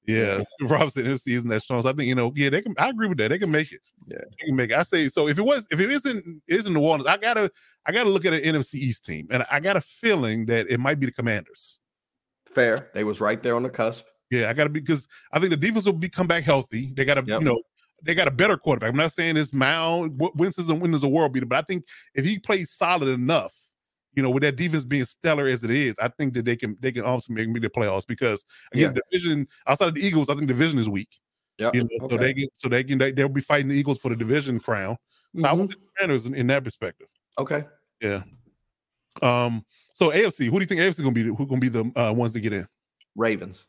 Yeah. 0.07 0.43
Yeah. 0.61 0.69
Robinson 0.69 1.05
NFC 1.05 1.35
isn't 1.35 1.51
that 1.51 1.61
strong. 1.61 1.83
So 1.83 1.91
I 1.91 1.93
think, 1.93 2.09
you 2.09 2.15
know, 2.15 2.33
yeah, 2.35 2.49
they 2.49 2.63
can 2.63 2.75
I 2.79 2.89
agree 2.89 3.09
with 3.09 3.19
that. 3.19 3.29
They 3.29 3.39
can 3.39 3.51
make 3.51 3.73
it. 3.73 3.81
Yeah. 4.07 4.17
They 4.41 4.47
can 4.47 4.57
make 4.57 4.71
it. 4.71 4.77
I 4.79 4.83
say 4.83 5.09
so 5.09 5.29
if 5.29 5.39
it 5.39 5.43
was 5.43 5.67
if 5.71 5.81
it 5.81 5.91
isn't 5.91 6.43
isn't 6.49 6.73
the 6.73 6.81
Warriors, 6.81 7.07
I 7.07 7.19
gotta 7.19 7.51
I 7.85 7.93
gotta 7.93 8.09
look 8.09 8.25
at 8.25 8.33
an 8.33 8.41
NFC 8.41 8.77
East 8.77 9.05
team. 9.05 9.29
And 9.31 9.45
I 9.51 9.61
got 9.61 9.77
a 9.77 9.81
feeling 9.83 10.47
that 10.47 10.67
it 10.71 10.81
might 10.81 10.99
be 10.99 11.07
the 11.07 11.13
commanders. 11.13 11.81
Fair. 12.55 12.89
They 12.95 13.05
was 13.05 13.21
right 13.21 13.43
there 13.43 13.55
on 13.55 13.63
the 13.63 13.69
cusp. 13.71 14.07
Yeah, 14.31 14.49
I 14.49 14.55
gotta 14.55 14.71
be 14.71 14.81
because 14.81 15.07
I 15.33 15.39
think 15.39 15.51
the 15.51 15.57
defense 15.57 15.85
will 15.85 15.93
be 15.93 16.09
come 16.09 16.27
back 16.27 16.43
healthy. 16.43 16.93
They 16.97 17.05
gotta, 17.05 17.23
Yep. 17.27 17.41
you 17.41 17.47
know, 17.47 17.63
they 18.03 18.15
got 18.15 18.29
a 18.29 18.33
better 18.33 18.57
quarterback. 18.57 18.91
I'm 18.91 18.97
not 18.97 19.13
saying 19.13 19.37
it's 19.37 19.53
Mound, 19.53 20.21
Winston's 20.35 20.71
and 20.71 20.81
Windows 20.81 21.03
a 21.03 21.09
world 21.09 21.33
beater, 21.33 21.47
but 21.47 21.59
I 21.59 21.63
think 21.63 21.85
if 22.15 22.25
he 22.25 22.39
plays 22.39 22.71
solid 22.71 23.09
enough, 23.09 23.55
you 24.15 24.23
know, 24.23 24.31
with 24.31 24.43
that 24.43 24.57
defense 24.57 24.85
being 24.85 25.05
stellar 25.05 25.47
as 25.47 25.65
it 25.65 25.71
is, 25.71 25.95
I 26.01 26.09
think 26.09 26.35
that 26.35 26.45
they 26.45 26.57
can 26.57 26.77
they 26.81 26.93
can 26.93 27.05
also 27.05 27.33
make 27.33 27.49
me 27.49 27.61
the 27.61 27.71
playoffs 27.71 28.07
because 28.07 28.45
again, 28.73 28.95
yeah. 28.95 29.01
division 29.11 29.47
outside 29.67 29.89
of 29.89 29.95
the 29.95 30.05
Eagles, 30.05 30.29
I 30.29 30.35
think 30.35 30.49
division 30.49 30.79
is 30.79 30.89
weak. 30.89 31.09
Yeah, 31.59 31.71
you 31.75 31.83
know, 31.83 31.89
okay. 32.03 32.15
so 32.15 32.23
they 32.23 32.33
get 32.33 32.51
so 32.55 32.69
they 32.69 32.85
can 32.85 32.99
they, 32.99 33.13
will 33.13 33.29
be 33.29 33.41
fighting 33.41 33.69
the 33.69 33.75
Eagles 33.75 33.99
for 33.99 34.09
the 34.09 34.17
division 34.17 34.61
crown. 34.61 34.97
Mm-hmm. 35.37 35.45
I 35.45 35.53
was 35.53 35.75
Commanders 35.97 36.27
in, 36.27 36.35
in 36.35 36.47
that 36.49 36.65
perspective. 36.65 37.09
Okay. 37.39 37.65
Yeah. 38.01 38.23
Um. 39.23 39.65
So 39.95 40.11
AFC, 40.11 40.47
who 40.47 40.53
do 40.53 40.61
you 40.61 40.67
think 40.67 40.81
AFC 40.81 41.03
gonna 41.03 41.13
be? 41.13 41.25
Who 41.25 41.47
gonna 41.47 41.61
be 41.61 41.69
the 41.69 41.91
uh, 41.97 42.13
ones 42.13 42.33
to 42.33 42.41
get 42.41 42.53
in? 42.53 42.67
Ravens. 43.17 43.67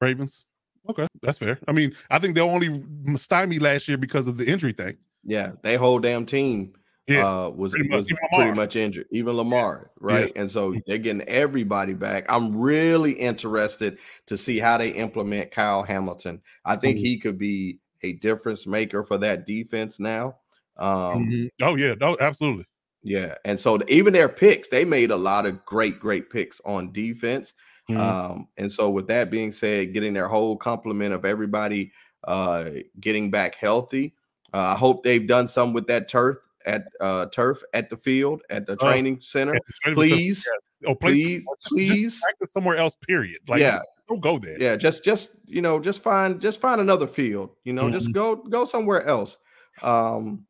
Ravens. 0.00 0.44
Okay, 0.88 1.06
that's 1.22 1.38
fair. 1.38 1.58
I 1.66 1.72
mean, 1.72 1.94
I 2.10 2.18
think 2.18 2.34
they 2.34 2.40
only 2.40 2.82
stymied 3.16 3.62
last 3.62 3.88
year 3.88 3.96
because 3.96 4.26
of 4.26 4.36
the 4.36 4.46
injury 4.46 4.72
thing. 4.72 4.96
Yeah, 5.24 5.52
they 5.62 5.76
whole 5.76 5.98
damn 5.98 6.26
team 6.26 6.74
yeah, 7.06 7.26
uh, 7.26 7.50
was 7.50 7.72
pretty 7.72 7.88
much, 7.88 8.06
was 8.10 8.12
pretty 8.34 8.52
much 8.52 8.76
injured. 8.76 9.06
Even 9.10 9.36
Lamar, 9.36 9.90
right? 10.00 10.32
Yeah. 10.34 10.42
And 10.42 10.50
so 10.50 10.74
they're 10.86 10.98
getting 10.98 11.22
everybody 11.22 11.92
back. 11.92 12.24
I'm 12.28 12.56
really 12.56 13.12
interested 13.12 13.98
to 14.26 14.36
see 14.36 14.58
how 14.58 14.78
they 14.78 14.90
implement 14.90 15.50
Kyle 15.50 15.82
Hamilton. 15.82 16.40
I 16.64 16.76
think 16.76 16.96
mm-hmm. 16.96 17.04
he 17.04 17.18
could 17.18 17.38
be 17.38 17.78
a 18.02 18.12
difference 18.14 18.66
maker 18.66 19.04
for 19.04 19.18
that 19.18 19.46
defense 19.46 20.00
now. 20.00 20.36
Um, 20.78 21.26
mm-hmm. 21.26 21.46
Oh 21.62 21.74
yeah, 21.74 21.94
no, 22.00 22.16
absolutely. 22.20 22.64
Yeah, 23.02 23.34
and 23.44 23.60
so 23.60 23.78
even 23.88 24.14
their 24.14 24.30
picks, 24.30 24.68
they 24.68 24.86
made 24.86 25.10
a 25.10 25.16
lot 25.16 25.44
of 25.44 25.62
great, 25.66 26.00
great 26.00 26.30
picks 26.30 26.58
on 26.64 26.90
defense. 26.90 27.52
Mm-hmm. 27.90 28.00
Um, 28.00 28.48
and 28.56 28.72
so, 28.72 28.90
with 28.90 29.08
that 29.08 29.30
being 29.30 29.52
said, 29.52 29.92
getting 29.92 30.14
their 30.14 30.28
whole 30.28 30.56
complement 30.56 31.12
of 31.14 31.24
everybody 31.24 31.92
uh, 32.26 32.70
getting 33.00 33.30
back 33.30 33.54
healthy. 33.56 34.14
Uh, 34.52 34.74
I 34.74 34.74
hope 34.74 35.02
they've 35.02 35.26
done 35.26 35.48
some 35.48 35.72
with 35.72 35.86
that 35.88 36.08
turf 36.08 36.38
at 36.66 36.86
uh, 37.00 37.26
turf 37.26 37.62
at 37.72 37.90
the 37.90 37.96
field 37.96 38.42
at 38.50 38.66
the 38.66 38.72
oh, 38.72 38.76
training 38.76 39.18
center. 39.20 39.52
The 39.84 39.92
please, 39.92 40.46
yeah. 40.80 40.90
oh, 40.90 40.94
please, 40.94 41.44
please, 41.66 42.20
please. 42.40 42.52
somewhere 42.52 42.76
else. 42.76 42.94
Period. 43.06 43.38
Like, 43.48 43.60
yeah, 43.60 43.78
don't 44.08 44.20
go 44.20 44.38
there. 44.38 44.60
Yeah, 44.60 44.76
just, 44.76 45.04
just 45.04 45.32
you 45.46 45.60
know, 45.60 45.78
just 45.78 46.00
find, 46.00 46.40
just 46.40 46.60
find 46.60 46.80
another 46.80 47.06
field. 47.06 47.50
You 47.64 47.72
know, 47.72 47.84
mm-hmm. 47.84 47.92
just 47.92 48.12
go, 48.12 48.36
go 48.36 48.64
somewhere 48.64 49.04
else. 49.06 49.38
Um, 49.82 50.46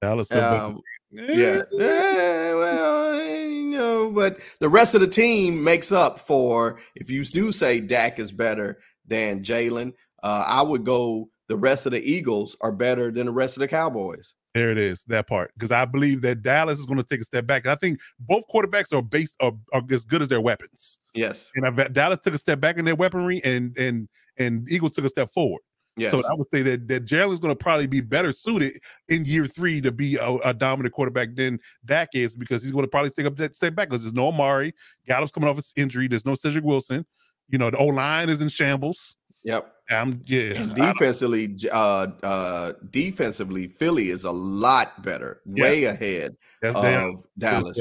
Dallas. 0.00 0.30
Um, 0.32 0.80
yeah. 1.10 1.62
yeah. 1.72 2.54
Well, 2.54 3.20
you 3.22 3.70
know, 3.70 4.10
but 4.10 4.38
the 4.60 4.68
rest 4.68 4.94
of 4.94 5.00
the 5.00 5.06
team 5.06 5.62
makes 5.62 5.92
up 5.92 6.18
for 6.18 6.78
if 6.94 7.10
you 7.10 7.24
do 7.24 7.52
say 7.52 7.80
Dak 7.80 8.18
is 8.18 8.32
better 8.32 8.80
than 9.06 9.42
Jalen. 9.42 9.92
Uh, 10.22 10.44
I 10.46 10.62
would 10.62 10.84
go 10.84 11.28
the 11.48 11.56
rest 11.56 11.86
of 11.86 11.92
the 11.92 12.02
Eagles 12.02 12.56
are 12.60 12.72
better 12.72 13.10
than 13.10 13.26
the 13.26 13.32
rest 13.32 13.56
of 13.56 13.60
the 13.60 13.68
Cowboys. 13.68 14.34
There 14.54 14.70
it 14.70 14.78
is, 14.78 15.04
that 15.04 15.28
part. 15.28 15.52
Because 15.54 15.70
I 15.70 15.84
believe 15.84 16.22
that 16.22 16.42
Dallas 16.42 16.78
is 16.78 16.86
going 16.86 16.98
to 16.98 17.04
take 17.04 17.20
a 17.20 17.24
step 17.24 17.46
back. 17.46 17.66
I 17.66 17.74
think 17.74 18.00
both 18.18 18.44
quarterbacks 18.52 18.92
are 18.92 19.02
based 19.02 19.36
are, 19.40 19.52
are 19.72 19.82
as 19.90 20.04
good 20.04 20.22
as 20.22 20.28
their 20.28 20.40
weapons. 20.40 21.00
Yes. 21.14 21.50
And 21.54 21.66
I've, 21.66 21.92
Dallas 21.92 22.18
took 22.22 22.34
a 22.34 22.38
step 22.38 22.60
back 22.60 22.78
in 22.78 22.84
their 22.84 22.96
weaponry, 22.96 23.40
and 23.44 23.76
and 23.78 24.08
and 24.38 24.70
Eagles 24.70 24.92
took 24.92 25.04
a 25.04 25.08
step 25.08 25.30
forward. 25.32 25.60
Yes. 25.98 26.10
So 26.12 26.22
I 26.28 26.34
would 26.34 26.48
say 26.48 26.62
that 26.62 26.88
that 26.88 27.04
Jalen's 27.04 27.38
going 27.38 27.52
to 27.52 27.56
probably 27.56 27.86
be 27.86 28.00
better 28.00 28.32
suited 28.32 28.80
in 29.08 29.24
year 29.24 29.46
three 29.46 29.80
to 29.80 29.92
be 29.92 30.16
a, 30.16 30.30
a, 30.36 30.54
dominant 30.54 30.94
quarterback 30.94 31.34
than 31.34 31.58
Dak 31.84 32.10
is 32.14 32.36
because 32.36 32.62
he's 32.62 32.72
going 32.72 32.84
to 32.84 32.90
probably 32.90 33.10
take 33.10 33.26
up 33.26 33.36
that 33.36 33.56
step 33.56 33.74
back 33.74 33.88
because 33.88 34.02
there's 34.02 34.14
no 34.14 34.28
Amari, 34.28 34.74
Gallup's 35.06 35.32
coming 35.32 35.48
off 35.48 35.56
his 35.56 35.72
injury, 35.76 36.08
there's 36.08 36.26
no 36.26 36.34
Cedric 36.34 36.64
Wilson, 36.64 37.04
you 37.48 37.58
know 37.58 37.70
the 37.70 37.78
O 37.78 37.86
line 37.86 38.28
is 38.28 38.40
in 38.40 38.48
shambles. 38.48 39.16
Yep. 39.44 39.72
I'm 39.90 40.22
yeah. 40.26 40.60
And 40.60 40.74
defensively, 40.74 41.56
uh, 41.72 42.08
uh, 42.22 42.72
defensively, 42.90 43.68
Philly 43.68 44.10
is 44.10 44.24
a 44.24 44.30
lot 44.30 45.02
better, 45.02 45.40
way 45.46 45.84
ahead 45.84 46.36
That's 46.60 46.76
of 46.76 46.82
damn. 46.82 47.22
Dallas 47.38 47.80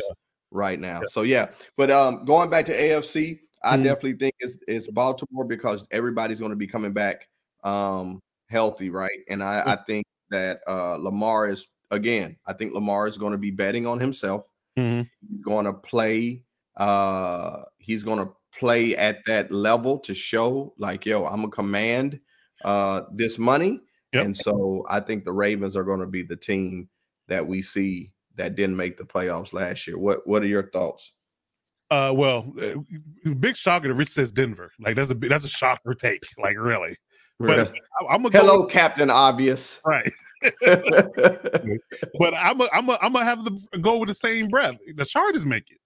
right 0.51 0.79
now. 0.79 1.01
Yeah. 1.01 1.07
So 1.09 1.21
yeah, 1.23 1.49
but 1.75 1.91
um, 1.91 2.23
going 2.25 2.49
back 2.49 2.65
to 2.67 2.73
AFC, 2.73 3.39
I 3.63 3.73
mm-hmm. 3.73 3.83
definitely 3.83 4.13
think 4.13 4.35
it's 4.39 4.57
it's 4.67 4.87
Baltimore 4.87 5.43
because 5.43 5.87
everybody's 5.91 6.39
going 6.39 6.51
to 6.51 6.57
be 6.57 6.67
coming 6.67 6.93
back 6.93 7.27
um 7.63 8.19
healthy, 8.49 8.89
right? 8.89 9.19
And 9.29 9.43
I, 9.43 9.63
I 9.65 9.75
think 9.87 10.05
that 10.29 10.59
uh 10.67 10.95
Lamar 10.95 11.49
is 11.49 11.67
again, 11.91 12.37
I 12.45 12.53
think 12.53 12.73
Lamar 12.73 13.07
is 13.07 13.17
going 13.17 13.31
to 13.31 13.37
be 13.37 13.51
betting 13.51 13.85
on 13.85 13.99
himself. 13.99 14.47
Mm-hmm. 14.77 15.03
He's 15.29 15.41
going 15.41 15.65
to 15.65 15.73
play. 15.73 16.43
Uh, 16.75 17.63
he's 17.77 18.03
going 18.03 18.19
to 18.19 18.31
play 18.57 18.95
at 18.95 19.23
that 19.25 19.51
level 19.51 19.99
to 19.99 20.13
show 20.13 20.73
like, 20.77 21.05
yo, 21.05 21.25
I'm 21.25 21.43
a 21.43 21.49
command 21.49 22.19
uh, 22.63 23.03
this 23.13 23.37
money. 23.37 23.81
Yep. 24.13 24.25
And 24.25 24.37
so 24.37 24.85
I 24.89 24.99
think 24.99 25.25
the 25.25 25.33
Ravens 25.33 25.75
are 25.75 25.83
going 25.83 25.99
to 25.99 26.07
be 26.07 26.23
the 26.23 26.35
team 26.35 26.89
that 27.27 27.45
we 27.45 27.61
see 27.61 28.11
that 28.35 28.55
didn't 28.55 28.77
make 28.77 28.97
the 28.97 29.03
playoffs 29.03 29.53
last 29.53 29.87
year. 29.87 29.97
What 29.97 30.25
What 30.25 30.43
are 30.43 30.47
your 30.47 30.69
thoughts? 30.69 31.13
Uh, 31.89 32.13
well, 32.15 32.53
uh, 32.61 33.33
big 33.39 33.55
shocker. 33.55 33.87
To 33.87 33.93
Rich 33.93 34.09
says 34.09 34.31
Denver. 34.31 34.71
Like 34.79 34.95
that's 34.95 35.09
a 35.09 35.15
that's 35.15 35.45
a 35.45 35.49
shocker 35.49 35.93
take. 35.93 36.21
Like 36.37 36.57
really. 36.57 36.95
But 37.39 37.73
I, 38.09 38.15
am 38.15 38.23
gonna 38.23 38.37
hello, 38.37 38.61
with, 38.61 38.71
Captain 38.71 39.09
Obvious. 39.09 39.79
Right. 39.85 40.11
but 40.61 42.33
I'm 42.33 42.61
a, 42.61 42.69
I'm 42.73 42.89
a, 42.89 42.97
I'm 43.01 43.13
gonna 43.13 43.25
have 43.25 43.45
to 43.45 43.79
go 43.79 43.97
with 43.97 44.09
the 44.09 44.15
same 44.15 44.47
breath. 44.47 44.75
The 44.95 45.05
Chargers 45.05 45.45
make 45.45 45.69
it. 45.69 45.77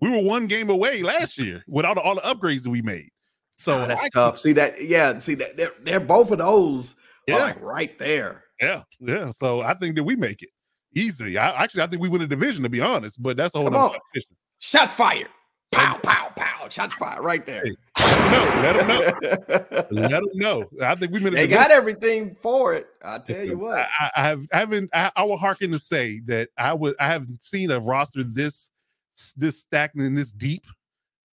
We 0.00 0.10
were 0.10 0.22
one 0.22 0.46
game 0.46 0.70
away 0.70 1.02
last 1.02 1.38
year 1.38 1.62
without 1.68 1.98
all 1.98 2.14
the 2.14 2.20
upgrades 2.22 2.62
that 2.64 2.70
we 2.70 2.82
made. 2.82 3.10
So 3.56 3.74
oh, 3.74 3.86
that's 3.86 4.04
I, 4.04 4.08
tough. 4.08 4.38
See 4.38 4.52
that? 4.52 4.82
Yeah. 4.82 5.18
See 5.18 5.34
that? 5.34 5.56
They're, 5.56 5.72
they're 5.82 6.00
both 6.00 6.30
of 6.30 6.38
those. 6.38 6.96
Yeah. 7.26 7.36
Like 7.36 7.62
right 7.62 7.98
there. 7.98 8.44
Yeah. 8.60 8.82
Yeah. 9.00 9.30
So 9.30 9.62
I 9.62 9.74
think 9.74 9.96
that 9.96 10.04
we 10.04 10.16
make 10.16 10.42
it 10.42 10.50
easy. 10.94 11.38
I 11.38 11.62
actually 11.62 11.82
I 11.82 11.86
think 11.86 12.02
we 12.02 12.08
win 12.08 12.20
the 12.20 12.26
division 12.26 12.62
to 12.64 12.68
be 12.68 12.80
honest. 12.80 13.22
But 13.22 13.36
that's 13.36 13.54
a 13.54 13.58
whole 13.58 13.74
other 13.74 13.98
Shot 14.58 14.90
fired. 14.90 15.28
Pow, 15.72 15.98
pow, 16.02 16.13
pow. 16.64 16.68
Shots 16.68 16.94
fired 16.94 17.22
right 17.22 17.44
there. 17.44 17.64
Let 17.98 18.76
them 18.76 18.88
know. 18.88 18.96
Let 19.00 19.20
them 19.20 19.26
know. 19.48 19.86
Let 19.90 20.10
them 20.10 20.30
know. 20.34 20.64
I 20.82 20.94
think 20.94 21.12
we 21.12 21.20
made. 21.20 21.34
They 21.34 21.46
got 21.46 21.70
everything 21.70 22.34
for 22.34 22.74
it. 22.74 22.88
I 23.02 23.18
tell 23.18 23.36
Listen, 23.36 23.50
you 23.50 23.58
what. 23.58 23.86
I, 24.00 24.10
I 24.16 24.22
have 24.22 24.46
I 24.52 24.58
haven't. 24.58 24.90
I, 24.94 25.10
I 25.16 25.24
will 25.24 25.36
hearken 25.36 25.70
to 25.72 25.78
say 25.78 26.20
that 26.26 26.48
I 26.58 26.72
would. 26.72 26.94
I 27.00 27.08
haven't 27.08 27.42
seen 27.42 27.70
a 27.70 27.80
roster 27.80 28.22
this 28.22 28.70
this 29.36 29.60
stagnant 29.60 30.08
and 30.08 30.18
this 30.18 30.32
deep 30.32 30.66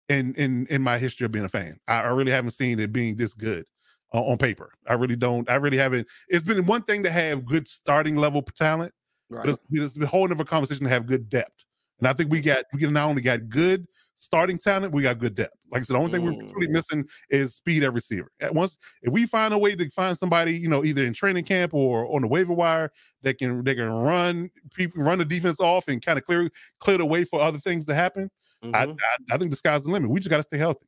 in 0.10 0.34
in 0.36 0.68
in 0.70 0.82
my 0.82 0.98
history 0.98 1.26
of 1.26 1.32
being 1.32 1.46
a 1.46 1.50
fan. 1.50 1.80
I, 1.88 2.02
I 2.02 2.08
really 2.08 2.32
haven't 2.32 2.52
seen 2.52 2.80
it 2.80 2.92
being 2.92 3.16
this 3.16 3.34
good 3.34 3.66
uh, 4.14 4.22
on 4.22 4.38
paper. 4.38 4.72
I 4.88 4.94
really 4.94 5.16
don't. 5.16 5.50
I 5.50 5.56
really 5.56 5.78
haven't. 5.78 6.08
It's 6.28 6.44
been 6.44 6.66
one 6.66 6.84
thing 6.84 7.04
to 7.04 7.12
have 7.12 7.46
good 7.46 7.68
starting 7.68 8.16
level 8.16 8.42
talent, 8.42 8.94
right. 9.30 9.46
but 9.46 9.50
it's, 9.50 9.64
it's 9.72 9.98
a 9.98 10.08
whole 10.08 10.32
other 10.32 10.44
conversation 10.44 10.84
to 10.86 10.90
have 10.90 11.08
good 11.08 11.30
depth. 11.30 11.66
And 12.00 12.08
I 12.08 12.14
think 12.14 12.32
we 12.32 12.42
got 12.42 12.66
we 12.74 12.86
not 12.88 13.10
only 13.10 13.22
got 13.22 13.50
good 13.50 13.86
starting 14.16 14.58
talent, 14.58 14.94
we 14.94 15.04
got 15.04 15.20
good 15.20 15.36
depth. 15.36 15.56
Like 15.72 15.82
I 15.82 15.84
said, 15.84 15.96
the 15.96 16.00
only 16.00 16.12
thing 16.12 16.24
we're 16.24 16.32
really 16.32 16.68
mm. 16.68 16.72
missing 16.74 17.06
is 17.30 17.56
speed 17.56 17.84
at 17.84 17.94
receiver. 17.94 18.32
At 18.42 18.54
once, 18.54 18.78
if 19.02 19.14
we 19.14 19.26
find 19.26 19.54
a 19.54 19.58
way 19.58 19.76
to 19.76 19.90
find 19.92 20.18
somebody, 20.18 20.58
you 20.58 20.68
know, 20.68 20.84
either 20.84 21.04
in 21.04 21.14
training 21.14 21.46
camp 21.46 21.74
or 21.74 22.14
on 22.14 22.22
the 22.22 22.28
waiver 22.28 22.54
wire 22.54 22.92
that 23.24 23.38
can 23.38 23.64
they 23.64 23.76
can 23.76 23.90
run 23.90 24.50
people 24.74 25.04
run 25.04 25.20
the 25.20 25.26
defense 25.26 25.60
off 25.60 25.88
and 25.88 26.02
kind 26.04 26.18
of 26.18 26.26
clear 26.26 26.50
clear 26.80 26.98
the 26.98 27.06
way 27.06 27.24
for 27.24 27.42
other 27.42 27.60
things 27.60 27.86
to 27.88 27.96
happen. 27.96 28.30
Mm-hmm. 28.64 28.76
I, 28.76 28.84
I, 28.84 29.36
I 29.36 29.38
think 29.38 29.52
the 29.52 29.58
sky's 29.58 29.86
the 29.86 29.92
limit. 29.92 30.10
We 30.10 30.20
just 30.20 30.30
got 30.30 30.38
to 30.38 30.44
stay 30.44 30.58
healthy. 30.58 30.86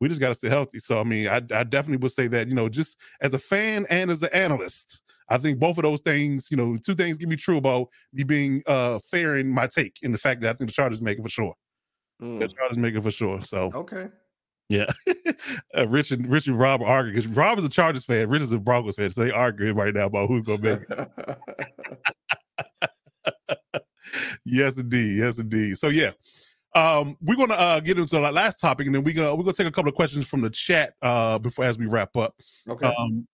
We 0.00 0.08
just 0.08 0.20
got 0.20 0.28
to 0.28 0.34
stay 0.34 0.48
healthy. 0.48 0.78
So 0.78 0.98
I 0.98 1.04
mean, 1.04 1.28
I, 1.28 1.36
I 1.36 1.64
definitely 1.64 1.98
would 1.98 2.12
say 2.12 2.26
that 2.28 2.48
you 2.48 2.54
know, 2.54 2.68
just 2.68 2.96
as 3.20 3.34
a 3.34 3.38
fan 3.38 3.86
and 3.90 4.10
as 4.10 4.22
an 4.22 4.30
analyst, 4.32 5.00
I 5.30 5.38
think 5.38 5.58
both 5.58 5.78
of 5.78 5.84
those 5.84 6.00
things, 6.00 6.48
you 6.50 6.56
know, 6.56 6.76
two 6.76 6.94
things 6.94 7.16
can 7.16 7.28
be 7.28 7.36
true 7.36 7.56
about 7.56 7.88
me 8.12 8.24
being 8.24 8.62
uh 8.66 8.98
fair 8.98 9.38
in 9.38 9.48
my 9.48 9.66
take 9.66 9.96
in 10.02 10.12
the 10.12 10.18
fact 10.18 10.40
that 10.42 10.50
I 10.50 10.52
think 10.54 10.68
the 10.70 10.74
Chargers 10.74 11.00
make 11.00 11.18
it 11.18 11.22
for 11.22 11.28
sure. 11.28 11.54
Mm. 12.20 12.40
The 12.40 12.48
Chargers 12.48 12.78
make 12.78 12.94
it 12.94 13.02
for 13.02 13.10
sure. 13.10 13.42
So 13.44 13.70
okay. 13.74 14.08
Yeah, 14.68 14.86
uh, 15.76 15.88
Rich 15.88 16.12
and 16.12 16.30
Rich 16.30 16.46
and 16.46 16.56
Rob 16.56 16.80
are 16.80 16.86
arguing 16.86 17.16
because 17.16 17.36
Rob 17.36 17.58
is 17.58 17.64
a 17.64 17.68
Chargers 17.68 18.04
fan, 18.04 18.28
Rich 18.28 18.42
is 18.42 18.52
a 18.52 18.58
Broncos 18.60 18.94
fan, 18.94 19.10
so 19.10 19.24
they 19.24 19.32
arguing 19.32 19.74
right 19.74 19.92
now 19.92 20.06
about 20.06 20.28
who's 20.28 20.42
gonna 20.42 20.62
make 20.62 20.80
it. 20.88 21.08
yes, 24.44 24.78
indeed, 24.78 25.18
yes, 25.18 25.38
indeed. 25.40 25.76
So 25.76 25.88
yeah, 25.88 26.12
um, 26.76 27.16
we're 27.20 27.34
gonna 27.34 27.54
uh, 27.54 27.80
get 27.80 27.98
into 27.98 28.14
the 28.14 28.20
last 28.20 28.60
topic, 28.60 28.86
and 28.86 28.94
then 28.94 29.02
we're 29.02 29.12
gonna 29.12 29.34
we're 29.34 29.42
gonna 29.42 29.54
take 29.54 29.66
a 29.66 29.72
couple 29.72 29.88
of 29.88 29.96
questions 29.96 30.24
from 30.28 30.40
the 30.40 30.50
chat 30.50 30.94
uh, 31.02 31.38
before 31.38 31.64
as 31.64 31.76
we 31.76 31.86
wrap 31.86 32.16
up. 32.16 32.36
Okay. 32.68 32.86
Um, 32.86 33.26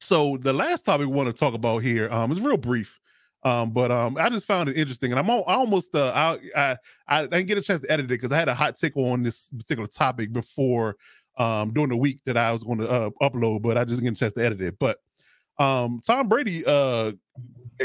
so 0.00 0.36
the 0.38 0.52
last 0.52 0.84
topic 0.84 1.06
we 1.06 1.12
want 1.12 1.28
to 1.28 1.32
talk 1.32 1.54
about 1.54 1.78
here 1.78 2.10
um, 2.10 2.30
is 2.32 2.40
real 2.40 2.56
brief. 2.56 2.98
Um, 3.44 3.70
but 3.70 3.92
um, 3.92 4.16
I 4.16 4.30
just 4.30 4.46
found 4.46 4.68
it 4.68 4.76
interesting, 4.76 5.12
and 5.12 5.18
I'm 5.18 5.30
all, 5.30 5.44
I 5.46 5.54
almost 5.54 5.94
uh, 5.94 6.12
I, 6.14 6.38
I 6.56 6.76
I 7.06 7.22
didn't 7.22 7.46
get 7.46 7.56
a 7.56 7.62
chance 7.62 7.80
to 7.80 7.90
edit 7.90 8.06
it 8.06 8.08
because 8.08 8.32
I 8.32 8.38
had 8.38 8.48
a 8.48 8.54
hot 8.54 8.76
tickle 8.76 9.10
on 9.10 9.22
this 9.22 9.50
particular 9.50 9.86
topic 9.86 10.32
before 10.32 10.96
um 11.36 11.72
during 11.72 11.90
the 11.90 11.96
week 11.96 12.18
that 12.26 12.36
I 12.36 12.50
was 12.50 12.64
going 12.64 12.78
to 12.78 12.90
uh, 12.90 13.10
upload, 13.22 13.62
but 13.62 13.78
I 13.78 13.84
just 13.84 14.00
didn't 14.00 14.14
get 14.14 14.18
a 14.18 14.20
chance 14.20 14.32
to 14.34 14.44
edit 14.44 14.60
it. 14.60 14.78
But 14.78 14.98
um, 15.58 16.00
Tom 16.04 16.28
Brady 16.28 16.64
uh 16.66 17.12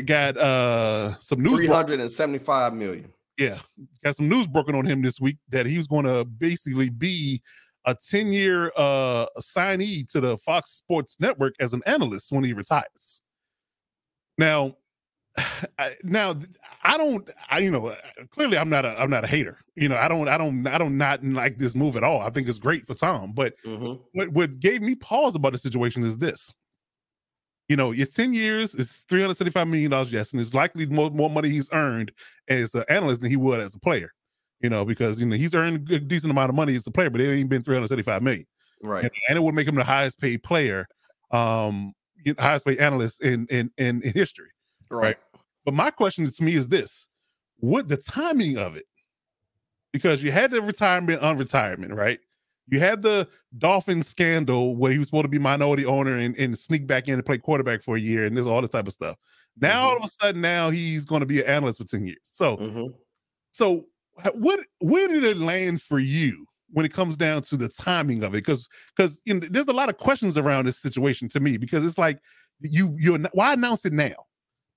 got 0.06 0.38
uh 0.38 1.16
some 1.20 1.44
news 1.44 1.58
375 1.58 2.74
million. 2.74 3.14
Yeah, 3.38 3.60
got 4.04 4.16
some 4.16 4.28
news 4.28 4.48
broken 4.48 4.76
on 4.76 4.86
him 4.86 5.04
this 5.04 5.22
week 5.22 5.38
that 5.50 5.68
he 5.68 5.78
was 5.78 5.88
going 5.88 6.06
to 6.06 6.26
basically 6.26 6.90
be 6.90 7.42
a 7.86 7.96
10 7.96 8.32
year 8.32 8.72
uh 8.78 9.26
assignee 9.36 10.04
to 10.12 10.20
the 10.22 10.38
Fox 10.38 10.72
Sports 10.72 11.18
Network 11.20 11.54
as 11.60 11.74
an 11.74 11.82
analyst 11.86 12.32
when 12.32 12.44
he 12.44 12.54
retires. 12.54 13.22
Now, 14.38 14.78
I, 15.80 15.92
now 16.04 16.36
I 16.84 16.98
don't 16.98 17.30
I 17.50 17.60
you 17.60 17.72
know 17.72 17.96
clearly 18.32 18.58
I'm 18.58 18.70
not 18.70 18.86
a 18.86 19.00
I'm 19.00 19.10
not 19.10 19.24
a 19.24 19.28
hater. 19.28 19.58
You 19.76 19.90
know, 19.90 19.98
I 19.98 20.08
don't 20.08 20.28
I 20.28 20.38
don't 20.38 20.66
I 20.68 20.78
don't 20.78 20.98
not 20.98 21.24
like 21.24 21.58
this 21.58 21.76
move 21.76 21.96
at 21.98 22.04
all. 22.04 22.22
I 22.22 22.30
think 22.30 22.48
it's 22.48 22.60
great 22.60 22.86
for 22.86 22.94
Tom, 22.94 23.34
but 23.34 23.56
Mhm. 23.66 24.00
what 24.14 24.30
what 24.30 24.60
gave 24.60 24.82
me 24.82 24.96
pause 24.96 25.36
about 25.36 25.54
the 25.54 25.58
situation 25.60 26.04
is 26.04 26.18
this. 26.18 26.54
You 27.70 27.78
know, 27.78 27.92
it's 27.94 28.14
10 28.14 28.34
years, 28.34 28.76
it's 28.76 29.04
375 29.04 29.68
million 29.70 29.90
dollars, 29.90 30.12
yes, 30.12 30.32
and 30.34 30.42
it's 30.42 30.54
likely 30.54 30.86
more, 30.86 31.10
more 31.10 31.30
money 31.30 31.50
he's 31.50 31.70
earned 31.72 32.12
as 32.50 32.76
an 32.76 32.84
analyst 32.90 33.22
than 33.22 33.30
he 33.30 33.38
would 33.38 33.62
as 33.62 33.74
a 33.74 33.80
player. 33.80 34.12
You 34.64 34.70
know, 34.70 34.86
because 34.86 35.20
you 35.20 35.26
know 35.26 35.36
he's 35.36 35.54
earned 35.54 35.92
a 35.92 36.00
decent 36.00 36.32
amount 36.32 36.50
of 36.50 36.56
money 36.56 36.74
as 36.76 36.88
a 36.88 36.92
player, 36.92 37.10
but 37.10 37.20
it 37.20 37.32
ain't 37.38 37.50
been 37.50 37.62
375 37.62 38.24
million. 38.24 38.48
Right. 38.82 39.04
And, 39.04 39.12
and 39.28 39.38
it 39.38 39.44
would 39.44 39.54
make 39.54 39.68
him 39.68 39.76
the 39.76 39.84
highest 39.84 40.20
paid 40.20 40.42
player, 40.42 40.88
um, 41.32 41.94
highest 42.40 42.66
paid 42.66 42.80
analyst 42.80 43.22
in 43.22 43.46
in 43.50 43.70
in, 43.78 44.02
in 44.02 44.14
history. 44.14 44.50
Right. 44.90 45.18
But 45.66 45.74
my 45.74 45.92
question 45.92 46.26
to 46.26 46.44
me 46.44 46.54
is 46.54 46.70
this: 46.70 47.10
what 47.58 47.90
the 47.90 47.98
timing 47.98 48.58
of 48.58 48.78
it? 48.78 48.86
Because 49.92 50.24
you 50.24 50.32
had 50.32 50.52
the 50.52 50.62
retirement 50.62 51.22
on 51.22 51.38
retirement, 51.38 51.94
right? 51.94 52.20
You 52.70 52.80
had 52.80 53.02
the 53.02 53.28
Dolphin 53.58 54.02
scandal 54.02 54.78
where 54.78 54.94
he 54.94 54.98
was 54.98 55.10
supposed 55.10 55.26
to 55.26 55.30
be 55.30 55.40
minority 55.40 55.86
owner 55.86 56.18
and, 56.18 56.36
and 56.38 56.58
sneak 56.58 56.88
back 56.88 57.10
in 57.10 57.16
and 57.16 57.26
play 57.26 57.38
quarterback 57.38 57.82
for 57.84 57.98
a 57.98 58.00
year, 58.00 58.26
and 58.26 58.36
there's 58.36 58.48
all 58.48 58.62
this 58.62 58.70
type 58.70 58.88
of 58.88 58.94
stuff. 58.94 59.18
Now 59.60 59.82
all 59.90 59.98
of 59.98 60.04
a 60.04 60.08
sudden, 60.08 60.42
now 60.42 60.70
he's 60.70 61.04
going 61.06 61.20
to 61.20 61.26
be 61.26 61.42
an 61.42 61.48
analyst 61.48 61.80
for 61.80 61.86
10 61.86 62.06
years. 62.08 62.20
So 62.24 62.58
Mhm. 62.58 62.94
so 63.52 63.88
what 64.36 64.60
where 64.80 65.08
did 65.08 65.24
it 65.24 65.38
land 65.38 65.82
for 65.82 66.00
you 66.00 66.46
when 66.72 66.86
it 66.86 66.94
comes 66.94 67.18
down 67.18 67.42
to 67.44 67.58
the 67.58 67.70
timing 67.70 68.24
of 68.24 68.34
it? 68.34 68.38
Because 68.40 68.68
because 68.96 69.22
you 69.26 69.34
know, 69.36 69.48
there's 69.50 69.68
a 69.68 69.74
lot 69.74 69.90
of 69.90 69.98
questions 69.98 70.38
around 70.38 70.66
this 70.66 70.80
situation 70.80 71.30
to 71.30 71.40
me 71.40 71.58
because 71.58 71.86
it's 71.86 71.98
like 71.98 72.20
you 72.62 72.96
you're 73.00 73.18
why 73.34 73.54
announce 73.54 73.86
it 73.86 73.94
now? 73.94 74.16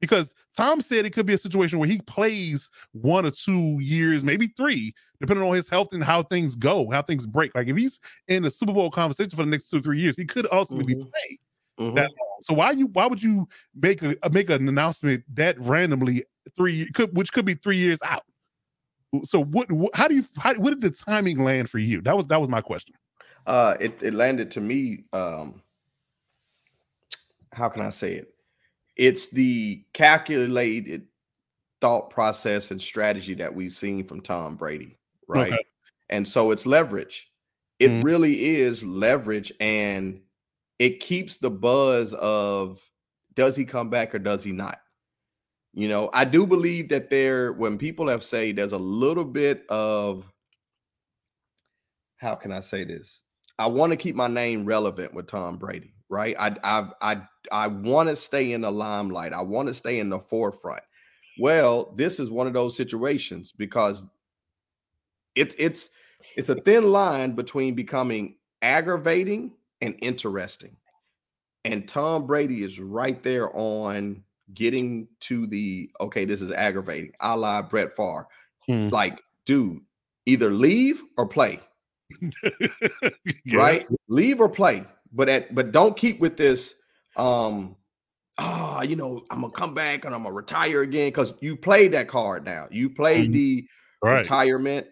Because 0.00 0.34
Tom 0.54 0.82
said 0.82 1.06
it 1.06 1.14
could 1.14 1.24
be 1.26 1.32
a 1.34 1.38
situation 1.38 1.78
where 1.78 1.88
he 1.88 2.00
plays 2.02 2.68
one 2.92 3.24
or 3.24 3.30
two 3.30 3.78
years, 3.80 4.24
maybe 4.24 4.48
three, 4.48 4.94
depending 5.20 5.46
on 5.48 5.54
his 5.54 5.68
health 5.70 5.88
and 5.92 6.04
how 6.04 6.22
things 6.22 6.54
go, 6.54 6.90
how 6.90 7.00
things 7.02 7.26
break. 7.26 7.54
Like 7.54 7.68
if 7.68 7.76
he's 7.76 7.98
in 8.28 8.42
the 8.42 8.50
Super 8.50 8.74
Bowl 8.74 8.90
conversation 8.90 9.30
for 9.30 9.36
the 9.38 9.46
next 9.46 9.70
two 9.70 9.78
or 9.78 9.82
three 9.82 10.00
years, 10.00 10.16
he 10.16 10.26
could 10.26 10.46
ultimately 10.52 10.94
Mhm. 10.94 11.10
play 11.10 11.38
Mhm. 11.80 11.94
that 11.94 12.10
long. 12.10 12.38
So 12.42 12.54
why 12.54 12.72
you 12.72 12.88
why 12.88 13.06
would 13.06 13.22
you 13.22 13.48
make 13.74 14.02
a 14.02 14.16
make 14.30 14.50
an 14.50 14.68
announcement 14.68 15.24
that 15.34 15.58
randomly 15.60 16.24
three 16.56 16.90
could 16.92 17.16
which 17.16 17.32
could 17.32 17.46
be 17.46 17.54
three 17.54 17.78
years 17.78 17.98
out? 18.04 18.24
So 19.24 19.42
what, 19.44 19.70
what 19.72 19.94
how 19.94 20.08
do 20.08 20.14
you 20.14 20.24
how, 20.38 20.54
what 20.54 20.70
did 20.70 20.80
the 20.80 20.90
timing 20.90 21.42
land 21.44 21.68
for 21.70 21.78
you? 21.78 22.00
That 22.02 22.16
was 22.16 22.26
that 22.28 22.40
was 22.40 22.48
my 22.48 22.60
question. 22.60 22.94
uh 23.46 23.76
it, 23.80 24.02
it 24.02 24.14
landed 24.14 24.50
to 24.52 24.60
me 24.60 25.04
um 25.12 25.62
how 27.52 27.68
can 27.68 27.80
i 27.82 27.90
say 27.90 28.14
it 28.14 28.34
it's 28.96 29.28
the 29.30 29.84
calculated 29.92 31.06
thought 31.80 32.10
process 32.10 32.70
and 32.70 32.80
strategy 32.82 33.34
that 33.34 33.54
we've 33.54 33.72
seen 33.72 34.02
from 34.04 34.20
tom 34.20 34.56
brady 34.56 34.96
right 35.28 35.52
Okay. 35.52 35.64
and 36.10 36.26
so 36.26 36.50
it's 36.50 36.66
leverage 36.66 37.30
it 37.78 37.90
Mhm. 37.90 38.02
really 38.02 38.56
is 38.56 38.82
leverage 38.84 39.52
and 39.60 40.20
it 40.78 40.98
keeps 41.00 41.36
the 41.38 41.50
buzz 41.50 42.14
of 42.14 42.82
does 43.34 43.54
he 43.54 43.64
come 43.64 43.90
back 43.90 44.14
or 44.14 44.18
does 44.18 44.42
he 44.42 44.50
not 44.52 44.80
you 45.76 45.88
know 45.88 46.10
i 46.12 46.24
do 46.24 46.44
believe 46.44 46.88
that 46.88 47.10
there 47.10 47.52
when 47.52 47.78
people 47.78 48.08
have 48.08 48.24
say 48.24 48.50
there's 48.50 48.72
a 48.72 48.78
little 48.78 49.24
bit 49.24 49.64
of 49.68 50.24
how 52.16 52.34
can 52.34 52.52
I 52.52 52.60
say 52.60 52.84
this? 52.84 53.22
I 53.58 53.66
want 53.66 53.90
to 53.92 53.96
keep 53.96 54.16
my 54.16 54.28
name 54.28 54.64
relevant 54.64 55.14
with 55.14 55.26
Tom 55.26 55.58
Brady, 55.58 55.94
right? 56.08 56.36
I 56.38 56.56
I 56.64 56.88
I 57.00 57.22
I 57.52 57.66
want 57.68 58.08
to 58.08 58.16
stay 58.16 58.52
in 58.52 58.62
the 58.62 58.70
limelight. 58.70 59.32
I 59.32 59.42
want 59.42 59.68
to 59.68 59.74
stay 59.74 59.98
in 59.98 60.08
the 60.08 60.18
forefront. 60.18 60.82
Well, 61.38 61.94
this 61.96 62.18
is 62.18 62.30
one 62.30 62.46
of 62.46 62.52
those 62.52 62.76
situations 62.76 63.52
because 63.56 64.06
it's 65.34 65.54
it's 65.58 65.90
it's 66.36 66.48
a 66.48 66.54
thin 66.54 66.90
line 66.90 67.32
between 67.32 67.74
becoming 67.74 68.36
aggravating 68.62 69.52
and 69.80 69.96
interesting. 70.00 70.76
And 71.64 71.88
Tom 71.88 72.26
Brady 72.26 72.62
is 72.62 72.78
right 72.78 73.22
there 73.22 73.54
on 73.56 74.22
getting 74.54 75.08
to 75.20 75.46
the 75.46 75.90
okay, 76.00 76.24
this 76.24 76.40
is 76.42 76.50
aggravating, 76.52 77.12
a 77.20 77.36
la 77.36 77.62
Brett 77.62 77.94
Favre. 77.96 78.26
Hmm. 78.66 78.88
Like, 78.88 79.20
dude, 79.44 79.80
either 80.26 80.50
leave 80.50 81.02
or 81.18 81.26
play 81.28 81.60
Yeah. 83.44 83.58
right? 83.58 83.86
Leave 84.08 84.40
or 84.40 84.48
play, 84.48 84.84
but 85.12 85.28
at 85.28 85.54
but 85.54 85.72
don't 85.72 85.96
keep 85.96 86.20
with 86.20 86.36
this. 86.36 86.74
Um, 87.16 87.76
ah, 88.38 88.82
you 88.82 88.96
know, 88.96 89.24
I'm 89.30 89.40
gonna 89.40 89.52
come 89.52 89.74
back 89.74 90.04
and 90.04 90.14
I'm 90.14 90.22
gonna 90.24 90.34
retire 90.34 90.82
again 90.82 91.08
because 91.08 91.32
you 91.40 91.56
played 91.56 91.92
that 91.92 92.08
card 92.08 92.44
now. 92.44 92.68
You 92.70 92.90
played 92.90 93.30
Mhm. 93.30 93.32
the 93.32 93.68
Right. 94.02 94.18
retirement, 94.18 94.88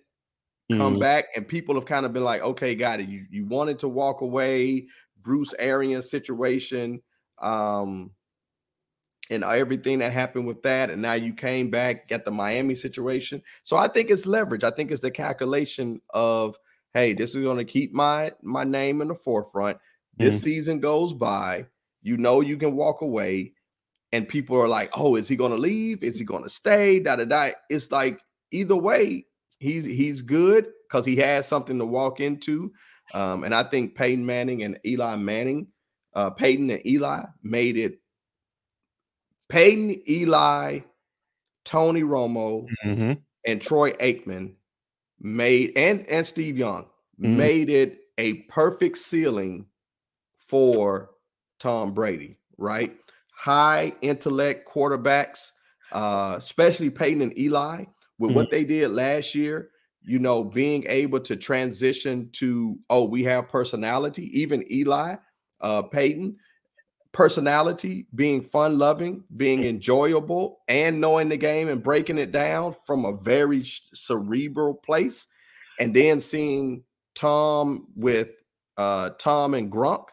come 0.72 0.97
Mhm. 0.97 1.01
back, 1.01 1.26
and 1.36 1.47
people 1.47 1.74
have 1.76 1.86
kind 1.86 2.06
of 2.06 2.12
been 2.12 2.24
like, 2.24 2.43
okay, 2.43 2.74
got 2.74 3.01
it. 3.01 3.09
You 3.09 3.26
you 3.31 3.47
wanted 3.47 3.78
to 3.81 3.89
walk 3.89 4.20
away, 4.22 4.89
Bruce 5.22 5.55
Arians 5.59 6.10
situation, 6.10 7.02
um, 7.39 8.12
and 9.30 9.42
everything 9.42 9.98
that 10.01 10.12
happened 10.12 10.46
with 10.46 10.62
that, 10.62 10.90
and 10.90 11.01
now 11.01 11.14
you 11.14 11.32
came 11.32 11.70
back, 11.70 12.09
got 12.09 12.24
the 12.24 12.30
Miami 12.30 12.74
situation. 12.74 13.42
So 13.62 13.76
I 13.76 13.88
think 13.88 14.10
it's 14.10 14.26
leverage. 14.26 14.64
I 14.64 14.70
think 14.70 14.90
it's 14.90 15.01
the 15.01 15.10
calculation 15.10 16.01
of, 16.10 16.59
hey, 16.92 17.14
this 17.14 17.34
is 17.34 17.42
going 17.42 17.56
to 17.59 17.64
keep 17.64 17.92
my 17.92 18.32
my 18.42 18.64
name 18.64 19.01
in 19.01 19.09
the 19.09 19.14
forefront. 19.14 19.78
This 20.16 20.36
Mhm. 20.36 20.42
season 20.42 20.78
goes 20.80 21.12
by, 21.12 21.66
you 22.02 22.16
know, 22.18 22.40
you 22.42 22.56
can 22.56 22.76
walk 22.76 23.01
away, 23.01 23.55
and 24.12 24.28
people 24.28 24.56
are 24.60 24.68
like, 24.68 24.90
oh, 24.96 25.16
is 25.16 25.26
he 25.26 25.36
going 25.36 25.52
to 25.52 25.59
leave? 25.59 26.05
Is 26.05 26.18
he 26.18 26.24
going 26.24 26.42
to 26.44 26.51
stay? 26.51 27.01
Da 27.01 27.16
da 27.16 27.24
da. 27.24 27.51
It's 27.70 27.90
like 27.90 28.20
either 28.51 28.76
way, 28.76 29.26
he's 29.59 29.86
he's 29.86 30.20
good 30.22 30.70
because 30.86 31.06
he 31.06 31.16
has 31.16 31.48
something 31.48 31.78
to 31.78 31.86
walk 31.86 32.20
into. 32.20 32.72
Um, 33.14 33.42
and 33.44 33.55
I 33.55 33.62
think 33.64 33.96
Peyton 33.96 34.24
Manning 34.24 34.62
and 34.62 34.78
Eli 34.86 35.16
Manning, 35.16 35.68
uh, 36.14 36.30
Peyton 36.30 36.70
and 36.70 36.86
Eli 36.86 37.24
made 37.42 37.76
it. 37.78 38.01
Peyton, 39.49 40.03
Eli, 40.09 40.81
Tony 41.65 42.03
Romo, 42.03 42.73
Mhm. 42.85 43.25
and 43.47 43.61
Troy 43.62 43.93
Aikman 43.95 44.57
made 45.21 45.73
and 45.77 46.07
and 46.09 46.27
Steve 46.27 46.59
Young 46.59 46.89
Mhm. 47.23 47.49
made 47.49 47.71
it 47.71 48.01
a 48.19 48.43
perfect 48.45 48.99
ceiling 48.99 49.69
for 50.39 51.11
Tom 51.59 51.95
Brady, 51.95 52.39
right? 52.59 52.97
High 53.37 53.93
intellect 54.03 54.69
quarterbacks, 54.69 55.53
uh, 55.93 56.37
especially 56.39 56.91
Peyton 56.91 57.23
and 57.23 57.39
Eli, 57.39 57.85
with 58.19 58.33
what 58.33 58.51
they 58.51 58.65
did 58.65 58.91
last 58.93 59.35
year, 59.35 59.71
you 60.03 60.19
know, 60.19 60.45
being 60.45 60.85
able 60.89 61.21
to 61.21 61.37
transition 61.37 62.31
to 62.33 62.79
oh, 62.91 63.05
we 63.07 63.25
have 63.25 63.49
personality, 63.49 64.25
even 64.39 64.71
Eli, 64.73 65.16
uh, 65.61 65.83
Peyton, 65.83 66.37
personality, 67.15 68.07
being 68.15 68.43
fun 68.43 68.77
loving, 68.78 69.24
being 69.36 69.65
enjoyable, 69.65 70.61
and 70.69 71.01
knowing 71.01 71.31
the 71.31 71.36
game 71.39 71.69
and 71.69 71.82
breaking 71.82 72.19
it 72.19 72.31
down 72.32 72.74
from 72.86 73.07
a 73.07 73.16
very 73.16 73.65
cerebral 73.95 74.74
place, 74.74 75.27
and 75.81 75.95
then 75.97 76.20
seeing 76.20 76.85
Tom 77.15 77.86
with 77.97 78.28
uh, 78.77 79.11
Tom 79.19 79.55
and 79.55 79.73
Gronk 79.73 80.07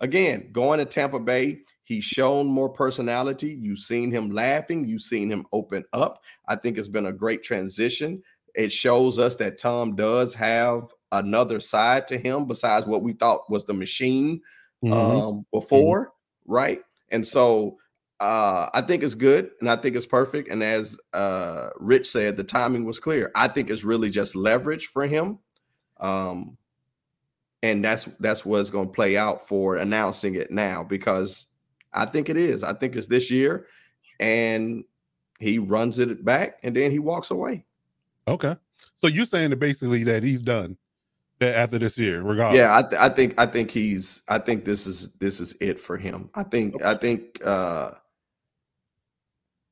again 0.00 0.48
going 0.52 0.78
to 0.78 0.86
Tampa 0.86 1.20
Bay. 1.20 1.60
He's 1.84 2.04
shown 2.04 2.46
more 2.46 2.70
personality. 2.70 3.58
You've 3.60 3.78
seen 3.80 4.10
him 4.10 4.30
laughing. 4.30 4.88
You've 4.88 5.02
seen 5.02 5.30
him 5.30 5.44
open 5.52 5.84
up. 5.92 6.22
I 6.48 6.56
think 6.56 6.78
it's 6.78 6.88
been 6.88 7.06
a 7.06 7.12
great 7.12 7.42
transition. 7.42 8.22
It 8.54 8.72
shows 8.72 9.18
us 9.18 9.36
that 9.36 9.58
Tom 9.58 9.94
does 9.94 10.32
have 10.32 10.84
another 11.12 11.60
side 11.60 12.06
to 12.08 12.16
him 12.16 12.46
besides 12.46 12.86
what 12.86 13.02
we 13.02 13.12
thought 13.12 13.50
was 13.50 13.64
the 13.66 13.74
machine 13.74 14.40
Mhm. 14.82 14.92
um 14.92 15.46
before, 15.52 16.13
right? 16.46 16.80
And 17.10 17.26
so 17.26 17.78
uh 18.20 18.68
I 18.72 18.80
think 18.80 19.02
it's 19.02 19.14
good 19.14 19.50
and 19.60 19.68
I 19.68 19.76
think 19.76 19.96
it's 19.96 20.06
perfect. 20.06 20.48
And 20.48 20.62
as 20.62 20.98
uh 21.12 21.70
Rich 21.76 22.08
said, 22.08 22.36
the 22.36 22.44
timing 22.44 22.84
was 22.84 22.98
clear. 22.98 23.30
I 23.34 23.48
think 23.48 23.70
it's 23.70 23.84
really 23.84 24.10
just 24.10 24.36
leverage 24.36 24.86
for 24.86 25.06
him. 25.06 25.38
Um 25.98 26.56
and 27.62 27.82
that's 27.82 28.06
that's 28.20 28.44
what's 28.44 28.70
going 28.70 28.88
to 28.88 28.92
play 28.92 29.16
out 29.16 29.48
for 29.48 29.76
announcing 29.76 30.34
it 30.34 30.50
now 30.50 30.84
because 30.84 31.46
I 31.94 32.04
think 32.04 32.28
it 32.28 32.36
is. 32.36 32.62
I 32.62 32.74
think 32.74 32.94
it's 32.94 33.08
this 33.08 33.30
year 33.30 33.66
and 34.20 34.84
he 35.38 35.58
runs 35.58 35.98
it 35.98 36.24
back 36.24 36.58
and 36.62 36.76
then 36.76 36.90
he 36.90 36.98
walks 36.98 37.30
away. 37.30 37.64
Okay. 38.28 38.54
So 38.96 39.06
you're 39.06 39.26
saying 39.26 39.50
that 39.50 39.56
basically 39.56 40.04
that 40.04 40.22
he's 40.22 40.42
done 40.42 40.76
after 41.40 41.78
this 41.78 41.98
year, 41.98 42.22
regardless. 42.22 42.58
Yeah, 42.58 42.76
I, 42.78 42.82
th- 42.82 43.00
I 43.00 43.08
think 43.08 43.34
I 43.40 43.46
think 43.46 43.70
he's 43.70 44.22
I 44.28 44.38
think 44.38 44.64
this 44.64 44.86
is 44.86 45.12
this 45.14 45.40
is 45.40 45.54
it 45.60 45.78
for 45.80 45.96
him. 45.96 46.30
I 46.34 46.42
think 46.42 46.82
I 46.82 46.94
think 46.94 47.44
uh 47.44 47.92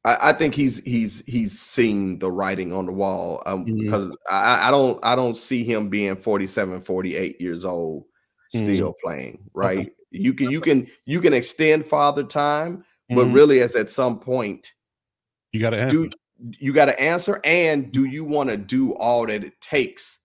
I, 0.04 0.16
I 0.30 0.32
think 0.32 0.54
he's 0.54 0.78
he's 0.84 1.22
he's 1.26 1.58
seen 1.60 2.18
the 2.18 2.30
writing 2.30 2.72
on 2.72 2.86
the 2.86 2.92
wall 2.92 3.42
um, 3.46 3.66
Mhm. 3.66 3.78
because 3.78 4.16
I, 4.30 4.68
I 4.68 4.70
don't 4.70 4.98
I 5.04 5.14
don't 5.14 5.38
see 5.38 5.64
him 5.64 5.88
being 5.88 6.16
47, 6.16 6.80
48 6.80 7.40
years 7.40 7.64
old 7.64 8.04
still 8.50 8.94
playing, 9.02 9.48
right? 9.54 9.92
You 10.10 10.34
can 10.34 10.50
you 10.50 10.60
can 10.60 10.88
you 11.06 11.20
can 11.20 11.32
extend 11.32 11.86
father 11.86 12.24
time, 12.24 12.84
but 13.08 13.26
Mhm. 13.28 13.34
really 13.34 13.60
as 13.60 13.76
at 13.76 13.88
some 13.90 14.18
point 14.18 14.72
You 15.52 15.60
got 15.60 15.70
to 15.70 15.78
answer. 15.80 15.96
Do 15.96 16.10
you 16.58 16.72
got 16.72 16.86
to 16.86 17.00
answer? 17.00 17.40
And 17.44 17.92
do 17.92 18.04
you 18.04 18.24
want 18.24 18.50
to 18.50 18.56
do 18.56 18.94
all 18.94 19.26
that 19.26 19.44
it 19.44 19.60
takes 19.60 20.18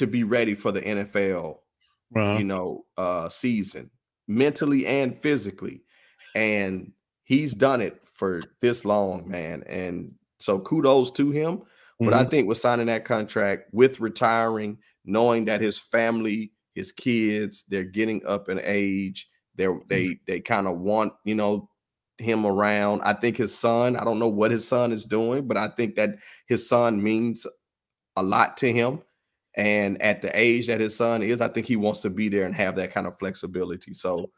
to 0.00 0.08
be 0.08 0.24
ready 0.24 0.54
for 0.54 0.72
the 0.72 0.86
NFL? 0.86 1.64
You 2.32 2.44
know, 2.44 2.86
uh, 2.96 3.28
season 3.28 3.90
mentally 4.28 4.86
and 4.86 5.20
physically, 5.20 5.82
and 6.34 6.92
he's 7.24 7.54
done 7.54 7.80
it 7.80 8.06
for 8.08 8.52
this 8.60 8.84
long, 8.84 9.28
man. 9.28 9.64
And 9.66 10.14
so 10.38 10.60
kudos 10.60 11.10
to 11.12 11.30
him. 11.32 11.62
But 12.04 12.14
I 12.14 12.22
Mhm. 12.22 12.30
think 12.30 12.48
with 12.48 12.58
signing 12.58 12.86
that 12.86 13.04
contract, 13.04 13.70
with 13.72 14.00
retiring, 14.00 14.78
knowing 15.04 15.46
that 15.46 15.60
his 15.60 15.78
family, 15.78 16.52
his 16.74 16.92
kids, 16.92 17.64
they're 17.68 17.84
getting 17.84 18.24
up 18.26 18.48
in 18.48 18.60
age, 18.62 19.28
they're 19.56 19.80
they 19.88 20.20
they 20.26 20.40
kind 20.40 20.66
of 20.68 20.78
want 20.78 21.12
you 21.24 21.34
know 21.34 21.68
him 22.18 22.46
around. 22.46 23.00
I 23.02 23.14
think 23.14 23.36
his 23.36 23.56
son. 23.56 23.96
I 23.96 24.04
don't 24.04 24.18
know 24.18 24.28
what 24.28 24.50
his 24.50 24.66
son 24.66 24.92
is 24.92 25.04
doing, 25.04 25.48
but 25.48 25.56
I 25.56 25.68
think 25.68 25.96
that 25.96 26.18
his 26.48 26.68
son 26.68 27.02
means 27.02 27.46
a 28.16 28.22
lot 28.22 28.56
to 28.58 28.72
him. 28.72 29.02
And 29.60 30.00
at 30.00 30.22
the 30.22 30.30
age 30.38 30.68
that 30.68 30.80
his 30.80 30.96
son 30.96 31.22
is, 31.22 31.42
I 31.42 31.48
think 31.48 31.66
he 31.66 31.76
wants 31.76 32.00
to 32.00 32.08
be 32.08 32.30
there 32.30 32.46
and 32.46 32.54
have 32.54 32.76
that 32.76 32.94
kind 32.94 33.06
of 33.06 33.18
flexibility. 33.18 33.92
So, 33.92 34.30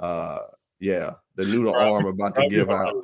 uh, 0.00 0.38
yeah, 0.78 1.14
the 1.34 1.44
noodle 1.46 1.74
arm 1.74 2.06
about 2.06 2.36
to 2.36 2.48
give 2.48 2.70
out. 2.70 2.94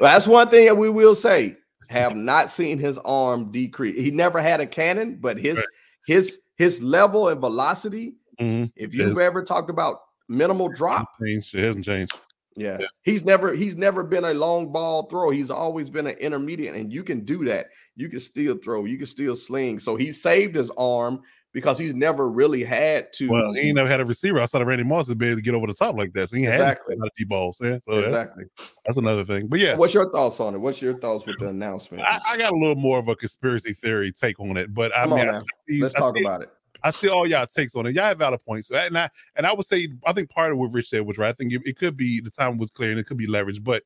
That's 0.00 0.26
one 0.26 0.48
thing 0.48 0.64
that 0.64 0.78
we 0.78 0.88
will 0.88 1.14
say. 1.14 1.58
Have 1.90 2.16
not 2.16 2.48
seen 2.48 2.78
his 2.78 2.96
arm 2.98 3.52
decrease. 3.52 3.98
He 3.98 4.10
never 4.12 4.40
had 4.40 4.60
a 4.60 4.66
cannon, 4.66 5.18
but 5.20 5.36
his 5.36 5.56
Right. 5.56 5.66
his 6.06 6.38
his 6.56 6.80
level 6.80 7.28
and 7.28 7.38
velocity. 7.40 8.14
Mhm. 8.40 8.72
If 8.76 8.94
you've 8.94 9.18
ever 9.18 9.42
talked 9.42 9.68
about 9.68 10.00
minimal 10.28 10.68
drop, 10.68 11.06
Changed. 11.22 11.54
It 11.54 11.64
hasn't 11.64 11.84
changed. 11.84 12.16
Yeah. 12.56 12.78
Yeah. 12.80 12.86
he's 13.02 13.24
never 13.24 13.54
he's 13.54 13.76
never 13.76 14.02
been 14.02 14.24
a 14.24 14.34
long 14.34 14.72
ball 14.72 15.04
throw. 15.06 15.30
He's 15.30 15.50
always 15.50 15.88
been 15.90 16.06
an 16.06 16.16
intermediate, 16.18 16.74
and 16.74 16.92
you 16.92 17.04
can 17.04 17.24
do 17.24 17.44
that. 17.46 17.68
You 17.96 18.08
can 18.08 18.20
still 18.20 18.56
throw. 18.56 18.84
You 18.84 18.96
can 18.98 19.06
still 19.06 19.36
sling. 19.36 19.78
So 19.78 19.96
he 19.96 20.12
saved 20.12 20.54
his 20.56 20.70
arm 20.76 21.20
because 21.52 21.78
he's 21.78 21.94
never 21.94 22.30
really 22.30 22.62
had 22.62 23.12
to. 23.14 23.28
Well, 23.28 23.52
he 23.52 23.60
ain't 23.62 23.74
never 23.74 23.88
had 23.88 24.00
a 24.00 24.04
receiver 24.04 24.38
outside 24.38 24.62
of 24.62 24.68
Randy 24.68 24.84
Moss 24.84 25.08
to 25.08 25.16
be 25.16 25.26
able 25.26 25.36
to 25.36 25.42
get 25.42 25.54
over 25.54 25.66
the 25.66 25.74
top 25.74 25.96
like 25.96 26.12
that. 26.12 26.28
So 26.30 26.36
he 26.36 26.44
had 26.44 26.54
Exactly. 26.54 26.94
a 26.94 26.98
lot 26.98 27.06
of 27.06 27.12
deep 27.16 27.28
balls. 27.28 27.60
Yeah. 27.62 27.78
So 27.82 27.96
that's, 27.96 28.06
exactly. 28.06 28.44
that's 28.86 28.98
another 28.98 29.24
thing. 29.24 29.48
But 29.48 29.58
yeah, 29.58 29.72
So 29.72 29.78
what's 29.78 29.92
your 29.94 30.10
thoughts 30.12 30.38
on 30.38 30.54
it? 30.54 30.58
What's 30.58 30.80
your 30.80 30.96
thoughts 30.98 31.26
with 31.26 31.38
the 31.40 31.48
announcement? 31.48 32.04
I, 32.04 32.20
I 32.24 32.36
got 32.36 32.52
a 32.52 32.56
little 32.56 32.76
more 32.76 33.00
of 33.00 33.08
a 33.08 33.16
conspiracy 33.16 33.72
theory 33.72 34.12
take 34.12 34.38
on 34.38 34.56
it. 34.56 34.72
But 34.72 34.94
I 34.96 35.02
Come 35.06 35.18
mean, 35.18 35.28
on 35.28 35.34
I 35.36 35.42
see, 35.68 35.80
Let's 35.82 35.94
I 35.96 35.98
talk 36.00 36.14
see- 36.16 36.22
about 36.24 36.42
it. 36.42 36.50
I 36.82 36.90
see 36.90 37.08
all 37.08 37.28
y'all 37.28 37.46
takes 37.46 37.74
on 37.74 37.86
it. 37.86 37.94
Y'all 37.94 38.04
have 38.04 38.18
valid 38.18 38.40
points, 38.44 38.70
and 38.70 38.98
I 38.98 39.08
and 39.36 39.46
I 39.46 39.52
would 39.52 39.66
say 39.66 39.88
I 40.06 40.12
think 40.12 40.30
part 40.30 40.52
of 40.52 40.58
what 40.58 40.72
Rich 40.72 40.88
said 40.88 41.06
was 41.06 41.18
right. 41.18 41.28
I 41.28 41.32
think 41.32 41.52
it, 41.52 41.62
it 41.64 41.76
could 41.76 41.96
be 41.96 42.20
the 42.20 42.30
time 42.30 42.58
was 42.58 42.70
clear 42.70 42.90
and 42.90 42.98
it 42.98 43.06
could 43.06 43.16
be 43.16 43.26
leverage, 43.26 43.62
but 43.62 43.82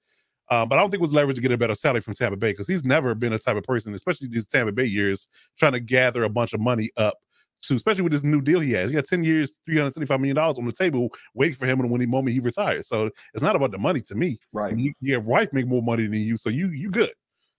um, 0.50 0.68
but 0.68 0.78
I 0.78 0.82
don't 0.82 0.90
think 0.90 1.00
it 1.00 1.02
was 1.02 1.14
leverage 1.14 1.36
to 1.36 1.42
get 1.42 1.52
a 1.52 1.58
better 1.58 1.74
salary 1.74 2.02
from 2.02 2.14
Tampa 2.14 2.36
Bay 2.36 2.52
because 2.52 2.66
he's 2.66 2.84
never 2.84 3.14
been 3.14 3.32
a 3.32 3.38
type 3.38 3.56
of 3.56 3.64
person, 3.64 3.94
especially 3.94 4.28
these 4.28 4.46
Tampa 4.46 4.72
Bay 4.72 4.84
years, 4.84 5.28
trying 5.58 5.72
to 5.72 5.80
gather 5.80 6.24
a 6.24 6.28
bunch 6.28 6.52
of 6.52 6.60
money 6.60 6.90
up 6.96 7.16
to, 7.62 7.74
especially 7.74 8.02
with 8.02 8.12
this 8.12 8.24
new 8.24 8.42
deal 8.42 8.60
he 8.60 8.72
has. 8.72 8.90
He 8.90 8.96
got 8.96 9.06
ten 9.06 9.24
years, 9.24 9.60
three 9.64 9.78
hundred 9.78 9.94
seventy-five 9.94 10.20
million 10.20 10.36
dollars 10.36 10.58
on 10.58 10.66
the 10.66 10.72
table, 10.72 11.08
waiting 11.34 11.56
for 11.56 11.66
him 11.66 11.78
when 11.88 12.00
the 12.00 12.06
moment 12.06 12.34
he 12.34 12.40
retires. 12.40 12.88
So 12.88 13.10
it's 13.32 13.42
not 13.42 13.56
about 13.56 13.70
the 13.70 13.78
money 13.78 14.00
to 14.02 14.14
me. 14.14 14.38
Right. 14.52 14.76
You, 14.76 14.92
your 15.00 15.20
wife 15.20 15.52
make 15.52 15.66
more 15.66 15.82
money 15.82 16.06
than 16.06 16.20
you, 16.20 16.36
so 16.36 16.50
you 16.50 16.68
you 16.68 16.90
good. 16.90 17.12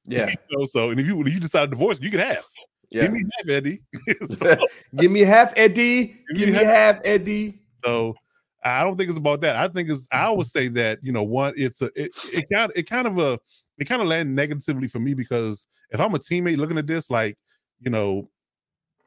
Yeah. 0.05 0.29
You 0.49 0.59
know, 0.59 0.65
so 0.65 0.91
and 0.91 0.99
if 0.99 1.07
you 1.07 1.19
if 1.21 1.33
you 1.33 1.39
decide 1.39 1.61
to 1.61 1.67
divorce, 1.67 1.99
you 1.99 2.11
can 2.11 2.19
have. 2.19 2.43
Yeah. 2.91 3.03
Give 3.03 3.13
me 3.13 3.23
half, 3.37 3.49
Eddie. 3.49 3.81
so, 4.25 4.57
Give 4.97 5.11
me 5.11 5.21
half 5.21 5.53
Eddie. 5.55 6.05
Give 6.33 6.37
Give 6.37 6.49
me 6.49 6.63
half 6.63 6.99
Eddie. 7.03 7.61
So 7.83 8.15
I 8.63 8.83
don't 8.83 8.97
think 8.97 9.09
it's 9.09 9.19
about 9.19 9.41
that. 9.41 9.55
I 9.55 9.67
think 9.67 9.89
it's 9.89 10.07
I 10.11 10.29
would 10.31 10.47
say 10.47 10.67
that 10.69 10.99
you 11.01 11.11
know 11.11 11.23
one 11.23 11.53
it's 11.55 11.81
a 11.81 11.91
it 11.95 12.11
it 12.33 12.45
kind 12.51 12.71
it 12.75 12.89
kind 12.89 13.07
of 13.07 13.17
a 13.19 13.39
it 13.77 13.85
kind 13.85 14.01
of 14.01 14.07
landed 14.07 14.33
negatively 14.33 14.87
for 14.87 14.99
me 14.99 15.13
because 15.13 15.67
if 15.91 15.99
I'm 15.99 16.15
a 16.15 16.19
teammate 16.19 16.57
looking 16.57 16.77
at 16.77 16.87
this 16.87 17.11
like 17.11 17.37
you 17.79 17.91
know 17.91 18.29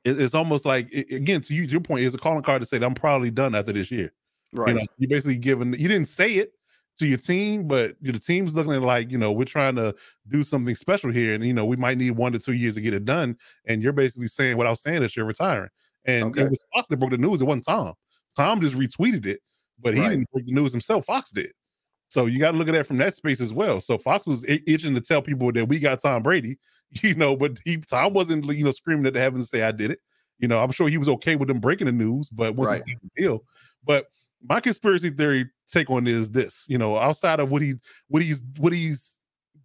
it, 0.05 0.21
it's 0.21 0.35
almost 0.35 0.65
like 0.65 0.89
it, 0.93 1.13
again 1.13 1.41
to 1.43 1.55
use 1.55 1.73
your 1.73 1.81
point 1.81 2.05
is 2.05 2.15
a 2.15 2.19
calling 2.19 2.43
card 2.43 2.63
to 2.63 2.67
say 2.67 2.79
that 2.79 2.87
I'm 2.87 2.95
probably 2.95 3.31
done 3.31 3.55
after 3.55 3.73
this 3.73 3.91
year. 3.91 4.13
Right. 4.53 4.69
You 4.69 4.75
know, 4.75 4.85
so 4.85 4.95
you 4.99 5.09
basically 5.09 5.39
given 5.39 5.73
you 5.73 5.89
didn't 5.89 6.09
say 6.09 6.35
it 6.35 6.53
to 6.99 7.07
your 7.07 7.19
team, 7.19 7.66
but 7.69 7.95
the 8.01 8.12
team's 8.19 8.55
looking 8.55 8.81
like 8.83 9.11
you 9.11 9.19
know 9.19 9.33
we're 9.33 9.45
trying 9.45 9.77
to 9.77 9.95
do 10.29 10.43
something 10.43 10.75
special 10.75 11.11
here, 11.12 11.35
and 11.35 11.45
you 11.45 11.53
know 11.53 11.65
we 11.65 11.77
might 11.77 11.99
need 11.99 12.12
one 12.12 12.33
to 12.33 12.39
two 12.39 12.53
years 12.53 12.75
to 12.75 12.81
get 12.81 12.95
it 12.95 13.05
done. 13.05 13.37
And 13.66 13.83
you're 13.83 13.93
basically 13.93 14.29
saying 14.29 14.57
what 14.57 14.66
I 14.66 14.70
was 14.70 14.83
saying 14.83 15.03
is 15.03 15.16
you're 15.16 15.27
retiring, 15.27 15.70
and 16.05 16.27
Okay. 16.27 16.43
it 16.43 16.51
was 16.51 16.65
Fox 16.75 16.89
that 16.89 16.97
broke 16.99 17.11
the 17.12 17.19
news. 17.19 17.41
It 17.41 17.45
wasn't 17.47 17.65
Tom. 17.66 17.95
Tom 18.37 18.61
just 18.61 18.75
retweeted 18.77 19.27
it, 19.27 19.41
but 19.79 19.95
he 19.95 20.01
Right. 20.01 20.11
didn't 20.11 20.31
break 20.33 20.47
the 20.47 20.53
news 20.53 20.73
himself. 20.73 21.07
Fox 21.07 21.31
did. 21.31 21.53
So 22.09 22.27
you 22.27 22.39
got 22.39 22.53
to 22.53 22.57
look 22.57 22.69
at 22.69 22.73
that 22.73 22.87
from 22.87 22.97
that 22.99 23.15
space 23.15 23.41
as 23.41 23.53
well. 23.53 23.81
So 23.81 23.99
Fox 23.99 24.27
was 24.27 24.45
itching 24.49 24.95
to 24.95 25.01
tell 25.01 25.20
people 25.20 25.53
that 25.53 25.66
we 25.66 25.79
got 25.79 26.01
Tom 26.01 26.23
Brady, 26.23 26.59
you 27.03 27.15
know, 27.15 27.37
but 27.37 27.59
he 27.65 27.77
Tom 27.79 28.15
wasn't 28.15 28.45
you 28.47 28.65
know 28.65 28.70
screaming 28.70 29.07
at 29.07 29.15
the 29.15 29.20
heavens 29.20 29.51
to 29.51 29.57
say 29.57 29.62
I 29.62 29.73
did 29.73 29.91
it. 29.93 30.01
You 30.39 30.49
know, 30.49 30.62
I'm 30.62 30.70
sure 30.73 30.89
he 30.89 30.99
was 30.99 31.09
okay 31.09 31.37
with 31.37 31.49
them 31.49 31.61
breaking 31.61 31.87
the 31.87 31.93
news, 31.93 32.29
but 32.31 32.55
once 32.55 32.70
Right. 32.70 32.83
he 32.85 32.95
the 33.03 33.23
deal, 33.23 33.45
but 33.85 34.07
my 34.47 34.60
conspiracy 34.60 35.10
theory 35.10 35.47
take 35.66 35.90
on 35.90 36.06
is 36.06 36.31
this 36.31 36.66
you 36.69 36.78
know 36.78 36.97
outside 36.97 37.40
of 37.40 37.51
what 37.51 37.62
he 37.62 37.74
what 38.09 38.23
he's 38.23 38.43
what 38.59 38.73
he's 38.73 39.19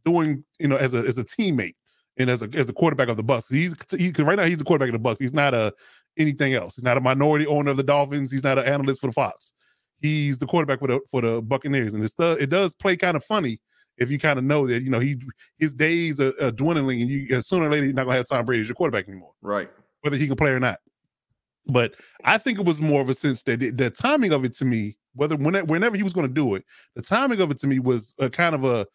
doing 0.05 0.43
you 0.59 0.67
know 0.67 0.75
as 0.75 0.93
a 0.93 0.97
as 0.99 1.17
a 1.17 1.23
teammate 1.23 1.75
and 2.17 2.29
as 2.29 2.41
a 2.41 2.49
as 2.55 2.65
the 2.65 2.73
quarterback 2.73 3.07
of 3.07 3.17
the 3.17 3.23
bucks 3.23 3.47
he's 3.49 3.75
he, 3.91 4.11
cause 4.11 4.25
right 4.25 4.37
now 4.37 4.45
he's 4.45 4.57
the 4.57 4.63
quarterback 4.63 4.89
of 4.89 4.93
the 4.93 4.99
bucks 4.99 5.19
he's 5.19 5.33
not 5.33 5.53
a 5.53 5.73
anything 6.17 6.53
else. 6.53 6.75
He's 6.75 6.83
not 6.83 6.97
a 6.97 7.01
minority 7.01 7.47
owner 7.47 7.71
of 7.71 7.77
the 7.77 7.83
dolphins. 7.83 8.31
He's 8.31 8.43
not 8.43 8.59
an 8.59 8.65
analyst 8.65 9.01
for 9.01 9.07
the 9.07 9.13
fox. 9.13 9.53
He's 10.01 10.37
the 10.37 10.45
quarterback 10.45 10.79
for 10.79 10.87
the 10.87 10.99
for 11.09 11.21
the 11.21 11.41
buccaneers. 11.41 11.93
And 11.93 12.03
it's 12.03 12.13
the, 12.15 12.31
it 12.31 12.49
does 12.49 12.73
play 12.73 12.97
kind 12.97 13.15
of 13.15 13.23
funny 13.23 13.59
if 13.97 14.09
you 14.11 14.19
kind 14.19 14.37
of 14.39 14.45
know 14.45 14.67
that 14.67 14.83
you 14.83 14.89
know 14.89 14.99
he 14.99 15.17
his 15.59 15.73
days 15.73 16.19
are, 16.19 16.33
are 16.41 16.51
dwindling 16.51 17.01
and 17.01 17.09
you 17.09 17.41
sooner 17.41 17.67
or 17.67 17.71
later 17.71 17.85
you're 17.85 17.93
not 17.93 18.05
gonna 18.05 18.17
have 18.17 18.27
tom 18.27 18.45
brady 18.45 18.61
as 18.61 18.67
your 18.67 18.75
quarterback 18.75 19.07
anymore. 19.07 19.31
Right. 19.41 19.69
whether 20.01 20.17
he 20.17 20.27
can 20.27 20.35
play 20.35 20.49
or 20.49 20.59
not. 20.59 20.79
But 21.67 21.95
I 22.25 22.37
think 22.37 22.59
it 22.59 22.65
was 22.65 22.81
more 22.81 23.01
of 23.01 23.09
a 23.09 23.13
sense 23.13 23.43
that 23.43 23.59
the, 23.59 23.69
the 23.69 23.89
timing 23.89 24.33
of 24.33 24.43
it 24.43 24.53
to 24.55 24.65
me, 24.65 24.97
whether 25.15 25.35
whenever, 25.35 25.65
whenever 25.65 25.95
he 25.95 26.03
was 26.03 26.13
going 26.13 26.27
to 26.27 26.33
do 26.33 26.55
it, 26.55 26.65
the 26.95 27.01
timing 27.01 27.39
of 27.39 27.51
it 27.51 27.57
to 27.59 27.67
me 27.67 27.79
was 27.79 28.13
a 28.19 28.29
kind 28.29 28.55
of 28.55 28.65
a 28.65 28.85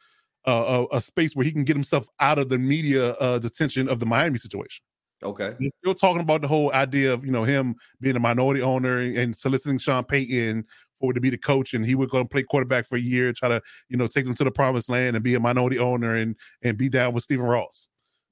a, 0.44 0.86
a 0.92 1.00
space 1.00 1.34
where 1.34 1.44
he 1.44 1.52
can 1.52 1.64
get 1.64 1.76
himself 1.76 2.08
out 2.20 2.38
of 2.38 2.48
the 2.48 2.58
media 2.58 3.12
uh, 3.14 3.38
detention 3.38 3.88
of 3.88 4.00
the 4.00 4.06
Miami 4.06 4.38
situation. 4.38 4.82
Okay. 5.22 5.54
They're 5.58 5.70
still 5.70 5.94
talking 5.94 6.20
about 6.20 6.42
the 6.42 6.48
whole 6.48 6.72
idea 6.72 7.12
of 7.12 7.24
you 7.24 7.32
know 7.32 7.42
him 7.42 7.74
being 8.00 8.16
a 8.16 8.20
minority 8.20 8.62
owner 8.62 8.98
and 8.98 9.36
soliciting 9.36 9.78
Sean 9.78 10.04
Payton 10.04 10.64
for 11.00 11.12
to 11.12 11.20
be 11.20 11.30
the 11.30 11.38
coach, 11.38 11.74
and 11.74 11.84
he 11.84 11.94
was 11.94 12.08
going 12.08 12.24
to 12.24 12.28
play 12.28 12.44
quarterback 12.44 12.86
for 12.86 12.96
a 12.96 13.00
year, 13.00 13.32
try 13.32 13.48
to 13.48 13.60
you 13.88 13.96
know 13.96 14.06
take 14.06 14.24
them 14.24 14.34
to 14.36 14.44
the 14.44 14.50
promised 14.50 14.88
land 14.88 15.16
and 15.16 15.24
be 15.24 15.34
a 15.34 15.40
minority 15.40 15.78
owner 15.78 16.14
and 16.14 16.36
and 16.62 16.78
be 16.78 16.88
down 16.88 17.12
with 17.12 17.24
Stephen 17.24 17.46
Ross. 17.46 17.88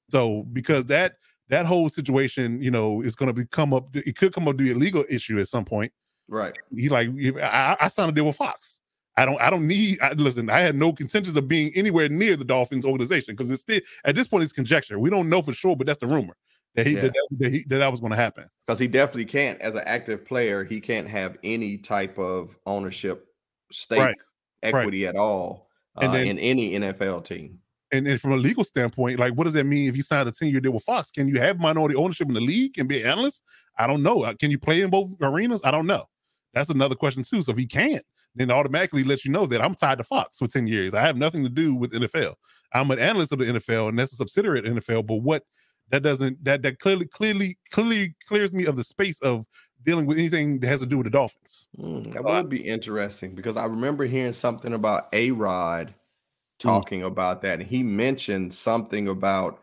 So 0.09 0.43
because 0.53 0.85
that 0.85 1.15
that 1.49 1.65
whole 1.65 1.89
situation, 1.89 2.61
you 2.61 2.71
know, 2.71 3.01
is 3.01 3.15
going 3.15 3.27
to 3.27 3.33
become 3.33 3.73
up. 3.73 3.95
It 3.95 4.15
could 4.17 4.33
come 4.33 4.47
up 4.47 4.57
to 4.57 4.63
be 4.63 4.71
a 4.71 4.75
legal 4.75 5.05
issue 5.09 5.39
at 5.39 5.47
some 5.47 5.65
point. 5.65 5.91
Right. 6.27 6.53
He 6.75 6.89
like 6.89 7.09
I, 7.41 7.77
I 7.79 7.87
signed 7.87 8.09
a 8.09 8.13
deal 8.13 8.25
with 8.25 8.35
Fox. 8.35 8.81
I 9.15 9.25
don't. 9.25 9.39
I 9.41 9.49
don't 9.49 9.65
need. 9.65 9.99
I, 10.01 10.11
listen, 10.13 10.49
I 10.49 10.59
had 10.61 10.75
no 10.75 10.93
contentions 10.93 11.35
of 11.35 11.47
being 11.47 11.71
anywhere 11.75 12.09
near 12.09 12.35
the 12.35 12.45
Dolphins 12.45 12.85
organization 12.85 13.33
because 13.35 13.49
it's 13.49 13.61
still 13.61 13.79
at 14.05 14.13
this 14.15 14.27
point 14.27 14.43
it's 14.43 14.53
conjecture. 14.53 14.99
We 14.99 15.09
don't 15.09 15.29
know 15.29 15.41
for 15.41 15.53
sure, 15.53 15.75
but 15.75 15.87
that's 15.87 15.99
the 15.99 16.07
rumor 16.07 16.35
that 16.75 16.85
he 16.85 16.93
Yeah. 16.93 17.01
that, 17.03 17.13
that, 17.39 17.51
he, 17.51 17.63
that 17.67 17.77
that 17.79 17.91
was 17.91 17.99
going 17.99 18.11
to 18.11 18.17
happen. 18.17 18.45
Because 18.67 18.79
he 18.79 18.87
definitely 18.87 19.25
can't, 19.25 19.59
as 19.61 19.73
an 19.73 19.81
active 19.85 20.23
player, 20.25 20.63
he 20.63 20.79
can't 20.79 21.07
have 21.07 21.37
any 21.43 21.77
type 21.77 22.19
of 22.19 22.55
ownership 22.67 23.25
stake 23.71 23.99
Right. 23.99 24.15
equity 24.61 25.07
at 25.07 25.15
all 25.15 25.69
uh, 25.95 26.11
then- 26.11 26.27
in 26.27 26.37
any 26.39 26.73
NFL 26.73 27.23
team. 27.23 27.59
And 27.91 28.07
and 28.07 28.19
from 28.19 28.33
a 28.33 28.37
legal 28.37 28.63
standpoint, 28.63 29.19
like 29.19 29.33
what 29.33 29.45
does 29.45 29.53
that 29.53 29.65
mean 29.65 29.87
if 29.87 29.95
you 29.95 30.03
signed 30.03 30.27
a 30.27 30.31
10 30.31 30.49
year 30.49 30.59
deal 30.59 30.73
with 30.73 30.83
Fox? 30.83 31.11
Can 31.11 31.27
you 31.27 31.39
have 31.39 31.59
minority 31.59 31.95
ownership 31.95 32.27
in 32.27 32.33
the 32.33 32.41
league 32.41 32.77
and 32.77 32.87
be 32.87 33.01
an 33.01 33.09
analyst? 33.09 33.43
I 33.77 33.87
don't 33.87 34.03
know. 34.03 34.23
Uh, 34.23 34.33
Can 34.33 34.51
you 34.51 34.59
play 34.59 34.81
in 34.81 34.89
both 34.89 35.11
arenas? 35.21 35.61
I 35.63 35.71
don't 35.71 35.87
know. 35.87 36.05
That's 36.53 36.69
another 36.69 36.95
question 36.95 37.23
too. 37.23 37.41
So 37.41 37.51
if 37.51 37.57
he 37.57 37.65
can't, 37.65 38.03
then 38.35 38.51
automatically 38.51 39.03
lets 39.03 39.23
you 39.23 39.31
know 39.31 39.45
that 39.47 39.61
I'm 39.61 39.75
tied 39.75 39.99
to 39.99 40.03
Fox 40.03 40.37
for 40.37 40.47
10 40.47 40.67
years. 40.67 40.93
I 40.93 41.01
have 41.01 41.17
nothing 41.17 41.43
to 41.43 41.49
do 41.49 41.75
with 41.75 41.93
NFL. 41.93 42.35
I'm 42.73 42.91
an 42.91 42.99
analyst 42.99 43.31
of 43.31 43.39
the 43.39 43.45
NFL 43.45 43.89
and 43.89 43.97
that's 43.97 44.13
a 44.13 44.17
subsidiary 44.17 44.59
of 44.59 44.65
the 44.65 44.71
NFL. 44.71 45.07
But 45.07 45.17
what 45.17 45.43
that 45.89 46.03
doesn't 46.03 46.43
that 46.43 46.61
that 46.63 46.79
clearly 46.79 47.05
clearly 47.05 47.57
clearly 47.71 48.15
clears 48.27 48.53
me 48.53 48.65
of 48.65 48.75
the 48.75 48.83
space 48.83 49.19
of 49.21 49.45
dealing 49.83 50.05
with 50.05 50.17
anything 50.17 50.59
that 50.59 50.67
has 50.67 50.81
to 50.81 50.85
do 50.85 50.97
with 50.97 51.05
the 51.05 51.11
Dolphins. 51.11 51.67
Mm, 51.77 52.13
that 52.13 52.23
would 52.23 52.49
be 52.49 52.61
interesting 52.61 53.35
because 53.35 53.55
I 53.55 53.65
remember 53.65 54.05
hearing 54.05 54.33
something 54.33 54.73
about 54.73 55.07
A 55.13 55.31
Rod 55.31 55.93
Mm. 56.65 56.83
talking 56.83 57.03
about 57.03 57.41
that. 57.43 57.59
And 57.59 57.67
he 57.69 57.83
mentioned 57.83 58.53
something 58.53 59.07
about 59.07 59.61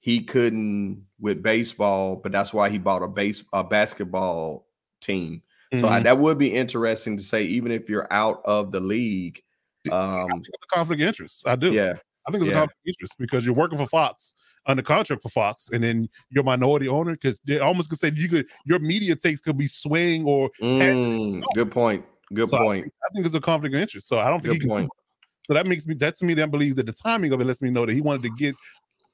he 0.00 0.22
couldn't 0.24 1.06
with 1.20 1.42
baseball, 1.42 2.16
but 2.16 2.32
that's 2.32 2.52
why 2.52 2.68
he 2.68 2.78
bought 2.78 3.02
a 3.02 3.08
base 3.08 3.44
a 3.52 3.62
basketball 3.64 4.66
team. 5.00 5.42
So 5.78 5.88
I, 5.88 6.00
Mhm. 6.00 6.04
that 6.04 6.18
would 6.18 6.38
be 6.38 6.52
interesting 6.54 7.16
to 7.16 7.22
say, 7.22 7.44
even 7.44 7.72
if 7.72 7.88
you're 7.88 8.12
out 8.12 8.42
of 8.44 8.72
the 8.72 8.80
league. 8.80 9.42
Um, 9.90 10.42
a 10.62 10.66
conflict 10.74 11.00
of 11.00 11.08
interest. 11.08 11.46
I 11.46 11.56
do. 11.56 11.72
yeah, 11.72 11.94
I 12.26 12.30
think 12.30 12.42
it's 12.42 12.50
Yeah. 12.50 12.56
a 12.56 12.60
conflict 12.60 12.78
of 12.84 12.88
interest 12.88 13.14
because 13.18 13.46
you're 13.46 13.54
working 13.54 13.78
for 13.78 13.86
Fox 13.86 14.34
under 14.66 14.82
contract 14.82 15.22
for 15.22 15.28
Fox, 15.30 15.70
and 15.72 15.82
then 15.82 16.08
you're 16.30 16.44
minority 16.44 16.88
owner 16.88 17.12
because 17.12 17.38
they 17.46 17.58
almost 17.58 17.88
could 17.88 17.98
say 17.98 18.12
you 18.14 18.28
could 18.28 18.46
your 18.66 18.78
media 18.80 19.16
takes 19.16 19.40
could 19.40 19.56
be 19.56 19.66
swaying 19.66 20.24
or 20.26 20.50
Mm, 20.60 21.42
good 21.54 21.70
point. 21.72 22.04
Good 22.34 22.48
so 22.48 22.56
I 22.58 22.60
point. 22.64 22.82
think, 22.82 22.92
I 23.02 23.08
think 23.14 23.26
it's 23.26 23.34
a 23.34 23.40
conflict 23.40 23.74
of 23.74 23.80
interest. 23.80 24.08
So 24.08 24.18
I 24.20 24.28
don't 24.28 24.40
think 24.42 24.52
he 24.52 24.58
Good 24.58 24.68
can 24.68 24.70
point. 24.70 24.90
So 25.46 25.54
that 25.54 25.66
makes 25.66 25.86
me 25.86 25.94
that 25.96 26.14
to 26.16 26.24
me 26.24 26.34
that 26.34 26.50
believes 26.50 26.76
that 26.76 26.86
the 26.86 26.92
timing 26.92 27.32
of 27.32 27.40
it 27.40 27.46
lets 27.46 27.60
me 27.62 27.70
know 27.70 27.84
that 27.86 27.92
he 27.92 28.00
wanted 28.00 28.22
to 28.22 28.30
get 28.38 28.54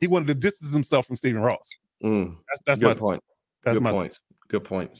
he 0.01 0.07
wanted 0.07 0.29
to 0.29 0.35
distance 0.35 0.73
himself 0.73 1.07
from 1.07 1.17
Stephen 1.17 1.41
Ross. 1.43 1.69
Mm, 2.05 2.37
That's 2.49 2.63
that's 2.67 2.79
good 2.79 2.89
my 2.89 2.95
point. 2.95 3.23
that's 3.65 3.77
good 3.77 3.83
my 3.83 3.91
points. 3.91 4.21
Good 4.49 4.65
point. 4.65 4.91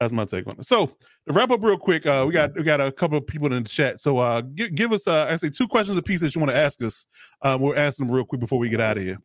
that's 0.00 0.12
my 0.12 0.24
take 0.24 0.46
on 0.46 0.56
it. 0.58 0.66
So 0.66 0.86
to 0.86 1.32
wrap 1.32 1.50
up 1.50 1.62
real 1.62 1.78
quick, 1.78 2.04
uh, 2.06 2.24
we 2.26 2.32
got 2.32 2.54
we 2.56 2.62
got 2.64 2.80
a 2.80 2.90
couple 2.90 3.16
of 3.18 3.26
people 3.26 3.52
in 3.52 3.62
the 3.62 3.68
chat. 3.68 4.00
So 4.00 4.18
uh, 4.18 4.40
give, 4.40 4.74
give 4.74 4.92
us 4.92 5.06
uh, 5.06 5.26
I 5.30 5.36
say 5.36 5.50
two 5.50 5.68
questions 5.68 5.96
a 5.96 6.02
piece 6.02 6.20
that 6.20 6.34
you 6.34 6.40
want 6.40 6.50
to 6.50 6.56
ask 6.56 6.82
us. 6.82 7.06
Um, 7.42 7.60
we'll 7.60 7.78
ask 7.78 7.98
them 7.98 8.10
real 8.10 8.24
quick 8.24 8.40
before 8.40 8.58
we 8.58 8.68
get 8.68 8.80
out 8.80 8.96
of 8.96 9.02
here. 9.02 9.18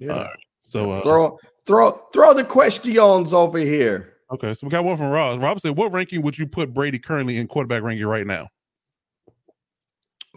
Yeah. 0.00 0.12
All 0.12 0.18
right. 0.24 0.36
So 0.60 0.90
uh, 0.90 1.02
throw 1.02 1.38
throw 1.66 1.92
throw 2.12 2.34
the 2.34 2.44
questions 2.44 3.32
over 3.32 3.58
here. 3.58 4.14
okay, 4.32 4.52
so 4.54 4.66
we 4.66 4.70
got 4.70 4.84
one 4.84 4.96
from 4.96 5.08
Rob. 5.10 5.40
Rob 5.40 5.60
said, 5.60 5.76
"What 5.76 5.92
ranking 5.92 6.22
would 6.22 6.36
you 6.36 6.46
put 6.46 6.74
Brady 6.74 6.98
currently 6.98 7.36
in 7.38 7.46
quarterback 7.46 7.82
ranking 7.82 8.06
right 8.06 8.26
now?" 8.26 8.48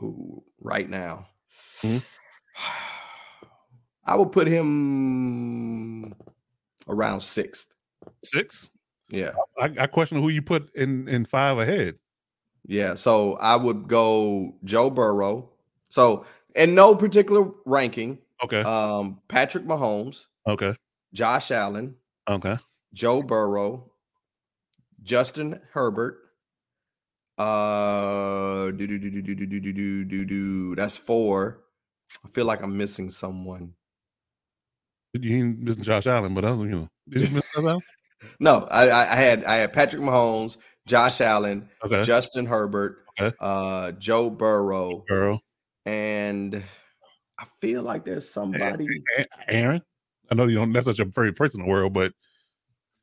Ooh, 0.01 0.43
right 0.59 0.89
now. 0.89 1.27
Mhm. 1.81 2.03
I 4.05 4.15
would 4.15 4.31
put 4.31 4.47
him 4.47 6.13
around 6.87 7.21
sixth. 7.21 7.67
Six. 8.23 8.69
Yeah. 9.09 9.33
I, 9.59 9.71
I 9.79 9.87
question 9.87 10.21
who 10.21 10.29
you 10.29 10.41
put 10.41 10.73
in 10.75 11.07
in 11.07 11.25
five 11.25 11.59
ahead. 11.59 11.95
Yeah. 12.65 12.95
So 12.95 13.35
I 13.35 13.55
would 13.55 13.87
go 13.87 14.55
Joe 14.63 14.89
Burrow. 14.89 15.49
So 15.89 16.25
in 16.55 16.73
no 16.73 16.95
particular 16.95 17.49
ranking, 17.65 18.17
Okay. 18.43 18.61
um, 18.61 19.21
Patrick 19.27 19.65
Mahomes, 19.65 20.25
okay. 20.47 20.73
Josh 21.13 21.51
Allen, 21.51 21.95
Okay. 22.27 22.57
Joe 22.93 23.21
Burrow, 23.21 23.91
Justin 25.03 25.61
Herbert. 25.71 26.20
Uh, 27.41 28.69
do 28.71 28.85
do 28.85 28.99
do 28.99 29.09
do 29.09 29.21
do 29.21 29.33
do 29.35 29.45
do 29.59 29.73
do 29.73 30.05
do 30.05 30.25
do. 30.25 30.75
That's 30.75 30.95
four. 30.95 31.63
I 32.23 32.29
feel 32.29 32.45
like 32.45 32.61
I'm 32.61 32.77
missing 32.77 33.09
someone. 33.09 33.73
You 35.13 35.37
ain't 35.37 35.59
missing 35.59 35.81
Josh 35.83 36.05
Allen, 36.05 36.35
but 36.35 36.45
I 36.45 36.51
was 36.51 36.59
you 36.59 36.67
know. 36.67 36.89
Did 37.09 37.21
you 37.23 37.29
miss 37.35 37.43
Josh 37.55 37.63
Allen? 37.63 37.79
No, 38.39 38.67
I, 38.69 38.89
I 38.89 39.01
I 39.01 39.15
had 39.15 39.43
I 39.45 39.55
had 39.55 39.73
Patrick 39.73 40.03
Mahomes, 40.03 40.57
Josh 40.85 41.19
Allen, 41.19 41.67
Okay. 41.83 42.03
Justin 42.03 42.45
Herbert, 42.45 43.05
Okay. 43.19 43.35
uh, 43.39 43.91
Joe 43.93 44.29
Burrow, 44.29 45.03
Girl. 45.07 45.41
and 45.87 46.63
I 47.39 47.45
feel 47.59 47.81
like 47.81 48.05
there's 48.05 48.29
somebody. 48.29 48.87
Aaron. 49.49 49.81
I 50.29 50.35
know 50.35 50.45
you 50.45 50.57
don't. 50.57 50.71
That's 50.73 50.85
such 50.85 50.99
a 50.99 51.05
very 51.05 51.33
personal 51.33 51.67
world, 51.67 51.93
but 51.93 52.11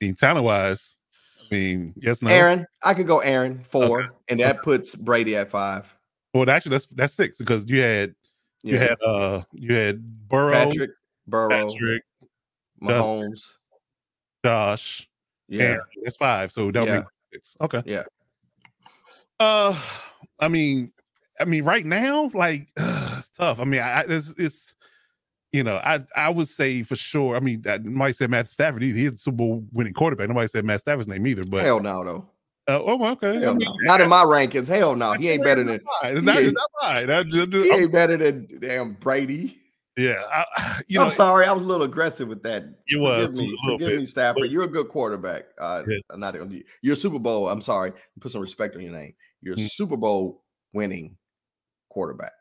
I 0.01 0.05
mean, 0.05 0.15
talent 0.15 0.45
wise, 0.45 0.98
I 1.51 1.55
mean, 1.55 1.95
yes, 1.97 2.23
no. 2.23 2.31
Aaron, 2.31 2.67
I 2.83 2.95
could 2.95 3.07
go 3.07 3.19
Aaron 3.21 3.65
four, 3.65 4.03
Okay. 4.03 4.09
and 4.29 4.41
that 4.41 4.63
puts 4.63 4.95
Brady 4.95 5.37
at 5.37 5.51
five. 5.51 5.93
Well, 6.35 6.49
actually, 6.51 6.71
that's 6.73 6.87
that's 6.87 7.15
six 7.15 7.39
because 7.39 7.69
you 7.69 7.81
had 7.81 8.15
you 8.63 8.75
Yeah. 8.75 8.81
had 8.81 9.03
uh 9.03 9.43
you 9.53 9.75
had 9.75 10.29
Burrow, 10.29 10.53
Patrick, 10.53 10.91
Burrow, 11.27 11.73
Patrick, 11.73 12.03
Mahomes. 12.83 13.53
Josh, 14.45 15.09
Yeah, 15.49 15.63
Aaron. 15.63 15.81
That's 16.05 16.17
five. 16.17 16.53
So 16.53 16.71
that'll 16.71 16.87
Yeah. 16.87 16.97
make 16.99 17.05
six. 17.33 17.57
Okay. 17.61 17.83
Yeah. 17.87 18.05
Uh, 19.41 19.79
I 20.39 20.49
mean, 20.49 20.93
I 21.41 21.45
mean, 21.45 21.65
right 21.65 21.85
now, 21.85 22.31
like 22.35 22.69
it's 22.77 23.31
tough. 23.31 23.59
I 23.61 23.65
mean, 23.65 23.81
I, 23.81 24.01
I 24.03 24.05
it's, 24.09 24.35
it's 24.39 24.75
you 25.53 25.63
know, 25.65 25.77
I 25.77 26.01
I 26.17 26.29
would 26.29 26.49
say 26.49 26.83
for 26.83 26.97
sure. 26.97 27.37
I 27.37 27.41
mean, 27.41 27.63
that 27.63 27.85
nobody 27.85 28.13
said 28.13 28.31
Matt 28.31 28.51
Stafford. 28.51 28.83
He, 28.83 28.93
he's 28.93 29.13
a 29.15 29.17
Super 29.17 29.37
Bowl 29.39 29.65
winning 29.73 29.93
quarterback. 29.95 30.29
Nobody 30.29 30.49
said 30.49 30.65
Matt 30.65 30.81
Stafford's 30.81 31.09
name 31.09 31.27
either. 31.27 31.45
But 31.45 31.65
hell 31.65 31.81
no, 31.81 32.05
though. 32.05 32.29
uh, 32.69 32.83
oh, 32.85 33.05
okay. 33.13 33.39
I 33.39 33.41
Hell 33.41 33.55
mean, 33.55 33.67
no. 33.69 33.75
Not 33.83 34.01
in 34.03 34.09
my 34.11 34.25
rankings. 34.25 34.69
Hell 34.69 34.95
no. 34.95 35.13
He 35.15 35.29
ain't 35.31 35.43
better 35.43 35.65
than. 35.65 35.81
It's 36.05 36.23
not, 36.23 36.37
he 36.37 36.41
it's 36.41 36.47
ain't- 36.49 36.55
not 36.55 36.71
fine. 36.83 37.07
That's 37.07 37.29
just- 37.31 37.53
he 37.53 37.71
I'm- 37.71 37.81
ain't 37.83 37.93
better 37.93 38.17
than 38.19 38.47
damn 38.61 38.93
Brady. 38.95 39.57
yeah, 39.97 40.23
I, 40.31 40.81
you 40.87 40.99
know, 40.99 41.07
I'm 41.07 41.11
sorry, 41.11 41.47
I 41.47 41.53
was 41.53 41.65
a 41.65 41.67
little 41.67 41.85
aggressive 41.87 42.29
with 42.29 42.43
that. 42.43 42.65
it 42.87 43.01
was 43.01 43.31
Forgive 43.33 43.39
me, 43.49 43.57
a 43.65 43.73
forgive 43.73 43.89
bit. 43.89 43.99
me, 44.01 44.07
Stafford. 44.07 44.51
You're 44.51 44.65
a 44.65 44.69
good 44.69 44.89
quarterback. 44.91 45.45
Uh, 45.59 45.83
Yeah. 45.89 46.17
not 46.17 46.37
you're 46.83 46.95
a 46.95 46.97
Super 46.97 47.19
Bowl. 47.19 47.49
I'm 47.49 47.63
sorry. 47.63 47.93
Put 48.21 48.31
some 48.33 48.43
respect 48.43 48.77
on 48.77 48.83
your 48.83 48.93
name. 48.93 49.15
You're 49.41 49.55
a 49.55 49.57
Mm. 49.57 49.71
Super 49.71 49.97
Bowl 49.97 50.45
winning 50.75 51.17
quarterback. 51.89 52.33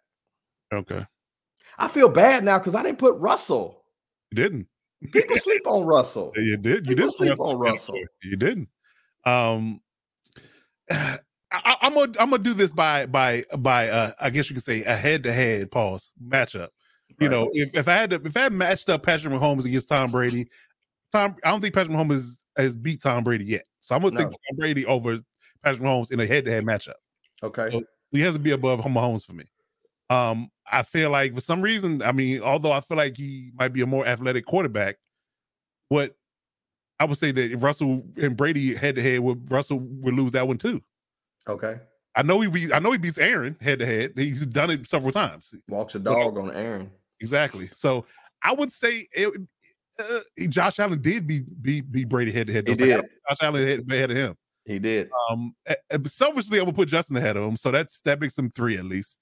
Okay, 0.73 1.05
I 1.77 1.87
feel 1.87 2.09
bad 2.09 2.43
now 2.43 2.57
because 2.59 2.75
I 2.75 2.83
didn't 2.83 2.99
put 2.99 3.15
Russell. 3.17 3.83
you 4.31 4.35
didn't. 4.35 4.67
People 5.11 5.37
sleep 5.37 5.61
on 5.65 5.85
Russell. 5.85 6.33
You 6.35 6.57
did. 6.57 6.87
You 6.87 6.95
did 6.95 7.11
sleep 7.11 7.39
on 7.39 7.57
Russell. 7.57 7.99
You 8.23 8.35
didn't. 8.35 8.69
Um, 9.25 9.81
I, 10.91 11.77
I'm 11.81 11.93
gonna 11.93 12.13
I'm 12.19 12.29
gonna 12.31 12.39
do 12.39 12.53
this 12.53 12.71
by 12.71 13.05
by 13.05 13.43
by 13.57 13.89
uh, 13.89 14.11
I 14.19 14.29
guess 14.29 14.49
you 14.49 14.55
could 14.55 14.63
say 14.63 14.83
a 14.83 14.95
head 14.95 15.23
to 15.23 15.31
head 15.31 15.71
pause 15.71 16.11
matchup. 16.21 16.69
You 17.19 17.27
Right. 17.27 17.31
know, 17.31 17.49
if, 17.53 17.73
if 17.73 17.87
I 17.87 17.93
had 17.93 18.09
to, 18.09 18.21
if 18.23 18.35
I 18.35 18.41
had 18.41 18.53
matched 18.53 18.89
up 18.89 19.03
Patrick 19.03 19.33
Mahomes 19.33 19.65
against 19.65 19.87
Tom 19.87 20.11
Brady, 20.11 20.47
Tom 21.11 21.35
I 21.45 21.51
don't 21.51 21.61
think 21.61 21.73
Patrick 21.73 21.95
Mahomes 21.95 22.11
has, 22.13 22.43
has 22.57 22.75
beat 22.75 23.01
Tom 23.01 23.23
Brady 23.23 23.45
yet. 23.45 23.63
So 23.81 23.95
I'm 23.95 24.01
gonna 24.01 24.15
No. 24.15 24.19
take 24.19 24.27
Tom 24.31 24.57
Brady 24.57 24.85
over 24.85 25.19
Patrick 25.63 25.83
Mahomes 25.83 26.11
in 26.11 26.19
a 26.19 26.25
head 26.25 26.43
to 26.45 26.51
head 26.51 26.65
matchup. 26.65 26.93
Okay. 27.41 27.69
So 27.71 27.81
he 28.11 28.21
has 28.21 28.33
to 28.33 28.39
be 28.39 28.51
above 28.51 28.81
Mahomes 28.81 29.23
for 29.25 29.33
me. 29.33 29.45
Um, 30.09 30.49
I 30.71 30.83
feel 30.83 31.09
like 31.09 31.33
for 31.33 31.41
some 31.41 31.61
reason, 31.61 32.01
I 32.01 32.11
mean, 32.11 32.41
although 32.41 32.71
I 32.71 32.81
feel 32.81 32.97
like 32.97 33.17
he 33.17 33.51
might 33.57 33.73
be 33.73 33.81
a 33.81 33.85
more 33.85 34.05
athletic 34.05 34.45
quarterback, 34.45 34.97
what 35.89 36.15
I 36.99 37.05
would 37.05 37.17
say 37.17 37.31
that 37.31 37.51
if 37.51 37.61
Russell 37.61 38.05
and 38.17 38.35
Brady 38.35 38.75
head 38.75 38.95
to 38.95 39.01
head, 39.01 39.19
would 39.19 39.49
Russell 39.51 39.79
would 39.79 40.13
lose 40.13 40.31
that 40.31 40.47
one 40.47 40.57
too. 40.57 40.81
Okay. 41.47 41.79
I 42.15 42.23
know 42.23 42.41
he 42.41 42.49
beat, 42.49 42.73
I 42.73 42.79
know 42.79 42.91
he 42.91 42.97
beats 42.97 43.17
Aaron 43.17 43.55
head 43.61 43.79
to 43.79 43.85
head. 43.85 44.13
He's 44.15 44.45
done 44.45 44.71
it 44.71 44.87
several 44.87 45.11
times. 45.11 45.53
Walks 45.69 45.95
a 45.95 45.99
dog 45.99 46.37
on 46.37 46.51
Aaron. 46.51 46.89
Exactly. 47.19 47.67
So 47.67 48.05
I 48.43 48.53
would 48.53 48.71
say 48.71 49.07
it, 49.11 49.33
uh, 49.99 50.19
Josh 50.49 50.79
Allen 50.79 51.01
did 51.01 51.27
beat 51.27 51.45
beat, 51.61 51.91
beat 51.91 52.09
Brady 52.09 52.31
head 52.31 52.47
to 52.47 52.53
head. 52.53 52.67
He 52.67 52.73
did. 52.73 53.05
Josh 53.29 53.37
Allen 53.41 53.63
ahead, 53.63 53.85
ahead 53.89 54.11
of 54.11 54.17
him. 54.17 54.35
He 54.65 54.79
did. 54.79 55.09
Um, 55.29 55.55
selfishly, 56.05 56.59
I'm 56.59 56.65
gonna 56.65 56.75
put 56.75 56.89
Justin 56.89 57.15
ahead 57.17 57.37
of 57.37 57.43
him, 57.43 57.55
so 57.55 57.71
that's 57.71 58.01
that 58.01 58.19
makes 58.19 58.37
him 58.37 58.49
three 58.49 58.77
at 58.77 58.85
least. 58.85 59.17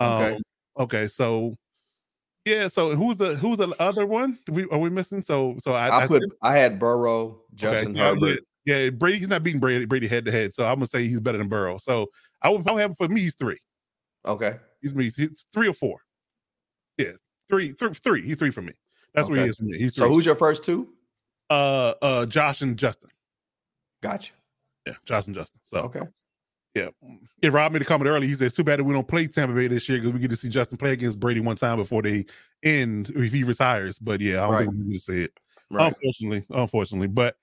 Um, 0.00 0.12
Okay. 0.12 0.38
okay. 0.78 1.06
So 1.06 1.54
yeah. 2.44 2.68
So 2.68 2.94
who's 2.94 3.16
the 3.16 3.34
who's 3.36 3.58
the 3.58 3.74
other 3.78 4.06
one? 4.06 4.38
We, 4.48 4.64
are 4.70 4.78
we 4.78 4.90
missing? 4.90 5.22
So 5.22 5.56
so 5.58 5.72
I, 5.72 6.04
I, 6.04 6.06
put. 6.06 6.22
I 6.42 6.56
had 6.56 6.78
Burrow, 6.78 7.40
Justin 7.54 7.94
yeah, 7.94 8.10
Herbert. 8.10 8.40
Yeah, 8.64 8.78
yeah, 8.78 8.90
Brady. 8.90 9.18
He's 9.18 9.28
not 9.28 9.42
beating 9.42 9.60
Brady 9.60 9.84
Brady 9.84 10.06
head 10.06 10.24
to 10.26 10.32
head. 10.32 10.54
So 10.54 10.64
I'm 10.66 10.76
gonna 10.76 10.86
say 10.86 11.06
he's 11.06 11.20
better 11.20 11.38
than 11.38 11.48
Burrow. 11.48 11.78
So 11.78 12.06
I 12.42 12.50
would 12.50 12.64
probably 12.64 12.82
have 12.82 12.96
for 12.96 13.08
me. 13.08 13.20
He's 13.22 13.34
three. 13.34 13.58
Okay. 14.24 14.56
He's 14.80 14.94
me. 14.94 15.10
He's 15.16 15.46
three 15.52 15.68
or 15.68 15.72
four. 15.72 15.98
Yeah, 16.98 17.12
three, 17.48 17.72
three, 17.72 17.92
three. 17.94 18.22
He's 18.22 18.36
three 18.36 18.50
for 18.50 18.62
me. 18.62 18.72
That's 19.14 19.28
what 19.28 19.38
he 19.38 19.44
is 19.44 19.56
for 19.56 19.64
me. 19.64 19.78
He's 19.78 19.92
three. 19.94 20.04
So 20.04 20.08
who's 20.08 20.24
your 20.24 20.34
first 20.36 20.64
two? 20.64 20.88
uh 21.50 21.94
uh 22.02 22.26
Josh 22.26 22.62
and 22.62 22.76
Justin? 22.76 23.10
Gotcha. 24.02 24.32
Yeah, 24.86 24.94
Josh 25.04 25.26
and 25.26 25.34
Justin. 25.34 25.60
So 25.62 25.78
Okay. 25.78 26.00
Yeah. 26.76 26.88
It 27.40 27.52
robbed 27.54 27.72
me 27.72 27.78
to 27.78 27.86
comment 27.86 28.10
early. 28.10 28.26
He 28.26 28.34
it's 28.34 28.54
too 28.54 28.62
bad 28.62 28.78
that 28.80 28.84
we 28.84 28.92
don't 28.92 29.08
play 29.08 29.26
Tampa 29.26 29.54
Bay 29.54 29.66
this 29.66 29.88
year 29.88 29.96
because 29.98 30.12
we 30.12 30.18
get 30.18 30.28
to 30.28 30.36
see 30.36 30.50
Justin 30.50 30.76
play 30.76 30.92
against 30.92 31.18
Brady 31.18 31.40
one 31.40 31.56
time 31.56 31.78
before 31.78 32.02
they 32.02 32.26
end 32.62 33.10
if 33.16 33.32
he 33.32 33.44
retires. 33.44 33.98
But 33.98 34.20
yeah, 34.20 34.40
I 34.40 34.40
don't 34.42 34.50
Right. 34.52 34.58
think 34.66 34.72
we 34.72 34.84
need 34.84 34.96
to 34.96 35.00
say 35.02 35.18
it. 35.22 35.32
Right. 35.70 35.86
Unfortunately. 35.86 36.44
Unfortunately. 36.50 37.06
But 37.08 37.36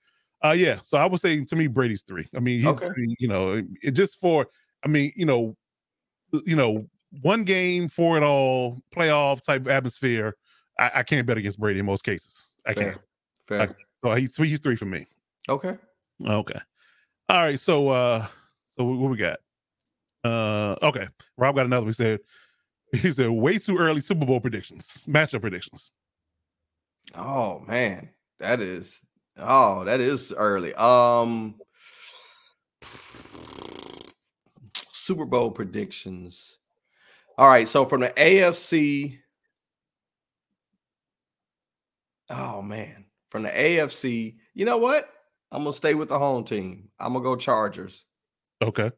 uh 0.44 0.52
yeah, 0.52 0.78
so 0.84 0.98
I 0.98 1.06
would 1.06 1.20
say 1.20 1.44
to 1.44 1.56
me, 1.56 1.66
Brady's 1.66 2.02
three. 2.02 2.28
I 2.36 2.38
mean, 2.38 2.60
he's 2.60 2.68
Okay. 2.68 2.90
you 3.18 3.26
know, 3.26 3.60
it 3.82 3.90
just 3.90 4.20
for 4.20 4.46
I 4.84 4.88
mean, 4.88 5.10
you 5.16 5.26
know, 5.26 5.56
you 6.46 6.54
know, 6.54 6.86
one 7.22 7.42
game 7.42 7.88
for 7.88 8.16
it 8.16 8.22
all, 8.22 8.80
playoff 8.94 9.42
type 9.44 9.66
atmosphere. 9.66 10.36
I, 10.78 10.90
I 10.96 11.02
can't 11.02 11.26
bet 11.26 11.38
against 11.38 11.58
Brady 11.58 11.80
in 11.80 11.86
most 11.86 12.04
cases. 12.04 12.54
I 12.66 12.74
can't. 12.74 12.98
Fair. 13.48 13.66
Fair. 13.66 13.76
So 14.04 14.14
he's 14.14 14.36
he's 14.36 14.60
three 14.60 14.76
for 14.76 14.84
me. 14.86 15.06
Okay. 15.48 15.76
Okay. 16.24 16.58
All 17.28 17.38
right. 17.38 17.58
So 17.58 17.88
uh 17.88 18.28
so 18.76 18.84
what 18.84 19.10
we 19.10 19.16
got? 19.16 19.38
Uh 20.24 20.76
okay. 20.82 21.08
Rob 21.36 21.56
got 21.56 21.66
another. 21.66 21.86
He 21.86 21.92
said 21.92 22.20
he 22.92 23.12
said 23.12 23.30
way 23.30 23.58
too 23.58 23.76
early 23.78 24.00
Super 24.00 24.26
Bowl 24.26 24.40
predictions, 24.40 25.04
matchup 25.08 25.40
predictions. 25.40 25.90
Oh 27.14 27.60
man, 27.66 28.10
that 28.40 28.60
is 28.60 29.04
oh 29.38 29.84
that 29.84 30.00
is 30.00 30.32
early. 30.32 30.74
Um 30.74 31.56
Super 34.92 35.24
Bowl 35.24 35.50
predictions. 35.50 36.58
All 37.36 37.48
right, 37.48 37.68
so 37.68 37.84
from 37.84 38.00
the 38.00 38.10
AFC 38.10 39.18
Oh 42.30 42.62
man, 42.62 43.04
from 43.30 43.42
the 43.42 43.50
AFC, 43.50 44.36
you 44.54 44.64
know 44.64 44.78
what? 44.78 45.08
I'm 45.52 45.64
gonna 45.64 45.74
stay 45.74 45.94
with 45.94 46.08
the 46.08 46.18
home 46.18 46.44
team. 46.44 46.88
I'm 46.98 47.12
gonna 47.12 47.24
go 47.24 47.36
Chargers. 47.36 48.04
Okay. 48.64 48.90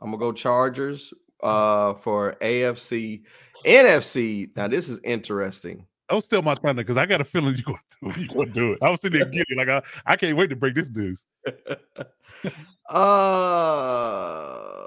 I'm 0.00 0.06
gonna 0.10 0.18
go 0.18 0.32
Chargers 0.32 1.12
uh 1.42 1.94
for 1.94 2.34
AFC. 2.40 3.22
NFC. 3.64 4.50
Now 4.56 4.68
this 4.68 4.88
is 4.88 5.00
interesting. 5.04 5.86
That 6.08 6.16
was 6.16 6.24
still 6.26 6.42
my 6.42 6.54
thunder 6.54 6.82
because 6.82 6.96
I 6.98 7.06
got 7.06 7.20
a 7.22 7.24
feeling 7.24 7.54
you're 7.54 7.64
gonna 7.64 7.78
do 8.02 8.10
it. 8.10 8.18
You're 8.26 8.34
gonna 8.36 8.50
do 8.50 8.72
it. 8.72 8.78
I 8.82 8.90
was 8.90 9.00
sitting 9.00 9.20
there 9.20 9.28
giddy, 9.28 9.54
like 9.56 9.68
I, 9.68 9.82
I 10.04 10.16
can't 10.16 10.36
wait 10.36 10.50
to 10.50 10.56
break 10.56 10.74
this 10.74 10.90
news. 10.90 11.26
uh 12.88 14.84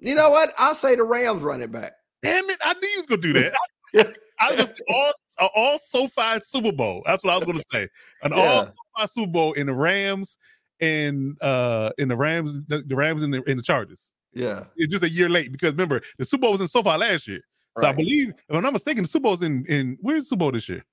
You 0.00 0.14
know 0.14 0.30
what? 0.30 0.52
I'll 0.58 0.74
say 0.74 0.94
the 0.94 1.04
Rams 1.04 1.42
running 1.42 1.70
back. 1.70 1.92
Damn 2.22 2.48
it! 2.50 2.58
I 2.62 2.72
knew 2.74 2.88
you 2.88 2.96
was 2.98 3.06
gonna 3.06 3.20
do 3.22 3.32
that. 3.34 3.52
I 4.40 4.54
was 4.54 4.74
all 4.88 5.12
all 5.54 5.78
SoFi 5.78 6.40
Super 6.44 6.72
Bowl. 6.72 7.02
That's 7.06 7.22
what 7.24 7.32
I 7.32 7.36
was 7.36 7.44
gonna 7.44 7.62
say. 7.70 7.88
An 8.22 8.32
all 8.32 8.38
Yeah. 8.38 8.64
SoFi 8.96 9.06
Super 9.08 9.32
Bowl 9.32 9.52
in 9.54 9.66
the 9.66 9.74
Rams 9.74 10.38
and 10.80 11.36
uh 11.42 11.90
in 11.98 12.08
the 12.08 12.16
Rams, 12.16 12.62
the, 12.66 12.78
the 12.78 12.96
Rams 12.96 13.22
and 13.22 13.32
the 13.34 13.42
in 13.44 13.56
the 13.56 13.62
Chargers. 13.62 14.12
Yeah. 14.34 14.64
It's 14.76 14.92
just 14.92 15.04
a 15.04 15.08
year 15.10 15.28
late 15.28 15.50
because 15.52 15.72
remember 15.72 16.00
the 16.18 16.24
Super 16.24 16.42
Bowl 16.42 16.52
was 16.52 16.60
in 16.60 16.68
SoFi 16.68 16.90
last 16.96 17.26
year. 17.26 17.40
So 17.80 17.86
I 17.86 17.92
believe, 17.92 18.30
if 18.30 18.56
I'm 18.56 18.62
not 18.62 18.72
mistaken, 18.72 19.04
the 19.04 19.08
Super 19.08 19.24
Bowl's 19.24 19.42
in 19.42 19.64
in 19.66 19.96
where's 20.00 20.24
the 20.24 20.28
Super 20.30 20.40
Bowl 20.40 20.52
this 20.52 20.68
year? 20.68 20.84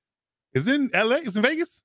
Is 0.53 0.67
in 0.67 0.89
LA? 0.93 1.15
It's 1.17 1.35
in 1.35 1.41
Vegas? 1.41 1.83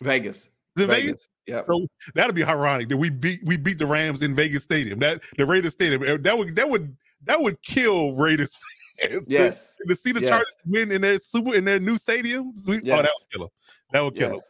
Vegas. 0.00 0.48
Is 0.76 0.82
in 0.84 0.88
Vegas? 0.88 1.04
Vegas. 1.06 1.28
Yeah. 1.46 1.62
So 1.64 1.86
that'd 2.14 2.34
be 2.34 2.44
ironic 2.44 2.88
that 2.88 2.96
we 2.96 3.10
beat 3.10 3.40
we 3.44 3.56
beat 3.56 3.78
the 3.78 3.86
Rams 3.86 4.22
in 4.22 4.34
Vegas 4.34 4.62
Stadium. 4.62 4.98
That 5.00 5.22
the 5.36 5.44
Raiders 5.46 5.72
Stadium. 5.72 6.02
Uh, 6.02 6.16
That 6.20 6.38
would 6.38 6.56
that 6.56 6.68
would 6.68 6.96
that 7.24 7.40
would 7.40 7.60
kill 7.62 8.14
Raiders 8.14 8.56
fans. 9.00 9.24
Yes. 9.26 9.74
To, 9.82 9.88
to 9.88 9.94
see 9.96 10.12
the 10.12 10.20
Yes. 10.20 10.30
Chargers 10.30 10.56
win 10.66 10.92
in 10.92 11.02
their 11.02 11.18
super 11.18 11.54
in 11.54 11.64
their 11.64 11.80
new 11.80 11.98
stadium. 11.98 12.54
we- 12.66 12.76
Oh, 12.76 12.80
that 12.84 13.02
would 13.02 13.30
kill 13.32 13.40
them. 13.40 13.48
That 13.92 14.00
would 14.04 14.14
kill 14.16 14.30
them. 14.30 14.40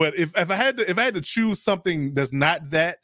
But 0.00 0.16
if, 0.18 0.36
if 0.36 0.50
I 0.50 0.54
had 0.56 0.78
to 0.78 0.90
if 0.90 0.98
I 0.98 1.02
had 1.02 1.14
to 1.14 1.20
choose 1.20 1.62
something 1.62 2.14
that's 2.14 2.32
not 2.32 2.68
that 2.70 2.98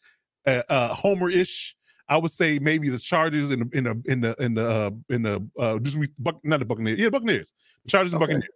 uh, 0.47 0.63
uh 0.69 0.95
Homer-ish, 0.95 1.77
I 2.09 2.17
would 2.17 2.31
say 2.31 2.59
maybe 2.59 2.89
the 2.89 2.99
Chargers 2.99 3.51
in 3.51 3.61
the 3.61 3.77
in 3.77 3.85
the 3.85 4.03
in 4.07 4.21
the 4.23 4.35
in 4.43 4.55
the 4.55 4.69
uh, 4.69 4.91
in 5.11 5.23
the 5.23 5.47
uh 5.61 5.79
just 5.81 5.99
we, 5.99 6.09
Buck, 6.19 6.41
not 6.43 6.59
the 6.59 6.65
Buccaneers. 6.65 6.99
Yeah, 6.99 7.11
Buccaneers. 7.11 7.53
The 7.85 7.91
Chargers 7.91 8.15
and 8.15 8.23
Okay. 8.23 8.33
Buccaneers. 8.33 8.51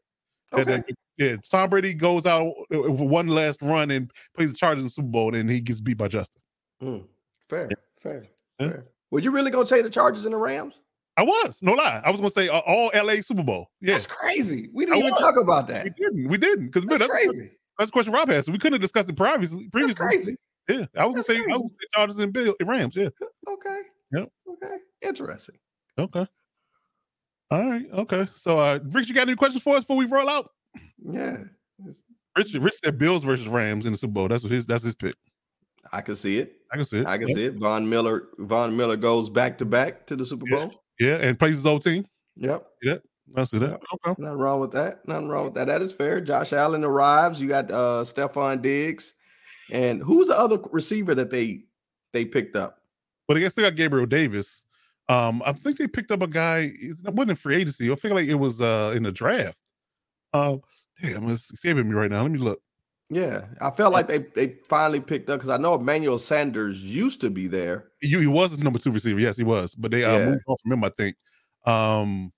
Okay. 0.55 0.65
that- 0.65 0.97
yeah, 1.19 1.37
Tom 1.51 1.69
Brady 1.69 1.93
goes 1.93 2.25
out 2.25 2.47
uh, 2.75 2.81
with 2.91 2.99
one 3.11 3.27
last 3.29 3.61
run 3.61 3.91
and 3.91 4.11
plays 4.35 4.51
the 4.51 4.57
Chargers 4.57 4.81
in 4.81 4.85
the 4.87 4.91
Super 4.91 5.09
Bowl, 5.09 5.35
and 5.35 5.51
he 5.51 5.61
gets 5.61 5.79
beat 5.83 5.99
by 5.99 6.09
Justin. 6.09 6.41
Mm, 6.83 7.05
fair. 7.47 7.69
Fair. 8.01 8.27
Yeah. 8.59 8.69
Fair. 8.69 8.87
Were 9.11 9.21
you 9.21 9.31
really 9.33 9.51
gonna 9.51 9.67
say 9.67 9.83
the 9.83 9.91
Chargers 9.91 10.25
and 10.25 10.33
the 10.33 10.39
Rams? 10.39 10.81
I 11.19 11.25
was 11.25 11.61
no 11.63 11.75
lie. 11.75 12.01
I 12.03 12.11
was 12.11 12.21
gonna 12.21 12.31
say 12.31 12.49
uh, 12.49 12.61
all 12.61 12.91
LA 12.95 13.17
Super 13.21 13.43
Bowl. 13.43 13.69
Yeah, 13.83 13.93
That's 13.93 14.07
crazy. 14.07 14.71
We 14.73 14.87
didn't 14.87 15.01
even 15.01 15.11
was. 15.11 15.21
talk 15.21 15.35
about 15.39 15.67
that. 15.67 15.85
we 15.85 15.91
didn't. 15.91 16.29
We 16.29 16.39
didn't 16.39 16.67
because 16.69 16.85
That's 16.87 17.01
that's, 17.01 17.11
crazy. 17.13 17.51
That's 17.81 17.89
a 17.89 17.93
question 17.93 18.13
Rob 18.13 18.31
asked. 18.31 18.51
We 18.51 18.59
couldn't 18.59 18.75
have 18.75 18.83
discussed 18.83 19.09
it 19.09 19.17
previously. 19.17 19.71
That's 19.73 19.95
crazy. 19.95 20.37
yeah. 20.69 20.85
I 20.95 21.07
was 21.07 21.15
gonna 21.15 21.15
That's 21.15 21.27
say 21.27 21.37
I 21.37 21.39
was 21.39 21.47
gonna 21.47 21.69
say 21.71 21.77
Chargers 21.95 22.19
and 22.19 22.31
Bill 22.31 22.55
Rams. 22.63 22.95
Yeah. 22.95 23.09
Okay. 23.49 23.81
Yep. 24.13 24.29
Okay. 24.51 24.77
Interesting. 25.01 25.57
Okay. 25.99 26.27
All 27.51 27.71
right. 27.71 27.87
Okay. 27.91 28.29
So, 28.33 28.59
uh, 28.59 28.81
Rich, 28.91 29.09
you 29.09 29.15
got 29.15 29.29
any 29.29 29.35
questions 29.35 29.63
for 29.63 29.77
us 29.77 29.83
before 29.83 29.97
we 29.97 30.05
roll 30.05 30.29
out? 30.29 30.51
Yeah. 31.03 31.39
Rich, 32.37 32.53
Rich 32.53 32.75
said 32.85 32.99
Bills 32.99 33.25
versus 33.25 33.49
Rams 33.49 33.87
in 33.87 33.93
the 33.93 33.99
Super 33.99 34.13
Bowl. 34.13 34.29
That's 34.29 34.43
what 34.43 34.53
his. 34.53 34.67
That's 34.67 34.83
his 34.85 34.95
pick. 34.95 35.15
I 35.91 36.03
can 36.03 36.17
see 36.17 36.39
it. 36.39 36.57
I 36.71 36.77
can 36.77 36.85
see 36.85 36.99
it. 36.99 37.07
I 37.07 37.17
can 37.17 37.29
yeah. 37.29 37.35
see 37.35 37.45
it. 37.47 37.55
Von 37.55 37.89
Miller. 37.89 38.29
Von 38.41 38.77
Miller 38.77 38.97
goes 38.97 39.31
back 39.31 39.57
to 39.59 39.65
back 39.65 40.07
to 40.09 40.17
the 40.17 40.27
Super 40.27 40.45
Yeah. 40.51 40.57
Bowl. 40.57 40.75
Yeah, 41.01 41.15
and 41.15 41.39
plays 41.39 41.55
his 41.55 41.65
old 41.65 41.83
team. 41.83 42.05
Yep. 42.37 42.67
Yep. 42.83 43.03
I 43.37 43.45
see 43.45 43.59
that. 43.59 43.81
Okay. 43.95 44.15
Nothing 44.23 44.39
wrong 44.39 44.61
with 44.61 44.73
that. 44.73 45.07
Nothing 45.07 45.29
wrong 45.29 45.45
with 45.47 45.55
that. 45.55 45.67
That 45.67 45.83
is 45.83 45.93
fair. 45.93 46.21
Josh 46.21 46.53
Allen 46.53 46.85
arrives. 46.85 47.41
You 47.41 47.49
got 47.49 47.71
uh 47.71 48.05
Stefon 48.05 48.61
Diggs. 48.63 49.15
And 49.71 50.03
who's 50.03 50.29
the 50.29 50.39
other 50.39 50.59
receiver 50.73 51.15
that 51.15 51.31
they 51.31 51.63
they 52.13 52.25
picked 52.25 52.57
up? 52.57 52.79
But 53.29 53.37
I 53.37 53.41
guess 53.41 53.55
they 53.55 53.63
got 53.63 53.77
Gabriel 53.77 54.07
Davis. 54.07 54.65
Um, 55.09 55.43
I 55.45 55.53
think 55.53 55.79
they 55.79 55.87
picked 55.87 56.11
up 56.11 56.23
a 56.23 56.27
guy. 56.27 56.71
It 56.75 56.97
wasn't 57.15 57.39
free 57.39 57.57
agency. 57.57 57.91
I 57.91 57.95
feel 57.97 58.15
like 58.15 58.29
it 58.29 58.35
was 58.35 58.61
uh 58.61 58.93
in 58.97 59.05
the 59.05 59.13
draft. 59.13 59.61
Um, 60.33 60.61
damn, 61.03 61.29
it's 61.29 61.51
escaping 61.53 61.89
me 61.89 61.95
right 61.95 62.11
now. 62.11 62.23
Let 62.23 62.31
me 62.31 62.39
look. 62.39 62.61
Yeah, 63.13 63.47
I 63.61 63.71
felt 63.71 63.93
like 63.93 64.07
they 64.07 64.19
they 64.19 64.57
finally 64.69 65.01
picked 65.01 65.29
up 65.31 65.41
because 65.41 65.49
I 65.49 65.57
know 65.57 65.75
Emmanuel 65.75 66.19
Sanders 66.19 66.83
used 66.83 67.21
to 67.23 67.31
be 67.31 67.49
there. 67.49 67.89
He, 68.01 68.09
he 68.09 68.27
was 68.29 68.51
his 68.51 68.61
number 68.61 68.79
two 68.79 68.93
receiver. 68.93 69.19
Yes, 69.19 69.37
he 69.37 69.43
was. 69.45 69.75
But 69.75 69.91
they 69.91 70.05
uh, 70.05 70.17
Yeah. 70.17 70.27
moved 70.27 70.43
on 70.47 70.57
from 70.63 70.73
him. 70.73 70.85
I 70.85 70.89
think. 70.91 71.17
Um, 71.67 72.33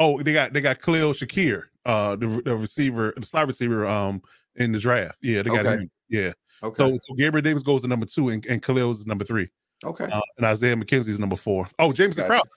oh, 0.00 0.22
they 0.22 0.32
got 0.32 0.52
they 0.52 0.60
got 0.60 0.80
Khalil 0.80 1.12
Shakir, 1.12 1.64
uh, 1.84 2.16
the, 2.16 2.42
the 2.44 2.56
receiver, 2.56 3.12
the 3.16 3.24
slot 3.26 3.46
receiver, 3.46 3.86
um, 3.86 4.22
in 4.56 4.72
the 4.72 4.78
draft. 4.78 5.18
Yeah, 5.22 5.42
they 5.42 5.50
got 5.50 5.66
Okay. 5.66 5.82
him. 5.82 5.90
Yeah. 6.08 6.32
Okay. 6.62 6.76
So 6.76 6.96
so 6.96 7.14
Gabriel 7.14 7.42
Davis 7.42 7.62
goes 7.62 7.82
to 7.82 7.88
number 7.88 8.06
two, 8.06 8.30
and, 8.30 8.44
and 8.46 8.62
Khalil 8.62 8.90
is 8.90 9.06
number 9.06 9.24
three, 9.24 9.48
okay. 9.84 10.04
uh, 10.06 10.20
and 10.36 10.46
Isaiah 10.46 10.74
McKenzie 10.76 11.08
is 11.08 11.20
number 11.20 11.36
four. 11.36 11.68
Oh, 11.78 11.92
James 11.92 12.16
the 12.16 12.22
Gotcha. 12.22 12.28
Crowder. 12.30 12.50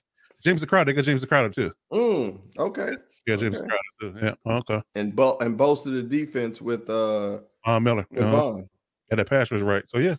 Jamison 0.44 0.68
Crowder. 0.68 0.86
They 0.92 0.96
got 0.96 1.06
Jamison 1.06 1.30
Crowder 1.30 1.50
too. 1.50 1.72
Mm, 1.94 2.40
okay. 2.58 2.94
Yeah, 3.28 3.36
James 3.36 3.58
Okay. 3.58 3.68
Crowder 3.68 4.20
too. 4.20 4.26
Yeah. 4.26 4.54
Okay. 4.58 4.82
And 4.96 5.16
bo- 5.16 5.38
and 5.40 5.56
bolster 5.56 5.92
the 5.92 6.02
defense 6.02 6.60
with 6.62 6.90
uh 6.90 7.40
Uh, 7.64 7.80
Miller. 7.80 8.08
with 8.10 8.24
Uh, 8.24 8.32
Von. 8.32 8.70
yeah, 9.12 9.18
that 9.18 9.30
pass 9.30 9.52
was 9.52 9.62
right. 9.62 9.88
So 9.88 10.00
yeah, 10.00 10.16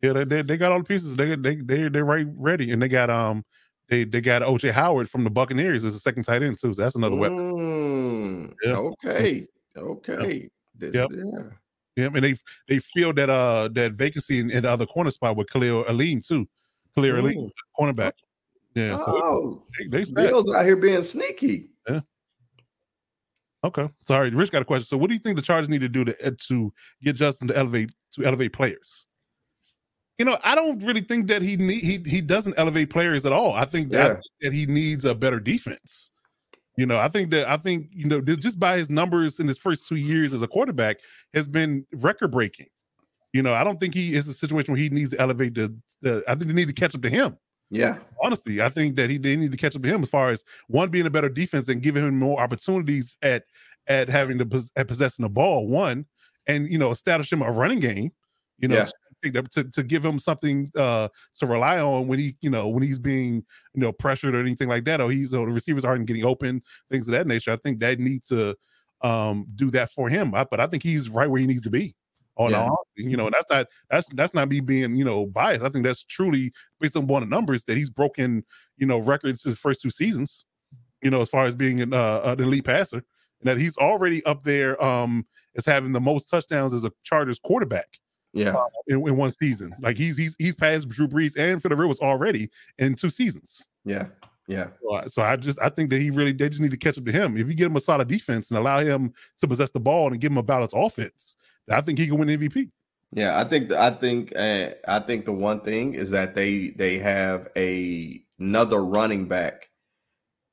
yeah, 0.00 0.14
they, 0.14 0.24
they 0.24 0.40
they 0.42 0.56
got 0.56 0.72
all 0.72 0.78
the 0.78 0.84
pieces. 0.84 1.14
They 1.16 1.36
they 1.36 1.56
they 1.56 1.88
they're 1.90 2.06
right 2.06 2.26
ready, 2.34 2.70
and 2.70 2.80
they 2.80 2.88
got 2.88 3.10
um 3.10 3.44
they 3.90 4.04
they 4.04 4.20
got 4.22 4.40
OJ 4.42 4.72
Howard 4.72 5.10
from 5.10 5.24
the 5.24 5.30
Buccaneers 5.30 5.84
as 5.84 5.94
a 5.94 6.00
second 6.00 6.22
tight 6.24 6.42
end 6.42 6.58
too. 6.58 6.72
So 6.72 6.82
that's 6.82 6.94
another 6.94 7.16
weapon. 7.16 7.38
Mm, 7.38 8.54
Yeah. 8.64 8.76
Okay. 8.76 9.46
Okay. 9.76 10.48
This- 10.76 10.94
Yep. 10.94 11.10
Yeah. 11.12 11.42
Yeah, 11.96 12.06
and 12.14 12.24
they 12.24 12.34
they 12.68 12.78
feel 12.78 13.12
that 13.14 13.28
uh 13.28 13.68
that 13.74 13.92
vacancy 13.92 14.38
in, 14.38 14.50
in 14.50 14.62
the 14.62 14.70
other 14.70 14.86
corner 14.86 15.10
spot 15.10 15.36
with 15.36 15.48
Kaiir 15.50 15.84
Elam 15.88 16.22
too. 16.22 16.48
Khalil 16.94 17.22
Mm. 17.22 17.50
cornerback. 17.78 18.12
Yeah, 18.74 18.96
so 18.96 19.04
Oh, 19.08 19.62
they, 19.90 20.04
they. 20.04 20.28
Bills 20.28 20.54
out 20.54 20.64
here 20.64 20.76
being 20.76 21.02
sneaky. 21.02 21.70
Yeah. 21.88 22.00
Okay, 23.64 23.88
sorry, 24.06 24.30
Rich 24.30 24.52
got 24.52 24.62
a 24.62 24.64
question. 24.64 24.86
So, 24.86 24.96
what 24.96 25.08
do 25.08 25.14
you 25.14 25.20
think 25.20 25.36
the 25.36 25.42
Chargers 25.42 25.68
need 25.68 25.80
to 25.82 25.88
do 25.88 26.04
to 26.04 26.26
uh, 26.26 26.30
to 26.48 26.72
get 27.02 27.16
Justin 27.16 27.48
to 27.48 27.56
elevate 27.56 27.90
to 28.12 28.24
elevate 28.24 28.52
players? 28.52 29.06
You 30.20 30.26
know, 30.26 30.36
I 30.44 30.54
don't 30.54 30.84
really 30.84 31.00
think 31.00 31.28
that 31.28 31.40
he 31.40 31.56
need 31.56 31.82
he 31.82 31.98
he 32.04 32.20
doesn't 32.20 32.52
elevate 32.58 32.90
players 32.90 33.24
at 33.24 33.32
all. 33.32 33.54
I 33.54 33.64
think 33.64 33.88
that, 33.92 34.06
Yeah. 34.16 34.20
that 34.42 34.52
he 34.52 34.66
needs 34.66 35.06
a 35.06 35.14
better 35.14 35.40
defense. 35.40 36.10
You 36.76 36.84
know, 36.84 36.98
I 36.98 37.08
think 37.08 37.30
that 37.30 37.48
I 37.48 37.56
think 37.56 37.86
you 37.90 38.04
know 38.04 38.20
just- 38.20 38.60
by 38.60 38.76
his 38.76 38.90
numbers 38.90 39.40
in 39.40 39.48
his 39.48 39.56
first 39.56 39.88
two 39.88 39.96
years 39.96 40.34
as 40.34 40.42
a 40.42 40.46
quarterback 40.46 40.98
has 41.32 41.48
been 41.48 41.86
record 41.94 42.32
breaking. 42.32 42.66
You 43.32 43.42
know, 43.42 43.54
I 43.54 43.64
don't 43.64 43.80
think 43.80 43.94
he 43.94 44.14
is 44.14 44.28
a 44.28 44.34
situation 44.34 44.74
where 44.74 44.82
he 44.82 44.90
needs 44.90 45.12
to 45.12 45.18
elevate 45.22 45.54
the. 45.54 45.74
the 46.02 46.22
I 46.28 46.34
think 46.34 46.48
they 46.48 46.52
need 46.52 46.68
to 46.68 46.74
catch 46.74 46.94
up 46.94 47.00
to 47.00 47.08
him. 47.08 47.38
Yeah. 47.70 47.96
Honestly, 48.22 48.60
I 48.60 48.68
think 48.68 48.96
that 48.96 49.08
he 49.08 49.16
they 49.16 49.36
need 49.36 49.52
to 49.52 49.56
catch 49.56 49.74
up 49.74 49.80
to 49.84 49.88
him 49.88 50.02
as 50.02 50.10
far 50.10 50.28
as 50.28 50.44
one 50.68 50.90
being 50.90 51.06
a 51.06 51.10
better 51.10 51.30
defense 51.30 51.66
and 51.68 51.80
giving 51.80 52.06
him 52.06 52.18
more 52.18 52.38
opportunities 52.42 53.16
at 53.22 53.44
at 53.86 54.10
having 54.10 54.36
the 54.36 54.44
pos- 54.44 54.70
at 54.76 54.86
possessing 54.86 55.22
the 55.22 55.30
ball. 55.30 55.66
One, 55.66 56.04
and 56.46 56.68
you 56.68 56.76
know, 56.76 56.90
establish 56.90 57.32
him 57.32 57.40
a 57.40 57.50
running 57.50 57.80
game. 57.80 58.10
You 58.58 58.68
know, 58.68 58.74
Yeah. 58.76 58.90
To, 59.22 59.42
to 59.42 59.64
to 59.64 59.82
give 59.82 60.04
him 60.04 60.18
something 60.18 60.70
uh 60.76 61.08
to 61.36 61.46
rely 61.46 61.78
on 61.80 62.06
when 62.08 62.18
he 62.18 62.36
you 62.40 62.50
know 62.50 62.68
when 62.68 62.82
he's 62.82 62.98
being 62.98 63.36
you 63.74 63.80
know 63.80 63.92
pressured 63.92 64.34
or 64.34 64.40
anything 64.40 64.68
like 64.68 64.84
that, 64.84 65.00
or 65.00 65.10
he's 65.10 65.34
or 65.34 65.46
the 65.46 65.52
receivers 65.52 65.84
aren't 65.84 66.06
getting 66.06 66.24
open, 66.24 66.62
things 66.90 67.08
of 67.08 67.12
that 67.12 67.26
nature. 67.26 67.52
I 67.52 67.56
think 67.56 67.80
that 67.80 67.98
needs 67.98 68.28
to 68.28 68.56
um 69.02 69.46
do 69.56 69.70
that 69.70 69.90
for 69.90 70.08
him. 70.08 70.34
I- 70.34 70.44
But 70.44 70.60
I 70.60 70.66
think 70.66 70.82
he's 70.82 71.08
right 71.08 71.28
where 71.30 71.40
he 71.40 71.46
needs 71.46 71.62
to 71.62 71.70
be. 71.70 71.94
On 72.36 72.52
Yeah. 72.52 72.62
all, 72.62 72.86
you 72.96 73.16
know, 73.18 73.26
and 73.26 73.34
that's 73.34 73.50
not 73.50 73.66
that's 73.90 74.06
that's 74.14 74.34
not 74.34 74.48
me 74.48 74.60
being 74.60 74.96
you 74.96 75.04
know 75.04 75.26
biased. 75.26 75.64
I 75.64 75.68
think 75.68 75.84
that's 75.84 76.02
truly 76.04 76.52
based 76.80 76.96
on 76.96 77.06
one 77.06 77.22
of 77.22 77.28
the 77.28 77.34
numbers 77.34 77.64
that 77.64 77.76
he's 77.76 77.90
broken 77.90 78.44
you 78.78 78.86
know 78.86 78.98
records 78.98 79.42
his 79.42 79.58
first 79.58 79.82
two 79.82 79.90
seasons. 79.90 80.46
You 81.02 81.10
know, 81.10 81.20
as 81.22 81.28
far 81.30 81.44
as 81.46 81.54
being 81.54 81.80
an, 81.80 81.94
uh, 81.94 82.20
an 82.24 82.40
elite 82.42 82.64
passer, 82.64 82.98
and 82.98 83.48
that 83.48 83.58
he's 83.58 83.76
already 83.78 84.24
up 84.24 84.42
there 84.42 84.82
um 84.82 85.26
as 85.56 85.66
having 85.66 85.92
the 85.92 86.00
most 86.00 86.30
touchdowns 86.30 86.72
as 86.72 86.84
a 86.84 86.92
Chargers 87.04 87.38
quarterback 87.38 87.99
Yeah. 88.32 88.54
in, 88.86 89.06
in 89.06 89.16
one 89.16 89.30
season. 89.32 89.74
Like 89.80 89.96
he's 89.96 90.16
he's 90.16 90.36
he's 90.38 90.54
passed 90.54 90.88
Drew 90.88 91.08
Brees 91.08 91.36
and 91.36 91.60
Philip 91.60 91.78
Rivers 91.78 92.00
already 92.00 92.50
in 92.78 92.94
two 92.94 93.10
seasons. 93.10 93.66
Yeah. 93.84 94.06
Yeah. 94.46 94.68
So 94.82 94.94
I, 94.94 95.06
so 95.06 95.22
I 95.22 95.36
just 95.36 95.60
I 95.62 95.68
think 95.68 95.90
that 95.90 96.00
he 96.00 96.10
really 96.10 96.32
they 96.32 96.48
just 96.48 96.60
need 96.60 96.70
to 96.72 96.76
catch 96.76 96.98
up 96.98 97.04
to 97.04 97.12
him. 97.12 97.36
If 97.36 97.48
you 97.48 97.54
get 97.54 97.66
him 97.66 97.76
a 97.76 97.80
solid 97.80 98.08
defense 98.08 98.50
and 98.50 98.58
allow 98.58 98.78
him 98.80 99.12
to 99.38 99.48
possess 99.48 99.70
the 99.70 99.80
ball 99.80 100.08
and 100.10 100.20
give 100.20 100.32
him 100.32 100.38
a 100.38 100.42
balanced 100.42 100.74
offense, 100.76 101.36
I 101.70 101.80
think 101.80 101.98
he 101.98 102.06
can 102.06 102.18
win 102.18 102.28
MVP. 102.28 102.70
Yeah, 103.12 103.38
I 103.40 103.44
think 103.44 103.72
I 103.72 103.90
think 103.90 104.32
uh, 104.36 104.70
I 104.86 105.00
think 105.00 105.24
the 105.24 105.32
one 105.32 105.60
thing 105.60 105.94
is 105.94 106.10
that 106.10 106.34
they 106.34 106.70
they 106.70 106.98
have 106.98 107.48
a 107.56 108.22
another 108.38 108.84
running 108.84 109.26
back 109.26 109.68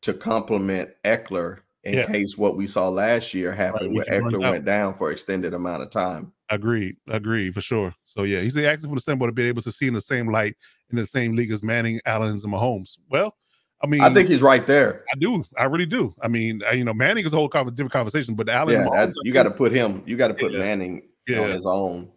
to 0.04 0.14
complement 0.14 0.92
Ekeler 1.04 1.60
in 1.84 1.94
Yeah. 1.96 2.08
case 2.08 2.38
what 2.38 2.56
we 2.58 2.68
saw 2.68 2.90
last 2.90 3.34
year 3.34 3.52
happened 3.54 3.96
which 3.96 4.10
where 4.10 4.22
Ekeler 4.22 4.40
went 4.42 4.66
down 4.66 4.94
for 4.96 5.12
extended 5.12 5.54
amount 5.54 5.84
of 5.84 5.90
time. 5.90 6.34
Agreed, 6.50 6.96
agreed 7.10 7.54
for 7.54 7.62
sure. 7.62 7.94
So 8.04 8.24
yeah, 8.24 8.40
he's 8.40 8.56
asking 8.58 8.88
from 8.90 8.96
the 8.96 9.02
standpoint 9.02 9.30
of 9.30 9.36
being 9.36 9.50
able 9.50 9.62
to 9.64 9.72
see 9.72 9.88
in 9.88 9.94
the 9.94 10.02
same 10.02 10.32
light 10.32 10.56
in 10.90 10.96
the 10.96 11.06
same 11.06 11.36
league 11.36 11.52
as 11.52 11.62
Manning, 11.62 12.00
Allen's, 12.06 12.44
and 12.46 12.54
Mahomes. 12.54 12.98
Well, 13.12 13.36
I 13.84 13.88
mean, 13.88 14.00
I 14.02 14.14
think 14.14 14.30
he's 14.30 14.42
right 14.42 14.66
there. 14.66 15.04
I 15.14 15.18
do, 15.20 15.44
I 15.58 15.66
really 15.66 15.86
do. 15.86 16.16
I 16.24 16.30
mean, 16.30 16.62
I, 16.68 16.72
you 16.74 16.86
know, 16.86 16.94
Manning 16.94 17.26
is 17.26 17.34
a 17.34 17.36
whole 17.36 17.48
different 17.50 17.92
conversation, 17.92 18.34
but 18.34 18.48
Allen, 18.50 18.76
Yeah, 18.76 18.82
and 19.04 19.14
Mahomes, 19.14 19.16
you 19.24 19.34
got 19.34 19.44
to 19.44 19.52
put 19.52 19.72
him. 19.74 20.02
You 20.06 20.16
got 20.16 20.30
to 20.30 20.34
put 20.34 20.52
Yeah. 20.54 20.60
Manning 20.60 21.04
Yeah. 21.28 21.42
on 21.42 21.50
his 21.50 21.66
own. 21.66 22.10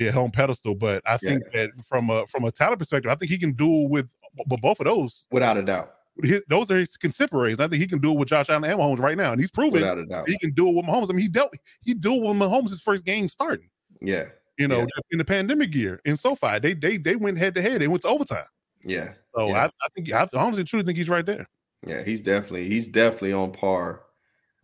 yeah, 0.00 0.10
home 0.10 0.32
pedestal. 0.32 0.74
But 0.74 1.02
I 1.06 1.16
think 1.16 1.42
that 1.54 1.70
from 1.88 2.10
a 2.10 2.26
from 2.26 2.44
a 2.44 2.50
talent 2.50 2.80
perspective, 2.80 3.10
I 3.10 3.14
think 3.14 3.30
he 3.30 3.38
can 3.38 3.52
duel 3.52 3.88
with, 3.88 4.10
with 4.50 4.60
both 4.60 4.80
of 4.80 4.86
those. 4.86 5.26
Without 5.30 5.56
a 5.56 5.62
doubt. 5.62 5.92
His, 6.22 6.42
those 6.48 6.70
are 6.70 6.76
his 6.76 6.96
contemporaries. 6.96 7.60
I 7.60 7.68
think 7.68 7.80
he 7.80 7.86
can 7.86 7.98
duel 8.00 8.16
with 8.16 8.28
Josh 8.28 8.48
Allen 8.48 8.64
and 8.64 8.80
Mahomes 8.80 8.98
right 9.00 9.18
now, 9.18 9.32
and 9.32 9.40
he's 9.40 9.50
proven 9.50 9.80
Without 9.82 9.98
a 9.98 10.06
doubt. 10.06 10.26
he 10.28 10.38
can 10.38 10.50
do 10.52 10.66
it 10.68 10.74
with 10.74 10.86
Mahomes. 10.86 11.10
I 11.10 11.12
mean, 11.12 11.20
he 11.22 11.28
dealt 11.28 11.54
he 11.82 11.94
dueled 11.94 12.22
with 12.28 12.36
Mahomes 12.38 12.70
his 12.70 12.80
first 12.80 13.04
game 13.04 13.28
starting. 13.28 13.68
Yeah. 14.00 14.24
You 14.58 14.68
know, 14.68 14.80
Yeah. 14.80 14.86
in 15.10 15.18
the 15.18 15.24
pandemic 15.24 15.74
year 15.74 16.00
in 16.04 16.16
SoFi, 16.16 16.58
they 16.60 16.74
they 16.74 16.96
they 16.98 17.16
went 17.16 17.38
head 17.38 17.54
to 17.54 17.62
head. 17.62 17.80
They 17.80 17.88
went 17.88 18.02
to 18.02 18.08
overtime. 18.08 18.46
Yeah. 18.84 19.12
So 19.34 19.48
Yeah. 19.48 19.64
I, 19.64 19.66
I 19.66 19.88
think 19.94 20.12
I 20.12 20.26
honestly 20.34 20.64
truly 20.64 20.84
think 20.84 20.96
he's 20.98 21.08
right 21.08 21.26
there. 21.26 21.46
Yeah, 21.86 22.02
he's 22.02 22.20
definitely 22.22 22.68
he's 22.68 22.88
definitely 22.88 23.32
on 23.34 23.52
par 23.52 24.02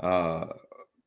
uh 0.01 0.47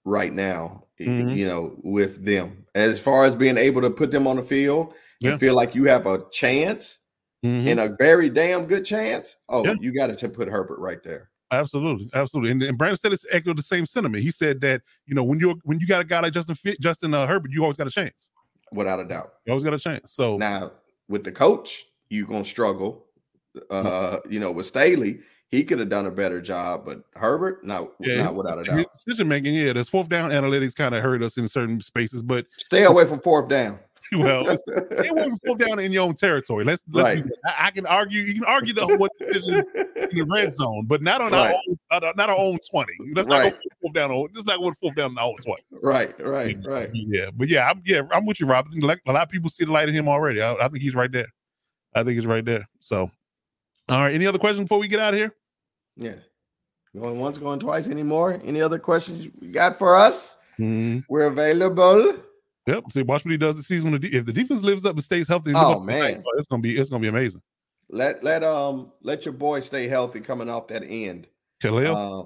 right 0.05 0.31
now, 0.33 0.85
Mhm. 0.99 1.35
you 1.35 1.47
know, 1.47 1.75
with 1.83 2.23
them. 2.23 2.65
As 2.75 2.99
far 2.99 3.25
as 3.25 3.33
being 3.35 3.57
able 3.57 3.81
to 3.81 3.89
put 3.89 4.11
them 4.11 4.27
on 4.27 4.35
the 4.35 4.43
field 4.43 4.93
Yeah. 5.19 5.31
and 5.31 5.39
feel 5.39 5.55
like 5.55 5.73
you 5.73 5.85
have 5.85 6.05
a 6.05 6.23
chance 6.31 6.99
Mhm. 7.43 7.67
and 7.67 7.79
a 7.79 7.95
very 7.97 8.29
damn 8.29 8.65
good 8.67 8.85
chance. 8.85 9.35
Oh, 9.49 9.65
you 9.79 9.93
got 9.93 10.15
to 10.17 10.29
put 10.29 10.47
Herbert 10.47 10.79
right 10.79 11.01
there. 11.03 11.31
Absolutely, 11.59 12.09
absolutely. 12.13 12.51
And, 12.51 12.63
and 12.63 12.77
Brandon 12.77 12.97
said 12.97 13.13
it's 13.13 13.25
echoed 13.31 13.57
the 13.57 13.63
same 13.63 13.85
sentiment. 13.85 14.23
He 14.23 14.31
said 14.31 14.61
that 14.61 14.81
you 15.05 15.15
know 15.15 15.23
when 15.23 15.39
you're 15.39 15.55
when 15.63 15.79
you 15.79 15.87
got 15.87 16.01
a 16.01 16.05
guy 16.05 16.19
like 16.19 16.33
Justin 16.33 16.55
Justin 16.79 17.13
uh, 17.13 17.27
Herbert, 17.27 17.51
you 17.51 17.61
always 17.61 17.77
got 17.77 17.87
a 17.87 17.91
chance. 17.91 18.29
Without 18.71 18.99
a 18.99 19.05
doubt. 19.05 19.33
You 19.45 19.51
always 19.51 19.63
got 19.63 19.73
a 19.73 19.79
chance. 19.79 20.11
So 20.13 20.37
Now, 20.37 20.71
with 21.07 21.23
the 21.23 21.31
coach, 21.31 21.85
you're 22.09 22.27
gonna 22.27 22.45
struggle. 22.45 23.05
Uh, 23.69 24.19
you 24.29 24.39
know, 24.39 24.51
with 24.51 24.65
Staley, 24.65 25.19
he 25.49 25.63
could 25.63 25.79
have 25.79 25.89
done 25.89 26.07
a 26.07 26.11
better 26.11 26.41
job, 26.41 26.83
but 26.85 27.01
Herbert, 27.15 27.65
not, 27.65 27.91
yeah, 27.99 28.23
not 28.23 28.35
without 28.35 28.57
a 28.57 28.59
his 28.59 28.67
doubt. 28.67 28.91
decision 28.91 29.27
making, 29.27 29.53
yeah, 29.53 29.73
this 29.73 29.87
fourth 29.87 30.09
down 30.09 30.31
analytics 30.31 30.75
kind 30.75 30.93
of 30.93 31.01
hurt 31.01 31.23
us 31.23 31.37
in 31.37 31.47
certain 31.47 31.79
spaces, 31.79 32.21
but 32.21 32.45
Stay 32.57 32.83
away 32.83 33.05
from 33.05 33.19
fourth 33.21 33.47
down. 33.47 33.79
well, 34.17 34.47
it 34.47 35.15
wasn't 35.15 35.41
fourth 35.45 35.59
down 35.59 35.79
in 35.79 35.91
your 35.91 36.03
own 36.03 36.13
territory. 36.15 36.63
Let's, 36.63 36.83
let's 36.91 37.21
Right. 37.21 37.31
I, 37.45 37.67
I 37.67 37.71
can 37.71 37.85
argue. 37.85 38.21
You 38.21 38.35
can 38.35 38.43
argue 38.45 38.73
the 38.73 38.85
what 38.97 39.11
decisions 39.19 39.65
in 39.75 40.09
the 40.17 40.27
red 40.29 40.53
zone, 40.53 40.85
but 40.85 41.01
not 41.01 41.21
on 41.21 41.31
Right. 41.31 41.51
our 41.51 41.53
own, 41.53 41.79
uh, 41.91 42.11
not 42.15 42.29
our 42.29 42.37
own 42.37 42.57
twenty. 42.69 42.93
Let's 43.13 43.27
not 43.27 43.39
Right. 43.41 43.53
go 43.53 43.59
fourth 43.81 43.93
down. 43.93 44.11
On, 44.11 44.27
let's 44.33 44.45
not 44.45 44.59
go 44.59 44.71
fourth 44.79 44.95
down 44.95 45.11
in 45.11 45.17
our 45.17 45.25
own 45.25 45.35
twenty. 45.37 45.63
right, 45.81 46.13
right, 46.19 46.57
right. 46.65 46.89
Yeah, 46.93 47.29
but 47.35 47.47
yeah, 47.47 47.69
I'm 47.69 47.81
yeah, 47.85 48.01
I'm 48.11 48.25
with 48.25 48.39
you, 48.39 48.45
Rob. 48.45 48.67
I 48.67 48.71
think 48.71 48.83
like, 48.83 49.01
a 49.07 49.11
lot 49.11 49.23
of 49.23 49.29
people 49.29 49.49
see 49.49 49.65
the 49.65 49.71
light 49.71 49.89
in 49.89 49.95
him 49.95 50.07
already. 50.07 50.41
I, 50.41 50.53
I 50.53 50.67
think 50.69 50.81
he's 50.83 50.95
right 50.95 51.11
there. 51.11 51.27
I 51.95 52.03
think 52.03 52.15
he's 52.15 52.25
right 52.27 52.43
there. 52.45 52.67
So, 52.79 53.09
all 53.89 53.99
right. 53.99 54.13
Any 54.13 54.27
other 54.27 54.37
questions 54.39 54.65
before 54.65 54.79
we 54.79 54.87
get 54.87 54.99
out 54.99 55.13
of 55.13 55.19
here? 55.19 55.33
Yeah. 55.97 56.15
Going 56.97 57.19
once, 57.19 57.37
going 57.37 57.59
twice 57.59 57.87
anymore. 57.87 58.39
Any 58.45 58.61
other 58.61 58.79
questions 58.79 59.25
you 59.25 59.51
got 59.51 59.77
for 59.77 59.95
us? 59.95 60.37
We're 60.57 61.27
available. 61.27 62.15
Yep. 62.67 62.91
See, 62.91 63.03
watch 63.03 63.23
what 63.23 63.31
he 63.31 63.37
does 63.37 63.55
this 63.57 63.67
season. 63.67 63.91
When 63.91 64.01
the 64.01 64.07
if 64.15 64.25
the 64.25 64.33
defense 64.33 64.63
lives 64.63 64.85
up 64.85 64.93
and 64.93 65.03
stays 65.03 65.27
healthy, 65.27 65.53
Oh, 65.53 65.59
live 65.59 65.69
up 65.77 65.79
to 65.81 65.85
man. 65.85 66.23
it's 66.37 66.47
gonna 66.47 66.61
be 66.61 66.77
it's 66.77 66.89
gonna 66.89 67.01
be 67.01 67.07
amazing. 67.07 67.41
Let 67.89 68.23
let 68.23 68.43
um 68.43 68.91
let 69.01 69.25
your 69.25 69.33
boy 69.33 69.59
stay 69.59 69.87
healthy 69.87 70.19
coming 70.19 70.49
off 70.49 70.67
that 70.67 70.83
end. 70.83 71.27
Khalil, 71.61 71.95
Uh, 71.95 72.23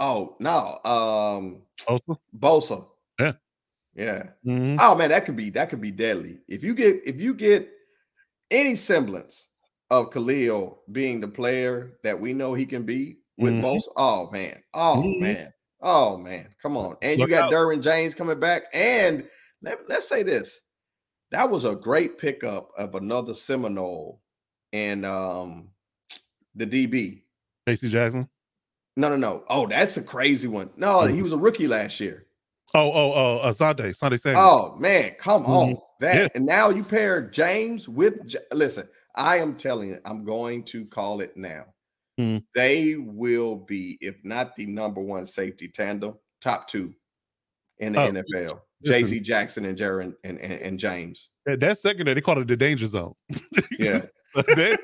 oh 0.00 0.36
no, 0.40 0.78
um 0.84 1.62
also, 1.86 2.20
Bosa. 2.36 2.86
Yeah. 3.20 3.32
Yeah. 3.94 4.22
Mhm. 4.44 4.78
Oh 4.80 4.96
man, 4.96 5.10
that 5.10 5.24
could 5.24 5.36
be 5.36 5.50
that 5.50 5.70
could 5.70 5.80
be 5.80 5.92
deadly. 5.92 6.40
If 6.48 6.64
you 6.64 6.74
get 6.74 7.00
if 7.06 7.20
you 7.20 7.34
get 7.34 7.70
any 8.50 8.74
semblance 8.74 9.48
of 9.90 10.10
Khalil 10.10 10.82
being 10.90 11.20
the 11.20 11.28
player 11.28 11.98
that 12.02 12.18
we 12.18 12.32
know 12.32 12.54
he 12.54 12.66
can 12.66 12.82
be 12.84 13.18
with 13.36 13.54
Mhm. 13.54 13.62
Bosa, 13.62 13.88
oh 13.96 14.30
man, 14.32 14.60
oh 14.74 14.96
Mhm. 14.96 15.20
man, 15.20 15.52
oh 15.80 16.16
man, 16.16 16.52
come 16.60 16.76
on. 16.76 16.96
And 17.02 17.20
you 17.20 17.28
got 17.28 17.44
out. 17.44 17.52
Derwin 17.52 17.80
James 17.80 18.14
coming 18.16 18.40
back. 18.40 18.64
And 18.74 19.28
let, 19.62 19.88
let's 19.88 20.08
say 20.08 20.22
this. 20.22 20.60
That 21.30 21.50
was 21.50 21.64
a 21.64 21.74
great 21.74 22.18
pickup 22.18 22.70
of 22.76 22.94
another 22.94 23.34
Seminole 23.34 24.20
and 24.72 25.04
um 25.06 25.68
the 26.54 26.66
DB. 26.66 27.22
Casey 27.66 27.88
Jackson. 27.88 28.28
No, 28.96 29.08
no, 29.08 29.16
no. 29.16 29.44
Oh, 29.48 29.66
that's 29.66 29.96
a 29.96 30.02
crazy 30.02 30.48
one. 30.48 30.70
No, 30.76 31.06
he 31.06 31.22
was 31.22 31.32
a 31.32 31.38
rookie 31.38 31.66
last 31.68 31.98
year. 32.00 32.26
Oh, 32.74 32.90
oh, 32.92 33.12
oh, 33.12 33.38
uh, 33.38 33.52
Sunday, 33.52 33.90
Asante 33.92 34.20
Samuel. 34.20 34.42
Oh 34.44 34.76
man, 34.78 35.12
come 35.18 35.46
on. 35.46 35.76
That 36.00 36.16
Yeah. 36.16 36.28
and 36.34 36.44
now 36.46 36.70
you 36.70 36.82
pair 36.84 37.22
James 37.22 37.88
with 37.88 38.26
J- 38.26 38.38
listen, 38.52 38.88
I 39.14 39.38
am 39.38 39.56
telling 39.56 39.90
you, 39.90 40.00
I'm 40.04 40.24
going 40.24 40.64
to 40.64 40.84
call 40.86 41.20
it 41.20 41.36
now. 41.36 41.66
Mhm. 42.20 42.44
They 42.54 42.96
will 42.96 43.56
be, 43.56 43.96
if 44.00 44.16
not 44.24 44.56
the 44.56 44.66
number 44.66 45.00
one 45.00 45.24
safety 45.24 45.68
tandem, 45.68 46.18
top 46.40 46.66
two 46.68 46.94
in 47.78 47.92
the 47.94 48.00
Oh, 48.02 48.08
NFL. 48.10 48.60
Listen. 48.84 49.18
JC 49.18 49.22
Jackson 49.22 49.64
and 49.64 49.76
Jaron 49.78 50.14
and, 50.24 50.38
and, 50.40 50.52
and 50.52 50.78
James. 50.78 51.28
That, 51.46 51.60
that 51.60 51.78
secondary, 51.78 52.14
they 52.14 52.20
call 52.20 52.38
it 52.38 52.48
the 52.48 52.56
danger 52.56 52.86
zone. 52.86 53.14
Yeah. 53.78 54.02
They- 54.34 54.76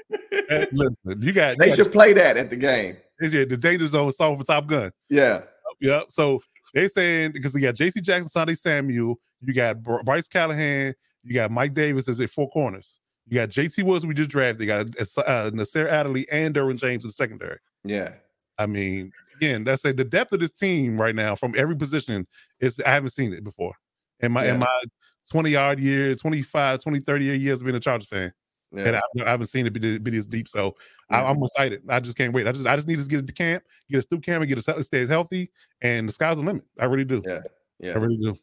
that- 0.51 0.69
listen, 0.73 1.23
you 1.23 1.33
got, 1.33 1.57
they 1.59 1.67
you 1.67 1.71
got 1.71 1.77
should 1.77 1.91
play 1.91 2.13
that 2.13 2.37
at 2.37 2.51
the 2.51 2.57
game. 2.57 2.99
yeah, 3.21 3.45
the 3.47 3.57
danger 3.57 3.87
zone 3.87 4.13
song 4.13 4.37
for 4.37 4.45
Top 4.45 4.67
Gun. 4.67 4.93
Yeah. 5.09 5.43
Yep. 5.81 6.07
So 6.11 6.43
they 6.75 6.87
saying 6.87 7.33
because 7.33 7.55
you 7.55 7.63
got 7.63 7.75
J.C. 7.75 8.03
Jackson, 8.03 8.29
Asante 8.29 8.59
Samuel, 8.59 9.19
you 9.41 9.55
got 9.55 9.83
Bryce 9.83 10.29
Callahan, 10.29 10.95
you 11.23 11.33
got 11.35 11.51
Mike 11.51 11.73
Davis 11.73 12.09
as 12.09 12.21
at 12.21 12.29
four 12.29 12.51
corners. 12.51 13.01
You 13.27 13.37
got 13.37 13.49
J.T. 13.49 13.83
Woods 13.85 14.05
we 14.05 14.13
just 14.13 14.29
drafted. 14.31 14.61
You 14.61 14.67
got 14.67 15.27
uh, 15.27 15.51
Nasir 15.55 15.89
Adderley 15.89 16.27
and 16.31 16.55
Derwin 16.55 16.77
James 16.77 17.05
in 17.05 17.09
the 17.09 17.13
secondary. 17.13 17.59
Yeah. 17.85 18.13
I 18.59 18.67
mean, 18.67 19.13
again, 19.37 19.65
that's 19.65 19.85
a, 19.85 19.93
the 19.93 20.05
depth 20.05 20.33
of 20.33 20.41
this 20.41 20.53
team 20.53 21.01
right 21.01 21.15
now 21.15 21.35
from 21.37 21.55
every 21.57 21.77
position 21.77 22.27
is 22.61 22.81
I 22.85 22.91
haven't 22.91 23.11
seen 23.11 23.33
it 23.33 23.45
before. 23.45 23.73
In 24.21 24.33
my 24.33 24.47
in 24.47 24.59
my 24.59 24.83
20 25.31 25.51
yard 25.51 25.79
year, 25.79 26.15
25, 26.15 26.81
20, 26.81 27.01
30 27.01 27.25
years 27.39 27.61
of 27.61 27.67
being 27.67 27.77
a 27.77 27.81
Chargers 27.81 28.09
fan. 28.09 28.33
And 28.73 28.97
I, 28.97 29.01
I 29.25 29.31
haven't 29.31 29.47
seen 29.47 29.67
it 29.67 29.73
be, 29.73 29.81
this- 29.81 29.99
be 29.99 30.11
this 30.11 30.27
deep. 30.27 30.47
So 30.49 30.77
I, 31.11 31.21
Yeah. 31.21 31.31
I'm 31.31 31.43
excited. 31.43 31.83
I 31.89 32.01
just 32.01 32.17
can't 32.19 32.35
wait. 32.35 32.47
I 32.47 32.53
just 32.53 32.67
I 32.67 32.77
just 32.77 32.87
need 32.89 32.99
to 32.99 33.07
get 33.09 33.21
into 33.21 33.33
camp, 33.33 33.63
get 33.91 33.99
us 33.99 34.05
through 34.07 34.21
camp, 34.21 34.43
and 34.43 34.49
get 34.49 34.59
us 34.59 34.87
stays 34.87 35.09
healthy, 35.09 35.51
and 35.81 36.09
the 36.09 36.13
sky's 36.13 36.37
the 36.37 36.43
limit. 36.43 36.65
I 36.79 36.85
really 36.85 37.05
do. 37.07 37.23
Yeah. 37.27 37.41
yeah, 37.81 37.93
I 37.93 37.99
really 37.99 38.19
do. 38.19 38.37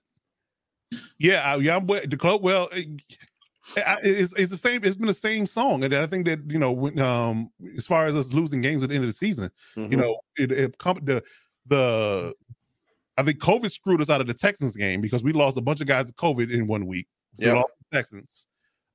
Yeah, 1.19 1.41
I, 1.41 1.55
yeah. 1.57 1.75
I'm 1.75 1.85
the 1.87 2.17
club. 2.17 2.41
Well, 2.41 2.69
it- 2.71 2.89
it's 4.03 4.33
it's 4.33 4.51
the 4.51 4.57
same. 4.57 4.81
It's 4.83 4.95
been 4.95 5.07
the 5.07 5.13
same 5.13 5.45
song, 5.47 5.83
and 5.83 5.93
I 5.93 6.05
think 6.05 6.25
that 6.27 6.39
you 6.47 6.59
know, 6.59 6.71
when, 6.71 6.99
um, 6.99 7.49
as 7.75 7.87
far 7.87 8.05
as 8.05 8.15
us 8.15 8.31
losing 8.31 8.61
games 8.61 8.83
at 8.83 8.89
the 8.89 8.95
end 8.95 9.03
of 9.03 9.09
the 9.09 9.13
season, 9.13 9.49
you 9.75 9.87
Mhm. 9.89 9.97
know, 9.97 10.19
it, 10.37 10.51
it 10.51 10.77
the 10.79 11.23
the 11.65 12.33
I 13.17 13.23
think 13.23 13.39
COVID 13.39 13.71
screwed 13.71 14.01
us 14.01 14.09
out 14.09 14.21
of 14.21 14.27
the 14.27 14.33
Texans 14.33 14.75
game 14.75 15.01
because 15.01 15.23
we 15.23 15.31
lost 15.31 15.57
a 15.57 15.61
bunch 15.61 15.81
of 15.81 15.87
guys 15.87 16.07
to 16.07 16.13
COVID 16.13 16.51
in 16.51 16.67
one 16.67 16.85
week. 16.85 17.07
So 17.39 17.45
we 17.45 17.53
Yep. 17.57 17.65
Texans. 17.93 18.47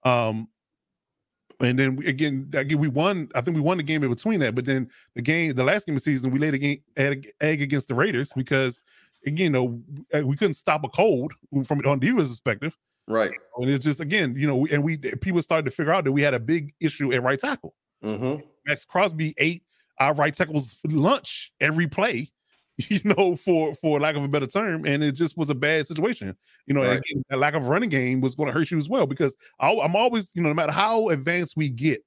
Um, 0.04 0.48
and 1.60 1.78
then 1.78 1.96
we, 1.96 2.06
again, 2.06 2.50
again, 2.54 2.78
we 2.78 2.88
won. 2.88 3.28
I 3.34 3.40
think 3.40 3.54
we 3.54 3.60
won 3.60 3.76
the 3.76 3.82
game 3.82 4.02
in 4.02 4.10
between 4.10 4.40
that. 4.40 4.54
But 4.54 4.64
then 4.64 4.90
the 5.14 5.22
game, 5.22 5.54
the 5.54 5.64
last 5.64 5.86
game 5.86 5.94
of 5.94 6.02
the 6.02 6.10
season, 6.10 6.30
we 6.30 6.38
laid 6.38 6.54
a 6.54 6.58
game 6.58 6.78
egg, 6.96 7.30
egg 7.40 7.60
against 7.60 7.88
the 7.88 7.94
Raiders 7.94 8.32
because 8.34 8.82
again, 9.26 9.44
you 9.44 9.50
know, 9.50 10.24
we 10.24 10.36
couldn't 10.36 10.54
stop 10.54 10.84
a 10.84 10.88
cold 10.88 11.32
from 11.64 11.80
on 11.86 12.00
Diva's 12.00 12.28
perspective. 12.28 12.76
Right. 13.06 13.32
And 13.56 13.68
it's 13.68 13.84
just 13.84 14.00
again, 14.00 14.34
you 14.36 14.46
know, 14.46 14.66
and 14.70 14.82
we 14.82 14.96
people 14.98 15.42
started 15.42 15.64
to 15.66 15.70
figure 15.70 15.92
out 15.92 16.04
that 16.04 16.12
we 16.12 16.22
had 16.22 16.34
a 16.34 16.40
big 16.40 16.72
issue 16.80 17.12
at 17.12 17.22
right 17.22 17.38
tackle. 17.38 17.74
Mm-hmm. 18.02 18.42
Maxx 18.66 18.84
Crosby 18.84 19.34
ate 19.38 19.62
our 19.98 20.14
right 20.14 20.32
tackles 20.34 20.74
for 20.74 20.88
lunch 20.88 21.52
every 21.60 21.86
play, 21.86 22.28
you 22.88 23.00
know, 23.04 23.36
for 23.36 23.74
for 23.74 24.00
lack 24.00 24.16
of 24.16 24.22
a 24.24 24.28
better 24.28 24.46
term, 24.46 24.84
and 24.86 25.02
it 25.04 25.12
just 25.12 25.36
was 25.36 25.50
a 25.50 25.54
bad 25.54 25.86
situation. 25.86 26.36
You 26.66 26.74
know, 26.74 26.82
Right. 26.82 26.98
again, 26.98 27.22
a 27.30 27.36
lack 27.36 27.54
of 27.54 27.66
running 27.68 27.90
game 27.90 28.20
was 28.20 28.34
going 28.34 28.46
to 28.48 28.52
hurt 28.52 28.70
you 28.70 28.78
as 28.78 28.88
well 28.88 29.06
because 29.06 29.36
I, 29.58 29.70
I'm 29.72 29.94
always, 29.96 30.32
you 30.34 30.42
know, 30.42 30.48
no 30.48 30.54
matter 30.54 30.72
how 30.72 31.08
advanced 31.10 31.56
we 31.56 31.68
get 31.68 32.00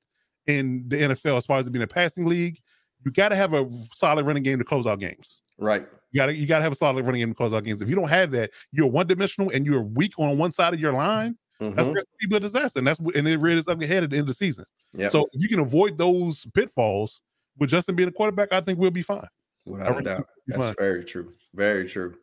in 0.48 0.84
the 0.88 0.98
NFL 0.98 1.38
as 1.38 1.46
far 1.46 1.58
as 1.60 1.68
it 1.68 1.72
being 1.72 1.84
a 1.84 1.88
passing 1.88 2.26
league, 2.26 2.60
you 3.06 3.12
got 3.12 3.30
to 3.30 3.36
have 3.36 3.54
a 3.54 3.70
solid 3.94 4.26
running 4.26 4.44
game 4.44 4.58
to 4.60 4.64
close 4.66 4.86
out 4.88 5.00
games. 5.00 5.42
Right. 5.58 5.88
You 6.12 6.20
got 6.20 6.26
to 6.28 6.36
you 6.36 6.46
got 6.48 6.58
to 6.58 6.64
have 6.64 6.72
a 6.72 6.76
solid 6.76 7.06
running 7.06 7.22
game 7.22 7.30
to 7.30 7.36
close 7.36 7.54
out 7.54 7.64
games. 7.64 7.82
If 7.82 7.90
you 7.90 7.96
don't 7.96 8.10
have 8.10 8.32
that, 8.32 8.52
you're 8.72 8.88
one 8.88 9.08
dimensional 9.08 9.50
and 9.52 9.66
you're 9.66 9.82
weak 9.84 10.14
on 10.18 10.38
one 10.38 10.52
side 10.52 10.74
of 10.74 10.80
your 10.80 10.94
line. 10.94 11.38
That's 11.60 11.74
Mhm. 11.76 11.78
going 11.78 11.96
to 11.96 12.28
be 12.28 12.36
a 12.36 12.40
disaster, 12.42 12.80
and 12.80 12.88
that's 12.88 13.00
what- 13.00 13.16
and 13.16 13.28
it 13.28 13.38
reared 13.40 13.58
its 13.58 13.68
ugly 13.70 13.88
head 13.88 14.04
at 14.04 14.10
the 14.10 14.18
end 14.18 14.24
of 14.24 14.28
the 14.28 14.34
season. 14.34 14.66
Yep. 14.96 15.12
So 15.12 15.30
if 15.32 15.42
you 15.42 15.48
can 15.48 15.60
avoid 15.60 15.98
those 15.98 16.46
pitfalls 16.54 17.22
with 17.58 17.70
Justin 17.70 17.96
being 17.96 18.10
a 18.10 18.12
quarterback, 18.12 18.52
I 18.52 18.60
think 18.60 18.80
we'll 18.80 18.92
be 18.92 19.02
fine. 19.04 19.28
Without 19.66 20.00
a 20.00 20.02
doubt. 20.04 20.16
think 20.18 20.28
we'll 20.48 20.58
be 20.58 20.64
That's 20.64 20.66
fine. 20.66 20.76
very 20.86 21.04
true. 21.06 21.34
Very 21.54 21.88
true. 21.90 22.16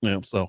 Yeah. 0.00 0.18
So, 0.24 0.48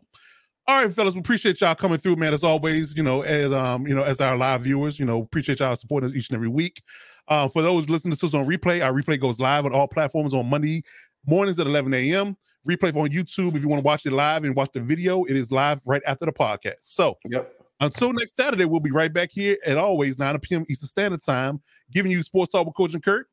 all 0.67 0.85
right, 0.85 0.93
fellas, 0.93 1.13
we 1.13 1.19
appreciate 1.19 1.59
y'all 1.61 1.75
coming 1.75 1.97
through, 1.97 2.15
man. 2.15 2.33
As 2.33 2.43
always, 2.43 2.95
you 2.95 3.03
know, 3.03 3.21
as 3.21 3.51
um, 3.53 3.85
you 3.87 3.93
know, 3.95 4.03
as 4.03 4.21
our 4.21 4.37
live 4.37 4.61
viewers, 4.61 4.97
you 4.99 5.05
know, 5.05 5.21
appreciate 5.21 5.59
y'all 5.59 5.75
supporting 5.75 6.09
us 6.09 6.15
each 6.15 6.29
and 6.29 6.35
every 6.35 6.47
week. 6.47 6.81
Uh, 7.27 7.47
for 7.47 7.61
those 7.61 7.89
listening 7.89 8.15
to 8.15 8.25
us 8.25 8.33
on 8.33 8.45
replay, 8.45 8.83
our 8.83 8.93
replay 8.93 9.19
goes 9.19 9.39
live 9.39 9.65
on 9.65 9.73
all 9.73 9.87
platforms 9.87 10.33
on 10.33 10.49
Monday 10.49 10.83
mornings 11.25 11.59
at 11.59 11.67
11 11.67 11.93
a.m. 11.93 12.35
Replay 12.67 12.95
on 12.95 13.09
YouTube 13.09 13.55
if 13.55 13.61
you 13.61 13.67
want 13.67 13.81
to 13.81 13.85
watch 13.85 14.05
it 14.05 14.13
live 14.13 14.43
and 14.45 14.55
watch 14.55 14.69
the 14.73 14.79
video. 14.79 15.23
It 15.25 15.35
is 15.35 15.51
live 15.51 15.81
right 15.85 16.01
after 16.05 16.25
the 16.25 16.31
podcast. 16.31 16.75
So 16.81 17.17
Yep. 17.29 17.53
until 17.81 18.13
next 18.13 18.35
Saturday, 18.37 18.63
we'll 18.65 18.79
be 18.79 18.91
right 18.91 19.11
back 19.13 19.29
here 19.31 19.57
at 19.65 19.77
always 19.77 20.17
9 20.17 20.39
p.m. 20.39 20.63
Eastern 20.69 20.87
Standard 20.87 21.21
Time, 21.21 21.61
giving 21.91 22.11
you 22.11 22.23
sports 22.23 22.51
talk 22.53 22.65
with 22.65 22.75
Coach 22.75 22.93
and 22.93 23.03
Kurt. 23.03 23.27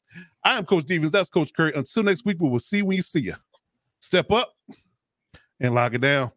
I 0.45 0.59
am 0.59 0.65
Coach 0.65 0.85
Stevens. 0.85 1.12
That's 1.12 1.31
Coach 1.31 1.53
Curry. 1.55 1.73
Until 1.74 2.03
next 2.03 2.24
week, 2.24 2.39
we 2.41 2.49
will 2.49 2.61
see 2.61 2.82
when 2.82 2.97
you 2.97 3.03
see 3.03 3.20
you. 3.20 3.35
Step 4.01 4.31
up 4.31 4.53
and 5.61 5.74
lock 5.74 5.95
it 5.95 6.01
down. 6.01 6.32